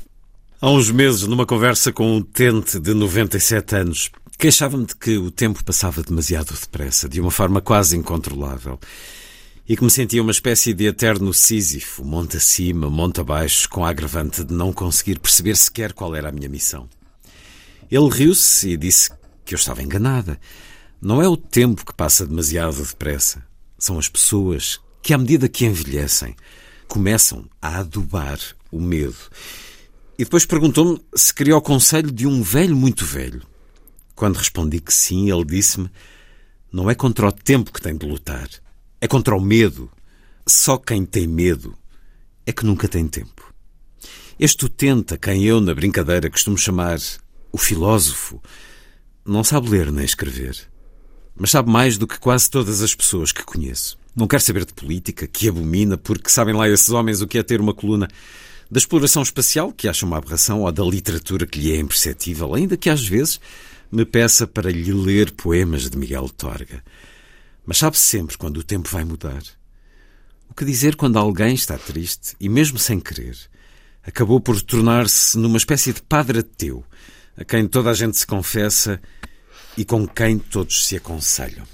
Há 0.62 0.70
uns 0.70 0.92
meses, 0.92 1.24
numa 1.24 1.46
conversa 1.46 1.92
com 1.92 2.06
um 2.06 2.18
utente 2.18 2.80
de 2.80 2.94
97 2.94 3.76
anos, 3.76 4.12
queixava-me 4.38 4.86
de 4.86 4.96
que 4.96 5.18
o 5.18 5.32
tempo 5.32 5.64
passava 5.64 6.04
demasiado 6.04 6.54
depressa, 6.54 7.10
de 7.10 7.20
uma 7.20 7.32
forma 7.32 7.62
quase 7.62 7.98
incontrolável 7.98 8.80
e 9.68 9.76
que 9.76 9.84
me 9.84 9.90
sentia 9.90 10.22
uma 10.22 10.32
espécie 10.32 10.74
de 10.74 10.86
eterno 10.86 11.34
Sísifo, 11.34 12.06
monte 12.06 12.38
acima, 12.38 12.90
monte 12.90 13.20
abaixo, 13.20 13.68
com 13.68 13.84
a 13.84 13.90
agravante 13.90 14.44
de 14.44 14.54
não 14.54 14.72
conseguir 14.72 15.20
perceber 15.20 15.58
sequer 15.58 15.92
qual 15.92 16.16
era 16.16 16.30
a 16.30 16.32
minha 16.32 16.48
missão. 16.48 16.88
Ele 17.92 18.10
riu-se 18.10 18.70
e 18.70 18.78
disse 18.78 19.10
que 19.44 19.54
eu 19.54 19.58
estava 19.58 19.84
enganada. 19.84 20.40
Não 21.02 21.22
é 21.22 21.28
o 21.28 21.36
tempo 21.36 21.86
que 21.86 21.94
passa 21.94 22.26
demasiado 22.26 22.82
depressa, 22.82 23.46
são 23.78 24.00
as 24.00 24.08
pessoas 24.08 24.80
que, 25.02 25.14
à 25.14 25.18
medida 25.18 25.50
que 25.50 25.66
envelhecem, 25.66 26.36
começam 26.88 27.46
a 27.62 27.80
adubar 27.80 28.40
o 28.72 28.80
medo. 28.80 29.18
E 30.18 30.24
depois 30.24 30.46
perguntou-me 30.46 31.00
se 31.14 31.34
queria 31.34 31.58
o 31.58 31.62
conselho 31.62 32.12
de 32.12 32.26
um 32.26 32.42
velho 32.42 32.76
muito 32.76 33.06
velho. 33.06 33.44
Quando 34.16 34.38
respondi 34.38 34.80
que 34.80 34.94
sim, 34.94 35.30
ele 35.30 35.46
disse-me: 35.46 35.92
Não 36.72 36.90
é 36.90 36.96
contra 36.96 37.28
o 37.28 37.32
tempo 37.32 37.72
que 37.72 37.82
tem 37.82 37.96
de 37.96 38.06
lutar, 38.08 38.50
é 39.00 39.08
contra 39.08 39.36
o 39.36 39.42
medo. 39.42 39.90
Só 40.46 40.78
quem 40.78 41.06
tem 41.06 41.28
medo 41.28 41.78
é 42.46 42.52
que 42.52 42.66
nunca 42.66 42.88
tem 42.88 43.08
tempo. 43.08 43.54
Este 44.40 44.66
utente, 44.66 45.14
a 45.14 45.18
quem 45.18 45.44
eu, 45.44 45.60
na 45.60 45.74
brincadeira, 45.74 46.30
costumo 46.30 46.58
chamar 46.58 47.00
o 47.52 47.58
filósofo, 47.58 48.42
não 49.26 49.44
sabe 49.44 49.70
ler 49.70 49.92
nem 49.92 50.06
escrever, 50.06 50.56
mas 51.36 51.50
sabe 51.50 51.70
mais 51.70 51.98
do 51.98 52.08
que 52.08 52.20
quase 52.20 52.50
todas 52.50 52.82
as 52.82 52.96
pessoas 52.96 53.32
que 53.32 53.44
conheço. 53.44 53.98
Não 54.16 54.28
quer 54.28 54.42
saber 54.42 54.64
de 54.66 54.74
política, 54.74 55.28
que 55.28 55.50
abomina, 55.50 55.98
porque 55.98 56.30
sabem 56.30 56.56
lá 56.56 56.70
esses 56.70 56.90
homens 56.90 57.22
o 57.22 57.28
que 57.28 57.38
é 57.38 57.44
ter 57.44 57.60
uma 57.60 57.74
coluna 57.74 58.08
da 58.70 58.78
exploração 58.78 59.22
espacial, 59.22 59.72
que 59.72 59.88
acha 59.88 60.06
uma 60.06 60.18
aberração, 60.18 60.62
ou 60.62 60.72
da 60.72 60.84
literatura 60.84 61.46
que 61.46 61.60
lhe 61.60 61.74
é 61.74 61.80
imperceptível, 61.80 62.54
ainda 62.54 62.78
que 62.78 62.90
às 62.90 63.06
vezes 63.06 63.40
me 63.92 64.06
peça 64.06 64.46
para 64.46 64.72
lhe 64.72 64.92
ler 64.92 65.32
poemas 65.32 65.90
de 65.90 65.98
Miguel 65.98 66.30
Torga 66.30 66.84
mas 67.68 67.78
sabe 67.78 67.98
sempre 67.98 68.38
quando 68.38 68.58
o 68.58 68.64
tempo 68.64 68.90
vai 68.90 69.04
mudar. 69.04 69.44
O 70.50 70.54
que 70.56 70.64
dizer 70.66 70.96
quando 70.96 71.20
alguém 71.20 71.54
está 71.54 71.78
triste 71.78 72.36
e, 72.40 72.48
mesmo 72.48 72.80
sem 72.80 73.00
querer, 73.00 73.38
acabou 74.04 74.40
por 74.40 74.60
tornar-se 74.62 75.38
numa 75.38 75.58
espécie 75.58 75.92
de 75.92 76.02
padre 76.02 76.40
ateu, 76.40 76.84
a 77.38 77.44
quem 77.44 77.68
toda 77.68 77.90
a 77.90 77.94
gente 77.94 78.18
se 78.18 78.26
confessa 78.26 79.00
e 79.78 79.84
com 79.84 80.08
quem 80.08 80.40
todos 80.40 80.88
se 80.88 80.96
aconselham? 80.96 81.68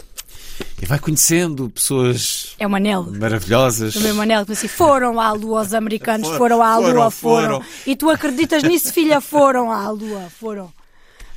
E 0.82 0.86
vai 0.86 1.00
conhecendo 1.00 1.70
pessoas 1.70 2.56
É 2.60 2.68
Manel. 2.68 3.04
maravilhosas. 3.12 3.94
Também 3.94 4.12
o 4.12 4.16
Manel 4.16 4.46
que 4.46 4.52
assim, 4.54 4.68
foram 4.68 5.20
à 5.20 5.32
Lua, 5.32 5.62
os 5.62 5.74
americanos 5.74 6.28
foram 6.38 6.62
à 6.62 6.76
Foram, 6.76 6.94
Lua, 6.96 7.12
foram. 7.12 7.62
foram. 7.62 7.66
E 7.88 7.96
tu 7.96 8.10
acreditas 8.10 8.64
nisso, 8.64 8.92
filha? 8.92 9.22
Foram 9.22 9.72
à 9.72 9.90
Lua, 9.92 10.30
foram. 10.40 10.74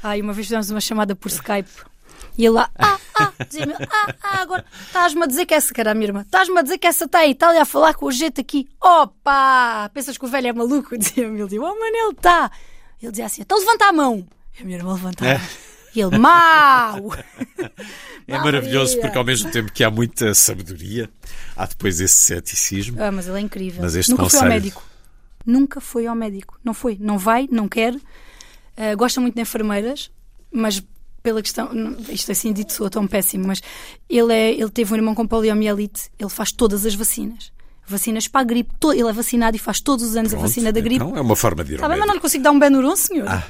Ai, 0.02 0.20
uma 0.20 0.32
vez 0.32 0.46
fizemos 0.46 0.70
uma 0.70 0.80
chamada 0.80 1.14
por 1.14 1.28
Skype. 1.28 1.70
E 2.38 2.44
ele 2.44 2.50
lá, 2.54 2.70
ah, 2.78 2.98
ah, 3.18 3.32
dizia-me, 3.48 3.72
ah, 3.72 4.14
ah, 4.22 4.40
agora 4.42 4.64
estás-me 4.86 5.22
a 5.22 5.26
dizer 5.26 5.46
que 5.46 5.54
essa, 5.54 5.72
cara, 5.72 5.92
a 5.92 5.94
minha 5.94 6.06
irmã, 6.08 6.20
estás-me 6.20 6.58
a 6.58 6.62
dizer 6.62 6.76
que 6.78 6.86
essa 6.86 7.04
está 7.06 7.24
em 7.24 7.30
Itália 7.30 7.62
a 7.62 7.64
falar 7.64 7.94
com 7.94 8.06
o 8.06 8.12
jeito 8.12 8.40
aqui. 8.40 8.68
Opa! 8.80 9.90
Pensas 9.94 10.18
que 10.18 10.24
o 10.24 10.28
velho 10.28 10.48
é 10.48 10.52
maluco? 10.52 10.96
Dizia-me, 10.98 11.36
ele 11.38 11.44
dizia, 11.44 11.62
oh, 11.62 11.78
Manel, 11.78 12.10
está. 12.10 12.50
Ele 13.02 13.10
dizia 13.12 13.26
assim, 13.26 13.42
então 13.42 13.58
levanta 13.58 13.86
a 13.86 13.92
mão. 13.92 14.26
E 14.58 14.62
a 14.62 14.64
minha 14.66 14.78
irmã 14.78 14.94
levantava. 14.94 15.30
É. 15.32 15.40
E 15.94 16.00
ele, 16.00 16.18
mau! 16.18 17.10
É 18.28 18.36
maravilhoso 18.38 18.98
porque 19.00 19.16
ao 19.16 19.22
mesmo 19.22 19.52
tempo 19.52 19.70
que 19.70 19.84
há 19.84 19.90
muita 19.90 20.34
sabedoria, 20.34 21.08
há 21.56 21.64
depois 21.64 22.00
esse 22.00 22.14
ceticismo. 22.16 23.00
Ah, 23.00 23.12
mas 23.12 23.28
ele 23.28 23.38
é 23.38 23.40
incrível. 23.40 23.80
Mas 23.82 23.94
este 23.94 24.10
Nunca 24.10 24.24
foi 24.24 24.26
ao 24.38 24.42
conselho- 24.42 24.52
médico. 24.52 24.82
Nunca 25.46 25.80
foi 25.80 26.06
ao 26.08 26.14
médico. 26.16 26.58
Não 26.64 26.74
foi. 26.74 26.98
Não 27.00 27.18
vai, 27.18 27.48
não 27.52 27.68
quer. 27.68 27.94
Ah, 28.76 28.96
gosta 28.96 29.20
muito 29.20 29.36
de 29.36 29.40
enfermeiras, 29.42 30.10
mas 30.52 30.82
pela 31.26 31.42
questão. 31.42 31.72
não- 31.74 31.96
Isto 32.08 32.30
assim 32.30 32.52
dito 32.52 32.72
soa 32.72 32.88
tão 32.88 33.04
péssimo, 33.04 33.48
mas 33.48 33.60
ele, 34.08 34.32
é, 34.32 34.52
ele 34.52 34.70
teve 34.70 34.92
um 34.92 34.96
irmão 34.96 35.12
com 35.12 35.26
poliomielite, 35.26 36.02
ele 36.16 36.30
faz 36.30 36.52
todas 36.52 36.86
as 36.86 36.94
vacinas. 36.94 37.50
Vacinas 37.88 38.28
para 38.28 38.42
a 38.42 38.44
gripe. 38.44 38.70
Ele 38.92 39.08
é 39.08 39.12
vacinado 39.12 39.56
e 39.56 39.58
faz 39.58 39.80
todos 39.80 40.04
os 40.04 40.14
anos 40.16 40.32
a 40.32 40.36
Pronto, 40.36 40.48
vacina 40.48 40.72
da 40.72 40.80
gripe. 40.80 40.96
Então 41.04 41.16
é 41.16 41.20
uma 41.20 41.34
forma 41.34 41.64
de 41.64 41.72
ir 41.72 41.74
Está 41.76 41.88
bem, 41.88 41.98
mas 41.98 42.06
não 42.06 42.14
lhe 42.14 42.20
consigo 42.20 42.44
dar 42.44 42.52
um 42.52 42.58
Benuron, 42.60 42.94
senhor? 42.94 43.26
Ah. 43.28 43.42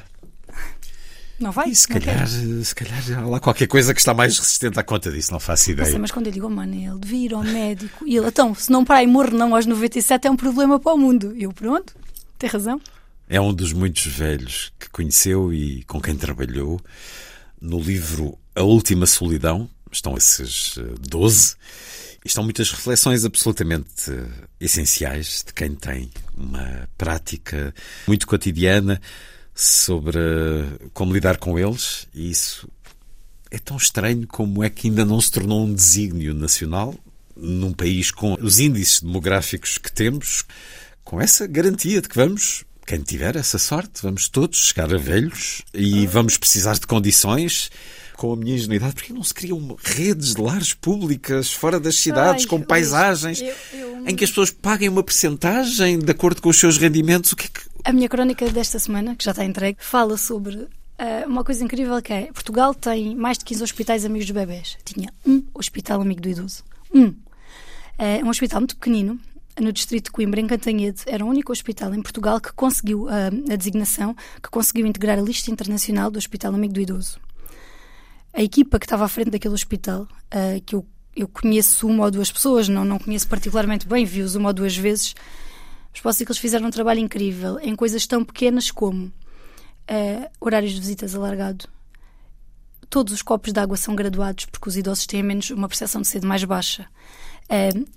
Não 1.39 1.51
vai? 1.51 1.69
E 1.69 1.75
se 1.75 1.87
Não 1.91 1.99
quer. 1.99 2.05
calhar, 2.15 2.27
se 2.27 2.73
calhar 2.75 3.03
há 3.19 3.27
lá 3.27 3.39
qualquer 3.39 3.67
coisa 3.67 3.93
que 3.93 3.99
está 3.99 4.11
mais 4.11 4.39
resistente 4.39 4.79
à 4.79 4.83
conta 4.83 5.11
disso, 5.11 5.31
não 5.31 5.39
faço 5.39 5.67
Não 5.69 5.73
ideia. 5.73 5.89
sei, 5.91 5.99
mas 5.99 6.09
quando 6.11 6.25
eu 6.27 6.31
digo, 6.31 6.47
oh, 6.47 6.49
mano, 6.49 6.73
ele 6.73 6.97
devia 6.99 7.25
ir 7.27 7.33
ao 7.35 7.43
médico. 7.43 8.03
E 8.07 8.17
ele, 8.17 8.27
então, 8.27 8.55
se 8.55 8.71
não 8.71 8.83
para 8.83 9.03
e 9.03 9.07
morre 9.07 9.37
não 9.37 9.53
aos 9.55 9.67
97 9.67 10.27
é 10.27 10.31
um 10.31 10.35
problema 10.35 10.79
para 10.79 10.93
o 10.93 10.97
mundo. 10.97 11.35
Eu, 11.37 11.53
pronto, 11.53 11.93
tem 12.39 12.49
razão. 12.49 12.81
É 13.29 13.39
um 13.39 13.53
dos 13.53 13.71
muitos 13.73 14.05
velhos 14.07 14.71
que 14.79 14.89
conheceu 14.89 15.53
e 15.53 15.83
com 15.83 16.01
quem 16.01 16.15
trabalhou. 16.15 16.79
No 17.59 17.79
livro 17.79 18.37
A 18.55 18.61
Última 18.61 19.05
Solidão, 19.05 19.69
estão 19.91 20.15
esses 20.15 20.77
eh, 20.77 20.81
12, 20.99 21.55
e 22.23 22.27
estão 22.27 22.43
muitas 22.43 22.71
reflexões 22.71 23.25
absolutamente 23.25 24.11
eh, 24.11 24.25
essenciais 24.59 25.43
de 25.45 25.53
quem 25.53 25.73
tem 25.73 26.09
uma 26.35 26.87
prática 26.97 27.73
muito 28.07 28.27
cotidiana 28.27 29.01
sobre 29.55 30.19
eh, 30.19 30.87
como 30.93 31.13
lidar 31.13 31.37
com 31.37 31.57
eles, 31.57 32.07
e 32.13 32.29
isso 32.29 32.69
é 33.49 33.57
tão 33.57 33.77
estranho 33.77 34.27
como 34.27 34.63
é 34.63 34.69
que 34.69 34.87
ainda 34.87 35.03
não 35.03 35.19
se 35.19 35.31
tornou 35.31 35.65
um 35.65 35.73
desígnio 35.73 36.33
nacional 36.33 36.93
num 37.35 37.73
país 37.73 38.11
com 38.11 38.35
os 38.41 38.59
índices 38.59 39.01
demográficos 39.01 39.77
que 39.77 39.91
temos, 39.91 40.43
com 41.03 41.21
essa 41.21 41.47
garantia 41.47 42.01
de 42.01 42.09
que 42.09 42.15
vamos, 42.15 42.65
quem 42.87 43.01
tiver 43.01 43.35
essa 43.35 43.59
sorte, 43.59 44.01
vamos 44.01 44.29
todos 44.29 44.57
chegar 44.67 44.91
a 44.93 44.97
velhos 44.97 45.61
e 45.73 46.07
vamos 46.07 46.37
precisar 46.37 46.73
de 46.75 46.87
condições. 46.87 47.69
Com 48.15 48.33
a 48.33 48.35
minha 48.35 48.55
ingenuidade, 48.55 48.95
porque 48.95 49.13
não 49.13 49.21
se 49.21 49.31
criam 49.31 49.77
redes 49.83 50.33
de 50.33 50.41
lares 50.41 50.73
públicas 50.73 51.53
fora 51.53 51.79
das 51.79 51.97
cidades, 51.99 52.45
Ai, 52.45 52.49
com 52.49 52.59
paisagens, 52.59 53.39
eu- 53.39 53.53
eu- 53.79 54.07
em 54.07 54.15
que 54.15 54.23
as 54.23 54.31
pessoas 54.31 54.49
paguem 54.49 54.89
uma 54.89 55.03
percentagem 55.03 55.99
de 55.99 56.09
acordo 56.11 56.41
com 56.41 56.49
os 56.49 56.57
seus 56.59 56.79
rendimentos? 56.79 57.31
O 57.33 57.35
que 57.35 57.45
é 57.45 57.49
que. 57.49 57.61
A 57.83 57.93
minha 57.93 58.09
crónica 58.09 58.49
desta 58.49 58.79
semana, 58.79 59.15
que 59.15 59.23
já 59.23 59.29
está 59.31 59.45
entregue, 59.45 59.77
fala 59.79 60.17
sobre 60.17 60.67
ah, 60.97 61.25
uma 61.27 61.43
coisa 61.43 61.63
incrível 61.63 62.01
que 62.01 62.11
é 62.11 62.31
Portugal 62.33 62.73
tem 62.73 63.15
mais 63.15 63.37
de 63.37 63.45
15 63.45 63.61
hospitais 63.61 64.03
amigos 64.03 64.25
dos 64.25 64.33
bebés. 64.33 64.77
Tinha 64.83 65.13
um 65.23 65.43
hospital 65.53 66.01
amigo 66.01 66.19
do 66.21 66.27
idoso. 66.29 66.63
Um. 66.91 67.13
É 67.99 68.23
um 68.23 68.29
hospital 68.29 68.61
muito 68.61 68.75
pequenino, 68.77 69.19
no 69.59 69.71
distrito 69.71 70.05
de 70.05 70.11
Coimbra, 70.11 70.39
em 70.39 70.47
Cantanhede. 70.47 71.01
Era 71.05 71.25
o 71.25 71.27
único 71.27 71.51
hospital 71.51 71.93
em 71.93 72.01
Portugal 72.01 72.39
que 72.39 72.53
conseguiu 72.53 73.07
ah, 73.09 73.27
a 73.51 73.55
designação, 73.55 74.15
que 74.41 74.49
conseguiu 74.49 74.85
integrar 74.85 75.17
a 75.17 75.21
lista 75.21 75.51
internacional 75.51 76.11
do 76.11 76.17
Hospital 76.17 76.53
Amigo 76.53 76.73
do 76.73 76.81
Idoso. 76.81 77.19
A 78.33 78.41
equipa 78.41 78.79
que 78.79 78.85
estava 78.85 79.05
à 79.05 79.07
frente 79.07 79.31
daquele 79.31 79.53
hospital, 79.53 80.07
ah, 80.31 80.59
que 80.65 80.75
eu, 80.75 80.85
eu 81.15 81.27
conheço 81.27 81.87
uma 81.87 82.05
ou 82.05 82.11
duas 82.11 82.31
pessoas, 82.31 82.69
não, 82.69 82.85
não 82.85 82.99
conheço 82.99 83.27
particularmente 83.27 83.87
bem, 83.87 84.05
vi-os 84.05 84.35
uma 84.35 84.49
ou 84.49 84.53
duas 84.53 84.75
vezes, 84.75 85.15
mas 85.91 86.01
posso 86.01 86.15
dizer 86.15 86.25
que 86.25 86.31
eles 86.31 86.41
fizeram 86.41 86.67
um 86.67 86.71
trabalho 86.71 86.99
incrível 86.99 87.59
em 87.59 87.75
coisas 87.75 88.05
tão 88.05 88.23
pequenas 88.23 88.69
como 88.69 89.11
eh, 89.87 90.29
horários 90.39 90.73
de 90.73 90.79
visitas 90.79 91.15
alargado. 91.15 91.67
Todos 92.89 93.13
os 93.13 93.21
copos 93.21 93.51
de 93.51 93.59
água 93.59 93.75
são 93.75 93.95
graduados 93.95 94.45
porque 94.45 94.69
os 94.69 94.77
idosos 94.77 95.05
têm 95.05 95.23
menos 95.23 95.49
uma 95.49 95.67
percepção 95.67 96.01
de 96.01 96.07
sede 96.07 96.25
mais 96.25 96.43
baixa. 96.43 96.87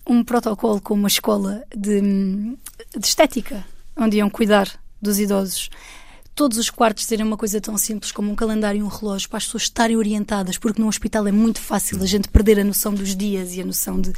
Um 0.06 0.22
protocolo 0.22 0.80
com 0.80 0.94
uma 0.94 1.08
escola 1.08 1.64
de, 1.74 2.00
de 2.00 3.06
estética, 3.06 3.64
onde 3.96 4.18
iam 4.18 4.30
cuidar 4.30 4.68
dos 5.00 5.18
idosos. 5.18 5.70
Todos 6.34 6.56
os 6.56 6.70
quartos 6.70 7.06
terem 7.06 7.26
uma 7.26 7.36
coisa 7.36 7.60
tão 7.60 7.76
simples 7.76 8.12
como 8.12 8.30
um 8.30 8.34
calendário 8.34 8.80
e 8.80 8.82
um 8.82 8.88
relógio 8.88 9.28
para 9.28 9.38
as 9.38 9.44
pessoas 9.44 9.64
estarem 9.64 9.96
orientadas, 9.96 10.56
porque 10.56 10.80
num 10.80 10.88
hospital 10.88 11.26
é 11.26 11.32
muito 11.32 11.60
fácil 11.60 12.02
a 12.02 12.06
gente 12.06 12.28
perder 12.28 12.58
a 12.60 12.64
noção 12.64 12.94
dos 12.94 13.14
dias 13.16 13.54
e 13.54 13.60
a 13.60 13.64
noção 13.64 14.00
de 14.00 14.12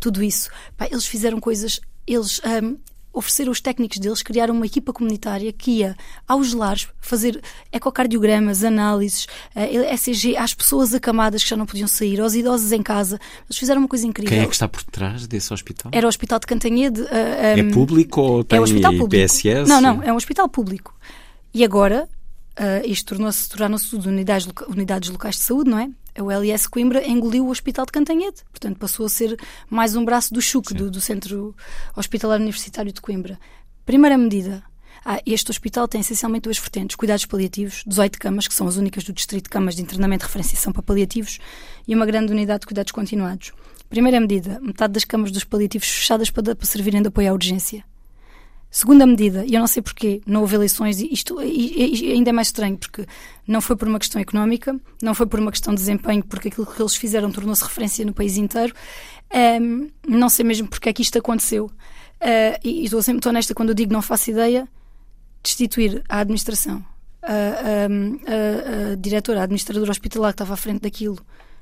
tudo 0.00 0.22
isso. 0.22 0.50
Pá, 0.76 0.86
eles 0.86 1.06
fizeram 1.06 1.38
coisas, 1.38 1.80
eles 2.06 2.40
ahm, 2.42 2.76
ofereceram 3.18 3.50
os 3.50 3.60
técnicos 3.60 3.98
deles, 3.98 4.22
criaram 4.22 4.54
uma 4.54 4.64
equipa 4.66 4.92
comunitária 4.92 5.52
que 5.52 5.70
ia 5.78 5.96
aos 6.26 6.52
lares 6.54 6.88
fazer 7.00 7.40
ecocardiogramas, 7.72 8.62
análises, 8.62 9.26
eh, 9.54 9.92
ECG, 9.94 10.36
às 10.36 10.54
pessoas 10.54 10.94
acamadas 10.94 11.42
que 11.42 11.50
já 11.50 11.56
não 11.56 11.66
podiam 11.66 11.88
sair, 11.88 12.20
aos 12.20 12.34
idosos 12.34 12.70
em 12.70 12.82
casa. 12.82 13.18
Eles 13.46 13.58
fizeram 13.58 13.80
uma 13.80 13.88
coisa 13.88 14.06
incrível. 14.06 14.30
Quem 14.32 14.44
é 14.44 14.46
que 14.46 14.52
está 14.54 14.68
por 14.68 14.82
trás 14.84 15.26
desse 15.26 15.52
hospital? 15.52 15.90
Era 15.94 16.06
o 16.06 16.08
Hospital 16.08 16.38
de 16.38 16.46
Cantanhede. 16.46 17.00
ah, 17.10 17.16
É 17.16 17.60
ahm, 17.60 17.70
público 17.70 18.20
ou 18.20 18.44
tem 18.44 18.56
é 18.56 18.60
um 18.60 18.64
hospital 18.64 18.92
público. 18.92 19.10
PSS? 19.10 19.68
Não, 19.68 19.80
não, 19.80 20.02
é 20.02 20.12
um 20.12 20.16
hospital 20.16 20.48
público. 20.48 20.94
E 21.52 21.64
agora, 21.64 22.08
ah, 22.56 22.82
isto 22.84 23.14
tornou-se, 23.14 23.48
tornaram-se 23.48 23.90
tudo 23.90 24.08
unidades, 24.08 24.48
unidades 24.68 25.10
locais 25.10 25.36
de 25.36 25.42
saúde, 25.42 25.70
não 25.70 25.78
é? 25.78 25.90
O 26.20 26.30
LS 26.30 26.68
Coimbra 26.68 27.06
engoliu 27.06 27.46
o 27.46 27.50
Hospital 27.50 27.86
de 27.86 27.92
Cantanhede. 27.92 28.42
Portanto, 28.50 28.78
passou 28.78 29.06
a 29.06 29.08
ser 29.08 29.36
mais 29.70 29.94
um 29.94 30.04
braço 30.04 30.34
do 30.34 30.42
CHUC, 30.42 30.74
do, 30.74 30.90
do 30.90 31.00
Centro 31.00 31.54
Hospitalar 31.96 32.40
Universitário 32.40 32.92
de 32.92 33.00
Coimbra. 33.00 33.38
Primeira 33.86 34.18
medida. 34.18 34.62
Ah, 35.04 35.20
este 35.24 35.50
hospital 35.50 35.86
tem 35.86 36.00
essencialmente 36.00 36.42
duas 36.42 36.58
vertentes: 36.58 36.96
cuidados 36.96 37.24
paliativos, 37.24 37.84
18 37.86 38.18
camas, 38.18 38.48
que 38.48 38.54
são 38.54 38.66
as 38.66 38.76
únicas 38.76 39.04
do 39.04 39.12
Distrito 39.12 39.44
de 39.44 39.50
Camas 39.50 39.76
de 39.76 39.82
Internamento 39.82 40.24
de 40.24 40.26
Referenciação 40.26 40.72
para 40.72 40.82
Paliativos, 40.82 41.38
e 41.86 41.94
uma 41.94 42.04
grande 42.04 42.32
unidade 42.32 42.60
de 42.60 42.66
cuidados 42.66 42.92
continuados. 42.92 43.52
Primeira 43.88 44.20
medida: 44.20 44.60
metade 44.60 44.92
das 44.92 45.04
camas 45.04 45.30
dos 45.30 45.44
paliativos 45.44 45.88
fechadas 45.88 46.30
para, 46.30 46.54
para 46.54 46.66
servirem 46.66 47.00
de 47.00 47.08
apoio 47.08 47.30
à 47.30 47.32
urgência. 47.32 47.84
Segunda 48.70 49.06
medida, 49.06 49.44
e 49.46 49.54
eu 49.54 49.60
não 49.60 49.66
sei 49.66 49.82
porquê, 49.82 50.20
não 50.26 50.42
houve 50.42 50.54
eleições, 50.54 51.00
e 51.00 51.08
isto 51.12 51.40
e- 51.42 52.08
e 52.08 52.12
ainda 52.12 52.28
é 52.28 52.32
mais 52.32 52.48
estranho, 52.48 52.76
porque 52.76 53.06
não 53.46 53.62
foi 53.62 53.74
por 53.76 53.88
uma 53.88 53.98
questão 53.98 54.20
económica, 54.20 54.78
não 55.02 55.14
foi 55.14 55.26
por 55.26 55.40
uma 55.40 55.50
questão 55.50 55.72
de 55.74 55.80
desempenho, 55.80 56.22
porque 56.22 56.48
aquilo 56.48 56.66
que 56.66 56.80
eles 56.82 56.94
fizeram 56.94 57.30
tornou-se 57.32 57.62
referência 57.64 58.04
no 58.04 58.12
país 58.12 58.36
inteiro. 58.36 58.74
Ahm, 59.32 59.88
não 60.06 60.28
sei 60.28 60.44
mesmo 60.44 60.68
porque 60.68 60.88
é 60.90 60.92
que 60.92 61.00
isto 61.02 61.18
aconteceu. 61.18 61.70
E 62.62 62.82
e 62.82 62.84
estou 62.84 63.00
sempre 63.00 63.14
muito 63.16 63.28
honesta 63.30 63.54
quando 63.54 63.70
eu 63.70 63.74
digo 63.74 63.92
não 63.92 64.02
faço 64.02 64.30
ideia, 64.30 64.68
destituir 65.42 66.02
a 66.08 66.20
administração, 66.20 66.84
a, 67.22 67.32
a- 67.32 68.90
a- 68.90 68.92
a 68.92 68.94
diretora, 68.96 69.40
a 69.40 69.44
administradora 69.44 69.90
hospitalar 69.90 70.32
que 70.32 70.34
estava 70.34 70.54
à 70.54 70.56
frente 70.56 70.82
daquilo, 70.82 71.18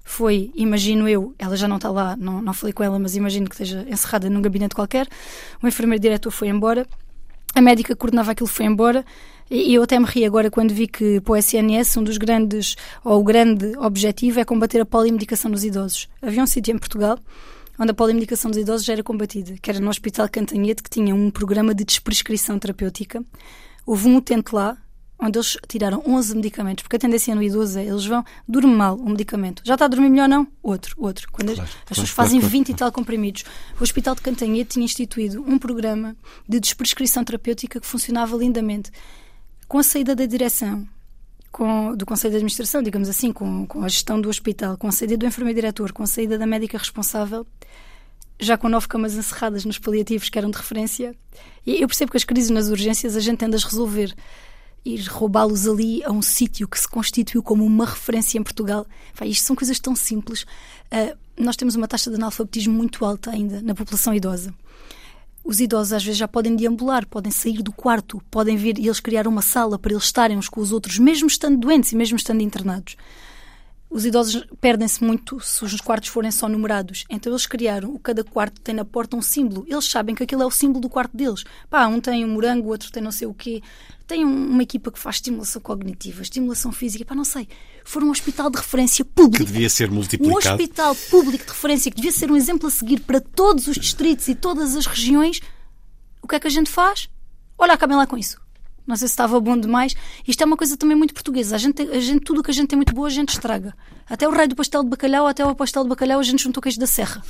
foi, 0.08 0.52
imagino 0.54 1.08
eu, 1.08 1.34
ela 1.36 1.56
já 1.56 1.66
não 1.66 1.76
está 1.76 1.90
lá, 1.90 2.16
não, 2.16 2.40
não 2.40 2.54
falei 2.54 2.72
com 2.72 2.84
ela, 2.84 2.96
mas 2.96 3.16
imagino 3.16 3.48
que 3.48 3.56
esteja 3.56 3.84
encerrada 3.90 4.30
num 4.30 4.40
gabinete 4.40 4.72
qualquer. 4.72 5.08
O 5.60 5.66
enfermeiro 5.66 6.00
diretor 6.00 6.30
foi 6.30 6.46
embora, 6.46 6.86
a 7.52 7.60
médica 7.60 7.92
que 7.92 7.98
coordenava 7.98 8.30
aquilo 8.30 8.46
foi 8.46 8.66
embora. 8.66 9.04
E 9.50 9.74
eu 9.74 9.82
até 9.82 9.98
me 9.98 10.06
ri 10.06 10.24
agora 10.24 10.48
quando 10.48 10.72
vi 10.72 10.86
que 10.86 11.20
para 11.20 11.32
o 11.32 11.36
SNS 11.36 11.96
um 11.96 12.04
dos 12.04 12.18
grandes, 12.18 12.76
ou 13.04 13.20
o 13.20 13.24
grande 13.24 13.76
objetivo 13.78 14.38
é 14.38 14.44
combater 14.44 14.80
a 14.80 14.86
polimedicação 14.86 15.50
dos 15.50 15.64
idosos. 15.64 16.08
Havia 16.22 16.42
um 16.42 16.46
sítio 16.46 16.72
em 16.72 16.78
Portugal 16.78 17.18
onde 17.76 17.90
a 17.90 17.94
polimedicação 17.94 18.50
dos 18.50 18.60
idosos 18.60 18.86
já 18.86 18.92
era 18.92 19.02
combatida, 19.02 19.56
que 19.60 19.68
era 19.68 19.80
no 19.80 19.90
Hospital 19.90 20.28
Cantanhete, 20.30 20.82
que 20.82 20.88
tinha 20.88 21.14
um 21.14 21.30
programa 21.30 21.74
de 21.74 21.84
desprescrição 21.84 22.58
terapêutica. 22.58 23.22
Houve 23.84 24.08
um 24.08 24.16
utente 24.16 24.54
lá 24.54 24.78
onde 25.18 25.38
eles 25.38 25.56
tiraram 25.66 26.02
11 26.06 26.34
medicamentos, 26.36 26.82
porque 26.82 26.97
a 26.97 26.98
tendência 26.98 27.34
no 27.34 27.43
idoso 27.43 27.78
é 27.78 27.84
eles 27.86 28.05
vão, 28.05 28.22
dorme 28.47 28.74
mal 28.74 28.97
um 29.01 29.10
medicamento. 29.10 29.62
Já 29.64 29.74
está 29.74 29.86
a 29.86 29.88
dormir 29.88 30.10
melhor, 30.10 30.28
não? 30.28 30.47
Outro, 30.62 30.94
outro. 30.98 31.26
Quando 31.32 31.51
as- 31.51 31.56
Claro, 31.56 31.68
as 31.70 31.74
claro, 31.74 31.86
pessoas 31.88 32.10
claro, 32.12 32.28
fazem 32.28 32.40
claro. 32.40 32.52
20 32.52 32.68
e 32.68 32.74
tal 32.74 32.93
comprimidos. 32.93 33.44
O 33.80 33.82
Hospital 33.82 34.14
de 34.14 34.20
Cantanhete 34.20 34.70
tinha 34.74 34.84
instituído 34.84 35.43
um 35.43 35.59
programa 35.59 36.14
de 36.48 36.60
desprescrição 36.60 37.24
terapêutica 37.24 37.80
que 37.80 37.86
funcionava 37.86 38.36
lindamente. 38.36 38.90
Com 39.66 39.78
a 39.78 39.82
saída 39.82 40.14
da 40.14 40.26
direção, 40.26 40.86
com- 41.51 41.94
do 41.97 42.05
Conselho 42.05 42.32
de 42.32 42.36
Administração, 42.36 42.82
digamos 42.82 43.09
assim, 43.09 43.32
com, 43.32 43.66
com 43.66 43.82
a 43.82 43.88
gestão 43.88 44.20
do 44.20 44.28
hospital, 44.28 44.76
com 44.76 44.86
a 44.86 44.93
saída 44.93 45.16
do 45.16 45.24
enfermeiro 45.26 45.56
diretor, 45.59 45.93
com 45.93 46.02
a 46.02 46.06
saída 46.06 46.36
da 46.38 46.47
médica 46.47 46.76
responsável, 46.76 47.47
já 48.38 48.59
com 48.59 48.68
nove 48.68 48.86
camas 48.86 49.14
encerradas 49.14 49.64
nos 49.64 49.78
paliativos 49.78 50.28
que 50.28 50.38
eram 50.38 50.51
de 50.51 50.59
referência. 50.59 51.14
E 51.66 51.80
eu 51.82 51.88
percebo 51.88 52.10
que 52.10 52.18
as 52.18 52.24
crises 52.24 52.51
nas 52.51 52.68
urgências 52.68 53.16
a 53.16 53.20
gente 53.20 53.38
tende 53.38 53.56
a 53.56 53.59
resolver. 53.59 54.14
Ir 54.86 55.04
roubá-los 55.08 55.66
ali 55.66 56.04
a 56.04 56.12
um 56.12 56.22
sítio 56.22 56.68
que 56.68 56.78
se 56.78 56.88
constituiu 56.88 57.42
como 57.42 57.64
uma 57.64 57.84
referência 57.84 58.38
em 58.38 58.42
Portugal. 58.42 58.86
Vai, 59.14 59.28
isto 59.28 59.44
são 59.44 59.56
coisas 59.56 59.80
tão 59.80 59.96
simples. 59.96 60.42
Uh, 60.92 61.16
nós 61.36 61.56
temos 61.56 61.74
uma 61.74 61.88
taxa 61.88 62.08
de 62.08 62.16
analfabetismo 62.16 62.72
muito 62.72 63.04
alta 63.04 63.32
ainda 63.32 63.60
na 63.60 63.74
população 63.74 64.14
idosa. 64.14 64.54
Os 65.44 65.60
idosos 65.60 65.92
às 65.92 66.04
vezes 66.04 66.18
já 66.18 66.28
podem 66.28 66.54
deambular, 66.54 67.06
podem 67.06 67.32
sair 67.32 67.62
do 67.62 67.72
quarto, 67.72 68.22
podem 68.30 68.56
vir 68.56 68.78
e 68.78 68.86
eles 68.86 69.00
criar 69.00 69.26
uma 69.26 69.42
sala 69.42 69.78
para 69.78 69.92
eles 69.92 70.04
estarem 70.04 70.36
uns 70.36 70.48
com 70.48 70.60
os 70.60 70.72
outros, 70.72 70.98
mesmo 70.98 71.26
estando 71.26 71.58
doentes 71.58 71.92
e 71.92 71.96
mesmo 71.96 72.16
estando 72.16 72.40
internados 72.40 72.96
os 73.88 74.04
idosos 74.04 74.44
perdem-se 74.60 75.02
muito 75.02 75.40
se 75.40 75.64
os 75.64 75.80
quartos 75.80 76.10
forem 76.10 76.30
só 76.30 76.48
numerados. 76.48 77.04
Então 77.08 77.32
eles 77.32 77.46
criaram, 77.46 77.96
cada 77.98 78.24
quarto 78.24 78.60
tem 78.60 78.74
na 78.74 78.84
porta 78.84 79.16
um 79.16 79.22
símbolo. 79.22 79.64
Eles 79.68 79.86
sabem 79.86 80.14
que 80.14 80.22
aquele 80.22 80.42
é 80.42 80.46
o 80.46 80.50
símbolo 80.50 80.80
do 80.80 80.88
quarto 80.88 81.16
deles. 81.16 81.44
Pá, 81.70 81.86
um 81.86 82.00
tem 82.00 82.24
um 82.24 82.28
morango, 82.28 82.68
outro 82.68 82.90
tem 82.90 83.02
não 83.02 83.12
sei 83.12 83.26
o 83.26 83.34
quê. 83.34 83.62
Tem 84.06 84.24
uma 84.24 84.62
equipa 84.62 84.90
que 84.90 84.98
faz 84.98 85.16
estimulação 85.16 85.62
cognitiva, 85.62 86.22
estimulação 86.22 86.72
física, 86.72 87.04
pá, 87.04 87.14
não 87.14 87.24
sei. 87.24 87.48
For 87.84 88.02
um 88.02 88.10
hospital 88.10 88.50
de 88.50 88.58
referência 88.58 89.04
público. 89.04 89.44
Que 89.44 89.52
devia 89.52 89.70
ser 89.70 89.90
multiplicado. 89.90 90.34
Um 90.34 90.52
hospital 90.52 90.94
público 90.94 91.44
de 91.44 91.52
referência 91.52 91.90
que 91.90 91.96
devia 91.96 92.12
ser 92.12 92.30
um 92.30 92.36
exemplo 92.36 92.66
a 92.68 92.70
seguir 92.70 93.00
para 93.00 93.20
todos 93.20 93.68
os 93.68 93.76
distritos 93.76 94.26
e 94.28 94.34
todas 94.34 94.76
as 94.76 94.86
regiões. 94.86 95.40
O 96.20 96.28
que 96.28 96.34
é 96.34 96.40
que 96.40 96.46
a 96.46 96.50
gente 96.50 96.70
faz? 96.70 97.08
Olha, 97.56 97.72
acabem 97.72 97.96
lá 97.96 98.06
com 98.06 98.18
isso. 98.18 98.38
Não 98.86 98.94
sei 98.96 99.08
se 99.08 99.12
estava 99.12 99.40
bom 99.40 99.58
demais. 99.58 99.94
Isto 100.26 100.42
é 100.42 100.46
uma 100.46 100.56
coisa 100.56 100.76
também 100.76 100.96
muito 100.96 101.12
portuguesa. 101.12 101.56
A 101.56 101.58
gente, 101.58 101.82
a 101.82 102.00
gente, 102.00 102.20
tudo 102.20 102.40
o 102.40 102.42
que 102.42 102.50
a 102.50 102.54
gente 102.54 102.68
tem 102.68 102.76
muito 102.76 102.94
boa, 102.94 103.08
a 103.08 103.10
gente 103.10 103.30
estraga. 103.30 103.74
Até 104.08 104.28
o 104.28 104.30
rei 104.30 104.46
do 104.46 104.54
pastel 104.54 104.84
de 104.84 104.90
bacalhau, 104.90 105.26
até 105.26 105.44
o 105.44 105.54
pastel 105.54 105.82
de 105.82 105.88
bacalhau, 105.88 106.20
a 106.20 106.22
gente 106.22 106.44
juntou 106.44 106.62
queijo 106.62 106.78
da 106.78 106.86
serra. 106.86 107.20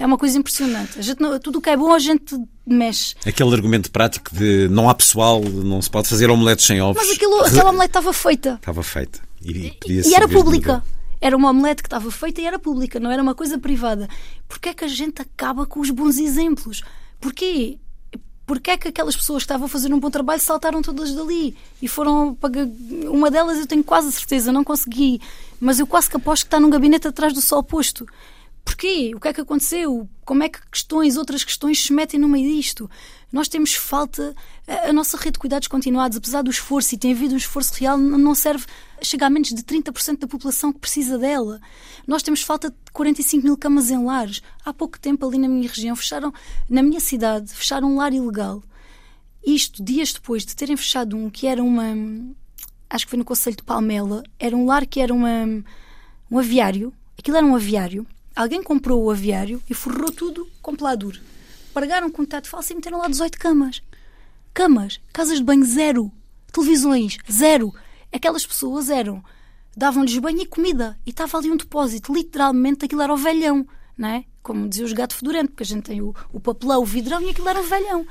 É 0.00 0.04
uma 0.04 0.18
coisa 0.18 0.36
impressionante. 0.36 0.98
A 0.98 1.02
gente, 1.02 1.18
tudo 1.40 1.58
o 1.58 1.62
que 1.62 1.70
é 1.70 1.76
bom, 1.76 1.92
a 1.92 1.98
gente 2.00 2.36
mexe. 2.66 3.14
Aquele 3.24 3.54
argumento 3.54 3.90
prático 3.92 4.34
de 4.34 4.68
não 4.68 4.88
há 4.90 4.94
pessoal, 4.94 5.40
não 5.40 5.80
se 5.80 5.88
pode 5.88 6.08
fazer 6.08 6.28
omeletes 6.30 6.66
sem 6.66 6.82
ovos. 6.82 7.00
Mas 7.00 7.16
aquilo, 7.16 7.40
aquela 7.42 7.70
omelete 7.70 7.90
estava 7.90 8.12
feita. 8.12 8.54
Estava 8.54 8.82
feita. 8.82 9.20
E, 9.44 9.72
e 9.86 10.14
era 10.14 10.26
pública. 10.26 10.82
Era 11.20 11.36
uma 11.36 11.50
omelete 11.50 11.82
que 11.82 11.86
estava 11.86 12.10
feita 12.10 12.40
e 12.40 12.46
era 12.46 12.58
pública, 12.58 12.98
não 13.00 13.10
era 13.10 13.22
uma 13.22 13.34
coisa 13.34 13.58
privada. 13.58 14.08
Porquê 14.48 14.70
é 14.70 14.74
que 14.74 14.84
a 14.84 14.88
gente 14.88 15.22
acaba 15.22 15.64
com 15.64 15.80
os 15.80 15.90
bons 15.90 16.18
exemplos? 16.18 16.82
Porquê? 17.20 17.78
Porque 18.46 18.70
é 18.70 18.76
que 18.76 18.88
aquelas 18.88 19.16
pessoas 19.16 19.42
que 19.42 19.44
estavam 19.44 19.66
a 19.66 19.68
fazer 19.68 19.92
um 19.92 19.98
bom 19.98 20.10
trabalho 20.10 20.40
saltaram 20.40 20.82
todas 20.82 21.12
dali 21.14 21.56
e 21.80 21.88
foram 21.88 22.34
para 22.34 22.50
uma 23.08 23.30
delas 23.30 23.58
eu 23.58 23.66
tenho 23.66 23.82
quase 23.82 24.12
certeza 24.12 24.52
não 24.52 24.64
consegui 24.64 25.20
mas 25.60 25.78
eu 25.78 25.86
quase 25.86 26.10
que 26.10 26.16
aposto 26.16 26.44
que 26.44 26.48
está 26.48 26.60
num 26.60 26.70
gabinete 26.70 27.08
atrás 27.08 27.32
do 27.32 27.40
sol 27.40 27.62
posto 27.62 28.06
Porquê? 28.64 29.12
O 29.14 29.20
que 29.20 29.28
é 29.28 29.32
que 29.32 29.40
aconteceu? 29.42 30.08
Como 30.24 30.42
é 30.42 30.48
que 30.48 30.58
questões, 30.70 31.16
outras 31.18 31.44
questões 31.44 31.82
se 31.82 31.92
metem 31.92 32.18
no 32.18 32.28
meio 32.28 32.56
disto? 32.56 32.90
Nós 33.34 33.48
temos 33.48 33.74
falta. 33.74 34.32
A, 34.64 34.92
nossa 34.92 35.16
rede 35.16 35.32
de 35.32 35.38
cuidados 35.40 35.66
continuados, 35.66 36.16
apesar 36.16 36.40
do 36.42 36.50
esforço, 36.52 36.94
e 36.94 36.98
tem 36.98 37.12
havido 37.12 37.34
um 37.34 37.36
esforço 37.36 37.74
real, 37.74 37.98
não 37.98 38.32
serve. 38.32 38.64
Chega 39.02 39.26
a 39.26 39.30
menos 39.30 39.48
de 39.48 39.60
30% 39.60 40.20
da 40.20 40.28
população 40.28 40.72
que 40.72 40.78
precisa 40.78 41.18
dela. 41.18 41.60
Nós 42.06 42.22
temos 42.22 42.42
falta 42.42 42.70
de 42.70 42.76
45 42.92 43.44
mil 43.44 43.56
camas 43.56 43.90
em 43.90 44.04
lares. 44.04 44.40
Há 44.64 44.72
pouco 44.72 45.00
tempo, 45.00 45.26
ali 45.26 45.36
na 45.36 45.48
minha 45.48 45.68
região, 45.68 45.96
fecharam, 45.96 46.32
na 46.70 46.80
minha 46.80 47.00
cidade, 47.00 47.52
fecharam 47.52 47.90
um 47.90 47.96
lar 47.96 48.12
ilegal. 48.12 48.62
Isto, 49.44 49.82
dias 49.82 50.12
depois 50.12 50.46
de 50.46 50.54
terem 50.54 50.76
fechado 50.76 51.16
um 51.16 51.28
que 51.28 51.48
era 51.48 51.60
uma. 51.60 51.92
Acho 52.88 53.04
que 53.04 53.10
foi 53.10 53.18
no 53.18 53.24
Conselho 53.24 53.56
de 53.56 53.64
Palmela. 53.64 54.22
Era 54.38 54.56
um 54.56 54.64
lar 54.64 54.86
que 54.86 55.00
era 55.00 55.12
uma, 55.12 55.44
um 56.30 56.38
aviário. 56.38 56.94
Aquilo 57.18 57.36
era 57.36 57.44
um 57.44 57.56
aviário 57.56 58.06
Alguém 58.36 58.60
comprou 58.60 59.04
o 59.04 59.10
aviário 59.12 59.62
e 59.70 59.74
forrou 59.74 60.10
tudo 60.10 60.48
com 60.60 60.74
peladura. 60.74 61.20
Pagaram 61.74 62.08
com 62.08 62.24
teto 62.24 62.48
falso 62.48 62.72
e 62.72 62.76
meteram 62.76 62.98
lá 62.98 63.08
18 63.08 63.36
camas. 63.36 63.82
Camas, 64.54 65.00
casas 65.12 65.38
de 65.38 65.44
banho 65.44 65.64
zero, 65.64 66.12
televisões 66.52 67.18
zero. 67.28 67.74
Aquelas 68.12 68.46
pessoas 68.46 68.88
eram, 68.88 69.24
davam-lhes 69.76 70.16
banho 70.18 70.40
e 70.40 70.46
comida 70.46 70.96
e 71.04 71.10
estava 71.10 71.36
ali 71.36 71.50
um 71.50 71.56
depósito. 71.56 72.14
Literalmente 72.14 72.84
aquilo 72.84 73.02
era 73.02 73.12
o 73.12 73.16
velhão, 73.16 73.66
não 73.98 74.08
é? 74.08 74.24
Como 74.40 74.68
dizia 74.68 74.84
os 74.84 74.92
gato 74.92 75.16
fedorento, 75.16 75.48
porque 75.50 75.64
a 75.64 75.66
gente 75.66 75.82
tem 75.82 76.00
o, 76.00 76.14
o 76.32 76.38
papelão, 76.38 76.80
o 76.80 76.84
vidrão 76.84 77.20
e 77.20 77.30
aquilo 77.30 77.48
era 77.48 77.60
o 77.60 77.64
velhão. 77.64 78.06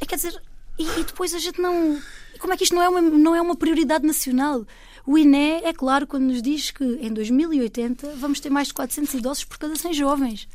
É, 0.00 0.06
quer 0.06 0.16
dizer, 0.16 0.40
e, 0.78 0.84
e 0.84 1.04
depois 1.04 1.34
a 1.34 1.38
gente 1.38 1.60
não. 1.60 2.00
Como 2.38 2.54
é 2.54 2.56
que 2.56 2.64
isto 2.64 2.74
não 2.74 2.82
é 2.82 2.88
uma, 2.88 3.02
não 3.02 3.34
é 3.34 3.42
uma 3.42 3.56
prioridade 3.56 4.06
nacional? 4.06 4.66
O 5.06 5.18
INE, 5.18 5.60
é 5.62 5.72
claro, 5.74 6.06
quando 6.06 6.24
nos 6.24 6.40
diz 6.40 6.70
que 6.70 6.82
em 6.82 7.12
2080 7.12 8.14
vamos 8.16 8.40
ter 8.40 8.48
mais 8.48 8.68
de 8.68 8.74
400 8.74 9.12
idosos 9.12 9.44
por 9.44 9.58
cada 9.58 9.76
100 9.76 9.92
jovens. 9.92 10.48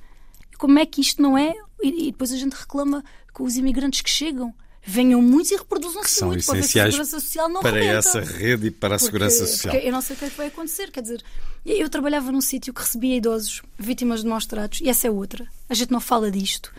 Como 0.60 0.78
é 0.78 0.86
que 0.86 1.02
isto 1.02 1.20
não 1.22 1.36
é? 1.36 1.56
E, 1.82 2.10
e 2.10 2.12
depois 2.12 2.32
a 2.32 2.38
gente 2.38 2.54
reclama 2.54 3.04
com 3.34 3.44
os 3.44 3.56
imigrantes 3.56 4.02
que 4.02 4.10
chegam 4.10 4.54
venham 4.82 5.22
muitos 5.22 5.52
e 5.52 5.56
reproduzam-se 5.56 6.24
muito 6.24 6.46
para, 6.46 6.58
essenciais 6.58 6.88
a 6.88 6.92
segurança 6.92 7.20
social 7.20 7.50
não 7.50 7.62
para 7.62 7.80
rebenta. 7.80 7.98
essa 7.98 8.22
rede 8.22 8.68
e 8.68 8.72
para 8.72 8.96
a 8.96 8.98
porque, 8.98 9.06
segurança 9.06 9.46
social. 9.46 9.76
eu 9.76 9.92
não 9.92 10.02
sei 10.02 10.16
o 10.16 10.20
que 10.20 10.26
é 10.26 10.30
que 10.30 10.38
vai 10.38 10.48
acontecer. 10.48 10.90
Quer 10.90 11.02
dizer, 11.02 11.24
eu 11.66 11.90
trabalhava 11.90 12.32
num 12.32 12.42
sítio 12.42 12.74
que 12.74 12.82
recebia 12.82 13.16
idosos 13.18 13.62
vítimas 13.78 14.22
de 14.22 14.28
maus 14.28 14.46
tratos 14.46 14.82
e 14.82 14.90
essa 14.90 15.08
é 15.08 15.12
outra. 15.12 15.48
A 15.68 15.74
gente 15.74 15.92
não 15.92 16.00
fala 16.00 16.32
disto 16.32 16.72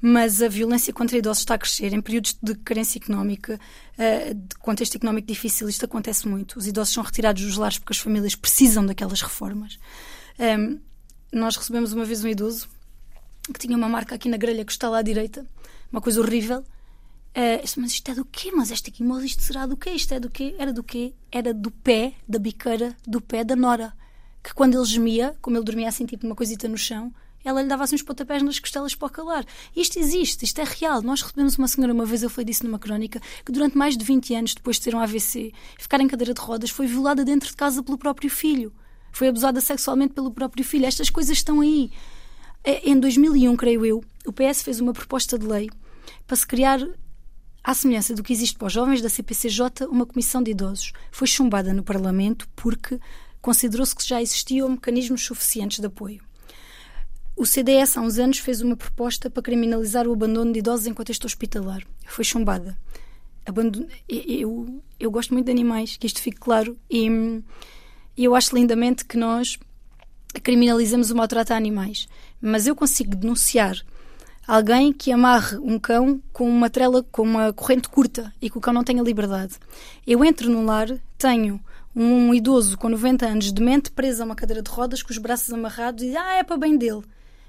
mas 0.00 0.42
a 0.42 0.48
violência 0.48 0.92
contra 0.92 1.16
idosos 1.16 1.42
está 1.42 1.54
a 1.54 1.58
crescer. 1.58 1.92
Em 1.92 2.00
períodos 2.00 2.36
de 2.42 2.54
carência 2.56 2.98
económica, 2.98 3.58
eh, 3.96 4.34
de 4.34 4.54
contexto 4.56 4.96
económico 4.96 5.26
difícil, 5.26 5.68
isto 5.68 5.84
acontece 5.84 6.28
muito. 6.28 6.58
Os 6.58 6.66
idosos 6.66 6.92
são 6.92 7.02
retirados 7.02 7.42
dos 7.42 7.56
lares 7.56 7.78
porque 7.78 7.94
as 7.94 7.98
famílias 7.98 8.34
precisam 8.34 8.84
daquelas 8.84 9.22
reformas. 9.22 9.78
Ehm, 10.38 10.78
nós 11.32 11.56
recebemos 11.56 11.92
uma 11.92 12.04
vez 12.04 12.22
um 12.22 12.28
idoso 12.28 12.68
que 13.52 13.58
tinha 13.58 13.76
uma 13.76 13.88
marca 13.88 14.14
aqui 14.14 14.28
na 14.28 14.36
grelha 14.36 14.64
que 14.64 14.72
está 14.72 14.88
lá 14.88 14.98
à 14.98 15.02
direita, 15.02 15.46
uma 15.90 16.00
coisa 16.00 16.20
horrível. 16.20 16.60
Uh, 16.60 17.60
mas 17.76 17.92
isto 17.92 18.10
é 18.10 18.14
do 18.14 18.24
quê? 18.24 18.50
Mas 18.50 18.70
esta 18.70 18.88
aqui, 18.88 19.04
isto 19.24 19.42
será 19.42 19.66
do 19.66 19.76
quê? 19.76 19.90
Isto 19.90 20.14
é 20.14 20.20
do 20.20 20.30
quê? 20.30 20.54
Era 20.58 20.72
do 20.72 20.82
quê? 20.82 21.12
Era 21.30 21.52
do 21.52 21.70
pé, 21.70 22.14
da 22.26 22.38
biqueira, 22.38 22.96
do 23.06 23.20
pé 23.20 23.44
da 23.44 23.54
Nora. 23.54 23.92
Que 24.42 24.54
quando 24.54 24.74
ele 24.74 24.86
gemia, 24.86 25.36
como 25.42 25.56
ele 25.56 25.64
dormia 25.64 25.88
assim, 25.88 26.06
tipo 26.06 26.24
uma 26.24 26.34
coisita 26.34 26.66
no 26.66 26.78
chão, 26.78 27.12
ela 27.44 27.62
lhe 27.62 27.68
dava 27.68 27.84
assim 27.84 27.94
uns 27.94 28.02
pontapés 28.02 28.42
nas 28.42 28.58
costelas 28.58 28.94
para 28.94 29.06
o 29.06 29.10
calar. 29.10 29.44
Isto 29.74 29.98
existe, 29.98 30.44
isto 30.44 30.60
é 30.60 30.64
real. 30.64 31.00
Nós 31.02 31.22
recebemos 31.22 31.56
uma 31.56 31.68
senhora, 31.68 31.92
uma 31.92 32.04
vez 32.04 32.22
eu 32.22 32.30
falei 32.30 32.46
disso 32.46 32.64
numa 32.64 32.78
crónica, 32.78 33.20
que 33.44 33.52
durante 33.52 33.78
mais 33.78 33.96
de 33.96 34.04
20 34.04 34.34
anos, 34.34 34.54
depois 34.54 34.76
de 34.76 34.82
ter 34.82 34.94
um 34.94 34.98
AVC, 34.98 35.52
ficar 35.78 36.00
em 36.00 36.08
cadeira 36.08 36.34
de 36.34 36.40
rodas, 36.40 36.70
foi 36.70 36.86
violada 36.86 37.24
dentro 37.24 37.48
de 37.48 37.54
casa 37.54 37.82
pelo 37.82 37.96
próprio 37.98 38.28
filho. 38.28 38.72
Foi 39.12 39.28
abusada 39.28 39.60
sexualmente 39.60 40.12
pelo 40.12 40.32
próprio 40.32 40.64
filho. 40.64 40.86
Estas 40.86 41.08
coisas 41.08 41.36
estão 41.36 41.60
aí. 41.60 41.90
É, 42.68 42.90
em 42.90 42.98
2001, 42.98 43.54
creio 43.54 43.86
eu, 43.86 44.04
o 44.26 44.32
PS 44.32 44.62
fez 44.62 44.80
uma 44.80 44.92
proposta 44.92 45.38
de 45.38 45.46
lei 45.46 45.70
para 46.26 46.36
se 46.36 46.44
criar 46.44 46.84
à 47.62 47.72
semelhança 47.72 48.12
do 48.12 48.24
que 48.24 48.32
existe 48.32 48.58
para 48.58 48.66
os 48.66 48.72
jovens 48.72 49.00
da 49.00 49.08
CPCJ, 49.08 49.86
uma 49.88 50.04
comissão 50.04 50.42
de 50.42 50.50
idosos. 50.50 50.92
Foi 51.12 51.28
chumbada 51.28 51.72
no 51.72 51.84
Parlamento 51.84 52.48
porque 52.56 52.98
considerou-se 53.40 53.94
que 53.94 54.04
já 54.04 54.20
existiam 54.20 54.68
mecanismos 54.68 55.24
suficientes 55.24 55.78
de 55.78 55.86
apoio. 55.86 56.20
O 57.36 57.46
CDS, 57.46 57.96
há 57.96 58.00
uns 58.00 58.18
anos, 58.18 58.38
fez 58.38 58.60
uma 58.60 58.76
proposta 58.76 59.30
para 59.30 59.44
criminalizar 59.44 60.08
o 60.08 60.12
abandono 60.12 60.52
de 60.52 60.58
idosos 60.58 60.88
em 60.88 60.94
contexto 60.94 61.24
hospitalar. 61.24 61.86
Foi 62.04 62.24
chumbada. 62.24 62.76
Abandono... 63.46 63.86
Eu, 64.08 64.82
eu 64.98 65.10
gosto 65.12 65.32
muito 65.32 65.46
de 65.46 65.52
animais, 65.52 65.96
que 65.96 66.08
isto 66.08 66.20
fique 66.20 66.40
claro, 66.40 66.76
e 66.90 67.44
eu 68.16 68.34
acho 68.34 68.56
lindamente 68.56 69.04
que 69.04 69.16
nós 69.16 69.56
criminalizamos 70.42 71.10
o 71.10 71.16
maltrato 71.16 71.52
a 71.52 71.56
animais. 71.56 72.08
Mas 72.40 72.66
eu 72.66 72.76
consigo 72.76 73.16
denunciar 73.16 73.76
alguém 74.46 74.92
que 74.92 75.10
amarre 75.10 75.56
um 75.58 75.78
cão 75.78 76.20
com 76.32 76.48
uma 76.48 76.70
trela, 76.70 77.02
com 77.10 77.22
uma 77.22 77.52
corrente 77.52 77.88
curta 77.88 78.32
e 78.40 78.48
que 78.48 78.58
o 78.58 78.60
cão 78.60 78.72
não 78.72 78.84
tenha 78.84 79.02
liberdade. 79.02 79.54
Eu 80.06 80.24
entro 80.24 80.50
num 80.50 80.64
lar, 80.64 80.88
tenho 81.18 81.60
um 81.94 82.34
idoso 82.34 82.76
com 82.76 82.88
90 82.88 83.26
anos, 83.26 83.52
demente, 83.52 83.90
preso 83.90 84.22
a 84.22 84.26
uma 84.26 84.36
cadeira 84.36 84.62
de 84.62 84.70
rodas, 84.70 85.02
com 85.02 85.10
os 85.10 85.18
braços 85.18 85.52
amarrados, 85.52 86.04
e 86.04 86.16
ah, 86.16 86.34
é 86.34 86.44
para 86.44 86.58
bem 86.58 86.76
dele. 86.76 87.02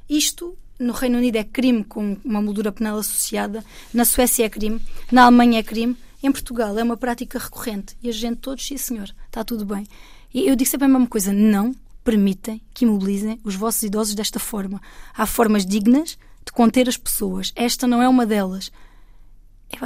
Isto 0.09 0.57
no 0.79 0.93
Reino 0.93 1.17
Unido 1.17 1.35
é 1.35 1.43
crime 1.43 1.83
com 1.83 2.17
uma 2.23 2.41
moldura 2.41 2.71
penal 2.71 2.97
associada, 2.97 3.63
na 3.93 4.05
Suécia 4.05 4.45
é 4.45 4.49
crime, 4.49 4.79
na 5.11 5.25
Alemanha 5.25 5.59
é 5.59 5.63
crime, 5.63 5.97
em 6.23 6.31
Portugal 6.31 6.77
é 6.79 6.83
uma 6.83 6.95
prática 6.95 7.37
recorrente. 7.37 7.97
E 8.01 8.09
a 8.09 8.13
gente 8.13 8.37
todos, 8.37 8.65
sim 8.65 8.77
senhor, 8.77 9.13
está 9.25 9.43
tudo 9.43 9.65
bem. 9.65 9.85
E 10.33 10.47
eu 10.47 10.55
digo 10.55 10.69
sempre 10.69 10.85
a 10.85 10.89
mesma 10.89 11.07
coisa, 11.07 11.33
não 11.33 11.75
permitem 12.07 12.61
que 12.73 12.85
imobilizem 12.85 13.37
os 13.43 13.53
vossos 13.53 13.83
idosos 13.83 14.15
desta 14.15 14.39
forma. 14.39 14.81
Há 15.13 15.25
formas 15.25 15.65
dignas 15.65 16.17
de 16.45 16.53
conter 16.53 16.87
as 16.87 16.95
pessoas. 16.95 17.51
Esta 17.53 17.85
não 17.85 18.01
é 18.01 18.07
uma 18.07 18.25
delas. 18.25 18.71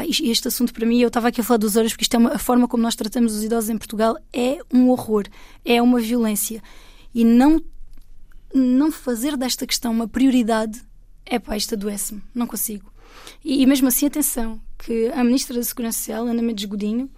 Este 0.08 0.48
assunto 0.48 0.72
para 0.72 0.86
mim, 0.86 1.00
eu 1.00 1.08
estava 1.08 1.30
aqui 1.30 1.42
a 1.42 1.44
falar 1.44 1.58
dos 1.58 1.76
olhos 1.76 1.94
porque 1.94 2.04
isto 2.04 2.14
é 2.14 2.20
uma, 2.20 2.36
a 2.36 2.38
forma 2.38 2.68
como 2.68 2.84
nós 2.84 2.94
tratamos 2.94 3.34
os 3.34 3.44
idosos 3.44 3.72
em 3.72 3.78
Portugal 3.78 4.16
é 4.32 4.60
um 4.72 4.92
horror, 4.92 5.24
é 5.66 5.82
uma 5.82 6.00
violência. 6.00 6.62
E 7.12 7.26
não 7.26 7.60
não 8.54 8.92
fazer 8.92 9.36
desta 9.36 9.66
questão 9.66 9.92
uma 9.92 10.08
prioridade, 10.08 10.80
é 11.26 11.40
pá, 11.40 11.58
isto 11.58 11.74
adoece-me, 11.74 12.22
não 12.36 12.46
consigo. 12.46 12.94
E, 13.44 13.64
e, 13.64 13.66
mesmo 13.66 13.88
assim, 13.88 14.06
atenção, 14.06 14.62
que 14.78 15.08
a 15.08 15.24
Ministra 15.24 15.56
da 15.56 15.64
Segurança 15.64 15.98
Social, 15.98 16.28
Ana 16.28 16.44
Mendes 16.44 16.66
Godinho, 16.66 17.10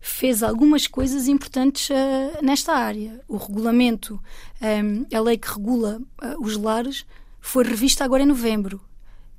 fez 0.00 0.42
algumas 0.42 0.86
coisas 0.86 1.28
importantes 1.28 1.90
uh, 1.90 2.44
nesta 2.44 2.72
área. 2.72 3.20
O 3.28 3.36
regulamento, 3.36 4.20
um, 4.62 5.06
a 5.14 5.20
lei 5.20 5.36
que 5.36 5.48
regula 5.48 6.00
uh, 6.22 6.42
os 6.42 6.56
lares, 6.56 7.04
foi 7.40 7.64
revista 7.64 8.04
agora 8.04 8.22
em 8.22 8.26
novembro. 8.26 8.80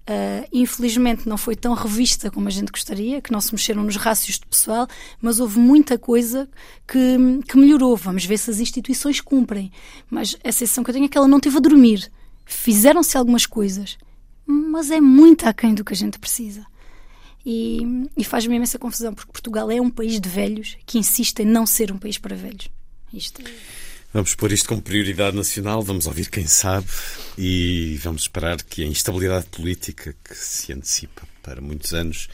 Uh, 0.01 0.47
infelizmente 0.51 1.29
não 1.29 1.37
foi 1.37 1.55
tão 1.55 1.73
revista 1.73 2.31
como 2.31 2.47
a 2.47 2.51
gente 2.51 2.71
gostaria, 2.71 3.21
que 3.21 3.31
não 3.31 3.39
se 3.39 3.53
mexeram 3.53 3.83
nos 3.83 3.95
rácios 3.95 4.39
de 4.39 4.45
pessoal, 4.45 4.87
mas 5.21 5.39
houve 5.39 5.59
muita 5.59 5.97
coisa 5.97 6.49
que, 6.87 7.17
que 7.47 7.57
melhorou. 7.57 7.95
Vamos 7.95 8.25
ver 8.25 8.37
se 8.37 8.49
as 8.49 8.59
instituições 8.59 9.21
cumprem. 9.21 9.71
Mas 10.09 10.35
a 10.43 10.51
sensação 10.51 10.83
que 10.83 10.89
eu 10.89 10.93
tenho 10.93 11.05
é 11.05 11.09
que 11.09 11.17
ela 11.17 11.27
não 11.27 11.39
teve 11.39 11.57
a 11.57 11.61
dormir. 11.61 12.11
Fizeram-se 12.45 13.17
algumas 13.17 13.45
coisas, 13.45 13.97
mas 14.45 14.91
é 14.91 14.99
muito 14.99 15.45
aquém 15.45 15.73
do 15.73 15.85
que 15.85 15.93
a 15.93 15.95
gente 15.95 16.19
precisa. 16.19 16.65
E, 17.45 17.81
e 18.15 18.23
faz-me 18.23 18.55
imensa 18.55 18.77
confusão, 18.77 19.13
porque 19.13 19.31
Portugal 19.31 19.71
é 19.71 19.81
um 19.81 19.89
país 19.89 20.19
de 20.19 20.29
velhos 20.29 20.77
que 20.85 20.99
insiste 20.99 21.39
em 21.39 21.45
não 21.45 21.65
ser 21.65 21.91
um 21.91 21.97
país 21.97 22.17
para 22.17 22.35
velhos. 22.35 22.69
Isto 23.13 23.41
é... 23.41 23.51
Vamos 24.13 24.35
pôr 24.35 24.51
isto 24.51 24.67
como 24.67 24.81
prioridade 24.81 25.37
nacional, 25.37 25.81
vamos 25.81 26.05
ouvir 26.05 26.29
quem 26.29 26.45
sabe 26.45 26.85
e 27.37 27.97
vamos 28.03 28.23
esperar 28.23 28.61
que 28.61 28.83
a 28.83 28.85
instabilidade 28.85 29.45
política 29.45 30.13
que 30.21 30.35
se 30.35 30.73
antecipa 30.73 31.21
para 31.41 31.61
muitos 31.61 31.93
anos 31.93 32.27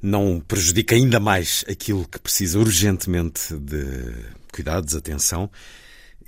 não 0.00 0.40
prejudique 0.46 0.94
ainda 0.94 1.18
mais 1.18 1.64
aquilo 1.68 2.06
que 2.06 2.18
precisa 2.20 2.60
urgentemente 2.60 3.54
de 3.56 4.24
cuidados, 4.52 4.94
atenção. 4.94 5.50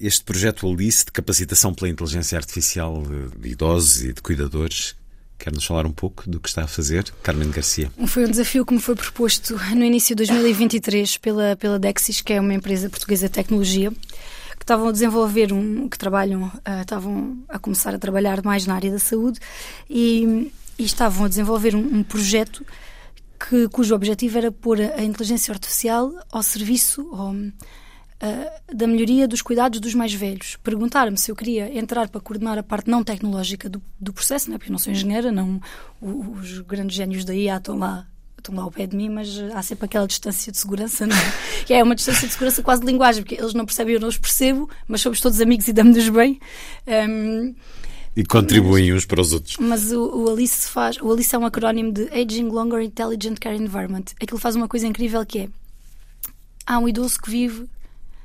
Este 0.01 0.25
projeto 0.25 0.69
Alice 0.69 1.05
de 1.05 1.13
capacitação 1.13 1.73
pela 1.73 1.89
inteligência 1.89 2.37
artificial 2.37 3.05
de 3.39 3.51
idosos 3.51 4.03
e 4.03 4.13
de 4.13 4.21
cuidadores 4.21 4.97
Quer-nos 5.43 5.65
falar 5.65 5.85
um 5.87 5.93
pouco 5.93 6.31
do 6.31 6.39
que 6.39 6.49
está 6.49 6.63
a 6.63 6.69
fazer, 6.69 7.13
Carmen 7.21 7.51
Garcia? 7.51 7.91
Foi 8.07 8.25
um 8.25 8.31
desafio 8.31 8.65
que 8.65 8.73
me 8.73 8.79
foi 8.79 8.95
proposto 8.95 9.57
no 9.75 9.85
início 9.85 10.15
de 10.15 10.25
2023 10.25 11.17
pela, 11.17 11.57
pela 11.57 11.81
Dexis, 11.81 12.21
que 12.21 12.33
é 12.33 12.41
uma 12.41 12.55
empresa 12.55 12.89
portuguesa 12.89 13.27
de 13.27 13.33
tecnologia, 13.33 13.91
que 13.91 14.63
estavam 14.63 14.87
a 14.87 14.93
desenvolver 14.93 15.53
um, 15.53 15.89
que 15.89 15.99
trabalham, 15.99 16.45
uh, 16.45 16.83
estavam 16.83 17.39
a 17.49 17.59
começar 17.59 17.93
a 17.93 17.99
trabalhar 17.99 18.41
mais 18.45 18.69
na 18.69 18.77
área 18.77 18.93
da 18.93 19.01
saúde 19.01 19.41
e, 19.91 20.53
e 20.79 20.85
estavam 20.85 21.25
a 21.25 21.29
desenvolver 21.29 21.75
um, 21.75 21.81
um 21.81 22.05
projeto 22.05 22.65
que, 23.49 23.67
cujo 23.67 23.97
objetivo 23.97 24.39
era 24.39 24.53
pôr 24.53 24.81
a 24.81 25.03
inteligência 25.03 25.51
artificial 25.51 26.13
ao 26.31 26.45
serviço, 26.45 27.01
ao, 27.13 27.35
uh, 28.23 28.75
da 28.75 28.87
melhoria 28.87 29.27
dos 29.27 29.43
cuidados 29.43 29.81
dos 29.81 29.95
mais 29.95 30.15
velhos. 30.15 30.57
Perguntaram-me 30.63 31.19
se 31.19 31.31
eu 31.31 31.37
queria 31.37 31.77
entrar 31.77 32.09
para 32.09 32.21
coordenar 32.21 32.57
a 32.57 32.63
parte 32.63 32.89
não 32.89 33.03
tecnológica 33.03 33.69
do, 33.69 33.83
do 34.01 34.13
processo, 34.13 34.49
não 34.49 34.55
é? 34.55 34.59
porque 34.59 34.71
eu 34.71 34.73
não 34.73 34.79
sou 34.79 34.93
engenheira, 34.93 35.33
não, 35.33 35.61
os 36.01 36.61
grandes 36.61 36.97
génios 36.97 37.25
da 37.25 37.35
IA 37.35 37.57
estão 37.57 37.79
lá 37.79 38.07
estão 38.39 38.57
lá 38.57 38.65
ao 38.65 38.73
pé 38.73 38.89
de 38.89 38.97
mim, 38.97 39.09
mas 39.09 39.39
há 39.55 39.63
sempre 39.63 39.85
aquela 39.85 40.05
distância 40.05 40.51
de 40.51 40.59
segurança, 40.59 41.07
não 41.07 41.17
é? 41.17 41.33
Que 41.65 41.75
é 41.75 41.83
uma 41.83 41.95
distância 41.95 42.27
de 42.27 42.33
segurança 42.33 42.61
quase 42.61 42.81
de 42.81 42.89
linguagem, 42.89 43.23
porque 43.23 43.41
eles 43.41 43.55
não 43.55 43.65
percebem, 43.65 43.95
eu 43.95 44.01
não 44.01 44.09
os 44.09 44.19
percebo, 44.19 44.69
mas 44.89 45.01
somos 45.01 45.21
todos 45.21 45.41
amigos 45.41 45.69
e 45.69 45.73
damos-nos 45.73 46.09
bem. 46.09 46.41
Um, 47.09 47.55
e 48.17 48.25
contribuem 48.25 48.91
mas, 48.91 48.97
uns 48.97 49.07
para 49.07 49.21
os 49.21 49.33
outros. 49.33 49.57
Mas 49.59 49.93
o, 49.93 50.25
o, 50.25 50.31
Alice 50.31 50.69
faz, 50.69 50.97
o 51.01 51.13
Alice 51.13 51.33
é 51.33 51.39
um 51.39 51.47
acrónimo 51.47 51.93
de 51.93 52.09
Aging 52.09 52.49
Longer 52.49 52.83
Intelligent 52.83 53.39
Care 53.39 53.57
Environment. 53.57 54.07
Aquilo 54.21 54.41
faz 54.41 54.57
uma 54.57 54.67
coisa 54.67 54.89
incrível 54.89 55.25
que 55.25 55.39
é 55.39 55.49
há 56.67 56.79
um 56.79 56.89
idoso 56.89 57.21
que 57.21 57.31
vive 57.31 57.67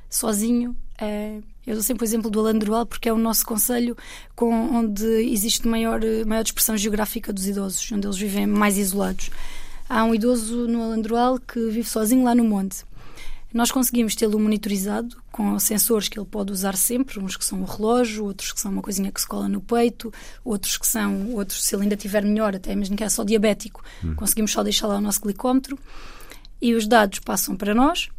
sozinho. 0.08 0.76
É, 1.00 1.38
eu 1.66 1.74
dou 1.74 1.82
sempre 1.82 2.04
o 2.04 2.06
exemplo 2.06 2.30
do 2.30 2.40
Alandroal 2.40 2.86
porque 2.86 3.08
é 3.08 3.12
o 3.12 3.18
nosso 3.18 3.44
conselho 3.44 3.96
com, 4.34 4.50
onde 4.50 5.04
existe 5.30 5.66
maior, 5.68 6.00
maior 6.26 6.42
dispersão 6.42 6.76
geográfica 6.76 7.32
dos 7.32 7.46
idosos, 7.46 7.90
onde 7.92 8.06
eles 8.06 8.16
vivem 8.16 8.46
mais 8.46 8.78
isolados. 8.78 9.30
Há 9.88 10.04
um 10.04 10.14
idoso 10.14 10.66
no 10.66 10.82
Alandroal 10.82 11.38
que 11.38 11.58
vive 11.68 11.88
sozinho 11.88 12.24
lá 12.24 12.34
no 12.34 12.44
monte. 12.44 12.84
Nós 13.52 13.70
conseguimos 13.70 14.14
tê-lo 14.14 14.38
monitorizado 14.38 15.16
com 15.32 15.58
sensores 15.58 16.08
que 16.08 16.18
ele 16.18 16.26
pode 16.26 16.52
usar 16.52 16.76
sempre, 16.76 17.18
uns 17.18 17.34
que 17.34 17.44
são 17.44 17.60
um 17.60 17.64
relógio, 17.64 18.24
outros 18.24 18.52
que 18.52 18.60
são 18.60 18.70
uma 18.70 18.82
coisinha 18.82 19.10
que 19.10 19.20
se 19.20 19.26
cola 19.26 19.48
no 19.48 19.60
peito, 19.60 20.12
outros 20.44 20.76
que 20.76 20.86
são, 20.86 21.32
outros 21.32 21.64
se 21.64 21.74
ele 21.74 21.84
ainda 21.84 21.96
tiver 21.96 22.22
melhor, 22.22 22.54
até 22.54 22.74
mesmo 22.74 22.94
que 22.94 23.04
é 23.04 23.08
só 23.08 23.24
diabético, 23.24 23.82
hum. 24.04 24.14
conseguimos 24.14 24.52
só 24.52 24.62
deixar 24.62 24.86
lá 24.86 24.98
o 24.98 25.00
nosso 25.00 25.22
glicómetro 25.22 25.78
e 26.60 26.74
os 26.74 26.86
dados 26.86 27.20
passam 27.20 27.56
para 27.56 27.74
nós 27.74 28.10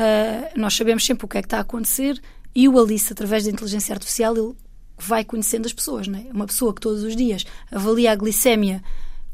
Uh, 0.00 0.58
nós 0.58 0.74
sabemos 0.74 1.04
sempre 1.04 1.26
o 1.26 1.28
que 1.28 1.36
é 1.36 1.42
que 1.42 1.46
está 1.46 1.58
a 1.58 1.60
acontecer 1.60 2.18
e 2.54 2.66
o 2.66 2.80
Alice, 2.80 3.12
através 3.12 3.44
da 3.44 3.50
inteligência 3.50 3.92
artificial, 3.92 4.34
ele 4.34 4.54
vai 4.96 5.24
conhecendo 5.24 5.66
as 5.66 5.74
pessoas. 5.74 6.08
É? 6.08 6.32
Uma 6.32 6.46
pessoa 6.46 6.74
que 6.74 6.80
todos 6.80 7.02
os 7.02 7.14
dias 7.14 7.44
avalia 7.70 8.12
a 8.12 8.16
glicémia, 8.16 8.82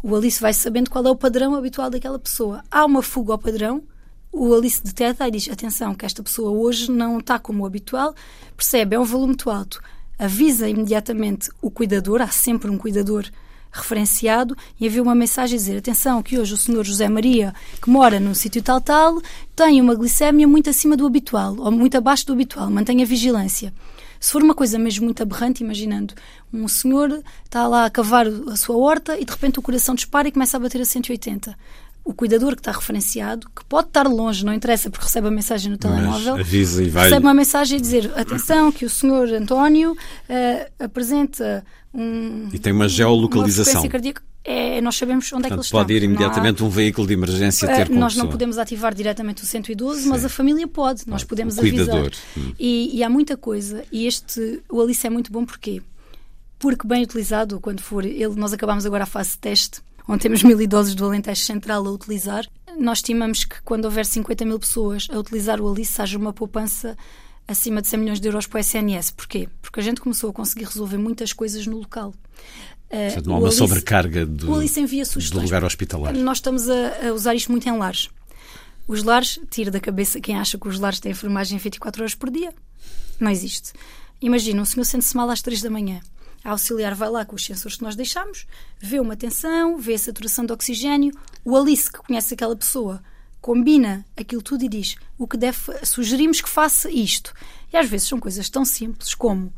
o 0.03 0.15
Alice 0.17 0.41
vai 0.41 0.53
sabendo 0.53 0.91
qual 0.91 1.07
é 1.07 1.11
o 1.11 1.15
padrão 1.15 1.55
habitual 1.55 1.89
daquela 1.89 2.19
pessoa. 2.19 2.65
Há 2.69 2.85
uma 2.85 3.01
fuga 3.01 3.33
ao 3.33 3.39
padrão, 3.39 3.85
o 4.33 4.53
Alice 4.53 4.83
detecta 4.83 5.29
e 5.29 5.31
diz: 5.31 5.49
atenção, 5.49 5.95
que 5.95 6.05
esta 6.05 6.23
pessoa 6.23 6.51
hoje 6.51 6.91
não 6.91 7.19
está 7.19 7.39
como 7.39 7.63
o 7.63 7.67
habitual, 7.67 8.13
percebe, 8.57 8.97
é 8.97 8.99
um 8.99 9.05
volume 9.05 9.29
muito 9.29 9.49
alto. 9.49 9.81
Avisa 10.19 10.69
imediatamente 10.69 11.49
o 11.63 11.71
cuidador, 11.71 12.21
há 12.21 12.29
sempre 12.29 12.71
um 12.71 12.79
cuidador 12.79 13.27
referenciado 13.77 14.57
e 14.81 14.87
havia 14.87 15.03
uma 15.03 15.15
mensagem 15.15 15.57
a 15.57 15.59
dizer: 15.59 15.79
atenção, 15.79 16.23
que 16.23 16.39
hoje 16.39 16.55
o 16.55 16.57
senhor 16.57 16.85
José 16.85 17.09
Maria, 17.09 17.55
que 17.81 17.91
mora 17.91 18.19
num 18.19 18.35
sítio 18.35 18.63
tal, 18.63 18.81
tal, 18.81 19.21
tem 19.55 19.81
uma 19.81 19.95
glicémia 19.95 20.47
muito 20.47 20.71
acima 20.71 20.97
do 20.97 21.07
habitual 21.07 21.57
ou 21.59 21.71
muito 21.71 21.97
abaixo 21.97 22.27
do 22.27 22.33
habitual, 22.33 22.71
mantenha 22.71 23.07
vigilância. 23.07 23.73
Se 24.19 24.33
for 24.33 24.43
uma 24.43 24.55
coisa 24.55 24.79
mesmo 24.79 25.05
muito 25.05 25.23
aberrante, 25.23 25.63
imaginando, 25.63 26.15
um 26.53 26.67
senhor 26.67 27.23
está 27.45 27.69
lá 27.69 27.85
a 27.85 27.91
cavar 27.91 28.27
a 28.27 28.57
sua 28.57 28.77
horta 28.77 29.19
e 29.19 29.25
de 29.25 29.31
repente 29.31 29.59
o 29.59 29.63
coração 29.63 29.95
dispara 29.95 30.29
e 30.29 30.33
começa 30.33 30.57
a 30.57 30.61
bater 30.61 30.81
a 30.81 30.85
180 30.85 31.57
o 32.07 32.15
cuidador 32.15 32.55
que 32.55 32.61
está 32.61 32.71
referenciado, 32.71 33.49
que 33.55 33.65
pode 33.65 33.89
estar 33.89 34.07
longe, 34.07 34.45
não 34.45 34.55
interessa, 34.55 34.89
porque 34.89 35.05
recebe 35.05 35.27
a 35.27 35.31
mensagem 35.31 35.73
no 35.73 35.77
telemóvel, 35.77 36.37
avisa 36.37 36.81
e 36.81 36.89
vai... 36.89 37.05
recebe 37.05 37.27
uma 37.27 37.35
mensagem 37.35 37.79
a 37.79 37.81
dizer: 37.81 38.13
atenção, 38.17 38.71
que 38.71 38.85
o 38.85 38.91
senhor 38.91 39.29
António 39.33 39.93
uh, 39.93 40.85
apresenta 40.85 41.65
um. 41.93 42.49
E 42.53 42.61
tem 42.61 42.73
uma 42.73 42.89
geolocalização. 42.89 43.83
Uma 43.83 43.91
cardíaca. 43.91 44.23
É, 44.45 44.81
nós 44.81 44.95
sabemos 44.95 45.25
onde 45.25 45.31
Portanto, 45.31 45.47
é 45.47 45.49
que 45.49 45.55
eles 45.55 45.67
estão. 45.67 45.81
Pode 45.81 45.93
ir 45.93 46.05
imediatamente 46.05 46.63
há... 46.63 46.67
um 46.67 46.69
veículo 46.69 47.05
de 47.09 47.15
emergência 47.15 47.67
ter 47.67 47.91
uh, 47.91 47.95
Nós 47.99 48.15
não 48.15 48.29
podemos 48.29 48.57
ativar 48.57 48.95
diretamente 48.95 49.43
o 49.43 49.47
112, 49.47 50.03
Sim. 50.03 50.09
mas 50.09 50.25
a 50.25 50.29
família 50.29 50.69
pode. 50.69 51.03
Nós 51.09 51.25
ah, 51.25 51.27
podemos 51.27 51.59
avisar. 51.59 52.13
Hum. 52.37 52.53
E, 52.57 52.97
e, 52.97 53.03
há 53.03 53.11
muita 53.11 53.37
coisa. 53.37 53.83
E 53.91 54.07
este, 54.07 54.63
o 54.71 54.81
Alice 54.81 55.05
é 55.05 55.11
muito 55.11 55.33
bom 55.33 55.45
porquê? 55.45 55.83
Porque 56.57 56.87
bem 56.87 57.03
utilizado, 57.03 57.59
quando 57.59 57.81
for 57.81 58.05
ele, 58.05 58.37
nós 58.37 58.53
acabamos 58.53 58.87
agora 58.87 59.03
a 59.03 59.07
fase 59.07 59.31
de 59.31 59.39
teste 59.39 59.81
onde 60.09 60.23
temos 60.23 60.43
mil 60.43 60.61
idosos 60.61 60.95
do 60.95 61.05
Alentejo 61.05 61.43
Central 61.43 61.87
a 61.87 61.91
utilizar. 61.91 62.47
Nós 62.79 62.99
estimamos 62.99 63.45
que 63.45 63.61
quando 63.63 63.87
houver 63.87 64.05
50 64.05 64.45
mil 64.45 64.59
pessoas 64.59 65.09
a 65.11 65.19
utilizar 65.19 65.61
o 65.61 65.71
Alice, 65.71 66.01
haja 66.01 66.19
uma 66.19 66.33
poupança 66.33 66.97
acima 67.49 67.81
de 67.81 67.89
100 67.89 68.01
milhões 68.01 68.21
de 68.21 68.29
euros 68.29 68.47
para 68.47 68.59
o 68.59 68.61
SNS. 68.61 69.11
Porquê? 69.13 69.49
Porque 69.63 69.81
a 69.81 69.83
gente 69.83 70.01
começou 70.01 70.31
a 70.31 70.33
conseguir 70.33 70.65
resolver 70.65 70.99
muitas 70.99 71.33
coisas 71.33 71.67
no 71.67 71.79
local. 71.79 72.11
Uh, 72.89 73.07
Portanto, 73.07 73.27
não 73.27 73.35
há 73.35 73.39
uma 73.39 73.47
Alice, 73.47 73.59
sobrecarga 73.59 74.27
do, 74.27 74.47
do 75.31 75.41
lugar 75.41 75.65
hospitalar. 75.65 76.15
Nós 76.15 76.39
estamos 76.39 76.69
a, 76.69 77.09
a, 77.09 77.13
usar 77.13 77.35
isto 77.35 77.51
muito 77.51 77.69
em 77.69 77.77
lares. 77.77 78.09
Os 78.87 79.03
lares, 79.03 79.41
tira 79.51 79.71
da 79.71 79.81
cabeça 79.81 80.21
quem 80.21 80.37
acha 80.37 80.57
que 80.57 80.69
os 80.69 80.79
lares 80.79 81.01
têm 81.01 81.11
enfermagem 81.11 81.59
24 81.59 82.03
horas 82.03 82.15
por 82.15 82.31
dia. 82.31 82.53
Não 83.19 83.31
existe. 83.31 83.73
Imagina, 84.21 84.63
um 84.63 84.65
senhor 84.65 84.85
sente-se 84.85 85.17
mal 85.17 85.29
às 85.29 85.43
3 85.43 85.63
da 85.63 85.71
manhã. 85.71 86.01
A 86.47 86.53
auxiliar 86.53 86.95
vai 86.95 87.11
lá 87.11 87.25
com 87.25 87.35
os 87.35 87.45
sensores 87.45 87.77
que 87.77 87.83
nós 87.83 87.97
deixamos, 87.97 88.47
vê 88.79 89.01
uma 89.01 89.17
tensão, 89.17 89.79
vê 89.79 89.95
a 89.95 89.99
saturação 89.99 90.47
de 90.47 90.53
oxigênio. 90.53 91.13
O 91.45 91.57
Alice, 91.57 91.91
que 91.91 91.99
conhece 91.99 92.35
aquela 92.35 92.55
pessoa, 92.55 93.03
combina 93.41 94.07
aquilo 94.17 94.41
tudo 94.41 94.65
e 94.65 94.69
diz 94.69 94.95
o 95.19 95.27
que 95.27 95.37
deve, 95.37 95.59
sugerimos 95.83 96.41
que 96.41 96.49
faça 96.49 96.89
isto. 96.89 97.35
E 97.73 97.77
às 97.77 97.89
vezes 97.89 98.07
são 98.07 98.21
coisas 98.21 98.49
tão 98.49 98.65
simples 98.65 99.13
como 99.13 99.53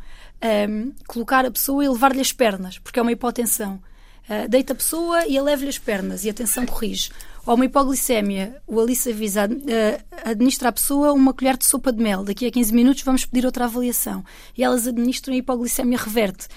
um, 0.70 0.92
colocar 1.06 1.44
a 1.44 1.50
pessoa 1.50 1.84
e 1.84 1.88
levar-lhe 1.90 2.22
as 2.22 2.32
pernas, 2.32 2.78
porque 2.78 2.98
é 2.98 3.02
uma 3.02 3.12
hipotensão. 3.12 3.82
Uh, 4.24 4.48
deita 4.48 4.72
a 4.72 4.76
pessoa 4.76 5.26
e 5.26 5.36
eleva-lhe 5.36 5.68
as 5.68 5.78
pernas 5.78 6.24
e 6.24 6.30
a 6.30 6.34
tensão 6.34 6.64
corrige. 6.64 7.10
Ou 7.44 7.54
uma 7.54 7.66
hipoglicémia, 7.66 8.62
o 8.66 8.80
Alice 8.80 9.10
avisa, 9.10 9.46
uh, 9.46 10.04
administra 10.24 10.70
à 10.70 10.72
pessoa 10.72 11.12
uma 11.12 11.34
colher 11.34 11.58
de 11.58 11.66
sopa 11.66 11.92
de 11.92 12.02
mel. 12.02 12.24
Daqui 12.24 12.46
a 12.46 12.50
15 12.50 12.72
minutos 12.74 13.02
vamos 13.02 13.26
pedir 13.26 13.44
outra 13.44 13.66
avaliação. 13.66 14.24
E 14.56 14.64
elas 14.64 14.86
administram 14.86 15.34
a 15.34 15.36
hipoglicémia 15.36 15.98
reverte. 15.98 16.48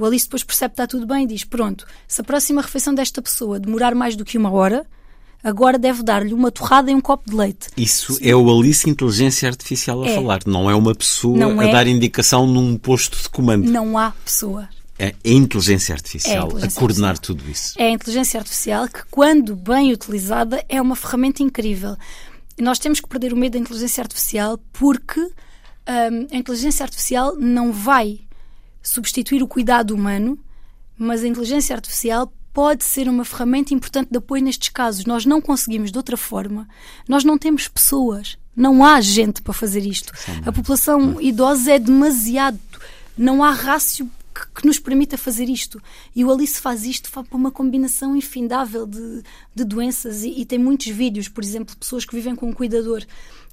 O 0.00 0.06
Alice 0.06 0.24
depois 0.24 0.42
percebe 0.42 0.70
que 0.70 0.80
está 0.80 0.86
tudo 0.86 1.06
bem 1.06 1.24
e 1.24 1.26
diz: 1.26 1.44
Pronto, 1.44 1.86
se 2.08 2.22
a 2.22 2.24
próxima 2.24 2.62
refeição 2.62 2.94
desta 2.94 3.20
pessoa 3.20 3.60
demorar 3.60 3.94
mais 3.94 4.16
do 4.16 4.24
que 4.24 4.38
uma 4.38 4.50
hora, 4.50 4.86
agora 5.44 5.78
deve 5.78 6.02
dar-lhe 6.02 6.32
uma 6.32 6.50
torrada 6.50 6.90
e 6.90 6.94
um 6.94 7.02
copo 7.02 7.28
de 7.28 7.36
leite. 7.36 7.68
Isso 7.76 8.14
Sim. 8.14 8.30
é 8.30 8.34
o 8.34 8.50
Alice 8.50 8.88
Inteligência 8.88 9.46
Artificial 9.46 10.02
a 10.02 10.08
é. 10.08 10.14
falar, 10.14 10.40
não 10.46 10.70
é 10.70 10.74
uma 10.74 10.94
pessoa 10.94 11.36
não 11.36 11.60
a 11.60 11.66
é. 11.66 11.70
dar 11.72 11.86
indicação 11.86 12.46
num 12.46 12.78
posto 12.78 13.22
de 13.22 13.28
comando. 13.28 13.70
Não 13.70 13.98
há 13.98 14.12
pessoa. 14.24 14.70
É 14.98 15.08
a 15.08 15.28
inteligência 15.28 15.94
artificial 15.94 16.34
é 16.34 16.38
a, 16.38 16.44
inteligência 16.44 16.78
a 16.78 16.80
coordenar 16.80 17.10
artificial. 17.10 17.36
tudo 17.36 17.50
isso. 17.50 17.74
É 17.76 17.84
a 17.84 17.90
inteligência 17.90 18.40
artificial 18.40 18.88
que, 18.88 19.02
quando 19.10 19.54
bem 19.54 19.92
utilizada, 19.92 20.64
é 20.66 20.80
uma 20.80 20.96
ferramenta 20.96 21.42
incrível. 21.42 21.94
Nós 22.58 22.78
temos 22.78 23.00
que 23.00 23.08
perder 23.08 23.34
o 23.34 23.36
medo 23.36 23.52
da 23.52 23.58
inteligência 23.58 24.00
artificial 24.00 24.58
porque 24.72 25.20
hum, 25.20 26.26
a 26.32 26.36
inteligência 26.36 26.84
artificial 26.84 27.36
não 27.36 27.70
vai 27.70 28.20
substituir 28.82 29.42
o 29.42 29.48
cuidado 29.48 29.94
humano, 29.94 30.38
mas 30.96 31.22
a 31.22 31.28
inteligência 31.28 31.74
artificial 31.74 32.32
pode 32.52 32.84
ser 32.84 33.08
uma 33.08 33.24
ferramenta 33.24 33.72
importante 33.72 34.10
de 34.10 34.18
apoio 34.18 34.42
nestes 34.42 34.68
casos. 34.68 35.04
Nós 35.04 35.24
não 35.24 35.40
conseguimos 35.40 35.92
de 35.92 35.98
outra 35.98 36.16
forma. 36.16 36.68
Nós 37.08 37.24
não 37.24 37.38
temos 37.38 37.68
pessoas. 37.68 38.36
Não 38.56 38.84
há 38.84 39.00
gente 39.00 39.40
para 39.40 39.54
fazer 39.54 39.86
isto. 39.86 40.12
A 40.44 40.52
população 40.52 41.20
idosa 41.20 41.72
é 41.72 41.78
demasiado. 41.78 42.58
Não 43.16 43.44
há 43.44 43.52
rácio 43.52 44.10
que, 44.34 44.60
que 44.60 44.66
nos 44.66 44.78
permita 44.78 45.16
fazer 45.16 45.48
isto. 45.48 45.80
E 46.14 46.24
o 46.24 46.32
Alice 46.32 46.60
faz 46.60 46.84
isto 46.84 47.10
para 47.10 47.24
uma 47.32 47.50
combinação 47.50 48.16
infindável 48.16 48.86
de, 48.86 49.22
de 49.54 49.64
doenças 49.64 50.24
e, 50.24 50.40
e, 50.40 50.44
tem 50.44 50.58
muitos 50.58 50.88
vídeos, 50.88 51.28
por 51.28 51.44
exemplo, 51.44 51.74
de 51.74 51.78
pessoas 51.78 52.04
que 52.04 52.14
vivem 52.14 52.34
com 52.34 52.48
um 52.48 52.52
cuidador. 52.52 53.04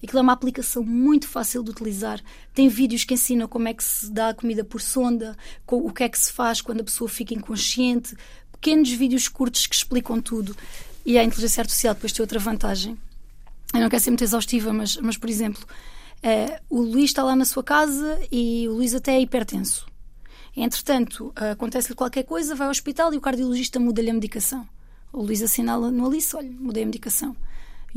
Aquilo 0.03 0.19
é 0.19 0.21
uma 0.21 0.33
aplicação 0.33 0.83
muito 0.83 1.27
fácil 1.27 1.63
de 1.63 1.71
utilizar. 1.71 2.21
Tem 2.53 2.67
vídeos 2.69 3.03
que 3.03 3.15
ensinam 3.15 3.47
como 3.47 3.67
é 3.67 3.73
que 3.73 3.83
se 3.83 4.11
dá 4.11 4.29
a 4.29 4.33
comida 4.33 4.63
por 4.63 4.79
sonda, 4.79 5.35
o 5.65 5.91
que 5.91 6.03
é 6.03 6.09
que 6.09 6.19
se 6.19 6.31
faz 6.31 6.61
quando 6.61 6.81
a 6.81 6.83
pessoa 6.83 7.09
fica 7.09 7.33
inconsciente. 7.33 8.15
Pequenos 8.51 8.91
vídeos 8.91 9.27
curtos 9.27 9.65
que 9.65 9.75
explicam 9.75 10.21
tudo. 10.21 10.55
E 11.05 11.17
a 11.17 11.23
inteligência 11.23 11.61
artificial 11.61 11.93
depois 11.95 12.11
tem 12.11 12.21
outra 12.21 12.37
vantagem. 12.37 12.97
Eu 13.73 13.81
não 13.81 13.89
quero 13.89 14.03
ser 14.03 14.11
muito 14.11 14.23
exaustiva, 14.23 14.71
mas, 14.71 14.97
mas 14.97 15.17
por 15.17 15.29
exemplo, 15.29 15.63
uh, 16.23 16.63
o 16.69 16.81
Luís 16.81 17.05
está 17.05 17.23
lá 17.23 17.35
na 17.35 17.45
sua 17.45 17.63
casa 17.63 18.19
e 18.31 18.67
o 18.67 18.73
Luís 18.73 18.93
até 18.93 19.15
é 19.15 19.21
hipertenso. 19.21 19.87
Entretanto, 20.55 21.31
acontece-lhe 21.35 21.95
qualquer 21.95 22.23
coisa, 22.23 22.55
vai 22.55 22.65
ao 22.65 22.71
hospital 22.71 23.13
e 23.13 23.17
o 23.17 23.21
cardiologista 23.21 23.79
muda-lhe 23.79 24.09
a 24.09 24.13
medicação. 24.13 24.67
O 25.13 25.21
Luís 25.21 25.41
assinala 25.41 25.91
no 25.91 26.05
Alice: 26.05 26.35
olha, 26.35 26.51
mudei 26.51 26.83
a 26.83 26.85
medicação. 26.85 27.35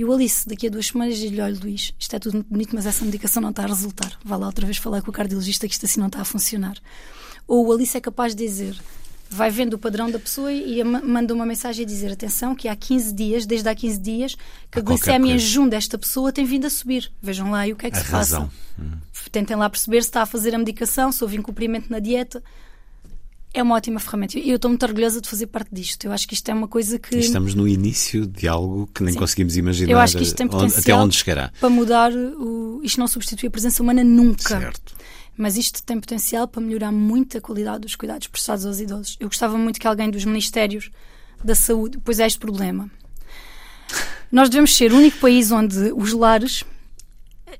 E 0.01 0.05
o 0.05 0.11
Alice, 0.15 0.49
daqui 0.49 0.67
a 0.67 0.71
duas 0.71 0.87
semanas, 0.87 1.19
diz-lhe: 1.19 1.43
olha, 1.43 1.59
Luís, 1.63 1.93
isto 1.99 2.17
é 2.17 2.19
tudo 2.19 2.33
muito 2.33 2.49
bonito, 2.49 2.75
mas 2.75 2.87
essa 2.87 3.05
medicação 3.05 3.43
não 3.43 3.51
está 3.51 3.65
a 3.65 3.67
resultar. 3.67 4.19
Vá 4.25 4.35
lá 4.35 4.47
outra 4.47 4.65
vez 4.65 4.79
falar 4.79 5.03
com 5.03 5.11
o 5.11 5.13
cardiologista 5.13 5.69
que 5.69 5.75
isto 5.75 5.85
assim 5.85 6.01
não 6.01 6.07
está 6.07 6.23
a 6.23 6.25
funcionar. 6.25 6.79
Ou 7.47 7.67
o 7.67 7.71
Alice 7.71 7.95
é 7.95 8.01
capaz 8.01 8.35
de 8.35 8.43
dizer: 8.43 8.75
vai 9.29 9.51
vendo 9.51 9.75
o 9.75 9.79
padrão 9.79 10.11
da 10.11 10.19
pessoa 10.19 10.51
e 10.51 10.83
manda 10.83 11.35
uma 11.35 11.45
mensagem 11.45 11.85
a 11.85 11.87
dizer: 11.87 12.13
atenção, 12.13 12.55
que 12.55 12.67
há 12.67 12.75
15 12.75 13.13
dias, 13.13 13.45
desde 13.45 13.69
há 13.69 13.75
15 13.75 13.99
dias, 13.99 14.37
que 14.71 14.79
a, 14.79 14.81
a 14.81 14.83
glicemia 14.83 15.35
em 15.35 15.39
jejum 15.39 15.69
desta 15.69 15.99
pessoa 15.99 16.33
tem 16.33 16.47
vindo 16.47 16.67
a 16.67 16.71
subir. 16.71 17.13
Vejam 17.21 17.51
lá 17.51 17.69
e 17.69 17.75
o 17.75 17.77
que 17.77 17.85
é 17.85 17.91
que 17.91 17.99
a 17.99 18.03
se 18.03 18.11
razão. 18.11 18.45
passa. 18.47 18.83
Hum. 18.83 18.97
Tentem 19.31 19.55
lá 19.55 19.69
perceber 19.69 20.01
se 20.01 20.09
está 20.09 20.23
a 20.23 20.27
fazer 20.27 20.55
a 20.55 20.59
medicação, 20.59 21.13
se 21.13 21.23
houve 21.23 21.37
incumprimento 21.37 21.93
na 21.93 21.99
dieta. 21.99 22.43
É 23.53 23.63
uma 23.63 23.75
ótima 23.75 23.99
ferramenta. 23.99 24.39
E 24.39 24.49
eu 24.49 24.57
estou 24.57 24.69
muito 24.69 24.85
orgulhosa 24.85 25.21
de 25.21 25.29
fazer 25.29 25.47
parte 25.47 25.69
disto. 25.73 26.05
Eu 26.05 26.13
acho 26.13 26.27
que 26.29 26.35
isto 26.35 26.49
é 26.49 26.55
uma 26.55 26.69
coisa 26.69 26.99
que. 26.99 27.17
estamos 27.17 27.55
no 27.55 27.67
início 27.67 28.27
de 28.27 28.47
algo 28.47 28.89
que 28.95 29.03
nem 29.03 29.13
Sim. 29.13 29.19
conseguimos 29.19 29.57
imaginar 29.57 29.93
eu 29.93 29.99
acho 29.99 30.17
que 30.17 30.23
isto 30.23 30.37
tem 30.37 30.47
potencial 30.47 30.81
até 30.81 30.95
onde 30.95 31.17
chegará. 31.17 31.53
Para 31.59 31.71
mudar, 31.71 32.13
o... 32.13 32.81
isto 32.85 33.01
não 33.01 33.09
substitui 33.09 33.49
a 33.49 33.51
presença 33.51 33.83
humana 33.83 34.05
nunca. 34.05 34.49
Certo 34.61 34.95
mas 35.41 35.57
isto 35.57 35.83
tem 35.83 35.99
potencial 35.99 36.47
para 36.47 36.61
melhorar 36.61 36.93
muito 36.93 37.39
a 37.39 37.41
qualidade 37.41 37.81
dos 37.81 37.97
cuidados 37.97 38.27
prestados 38.27 38.67
aos 38.67 38.79
idosos. 38.79 39.17
Eu 39.19 39.29
gostava 39.29 39.57
muito 39.57 39.81
que 39.81 39.87
alguém 39.87 40.11
dos 40.11 40.27
Ministérios 40.27 40.91
da 41.43 41.55
Saúde, 41.55 41.99
pois 42.05 42.21
é 42.21 42.27
este 42.27 42.39
problema. 42.39 42.91
Nós 44.31 44.51
devemos 44.51 44.77
ser 44.77 44.93
o 44.93 44.99
único 44.99 45.19
país 45.19 45.51
onde 45.51 45.93
os 45.97 46.13
lares 46.13 46.63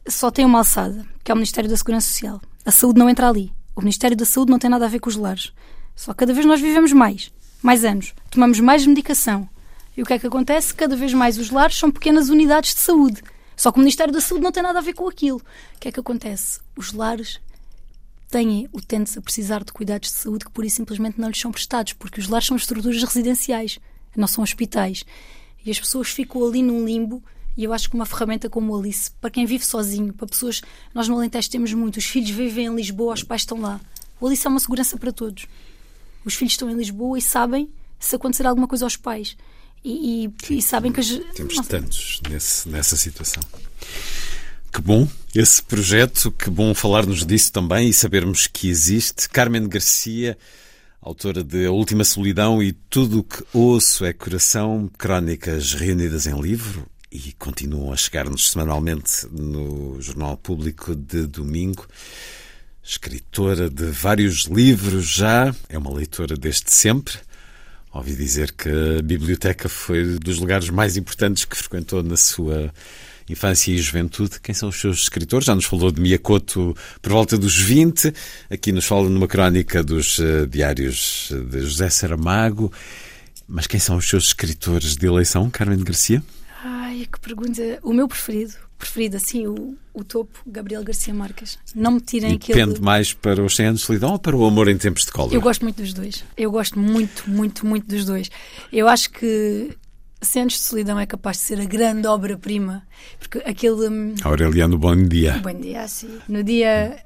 só 0.07 0.31
têm 0.31 0.45
uma 0.45 0.59
alçada, 0.59 1.07
que 1.25 1.31
é 1.31 1.35
o 1.35 1.37
Ministério 1.37 1.71
da 1.71 1.77
Segurança 1.77 2.09
Social. 2.09 2.41
A 2.67 2.71
saúde 2.71 2.99
não 2.99 3.09
entra 3.09 3.29
ali. 3.29 3.51
O 3.75 3.81
Ministério 3.81 4.17
da 4.17 4.27
Saúde 4.27 4.51
não 4.51 4.59
tem 4.59 4.69
nada 4.69 4.85
a 4.85 4.89
ver 4.89 5.01
com 5.01 5.09
os 5.09 5.17
lares. 5.17 5.51
Só 6.01 6.15
cada 6.15 6.33
vez 6.33 6.47
nós 6.47 6.63
vivemos 6.63 6.95
mais, 6.95 7.31
mais 7.63 7.85
anos, 7.85 8.15
tomamos 8.31 8.59
mais 8.59 8.87
medicação. 8.87 9.47
E 9.95 10.01
o 10.01 10.07
que 10.07 10.15
é 10.15 10.19
que 10.19 10.27
acontece? 10.27 10.73
Cada 10.73 10.97
vez 10.97 11.13
mais 11.13 11.37
os 11.37 11.51
lares 11.51 11.77
são 11.77 11.91
pequenas 11.91 12.31
unidades 12.31 12.75
de 12.75 12.81
saúde. 12.81 13.23
Só 13.55 13.71
que 13.71 13.77
o 13.77 13.81
Ministério 13.81 14.11
da 14.11 14.19
Saúde 14.19 14.43
não 14.43 14.51
tem 14.51 14.63
nada 14.63 14.79
a 14.79 14.83
ver 14.83 14.95
com 14.95 15.07
aquilo. 15.07 15.37
O 15.37 15.79
que 15.79 15.89
é 15.89 15.93
que 15.93 16.01
acontece? 16.01 16.59
Os 16.75 16.95
lares 16.95 17.39
têm 18.31 18.67
utentes 18.73 19.19
a 19.19 19.21
precisar 19.21 19.63
de 19.63 19.75
cuidados 19.75 20.09
de 20.09 20.15
saúde 20.15 20.47
que, 20.47 20.51
por 20.51 20.65
e 20.65 20.71
simplesmente, 20.71 21.21
não 21.21 21.29
lhes 21.29 21.39
são 21.39 21.53
prestados, 21.53 21.93
porque 21.93 22.19
os 22.19 22.29
lares 22.29 22.47
são 22.47 22.57
estruturas 22.57 23.03
residenciais, 23.03 23.79
não 24.17 24.27
são 24.27 24.43
hospitais. 24.43 25.05
E 25.67 25.71
as 25.71 25.79
pessoas 25.79 26.09
ficam 26.09 26.43
ali 26.43 26.63
num 26.63 26.83
limbo. 26.83 27.23
E 27.59 27.65
eu 27.65 27.75
acho 27.75 27.91
que 27.91 27.95
uma 27.95 28.07
ferramenta 28.07 28.49
como 28.49 28.73
o 28.73 28.81
Alice, 28.81 29.11
para 29.21 29.29
quem 29.29 29.45
vive 29.45 29.67
sozinho, 29.67 30.15
para 30.15 30.27
pessoas. 30.27 30.63
Nós 30.95 31.09
no 31.09 31.17
Alentejo 31.17 31.51
temos 31.51 31.75
muito, 31.75 31.99
os 31.99 32.07
filhos 32.07 32.31
vivem 32.31 32.69
em 32.69 32.75
Lisboa, 32.75 33.13
os 33.13 33.23
pais 33.23 33.43
estão 33.43 33.61
lá. 33.61 33.79
O 34.19 34.27
Alice 34.27 34.47
é 34.47 34.49
uma 34.49 34.61
segurança 34.61 34.97
para 34.97 35.13
todos. 35.13 35.47
Os 36.25 36.35
filhos 36.35 36.53
estão 36.53 36.71
em 36.71 36.75
Lisboa 36.75 37.19
e 37.19 37.23
sabem 37.23 37.71
se 37.99 38.17
acontecer 38.17 38.47
alguma 38.47 38.69
coisa 38.69 38.85
aos 38.85 38.97
pais. 38.97 39.37
E, 39.85 40.31
e, 40.51 40.59
e 40.59 40.63
sabem 40.63 40.93
que 40.93 41.01
as. 41.01 41.09
Temos 41.35 41.67
tantos 41.67 42.21
nesse, 42.29 42.69
nessa 42.69 42.97
situação. 42.97 43.43
Que 44.73 44.81
bom 44.81 45.09
esse 45.35 45.63
projeto, 45.63 46.31
que 46.31 46.51
bom 46.51 46.75
falar-nos 46.75 47.25
disso 47.25 47.53
também 47.53 47.89
e 47.89 47.93
sabermos 47.93 48.47
que 48.47 48.69
existe. 48.69 49.29
Carmen 49.29 49.69
Garcia, 49.69 50.37
autora 51.01 51.43
de 51.43 51.67
A 51.67 51.73
Última 51.73 52.05
Solidão 52.05 52.63
e 52.63 52.73
Tudo 52.73 53.21
o 53.21 53.25
que 53.25 53.43
Ouço 53.53 54.05
é 54.05 54.13
Coração, 54.13 54.91
crónicas 54.99 55.73
reunidas 55.75 56.27
em 56.27 56.39
livro 56.41 56.87
e 57.11 57.33
continuam 57.33 57.93
a 57.93 57.97
chegar-nos 57.97 58.51
semanalmente 58.51 59.27
no 59.33 60.01
Jornal 60.01 60.37
Público 60.37 60.95
de 60.95 61.27
domingo. 61.27 61.87
Escritora 62.91 63.71
de 63.71 63.85
vários 63.85 64.47
livros 64.47 65.09
já, 65.09 65.55
é 65.69 65.79
uma 65.79 65.95
leitora 65.95 66.37
desde 66.37 66.73
sempre. 66.73 67.15
Ouvi 67.93 68.17
dizer 68.17 68.51
que 68.51 68.69
a 68.99 69.01
biblioteca 69.01 69.69
foi 69.69 70.19
dos 70.19 70.41
lugares 70.41 70.71
mais 70.71 70.97
importantes 70.97 71.45
que 71.45 71.57
frequentou 71.57 72.03
na 72.03 72.17
sua 72.17 72.75
infância 73.29 73.71
e 73.71 73.79
juventude. 73.79 74.41
Quem 74.41 74.53
são 74.53 74.71
os 74.71 74.81
seus 74.81 75.03
escritores? 75.03 75.47
Já 75.47 75.55
nos 75.55 75.67
falou 75.67 75.93
de 75.93 76.01
Miyakoto 76.01 76.77
por 77.01 77.13
volta 77.13 77.39
dos 77.39 77.57
20. 77.57 78.13
Aqui 78.51 78.73
nos 78.73 78.87
fala 78.87 79.09
numa 79.09 79.29
crónica 79.29 79.85
dos 79.85 80.19
uh, 80.19 80.49
diários 80.49 81.31
de 81.49 81.61
José 81.61 81.89
Saramago. 81.91 82.73
Mas 83.47 83.69
quem 83.69 83.79
são 83.79 83.99
os 83.99 84.09
seus 84.09 84.25
escritores 84.25 84.97
de 84.97 85.07
eleição, 85.07 85.49
Carmen 85.49 85.79
Garcia? 85.79 86.21
Ai, 86.65 87.07
que 87.11 87.21
pergunta. 87.21 87.63
O 87.85 87.93
meu 87.93 88.09
preferido, 88.09 88.55
preferido, 88.81 89.17
assim, 89.17 89.47
o, 89.47 89.77
o 89.93 90.03
topo, 90.03 90.41
Gabriel 90.47 90.83
Garcia 90.83 91.13
Marques. 91.15 91.59
Não 91.75 91.93
me 91.93 92.01
tirem 92.01 92.33
e 92.33 92.35
aquele. 92.35 92.59
Depende 92.59 92.81
mais 92.81 93.13
para 93.13 93.45
os 93.45 93.55
100 93.55 93.67
anos 93.67 93.81
de 93.81 93.87
solidão 93.87 94.13
ou 94.13 94.19
para 94.19 94.35
o 94.35 94.45
amor 94.45 94.69
em 94.69 94.77
tempos 94.77 95.05
de 95.05 95.13
cólera? 95.13 95.37
Eu 95.37 95.41
gosto 95.41 95.63
muito 95.63 95.77
dos 95.77 95.93
dois. 95.93 96.25
Eu 96.37 96.51
gosto 96.51 96.79
muito, 96.79 97.31
muito, 97.31 97.67
muito 97.67 97.87
dos 97.87 98.05
dois. 98.05 98.31
Eu 98.73 98.89
acho 98.89 99.11
que 99.11 99.77
Centros 100.21 100.61
de 100.61 100.67
Solidão 100.67 100.99
é 100.99 101.07
capaz 101.07 101.37
de 101.37 101.43
ser 101.45 101.61
a 101.61 101.65
grande 101.65 102.07
obra-prima. 102.07 102.83
Porque 103.19 103.39
aquele. 103.39 103.89
Hum, 103.89 104.15
Aureliano, 104.23 104.79
bom 104.79 104.97
dia. 104.97 105.39
Bom 105.43 105.55
dia, 105.55 105.87
sim. 105.87 106.19
No 106.29 106.43
dia. 106.43 106.99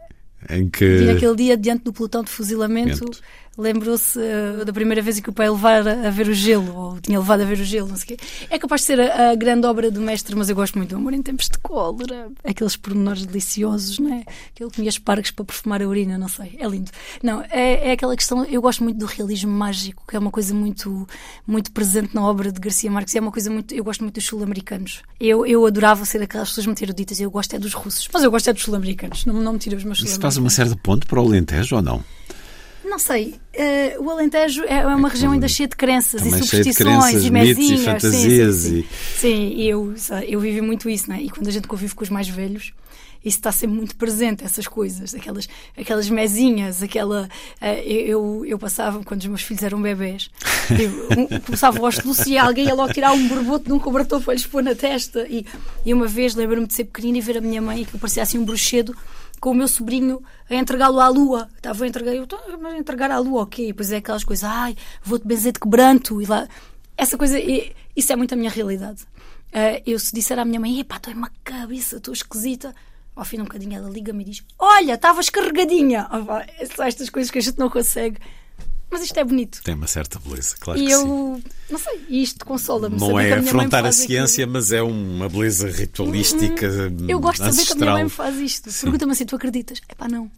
Em 0.48 0.68
que. 0.68 1.00
Naquele 1.00 1.36
dia, 1.36 1.56
diante 1.56 1.84
do 1.84 1.92
pelotão 1.92 2.22
de 2.22 2.30
fuzilamento, 2.30 3.10
lembrou-se 3.56 4.18
uh, 4.18 4.64
da 4.64 4.72
primeira 4.72 5.00
vez 5.00 5.20
que 5.20 5.30
o 5.30 5.32
pai 5.32 5.48
levar 5.48 5.86
a, 5.86 6.10
ver 6.10 6.28
o 6.28 6.34
gelo, 6.34 6.74
ou 6.76 7.00
tinha 7.00 7.18
levado 7.18 7.42
a 7.42 7.44
ver 7.44 7.58
o 7.58 7.64
gelo, 7.64 7.88
não 7.88 7.96
sei 7.96 8.14
o 8.14 8.18
quê. 8.18 8.24
É 8.50 8.58
capaz 8.58 8.82
de 8.82 8.86
ser 8.88 9.00
a, 9.00 9.30
a, 9.30 9.34
grande 9.34 9.66
obra 9.66 9.90
do 9.90 10.00
mestre, 10.00 10.34
mas 10.34 10.48
eu 10.48 10.56
gosto 10.56 10.76
muito 10.76 10.90
do 10.90 10.96
Amor 10.96 11.12
em 11.12 11.22
Tempos 11.22 11.48
de 11.48 11.58
Cólera. 11.58 12.28
Aqueles 12.42 12.76
pormenores 12.76 13.24
deliciosos, 13.24 13.98
não 13.98 14.12
é? 14.12 14.24
Que 14.54 14.62
ele 14.62 14.70
comia 14.70 14.88
espargos 14.88 15.30
para 15.30 15.44
perfumar 15.44 15.82
a 15.82 15.88
urina, 15.88 16.18
não 16.18 16.28
sei. 16.28 16.56
É 16.58 16.66
lindo. 16.66 16.90
Não, 17.22 17.42
é, 17.50 17.88
é 17.88 17.92
aquela 17.92 18.16
questão. 18.16 18.44
Eu 18.44 18.60
gosto 18.60 18.82
muito 18.82 18.98
do 18.98 19.06
realismo 19.06 19.52
mágico, 19.52 20.02
que 20.08 20.16
é 20.16 20.18
uma 20.18 20.30
coisa 20.30 20.52
muito, 20.52 21.06
muito 21.46 21.70
presente 21.70 22.14
na 22.14 22.22
obra 22.22 22.50
de 22.50 22.60
Garcia 22.60 22.90
Marques. 22.90 23.14
É 23.14 23.20
uma 23.20 23.32
coisa 23.32 23.50
muito. 23.50 23.74
Eu 23.74 23.84
gosto 23.84 24.02
muito 24.02 24.14
dos 24.14 24.24
sul-americanos. 24.24 25.02
Eu, 25.20 25.46
eu 25.46 25.64
adorava 25.66 26.04
ser 26.04 26.22
aquelas 26.22 26.48
pessoas 26.48 26.66
muito 26.66 26.82
eruditas. 26.82 27.20
Eu 27.20 27.30
gosto 27.30 27.54
é 27.54 27.58
dos 27.58 27.72
russos, 27.72 28.08
mas 28.12 28.22
eu 28.22 28.30
gosto 28.30 28.50
é 28.50 28.52
dos 28.52 28.62
sul-americanos. 28.62 29.24
Não, 29.26 29.34
não 29.34 29.52
me 29.54 29.58
tiro 29.58 29.76
os 29.76 29.84
meus 29.84 30.00
Isso 30.00 30.20
faz 30.20 30.36
uma 30.36 30.50
certa 30.50 30.76
ponte 30.76 31.06
para 31.06 31.20
o 31.20 31.24
Alentejo 31.24 31.76
ou 31.76 31.82
não? 31.82 32.04
Não 32.84 32.98
sei. 32.98 33.34
Uh, 33.54 34.02
o 34.04 34.10
Alentejo 34.10 34.62
é, 34.64 34.78
é 34.78 34.86
uma 34.86 35.08
é 35.08 35.12
região 35.12 35.32
ainda 35.32 35.48
cheia 35.48 35.68
de 35.68 35.76
crenças 35.76 36.24
e 36.24 36.30
superstições 36.30 36.76
crenças, 36.76 37.24
e 37.24 37.30
mesinhas. 37.30 37.80
E 37.80 37.84
fantasias. 37.84 38.56
Sim, 38.56 38.70
sim, 38.70 38.70
sim. 38.72 38.78
E... 38.78 39.20
sim 39.20 39.62
eu, 39.62 39.94
eu 40.26 40.40
vivi 40.40 40.60
muito 40.60 40.88
isso, 40.88 41.08
né? 41.08 41.22
E 41.22 41.30
quando 41.30 41.48
a 41.48 41.50
gente 41.50 41.66
convive 41.66 41.94
com 41.94 42.02
os 42.02 42.10
mais 42.10 42.28
velhos, 42.28 42.72
isso 43.24 43.38
está 43.38 43.50
sempre 43.50 43.76
muito 43.76 43.96
presente, 43.96 44.44
essas 44.44 44.68
coisas, 44.68 45.14
aquelas, 45.14 45.48
aquelas 45.76 46.10
mesinhas, 46.10 46.82
aquela. 46.82 47.28
Uh, 47.60 47.80
eu, 47.88 48.44
eu 48.44 48.58
passava, 48.58 49.02
quando 49.02 49.20
os 49.20 49.26
meus 49.26 49.42
filhos 49.42 49.62
eram 49.62 49.80
bebés, 49.80 50.30
eu, 50.70 51.18
um, 51.18 51.40
começava 51.40 51.80
o 51.80 51.84
hostelúcio 51.86 52.28
e 52.28 52.36
alguém 52.36 52.66
ia 52.66 52.74
logo 52.74 52.92
tirar 52.92 53.12
um 53.12 53.26
borboto 53.26 53.64
de 53.64 53.72
um 53.72 53.78
cobertor 53.78 54.20
para 54.20 54.34
lhes 54.34 54.46
pôr 54.46 54.62
na 54.62 54.74
testa. 54.74 55.26
E, 55.26 55.46
e 55.86 55.94
uma 55.94 56.06
vez 56.06 56.34
lembro-me 56.34 56.66
de 56.66 56.74
ser 56.74 56.84
pequenina 56.84 57.16
e 57.16 57.20
ver 57.22 57.38
a 57.38 57.40
minha 57.40 57.62
mãe, 57.62 57.84
que 57.84 57.96
parecia 57.96 58.22
assim 58.22 58.38
um 58.38 58.44
bruxedo, 58.44 58.94
com 59.44 59.50
o 59.50 59.54
meu 59.54 59.68
sobrinho 59.68 60.22
a 60.48 60.54
entregá-lo 60.54 60.98
à 60.98 61.08
lua. 61.08 61.50
Estava 61.54 61.84
a 61.84 61.86
entregar, 61.86 62.14
eu 62.14 62.26
mas 62.58 62.76
entregar 62.76 63.10
à 63.10 63.18
lua, 63.18 63.42
ok. 63.42 63.74
Pois 63.74 63.92
é 63.92 63.98
aquelas 63.98 64.24
coisas, 64.24 64.42
ai, 64.42 64.74
vou-te 65.02 65.26
benzer 65.26 65.52
de 65.52 65.60
quebranto. 65.60 66.22
E 66.22 66.24
lá, 66.24 66.48
essa 66.96 67.18
coisa, 67.18 67.38
isso 67.94 68.10
é 68.10 68.16
muito 68.16 68.32
a 68.32 68.38
minha 68.38 68.48
realidade. 68.48 69.02
Uh, 69.52 69.82
eu 69.84 69.98
se 69.98 70.14
disser 70.14 70.38
à 70.38 70.46
minha 70.46 70.58
mãe, 70.58 70.80
epá, 70.80 70.96
estou 70.96 71.12
uma 71.12 71.30
cabeça, 71.44 71.98
estou 71.98 72.14
esquisita. 72.14 72.74
Ao 73.14 73.22
fim 73.22 73.36
de 73.36 73.42
um 73.42 73.44
bocadinho 73.44 73.76
ela 73.76 73.90
liga-me 73.90 74.22
e 74.22 74.30
diz: 74.30 74.42
Olha, 74.58 74.94
estavas 74.94 75.28
carregadinha. 75.28 76.08
Oh, 76.10 76.24
pá, 76.24 76.46
são 76.74 76.86
estas 76.86 77.10
coisas 77.10 77.30
que 77.30 77.38
a 77.38 77.42
gente 77.42 77.58
não 77.58 77.68
consegue 77.68 78.18
mas 78.94 79.02
isto 79.02 79.18
é 79.18 79.24
bonito. 79.24 79.60
Tem 79.64 79.74
uma 79.74 79.88
certa 79.88 80.20
beleza, 80.20 80.54
claro 80.60 80.78
e 80.78 80.86
que 80.86 80.92
eu, 80.92 81.00
sim. 81.00 81.42
não 81.68 81.78
sei, 81.80 82.00
isto 82.10 82.46
consola-me. 82.46 82.96
Não 82.96 83.18
é 83.18 83.32
a 83.32 83.40
afrontar 83.40 83.84
a 83.84 83.90
ciência, 83.90 84.44
aquilo. 84.44 84.52
mas 84.52 84.70
é 84.70 84.80
uma 84.80 85.28
beleza 85.28 85.68
ritualística. 85.68 86.68
Hum, 86.68 87.06
eu 87.08 87.18
gosto 87.18 87.42
de 87.42 87.52
saber 87.52 87.66
que 87.66 87.72
a 87.72 87.76
minha 87.76 87.92
mãe 87.92 88.04
me 88.04 88.10
faz 88.10 88.36
isto. 88.38 88.70
Pergunta-me 88.70 89.10
assim: 89.10 89.26
tu 89.26 89.34
acreditas? 89.34 89.80
É 89.88 89.96
pá, 89.96 90.06
não. 90.06 90.30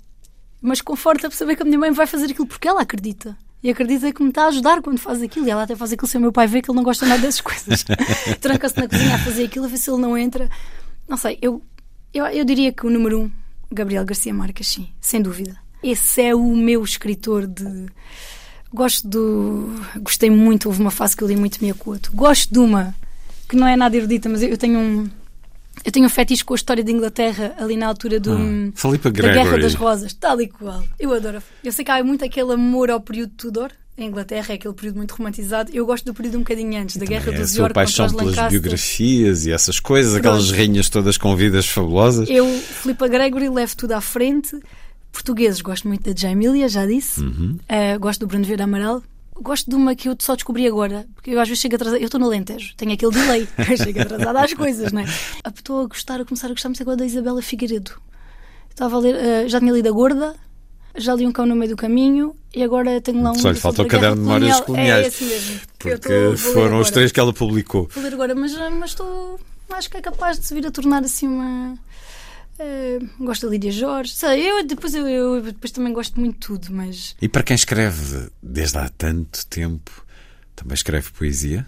Mas 0.63 0.81
conforta-me 0.81 1.35
saber 1.35 1.55
que 1.55 1.63
a 1.63 1.67
minha 1.67 1.79
mãe 1.79 1.91
vai 1.91 2.07
fazer 2.07 2.31
aquilo 2.31 2.47
porque 2.47 2.67
ela 2.67 2.81
acredita. 2.81 3.37
E 3.63 3.69
acredita 3.69 4.11
que 4.11 4.23
me 4.23 4.31
está 4.31 4.45
a 4.45 4.49
ajudar 4.49 4.81
quando 4.81 4.99
faz 4.99 5.21
aquilo. 5.21 5.47
E 5.47 5.51
ela 5.51 5.65
até 5.65 5.77
faz 5.77 5.93
aquilo 5.93 6.09
se 6.09 6.17
o 6.17 6.21
meu 6.21 6.33
pai 6.33 6.47
vê 6.47 6.63
que 6.63 6.71
ele 6.71 6.77
não 6.77 6.83
gosta 6.83 7.05
nada 7.05 7.21
dessas 7.21 7.43
coisas. 7.43 7.85
Tranca-se 8.41 8.79
na 8.79 8.89
cozinha 8.89 9.17
a 9.17 9.19
fazer 9.19 9.45
aquilo, 9.45 9.67
a 9.67 9.69
ver 9.69 9.77
se 9.77 9.91
ele 9.91 10.01
não 10.01 10.17
entra. 10.17 10.49
Não 11.07 11.19
sei, 11.19 11.37
eu, 11.43 11.61
eu, 12.15 12.25
eu 12.27 12.45
diria 12.47 12.73
que 12.73 12.87
o 12.87 12.91
número 12.91 13.21
um, 13.21 13.31
Gabriel 13.71 14.05
Garcia 14.07 14.33
Marques, 14.33 14.69
sim, 14.69 14.89
sem 14.99 15.21
dúvida. 15.21 15.59
esse 15.83 16.23
é 16.23 16.35
o 16.35 16.57
meu 16.57 16.83
escritor 16.83 17.47
de. 17.47 17.87
Gosto 18.73 19.07
do. 19.09 19.71
Gostei 20.01 20.29
muito, 20.31 20.67
houve 20.67 20.81
uma 20.81 20.91
fase 20.91 21.17
que 21.17 21.23
eu 21.25 21.29
li 21.29 21.37
muito 21.37 21.59
Miyakoto. 21.63 22.11
Gosto 22.13 22.53
de 22.53 22.59
uma 22.59 22.95
que 23.49 23.57
não 23.57 23.67
é 23.67 23.77
nada 23.77 23.97
erudita, 23.97 24.29
mas 24.29 24.43
eu 24.43 24.57
tenho 24.59 24.79
um. 24.79 25.09
Eu 25.85 25.93
tenho 25.93 26.07
um 26.07 26.09
fetiche 26.09 26.45
com 26.45 26.55
a 26.55 26.57
história 26.57 26.83
de 26.83 26.91
Inglaterra 26.91 27.55
ali 27.59 27.77
na 27.77 27.87
altura 27.87 28.19
do, 28.19 28.33
Ah, 28.33 28.73
Filipa 28.75 29.11
da 29.11 29.21
Guerra 29.33 29.59
das 29.59 29.75
Rosas, 29.75 30.13
tal 30.15 30.41
e 30.41 30.49
qual. 30.49 30.83
Eu 30.99 31.13
adoro. 31.13 31.43
Eu 31.63 31.71
sei 31.71 31.85
que 31.85 31.91
há 31.91 32.03
muito 32.03 32.25
aquele 32.25 32.53
amor 32.55 32.91
ao 32.91 33.01
período 33.01 33.33
Tudor. 33.37 33.71
A 33.99 34.03
Inglaterra 34.03 34.49
é 34.51 34.55
aquele 34.57 34.75
período 34.75 34.97
muito 34.97 35.15
romantizado. 35.15 35.71
Eu 35.73 35.87
gosto 35.87 36.05
do 36.05 36.13
período 36.13 36.37
um 36.37 36.41
bocadinho 36.41 36.79
antes, 36.81 36.97
da 36.99 37.07
Guerra 37.07 37.31
É 37.33 37.35
a 37.37 37.39
dos 37.41 37.55
York 37.57 37.73
contra 37.73 37.75
paixão 37.75 38.09
pelas 38.09 38.27
Lancaster. 38.27 38.51
biografias 38.51 39.47
e 39.47 39.53
essas 39.53 39.79
coisas, 39.81 40.15
aquelas 40.15 40.47
Pronto. 40.47 40.57
rainhas 40.59 40.89
todas 40.91 41.17
com 41.17 41.35
vidas 41.37 41.67
fabulosas. 41.67 42.29
Eu, 42.29 42.47
Filipa 42.47 43.07
Gregory, 43.09 43.49
levo 43.49 43.75
tudo 43.77 43.93
à 43.93 44.01
frente. 44.01 44.59
Portugueses, 45.17 45.63
gosto 45.63 45.89
muito 45.89 46.13
da 46.13 46.15
Jamília, 46.15 46.69
já 46.69 46.85
disse. 46.85 47.21
Uhum. 47.21 47.59
Uh, 47.63 47.99
gosto 47.99 48.21
do 48.21 48.27
Bruno 48.27 48.45
Verde 48.45 48.63
Amaral. 48.63 49.03
Gosto 49.41 49.69
de 49.69 49.75
uma 49.75 49.95
que 49.95 50.09
eu 50.09 50.17
só 50.19 50.35
descobri 50.35 50.67
agora, 50.67 51.07
porque 51.15 51.31
eu 51.31 51.41
às 51.41 51.49
vezes 51.49 51.61
chego 51.61 51.75
atrasada. 51.75 51.99
Eu 52.01 52.05
estou 52.05 52.21
no 52.21 52.27
Alentejo, 52.27 52.75
tenho 52.77 52.93
aquele 52.93 53.13
delay. 53.13 53.49
Chego 53.77 54.01
atrasada 54.01 54.41
às 54.41 54.55
coisas, 54.55 54.93
não 54.93 55.03
é? 55.03 55.05
Estou 55.55 55.83
a 55.83 55.87
gostar, 55.87 56.21
a 56.21 56.25
começar 56.25 56.47
a 56.47 56.51
gostar 56.51 56.69
muito 56.71 56.83
agora 56.83 56.97
da 56.97 57.07
Isabela 57.07 57.43
Figueiredo. 57.43 57.93
Estava 58.71 58.97
a 58.97 58.99
ler, 58.99 59.15
uh, 59.15 59.49
já 59.49 59.59
tinha 59.59 59.73
lido 59.73 59.89
a 59.89 59.93
Gorda, 59.93 60.35
já 60.97 61.15
li 61.15 61.27
um 61.27 61.33
cão 61.33 61.45
no 61.45 61.55
meio 61.55 61.71
do 61.71 61.77
caminho 61.77 62.35
e 62.55 62.63
agora 62.63 63.01
tenho 63.01 63.23
lá 63.23 63.33
um. 63.33 63.39
Só 63.39 63.51
lhe 63.51 63.59
falta 63.59 63.83
o 63.83 63.87
caderno 63.87 64.17
de 64.17 64.23
memórias 64.23 64.61
colonial. 64.61 64.65
coloniais. 64.65 65.05
É 65.05 65.09
esse 65.09 65.25
mesmo. 65.25 65.61
Porque 65.79 66.09
ler 66.09 66.37
foram 66.37 66.81
os 66.81 66.91
três 66.91 67.13
que 67.13 67.21
ela 67.21 67.33
publicou. 67.33 67.89
Vou 67.93 68.03
ler 68.03 68.15
agora, 68.15 68.35
mas, 68.35 68.53
mas 68.55 68.91
estou. 68.91 69.39
Acho 69.71 69.91
que 69.91 69.97
é 69.97 70.01
capaz 70.01 70.39
de 70.39 70.47
se 70.47 70.55
vir 70.55 70.67
a 70.67 70.71
tornar 70.71 71.03
assim 71.05 71.27
uma. 71.27 71.77
Eh, 72.59 72.99
gosto 73.19 73.47
da 73.47 73.53
Lídia 73.53 73.71
Jorge. 73.71 74.13
Sei, 74.13 74.51
eu 74.51 74.67
depois, 74.67 74.95
eu, 74.95 75.07
eu 75.07 75.43
depois 75.43 75.71
também 75.71 75.93
gosto 75.93 76.19
muito 76.21 76.35
de 76.35 76.41
tudo, 76.47 76.69
mas. 76.75 77.17
E 77.21 77.29
para 77.29 77.43
quem 77.43 77.55
escreve 77.55 78.29
desde 78.43 78.79
há 78.79 78.89
tanto 78.89 79.47
tempo, 79.47 80.05
também 80.55 80.75
escreve 80.75 81.11
poesia? 81.13 81.67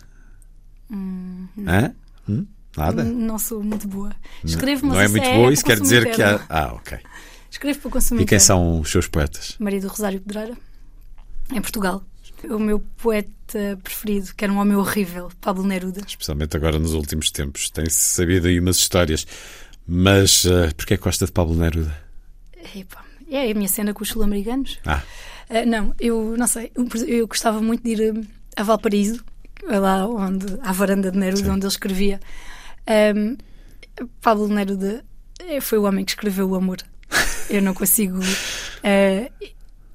Hã? 1.67 1.95
Hum? 2.29 2.47
Nada? 2.77 3.03
n- 3.05 3.13
Não 3.27 3.39
sou 3.39 3.63
muito 3.63 3.87
boa. 3.89 4.15
Escrevo, 4.45 4.87
mas 4.87 4.95
não 4.97 5.03
é 5.03 5.09
muito 5.09 5.25
é 5.27 5.35
boa, 5.35 5.53
isso 5.53 5.65
quer 5.65 5.81
dizer 5.81 6.15
que 6.15 6.23
há. 6.23 6.45
Ah, 6.49 6.73
ok. 6.75 6.99
Escrevo 7.51 7.81
para 7.81 7.91
consumir. 7.91 8.23
E 8.23 8.27
quem 8.27 8.37
interno. 8.37 8.47
são 8.47 8.81
os 8.81 8.91
seus 8.91 9.09
poetas? 9.09 9.57
Maria 9.59 9.81
do 9.81 9.89
Rosário 9.89 10.21
Pedreira, 10.21 10.57
em 11.53 11.61
Portugal. 11.61 12.03
O 12.45 12.59
meu 12.59 12.79
poeta 12.99 13.79
preferido, 13.83 14.33
que 14.37 14.45
era 14.45 14.53
um 14.53 14.59
homem 14.59 14.77
horrível, 14.77 15.29
Pablo 15.41 15.65
Neruda. 15.65 16.03
Especialmente 16.07 16.57
agora 16.57 16.79
nos 16.79 16.93
últimos 16.93 17.31
tempos. 17.33 17.69
Tem-se 17.71 17.97
sabido 18.11 18.47
aí 18.47 18.61
umas 18.61 18.77
histórias. 18.77 19.27
Mas 19.89 20.45
uh, 20.45 20.75
porquê 20.77 20.97
que 20.99 21.03
gosta 21.03 21.25
de 21.25 21.33
Pablo 21.33 21.55
Neruda? 21.57 21.97
Epá, 22.75 23.03
é 23.31 23.51
a 23.51 23.55
minha 23.55 23.69
cena 23.69 23.95
com 23.95 24.03
os 24.03 24.09
sul-americanos. 24.11 24.79
Ah, 24.85 25.03
Ah, 25.49 25.65
não, 25.65 25.95
eu 25.99 26.37
não 26.37 26.47
sei. 26.47 26.71
Eu, 27.07 27.27
gostava 27.27 27.61
muito 27.63 27.83
de 27.83 27.91
ir 27.93 28.13
hum, 28.15 28.23
a 28.55 28.63
Valparaíso, 28.63 29.25
lá 29.67 30.07
onde, 30.07 30.45
à 30.61 30.73
varanda 30.73 31.11
de 31.11 31.17
Neruda, 31.19 31.53
onde 31.53 31.65
ele 31.65 31.73
escrevia. 31.73 32.21
Hum, 33.17 33.37
Pablo 34.21 34.47
Neruda 34.49 35.03
eh, 35.41 35.61
foi 35.61 35.79
o 35.79 35.85
homem 35.85 36.05
que 36.05 36.11
escreveu 36.11 36.51
o 36.51 36.55
amor. 36.55 36.79
Eu 37.49 37.63
não 37.63 37.73
consigo. 37.73 38.19
eh, 38.83 39.31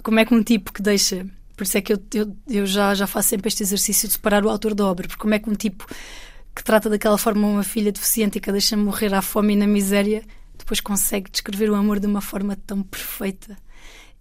como 0.02 0.20
é 0.20 0.26
que 0.26 0.34
um 0.34 0.42
tipo 0.42 0.74
que 0.74 0.82
deixa. 0.82 1.24
Por 1.56 1.66
isso 1.66 1.78
é 1.78 1.82
que 1.82 1.94
eu, 1.94 2.04
eu, 2.16 2.36
eu 2.50 2.66
já, 2.66 2.96
já 2.96 3.06
faço 3.06 3.30
sempre 3.30 3.48
este 3.48 3.62
exercício 3.62 4.08
de 4.08 4.16
separar 4.16 4.44
o 4.44 4.50
autor 4.50 4.74
da 4.74 4.86
obra, 4.88 5.08
porque 5.08 5.22
como 5.22 5.36
é 5.36 5.40
que 5.40 5.48
um 5.48 5.54
tipo 5.54 5.86
que 6.56 6.64
trata 6.64 6.90
daquela 6.90 7.18
forma 7.18 7.48
uma 7.48 7.64
filha 7.64 7.92
deficiente 7.92 8.38
e 8.38 8.42
que 8.42 8.50
a 8.50 8.54
deixa 8.54 8.78
morrer 8.78 9.14
à 9.14 9.22
fome 9.22 9.54
e 9.54 9.56
na 9.56 9.68
miséria, 9.68 10.24
depois 10.58 10.80
consegue 10.80 11.32
descrever 11.32 11.70
o 11.70 11.76
amor 11.76 12.00
de 12.00 12.08
uma 12.08 12.22
forma 12.22 12.56
tão 12.66 12.84
perfeita. 12.84 13.58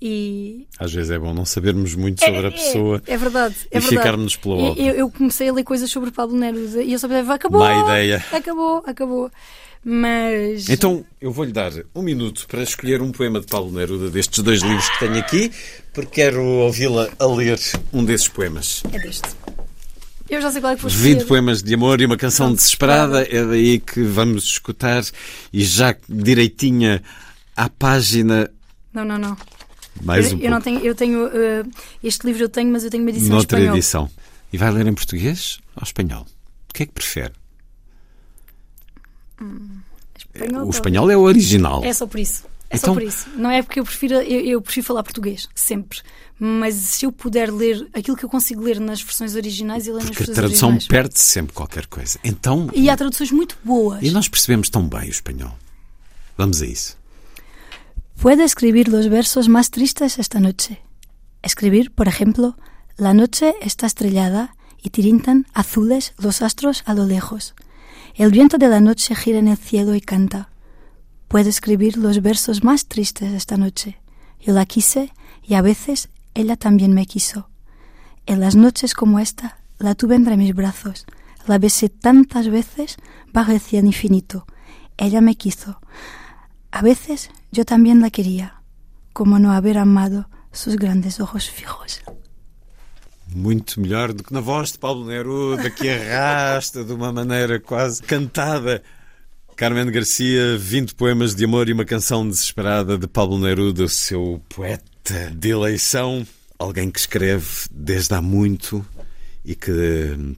E, 0.04 0.66
às 0.80 0.92
vezes 0.92 1.12
é 1.12 1.18
bom 1.18 1.32
não 1.32 1.44
sabermos 1.44 1.94
muito 1.94 2.24
sobre 2.24 2.44
a 2.44 2.50
pessoa. 2.50 3.00
é, 3.06 3.12
é 3.14 3.16
verdade. 3.16 3.54
É 3.70 3.78
e 3.78 3.80
verdade. 3.80 3.96
ficarmos 3.96 4.34
pela 4.34 4.56
obra. 4.56 4.82
Eu, 4.82 4.94
eu 4.94 5.10
comecei 5.10 5.48
a 5.48 5.52
ler 5.52 5.62
coisas 5.62 5.88
sobre 5.88 6.10
Pablo 6.10 6.36
Neruda 6.36 6.82
e 6.82 6.92
eu 6.92 6.98
só 6.98 7.06
pensava, 7.06 7.34
acabou! 7.34 7.60
Má 7.60 7.84
ideia. 7.84 8.24
Acabou, 8.32 8.82
acabou. 8.84 9.30
Mas. 9.84 10.68
Então, 10.68 11.04
eu 11.20 11.30
vou-lhe 11.30 11.52
dar 11.52 11.72
um 11.94 12.02
minuto 12.02 12.46
para 12.48 12.62
escolher 12.62 13.00
um 13.00 13.12
poema 13.12 13.40
de 13.40 13.46
Pablo 13.46 13.70
Neruda 13.70 14.10
destes 14.10 14.42
dois 14.42 14.60
livros 14.62 14.88
que 14.90 14.98
tenho 14.98 15.18
aqui, 15.18 15.52
porque 15.92 16.22
quero 16.22 16.42
ouvi-la 16.42 17.08
a 17.18 17.26
ler 17.26 17.60
um 17.92 18.04
desses 18.04 18.26
poemas. 18.28 18.82
É 18.92 18.98
deste. 18.98 19.41
Eu 20.32 20.40
já 20.40 20.50
sei 20.50 20.60
qual 20.62 20.72
é 20.72 20.76
que 20.76 20.82
vou 20.82 20.90
20 20.90 20.98
escolher. 21.00 21.26
poemas 21.28 21.62
de 21.62 21.74
amor 21.74 22.00
e 22.00 22.06
uma 22.06 22.16
canção 22.16 22.46
Canção 22.46 22.54
desesperada. 22.56 23.22
É 23.30 23.44
daí 23.44 23.78
que 23.78 24.02
vamos 24.02 24.44
escutar 24.44 25.02
e 25.52 25.62
já 25.62 25.94
direitinha 26.08 27.02
à 27.54 27.68
página 27.68 28.50
Não, 28.94 29.04
não, 29.04 29.18
não. 29.18 29.36
mais 30.02 30.32
eu, 30.32 30.38
um 30.38 30.40
eu 30.40 30.50
não 30.50 30.60
pouco. 30.60 30.78
tenho, 30.78 30.86
eu 30.90 30.94
tenho 30.94 31.26
eh, 31.26 31.62
este 32.02 32.26
livro 32.26 32.42
eu 32.44 32.48
tenho, 32.48 32.72
mas 32.72 32.82
eu 32.82 32.90
tenho 32.90 33.02
uma 33.04 33.10
edição 33.10 33.28
em 33.28 33.30
Noutra 33.30 33.58
espanhol. 33.58 33.76
edição. 33.76 34.10
E 34.52 34.56
vai 34.56 34.70
ler 34.70 34.86
em 34.86 34.94
português 34.94 35.58
ou 35.76 35.82
espanhol? 35.82 36.26
O 36.70 36.72
que 36.72 36.84
é 36.84 36.86
que 36.86 36.92
prefere? 36.92 37.32
Espanhol, 40.18 40.66
O 40.66 40.70
espanhol 40.70 41.10
é 41.10 41.16
o 41.16 41.20
original. 41.20 41.84
É 41.84 41.92
só 41.92 42.06
por 42.06 42.18
isso. 42.20 42.44
É 42.70 42.76
Então- 42.76 42.94
só 42.94 43.00
por 43.00 43.02
isso. 43.06 43.28
Não 43.36 43.50
é 43.50 43.62
porque 43.62 43.80
eu 43.80 43.84
prefiro, 43.84 44.14
eu, 44.14 44.40
eu 44.40 44.62
prefiro 44.62 44.86
falar 44.86 45.02
português, 45.02 45.48
sempre. 45.54 45.98
Mas 46.44 46.74
se 46.74 47.06
eu 47.06 47.12
puder 47.12 47.52
ler 47.52 47.88
aquilo 47.94 48.16
que 48.16 48.24
eu 48.24 48.28
consigo 48.28 48.62
ler 48.64 48.80
nas 48.80 49.00
versões 49.00 49.36
originais, 49.36 49.86
eu 49.86 49.94
leio 49.94 50.08
nas 50.08 50.16
Porque 50.16 50.24
a 50.24 50.26
versões 50.26 50.36
tradução 50.36 50.68
originais. 50.70 50.88
perde 50.88 51.20
sempre 51.20 51.52
qualquer 51.54 51.86
coisa. 51.86 52.18
Então, 52.24 52.68
E 52.74 52.90
há 52.90 52.96
traduções 52.96 53.30
muito 53.30 53.56
boas. 53.62 54.02
e 54.02 54.10
nós 54.10 54.28
percebemos 54.28 54.68
tão 54.68 54.88
bem 54.88 55.02
o 55.06 55.10
espanhol. 55.10 55.56
Vamos 56.36 56.60
a 56.60 56.66
isso. 56.66 56.96
Puede 58.20 58.42
escribir 58.42 58.88
los 58.88 59.06
versos 59.06 59.46
más 59.46 59.68
tristes 59.70 60.18
esta 60.18 60.40
noche. 60.40 60.78
Escribir, 61.44 61.92
por 61.92 62.08
ejemplo, 62.08 62.56
la 62.98 63.14
noche 63.14 63.54
está 63.60 63.86
estrellada 63.86 64.56
y 64.82 64.90
tirintan 64.90 65.46
azules 65.54 66.12
los 66.18 66.42
astros 66.42 66.82
a 66.86 66.94
lo 66.94 67.06
lejos. 67.06 67.54
El 68.16 68.32
viento 68.32 68.58
de 68.58 68.66
la 68.68 68.80
noche 68.80 69.14
gira 69.14 69.38
en 69.38 69.46
el 69.46 69.56
cielo 69.58 69.94
y 69.94 70.00
canta. 70.00 70.48
Puede 71.28 71.50
escribir 71.50 71.96
los 71.98 72.20
versos 72.20 72.64
más 72.64 72.86
tristes 72.86 73.32
esta 73.32 73.56
noche. 73.56 74.00
Yo 74.40 74.52
la 74.52 74.66
quise 74.66 75.12
y 75.46 75.54
a 75.54 75.62
veces 75.62 76.08
ella 76.34 76.56
también 76.56 76.94
me 76.94 77.06
quiso. 77.06 77.48
En 78.26 78.40
las 78.40 78.54
noches 78.54 78.94
como 78.94 79.18
esta 79.18 79.58
la 79.78 79.94
tuve 79.94 80.14
entre 80.14 80.36
mis 80.36 80.54
brazos. 80.54 81.06
La 81.46 81.58
besé 81.58 81.88
tantas 81.88 82.48
veces 82.48 82.96
cielo 83.60 83.86
infinito. 83.86 84.46
Ella 84.96 85.20
me 85.20 85.34
quiso. 85.34 85.80
A 86.70 86.82
veces 86.82 87.30
yo 87.50 87.64
también 87.64 88.00
la 88.00 88.10
quería, 88.10 88.62
como 89.12 89.38
no 89.38 89.52
haber 89.52 89.78
amado 89.78 90.28
sus 90.52 90.76
grandes 90.76 91.20
ojos 91.20 91.50
fijos. 91.50 92.00
Muito 93.34 93.80
melhor 93.80 94.12
do 94.12 94.22
que 94.22 94.34
na 94.34 94.40
voz 94.40 94.72
de 94.72 94.78
Pablo 94.78 95.06
Neruda, 95.06 95.70
que 95.70 95.88
arrasta 95.88 96.84
de 96.84 96.92
uma 96.92 97.10
maneira 97.12 97.58
quase 97.58 98.02
cantada. 98.02 98.82
Carmen 99.56 99.90
Garcia, 99.90 100.58
20 100.58 100.94
poemas 100.94 101.34
de 101.34 101.44
amor 101.44 101.68
e 101.68 101.72
uma 101.72 101.84
canção 101.84 102.28
desesperada 102.28 102.98
de 102.98 103.06
Pablo 103.06 103.38
Neruda, 103.38 103.88
seu 103.88 104.42
poeta 104.50 104.91
de 105.34 105.48
eleição. 105.50 106.26
Alguém 106.58 106.90
que 106.90 106.98
escreve 107.00 107.46
desde 107.70 108.14
há 108.14 108.20
muito 108.22 108.86
e 109.44 109.54
que 109.56 109.72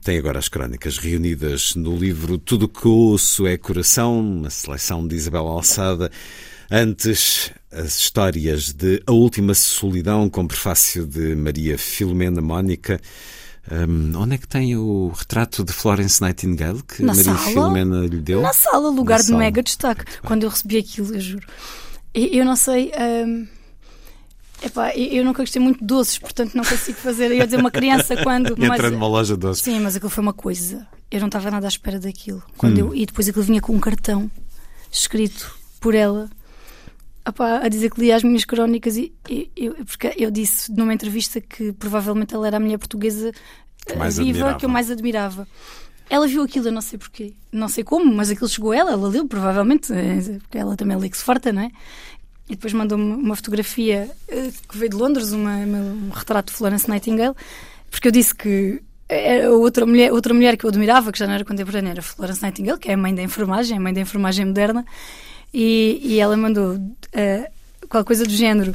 tem 0.03 0.17
agora 0.17 0.39
as 0.39 0.47
crónicas 0.47 0.97
reunidas 0.97 1.75
no 1.75 1.95
livro 1.95 2.39
Tudo 2.39 2.63
o 2.65 2.69
que 2.69 2.87
ouço 2.87 3.45
é 3.45 3.57
coração, 3.57 4.19
uma 4.19 4.49
seleção 4.49 5.07
de 5.07 5.15
Isabel 5.15 5.45
Alçada. 5.47 6.09
Antes, 6.71 7.51
as 7.71 7.99
histórias 7.99 8.73
de 8.73 9.03
A 9.05 9.11
Última 9.11 9.53
Solidão, 9.53 10.27
com 10.27 10.47
prefácio 10.47 11.05
de 11.05 11.35
Maria 11.35 11.77
Filomena 11.77 12.41
Mónica. 12.41 12.99
Hum, 13.71 14.11
onde 14.15 14.35
é 14.35 14.37
que 14.39 14.47
tem 14.47 14.75
o 14.75 15.09
retrato 15.15 15.63
de 15.63 15.73
Florence 15.73 16.19
Nightingale 16.21 16.81
que 16.83 17.03
Na 17.03 17.13
Maria 17.13 17.23
sala? 17.35 17.37
Filomena 17.39 17.99
lhe 18.07 18.19
deu? 18.19 18.41
Na 18.41 18.53
sala, 18.53 18.89
lugar 18.89 19.17
Na 19.17 19.21
de 19.21 19.27
sala. 19.27 19.39
mega 19.39 19.61
destaque. 19.61 20.05
Quando 20.23 20.43
eu 20.43 20.49
recebi 20.49 20.77
aquilo, 20.77 21.13
eu 21.13 21.19
juro. 21.19 21.47
Eu, 22.13 22.25
eu 22.27 22.45
não 22.45 22.55
sei. 22.55 22.91
hum, 23.27 23.47
epá, 24.63 24.95
eu, 24.95 25.23
nunca 25.23 25.41
gostei 25.43 25.61
muito 25.61 25.79
de 25.79 25.85
doces, 25.85 26.17
portanto 26.17 26.55
não 26.55 26.63
consigo 26.63 26.97
fazer. 26.97 27.31
Eu 27.31 27.37
ia 27.37 27.45
dizer 27.45 27.57
uma 27.57 27.71
criança 27.71 28.15
quando. 28.23 28.55
mas- 28.57 28.69
Entra 28.71 28.89
numa 28.91 29.07
loja 29.07 29.35
doce. 29.37 29.61
Sim, 29.63 29.79
mas 29.79 29.95
aquilo 29.95 30.09
foi 30.09 30.21
uma 30.21 30.33
coisa. 30.33 30.87
Eu 31.11 31.19
não 31.19 31.27
estava 31.27 31.49
nada 31.51 31.67
à 31.67 31.69
espera 31.69 31.99
daquilo. 31.99 32.43
Quando 32.57 32.75
Hum. 32.77 32.79
eu, 32.89 32.95
e 32.95 33.05
depois 33.05 33.27
aquilo 33.29 33.43
vinha 33.43 33.61
com 33.61 33.73
um 33.73 33.79
cartão 33.79 34.29
escrito 34.91 35.55
por 35.79 35.93
ela 35.95 36.29
a 37.63 37.67
dizer 37.69 37.89
que 37.91 37.99
lia 37.99 38.15
as 38.15 38.23
minhas 38.23 38.45
crónicas. 38.45 38.97
E, 38.97 39.13
e- 39.29 39.49
eu, 39.55 39.73
porque 39.85 40.13
eu 40.17 40.29
disse 40.31 40.71
numa 40.71 40.93
entrevista 40.93 41.41
que 41.41 41.71
provavelmente 41.73 42.33
ela 42.35 42.45
era 42.47 42.57
a 42.57 42.59
mulher 42.59 42.77
portuguesa 42.77 43.31
eh, 43.87 43.93
viva 43.93 44.05
admirava. 44.05 44.55
que 44.59 44.65
eu 44.65 44.69
mais 44.69 44.91
admirava. 44.91 45.47
Ela 46.07 46.27
viu 46.27 46.43
aquilo, 46.43 46.67
eu 46.67 46.71
não 46.71 46.81
sei 46.81 46.99
porquê, 46.99 47.33
não 47.51 47.67
sei 47.67 47.83
como, 47.83 48.13
mas 48.13 48.29
aquilo 48.29 48.47
chegou 48.47 48.71
a 48.71 48.75
ela, 48.77 48.91
ela 48.91 49.07
leu, 49.09 49.27
provavelmente, 49.27 49.91
eh, 49.91 50.37
porque 50.39 50.55
ela 50.59 50.75
também 50.75 50.95
lê 50.97 51.09
que 51.09 51.17
se 51.17 51.23
farta, 51.23 51.51
não 51.51 51.63
é? 51.63 51.71
E 52.47 52.55
depois 52.55 52.73
mandou-me 52.73 53.03
uma 53.03 53.35
fotografia 53.35 54.09
eh, 54.27 54.51
que 54.69 54.77
veio 54.77 54.91
de 54.91 54.97
Londres, 54.97 55.31
uma, 55.31 55.55
um 55.55 56.09
retrato 56.13 56.51
de 56.51 56.57
Florence 56.57 56.87
Nightingale, 56.87 57.35
porque 57.89 58.07
eu 58.07 58.11
disse 58.11 58.35
que 58.35 58.81
era 59.07 59.51
outra 59.51 59.85
mulher, 59.85 60.11
outra 60.11 60.33
mulher 60.33 60.57
que 60.57 60.65
eu 60.65 60.69
admirava, 60.69 61.11
que 61.11 61.19
já 61.19 61.27
não 61.27 61.33
era 61.33 61.45
contemporânea, 61.45 61.91
era 61.91 62.01
Florence 62.01 62.41
Nightingale, 62.41 62.79
que 62.79 62.89
é 62.89 62.93
a 62.93 62.97
mãe 62.97 63.13
da 63.13 63.23
enfermagem, 63.23 63.77
a 63.77 63.79
mãe 63.79 63.93
da 63.93 64.01
enfermagem 64.01 64.45
moderna, 64.45 64.85
e, 65.53 65.99
e 66.03 66.19
ela 66.19 66.35
mandou, 66.35 66.77
eh, 67.13 67.49
aquela 67.85 68.03
coisa 68.03 68.23
do 68.23 68.31
género 68.31 68.73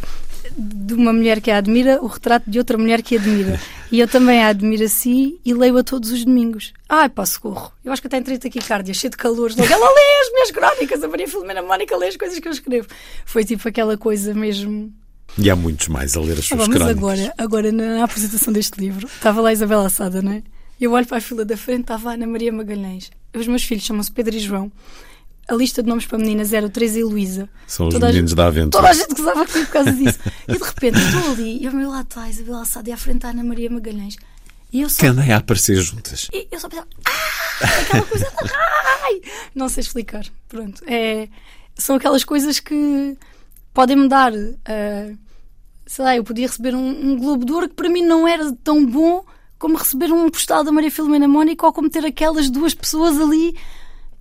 de 0.57 0.95
uma 0.95 1.12
mulher 1.12 1.41
que 1.41 1.51
a 1.51 1.59
admira, 1.59 2.03
o 2.03 2.07
retrato 2.07 2.51
de 2.51 2.59
outra 2.59 2.77
mulher 2.77 3.03
que 3.03 3.16
a 3.16 3.20
admira. 3.20 3.61
E 3.93 4.01
eu 4.01 4.09
também 4.09 4.43
a 4.43 4.49
admiro 4.49 4.85
assim 4.85 5.39
e 5.45 5.53
leio-a 5.55 5.82
todos 5.85 6.11
os 6.11 6.24
domingos. 6.24 6.73
Ai, 6.89 7.09
pá, 7.09 7.24
socorro. 7.27 7.73
Eu 7.85 7.93
acho 7.93 8.01
que 8.03 8.09
até 8.09 8.16
entrei 8.19 8.39
taquicardia, 8.39 8.95
cheio 8.95 9.11
de 9.11 9.16
calores. 9.16 9.55
Logo, 9.57 9.73
ela 9.73 9.87
lê 9.89 10.23
as 10.27 10.32
minhas 10.32 10.51
crónicas, 10.51 11.03
a 11.05 11.09
Maria 11.09 11.28
Filomena 11.28 11.62
Mónica 11.62 11.97
lê 11.97 12.09
as 12.09 12.16
coisas 12.16 12.39
que 12.39 12.49
eu 12.49 12.53
escrevo. 12.53 12.89
Foi 13.24 13.45
tipo 13.45 13.69
aquela 13.69 13.97
coisa 13.97 14.32
mesmo. 14.35 14.93
E 15.39 15.49
há 15.49 15.55
muitos 15.55 15.87
mais 15.89 16.16
a 16.16 16.20
ler 16.20 16.32
as 16.32 16.39
Ah, 16.41 16.43
suas 16.43 16.61
bom, 16.61 16.66
mas 16.69 16.77
crónicas. 16.78 16.99
agora, 16.99 17.35
agora 17.39 17.73
na 17.73 18.03
apresentação 18.05 18.53
deste 18.53 18.81
livro, 18.81 19.07
estava 19.07 19.41
lá 19.41 19.51
a 19.51 19.53
Isabela 19.53 19.87
Assada, 19.87 20.20
não 20.23 20.32
é? 20.32 20.43
Eu 20.81 20.93
olho 20.93 21.07
para 21.07 21.19
a 21.19 21.20
fila 21.20 21.45
da 21.45 21.57
frente, 21.57 21.82
estava 21.82 22.11
a 22.11 22.15
Ana 22.15 22.27
Maria 22.27 22.51
Magalhães. 22.53 23.11
Os 23.35 23.47
meus 23.47 23.62
filhos 23.62 23.85
chamam-se 23.85 24.11
Pedro 24.11 24.35
e 24.35 24.41
João. 24.41 24.73
A 25.51 25.55
lista 25.55 25.82
de 25.82 25.89
nomes 25.89 26.06
para 26.06 26.16
meninas 26.18 26.52
era 26.52 26.64
o 26.66 26.70
Teresa 26.70 27.01
e 27.01 27.02
Luísa. 27.05 27.48
São 27.66 27.89
os 27.89 27.94
Toda 27.94 28.06
a 28.06 28.09
meninos 28.10 28.31
gente- 28.31 28.36
da 28.36 28.47
aventura. 28.47 28.70
Toda 28.82 28.89
a 28.90 28.93
gente 28.94 29.14
gozava 29.14 29.47
comigo 29.47 29.66
por 29.66 29.72
causa 29.72 29.93
disso. 29.93 30.18
E 30.48 30.52
de 30.52 30.64
repente 30.64 30.98
estou 30.98 31.32
ali 31.32 31.62
e 31.62 31.66
ao 31.66 31.72
meu 31.74 31.90
lado 31.90 32.06
está 32.09 32.22
a 32.22 32.31
Isabela 32.31 32.62
Assada 32.62 32.89
e 32.89 32.93
à 32.93 32.97
frente 32.97 33.16
está 33.16 33.31
Ana 33.31 33.43
Maria 33.44 33.68
Magalhães. 33.68 34.16
E 34.72 34.82
eu 34.82 34.89
só, 34.89 35.01
Que 35.01 35.06
andem 35.09 35.32
a 35.32 35.39
aparecer 35.39 35.77
juntas. 35.81 36.28
e 36.32 36.47
eu 36.52 36.60
só 36.60 36.68
pensava, 36.68 36.86
ah, 37.05 37.81
aquela 37.82 38.02
coisa, 38.06 38.32
ai! 39.05 39.20
Não 39.55 39.68
sei 39.68 39.81
explicar. 39.81 40.24
Pronto. 40.48 40.82
É, 40.86 41.28
são 41.74 41.97
aquelas 41.97 42.22
coisas 42.22 42.60
que 42.60 43.16
podem 43.74 43.97
mudar. 43.97 44.32
ah, 44.66 45.12
sei 45.86 46.05
lá, 46.05 46.16
eu 46.16 46.22
podia 46.22 46.47
receber 46.47 46.72
um, 46.77 46.89
um 47.12 47.18
Globo 47.18 47.44
de 47.44 47.52
Ouro 47.52 47.68
que 47.68 47.74
para 47.74 47.89
mim 47.89 48.02
não 48.05 48.28
era 48.28 48.52
tão 48.62 48.86
bom 48.86 49.24
como 49.59 49.77
receber 49.77 50.12
um 50.12 50.31
postal 50.31 50.62
da 50.62 50.70
Maria 50.70 50.90
Filomena 50.93 51.27
Mónica 51.27 51.66
ou 51.66 51.72
como 51.72 51.90
ter 51.90 52.06
aquelas 52.06 52.48
duas 52.48 52.72
pessoas 52.72 53.20
ali. 53.20 53.56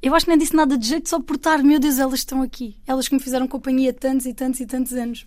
Eu 0.02 0.16
acho 0.16 0.26
que 0.26 0.32
nem 0.32 0.38
disse 0.38 0.56
nada 0.56 0.78
de 0.78 0.88
jeito 0.88 1.10
só 1.10 1.20
por 1.20 1.36
estar, 1.36 1.62
meu 1.62 1.80
Deus, 1.80 2.00
elas 2.00 2.20
estão 2.20 2.42
aqui. 2.42 2.78
Elas 2.88 3.08
que 3.08 3.16
me 3.16 3.22
fizeram 3.22 3.48
companhia 3.48 3.94
tantos 3.94 4.26
e 4.26 4.34
tantos 4.34 4.60
e 4.62 4.66
tantos 4.66 4.94
anos. 4.94 5.26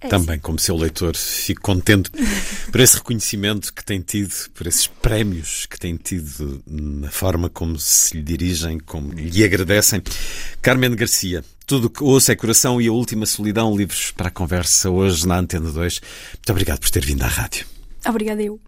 É. 0.00 0.08
Também, 0.08 0.38
como 0.38 0.58
seu 0.60 0.76
leitor, 0.76 1.16
fico 1.16 1.60
contente 1.60 2.10
por 2.70 2.80
esse 2.80 2.96
reconhecimento 2.96 3.74
que 3.74 3.84
tem 3.84 4.00
tido, 4.00 4.32
por 4.54 4.66
esses 4.66 4.86
prémios 4.86 5.66
que 5.66 5.78
tem 5.78 5.96
tido 5.96 6.62
na 6.66 7.10
forma 7.10 7.48
como 7.48 7.78
se 7.78 8.16
lhe 8.16 8.22
dirigem, 8.22 8.78
como 8.78 9.12
lhe 9.12 9.42
agradecem. 9.42 10.00
Carmen 10.62 10.94
Garcia, 10.94 11.44
tudo 11.66 11.90
que 11.90 12.04
ouço 12.04 12.30
é 12.30 12.36
coração 12.36 12.80
e 12.80 12.86
a 12.86 12.92
última 12.92 13.26
solidão, 13.26 13.76
livros 13.76 14.12
para 14.12 14.28
a 14.28 14.30
conversa 14.30 14.88
hoje 14.88 15.26
na 15.26 15.38
Antena 15.38 15.70
2. 15.70 16.00
Muito 16.34 16.50
obrigado 16.50 16.78
por 16.78 16.90
ter 16.90 17.04
vindo 17.04 17.22
à 17.24 17.28
rádio. 17.28 17.66
Obrigada, 18.06 18.40
eu. 18.40 18.60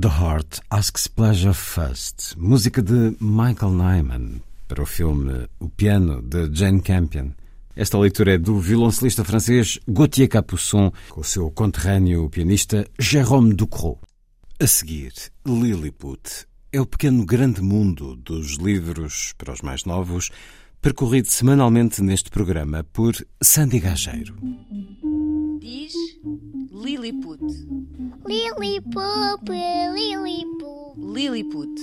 The 0.00 0.06
Heart 0.06 0.60
Asks 0.70 1.08
Pleasure 1.08 1.52
First, 1.52 2.36
música 2.36 2.80
de 2.80 3.16
Michael 3.18 3.72
Nyman, 3.72 4.40
para 4.68 4.80
o 4.80 4.86
filme 4.86 5.48
O 5.58 5.68
Piano, 5.68 6.22
de 6.22 6.48
Jane 6.54 6.80
Campion. 6.80 7.30
Esta 7.74 7.98
leitura 7.98 8.34
é 8.34 8.38
do 8.38 8.60
violoncelista 8.60 9.24
francês 9.24 9.80
Gauthier 9.88 10.28
Capuçon, 10.28 10.92
com 11.08 11.20
o 11.20 11.24
seu 11.24 11.50
conterrâneo 11.50 12.30
pianista 12.30 12.86
Jérôme 12.96 13.54
Ducrot. 13.54 13.98
A 14.60 14.68
seguir, 14.68 15.12
Lilliput 15.44 16.46
é 16.72 16.80
o 16.80 16.86
pequeno 16.86 17.26
grande 17.26 17.60
mundo 17.60 18.14
dos 18.14 18.52
livros 18.52 19.34
para 19.36 19.52
os 19.52 19.62
mais 19.62 19.84
novos, 19.84 20.30
percorrido 20.80 21.26
semanalmente 21.26 22.00
neste 22.02 22.30
programa 22.30 22.84
por 22.92 23.16
Sandy 23.42 23.80
Gageiro. 23.80 24.36
Diz 25.60 25.92
Lilliput. 26.78 27.40
Lilliput, 28.24 29.50
Lilliput. 29.94 30.96
Lilliput. 30.96 31.80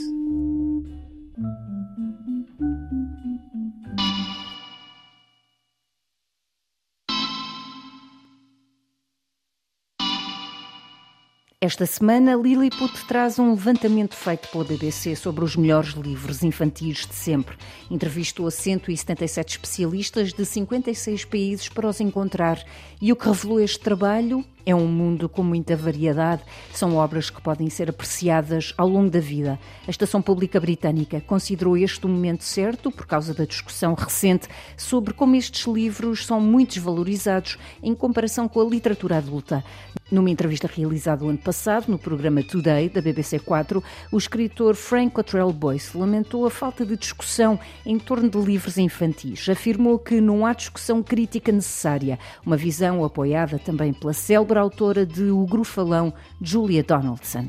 Esta 11.59 11.85
semana, 11.85 12.35
Lilliput 12.35 13.05
traz 13.05 13.37
um 13.37 13.51
levantamento 13.51 14.15
feito 14.15 14.47
pela 14.47 14.63
BBC 14.63 15.15
sobre 15.17 15.43
os 15.43 15.57
melhores 15.57 15.89
livros 15.93 16.41
infantis 16.41 17.05
de 17.05 17.13
sempre. 17.13 17.57
Entrevistou 17.91 18.47
a 18.47 18.51
177 18.51 19.57
especialistas 19.57 20.31
de 20.31 20.45
56 20.45 21.25
países 21.25 21.67
para 21.67 21.89
os 21.89 21.99
encontrar. 21.99 22.63
E 23.01 23.11
o 23.11 23.15
que 23.15 23.27
revelou 23.27 23.59
este 23.59 23.79
trabalho 23.79 24.45
é 24.65 24.73
um 24.73 24.87
mundo 24.87 25.29
com 25.29 25.43
muita 25.43 25.75
variedade. 25.75 26.41
São 26.73 26.95
obras 26.95 27.29
que 27.29 27.41
podem 27.41 27.69
ser 27.69 27.89
apreciadas 27.89 28.73
ao 28.77 28.87
longo 28.87 29.09
da 29.09 29.19
vida. 29.19 29.59
A 29.87 29.91
Estação 29.91 30.21
Pública 30.21 30.59
Britânica 30.59 31.21
considerou 31.21 31.77
este 31.77 32.05
o 32.05 32.09
momento 32.09 32.43
certo 32.43 32.91
por 32.91 33.05
causa 33.05 33.33
da 33.33 33.45
discussão 33.45 33.93
recente 33.93 34.47
sobre 34.75 35.13
como 35.13 35.35
estes 35.35 35.67
livros 35.67 36.25
são 36.25 36.41
muito 36.41 36.73
desvalorizados 36.75 37.57
em 37.83 37.93
comparação 37.93 38.47
com 38.47 38.59
a 38.59 38.65
literatura 38.65 39.17
adulta. 39.17 39.63
Numa 40.11 40.29
entrevista 40.29 40.69
realizada 40.71 41.25
o 41.25 41.29
ano 41.29 41.37
passado 41.37 41.87
no 41.87 41.97
programa 41.97 42.43
Today 42.43 42.89
da 42.89 43.01
BBC 43.01 43.39
4, 43.39 43.83
o 44.11 44.17
escritor 44.17 44.75
Frank 44.75 45.11
Cottrell 45.11 45.51
Boyce 45.51 45.97
lamentou 45.97 46.45
a 46.45 46.51
falta 46.51 46.85
de 46.85 46.95
discussão 46.95 47.59
em 47.83 47.97
torno 47.97 48.29
de 48.29 48.37
livros 48.37 48.77
infantis. 48.77 49.49
Afirmou 49.49 49.97
que 49.97 50.21
não 50.21 50.45
há 50.45 50.53
discussão 50.53 51.01
crítica 51.01 51.51
necessária, 51.51 52.19
uma 52.45 52.55
visão 52.55 53.03
apoiada 53.03 53.57
também 53.57 53.93
pela 53.93 54.13
célebre 54.13 54.54
autora 54.61 55.05
de 55.05 55.23
O 55.31 55.45
Grufalão, 55.45 56.13
Julia 56.41 56.83
Donaldson. 56.83 57.47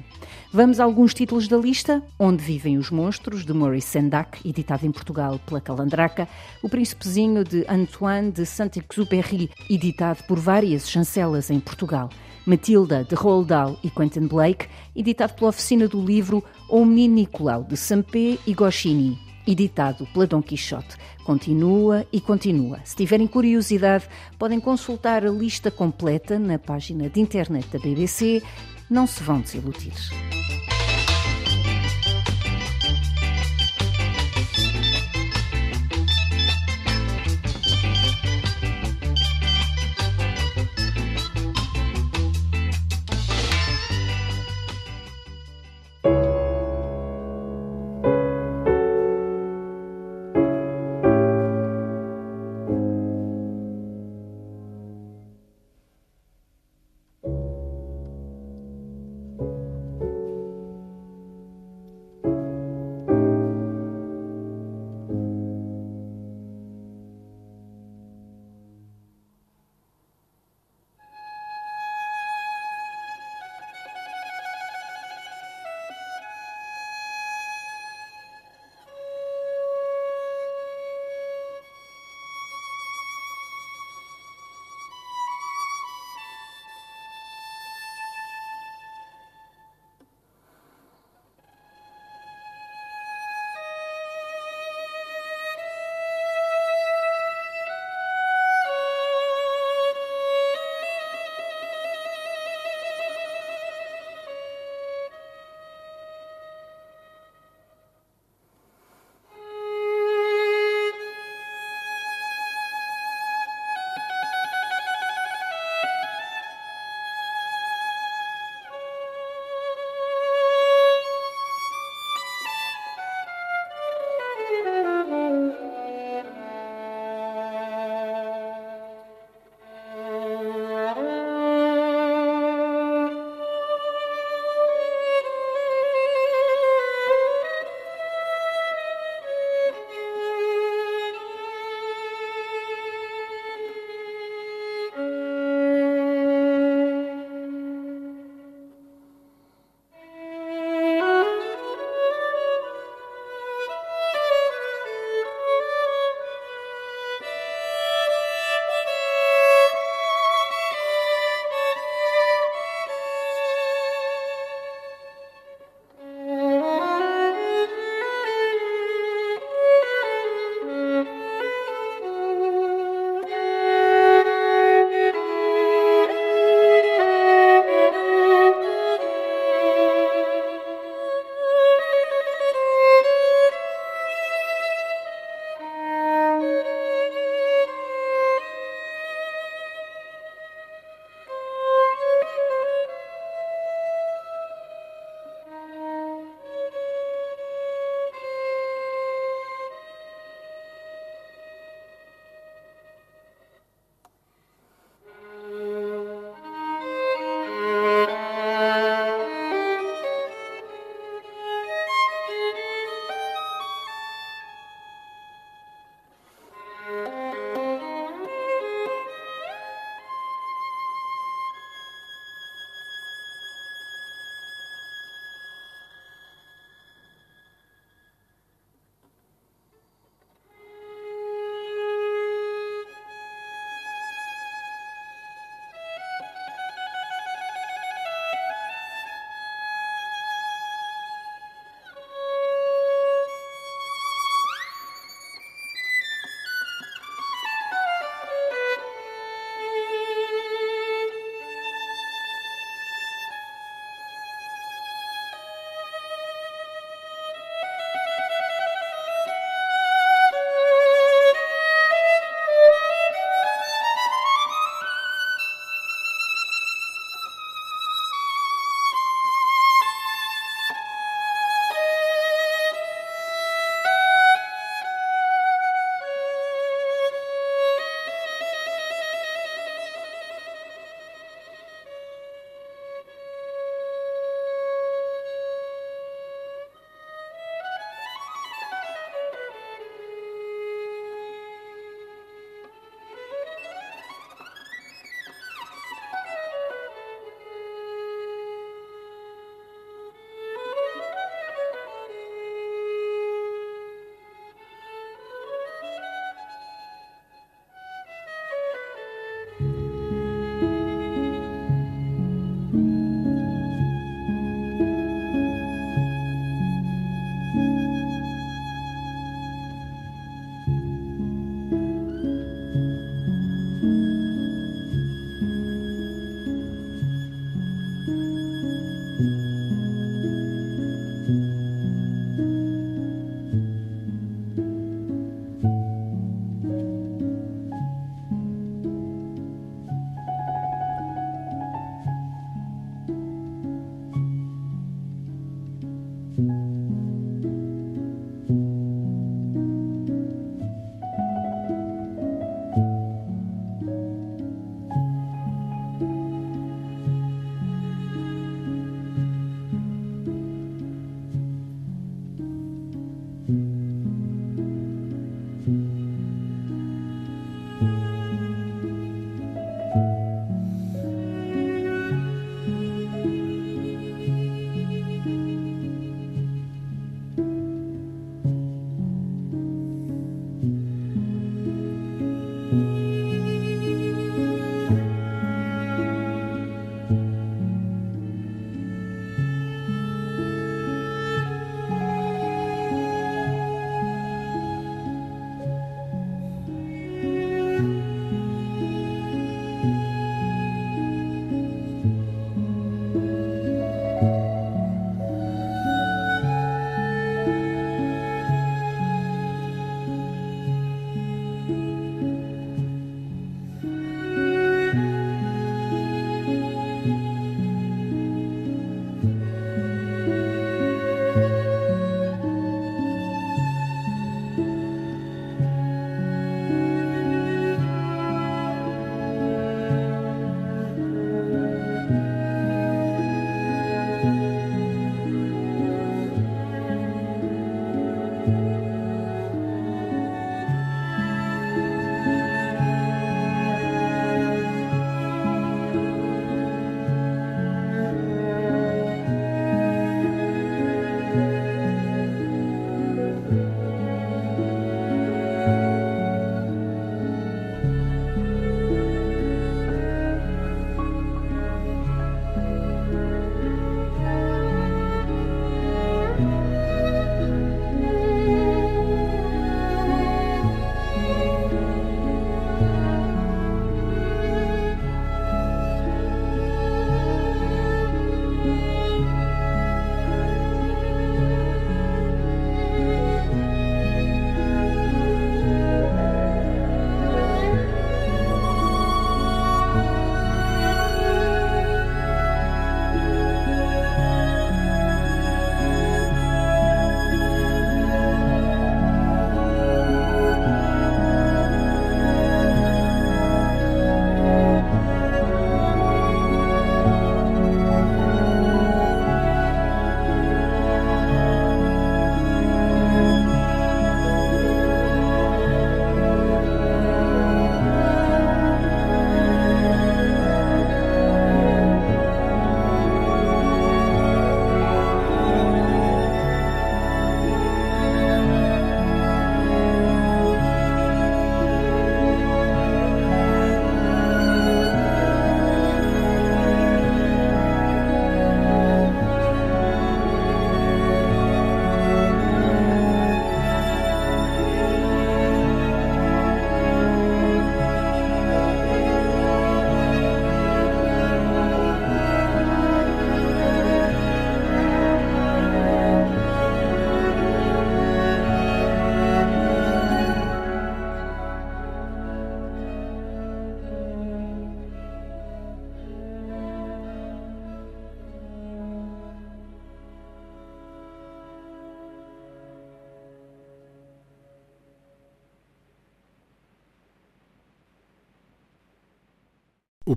Vamos 0.52 0.80
a 0.80 0.84
alguns 0.84 1.12
títulos 1.12 1.48
da 1.48 1.56
lista: 1.56 2.02
Onde 2.18 2.42
Vivem 2.42 2.78
os 2.78 2.90
Monstros, 2.90 3.44
de 3.44 3.52
Maurice 3.52 3.88
Sendak, 3.88 4.38
editado 4.48 4.86
em 4.86 4.92
Portugal 4.92 5.38
pela 5.46 5.60
Calandraca, 5.60 6.28
O 6.62 6.68
Príncipezinho, 6.68 7.44
de 7.44 7.64
Antoine 7.68 8.30
de 8.30 8.46
Saint-Exupéry, 8.46 9.50
editado 9.68 10.22
por 10.24 10.38
várias 10.38 10.88
chancelas 10.88 11.50
em 11.50 11.60
Portugal. 11.60 12.08
Matilda, 12.46 13.02
de 13.02 13.14
Roald 13.16 13.48
Dahl 13.48 13.76
e 13.82 13.90
Quentin 13.90 14.28
Blake, 14.28 14.68
editado 14.94 15.34
pela 15.34 15.50
Oficina 15.50 15.88
do 15.88 16.00
Livro, 16.00 16.44
O 16.70 16.84
Menino 16.84 17.16
Nicolau, 17.16 17.64
de 17.64 17.76
Sampé 17.76 18.38
e 18.46 18.54
Goscinny, 18.54 19.18
editado 19.46 20.06
pela 20.12 20.26
Dom 20.26 20.40
Quixote. 20.40 20.96
Continua 21.26 22.06
e 22.12 22.20
continua. 22.20 22.78
Se 22.84 22.94
tiverem 22.94 23.26
curiosidade, 23.26 24.08
podem 24.38 24.60
consultar 24.60 25.26
a 25.26 25.28
lista 25.28 25.72
completa 25.72 26.38
na 26.38 26.56
página 26.56 27.10
de 27.10 27.20
internet 27.20 27.66
da 27.66 27.80
BBC. 27.80 28.40
Não 28.88 29.08
se 29.08 29.24
vão 29.24 29.40
desiludir. 29.40 29.92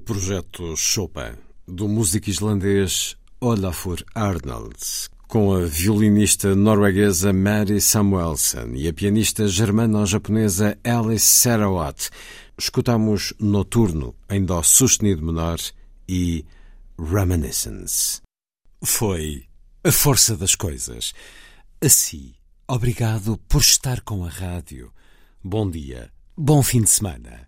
Projeto 0.10 0.76
Chopin, 0.76 1.38
do 1.68 1.88
músico 1.88 2.32
islandês 2.32 3.16
Olafur 3.40 4.04
Arnold, 4.16 4.76
com 5.28 5.54
a 5.54 5.66
violinista 5.66 6.56
norueguesa 6.56 7.32
Mary 7.32 7.80
Samuelson 7.80 8.72
e 8.74 8.88
a 8.88 8.94
pianista 8.94 9.48
germano-japonesa 9.48 10.80
Alice 10.84 11.28
Sarawat, 11.28 12.10
escutamos 12.58 13.36
Noturno 13.40 14.16
em 14.28 14.44
Dó 14.44 14.64
sustenido 14.64 15.24
menor 15.24 15.60
e 16.08 16.44
Reminiscence. 16.98 18.20
Foi 18.84 19.44
a 19.84 19.92
força 19.92 20.36
das 20.36 20.56
coisas. 20.56 21.14
Assim, 21.80 22.34
obrigado 22.68 23.38
por 23.48 23.62
estar 23.62 24.02
com 24.02 24.26
a 24.26 24.30
rádio. 24.30 24.92
Bom 25.44 25.70
dia, 25.70 26.12
bom 26.36 26.64
fim 26.64 26.82
de 26.82 26.90
semana. 26.90 27.48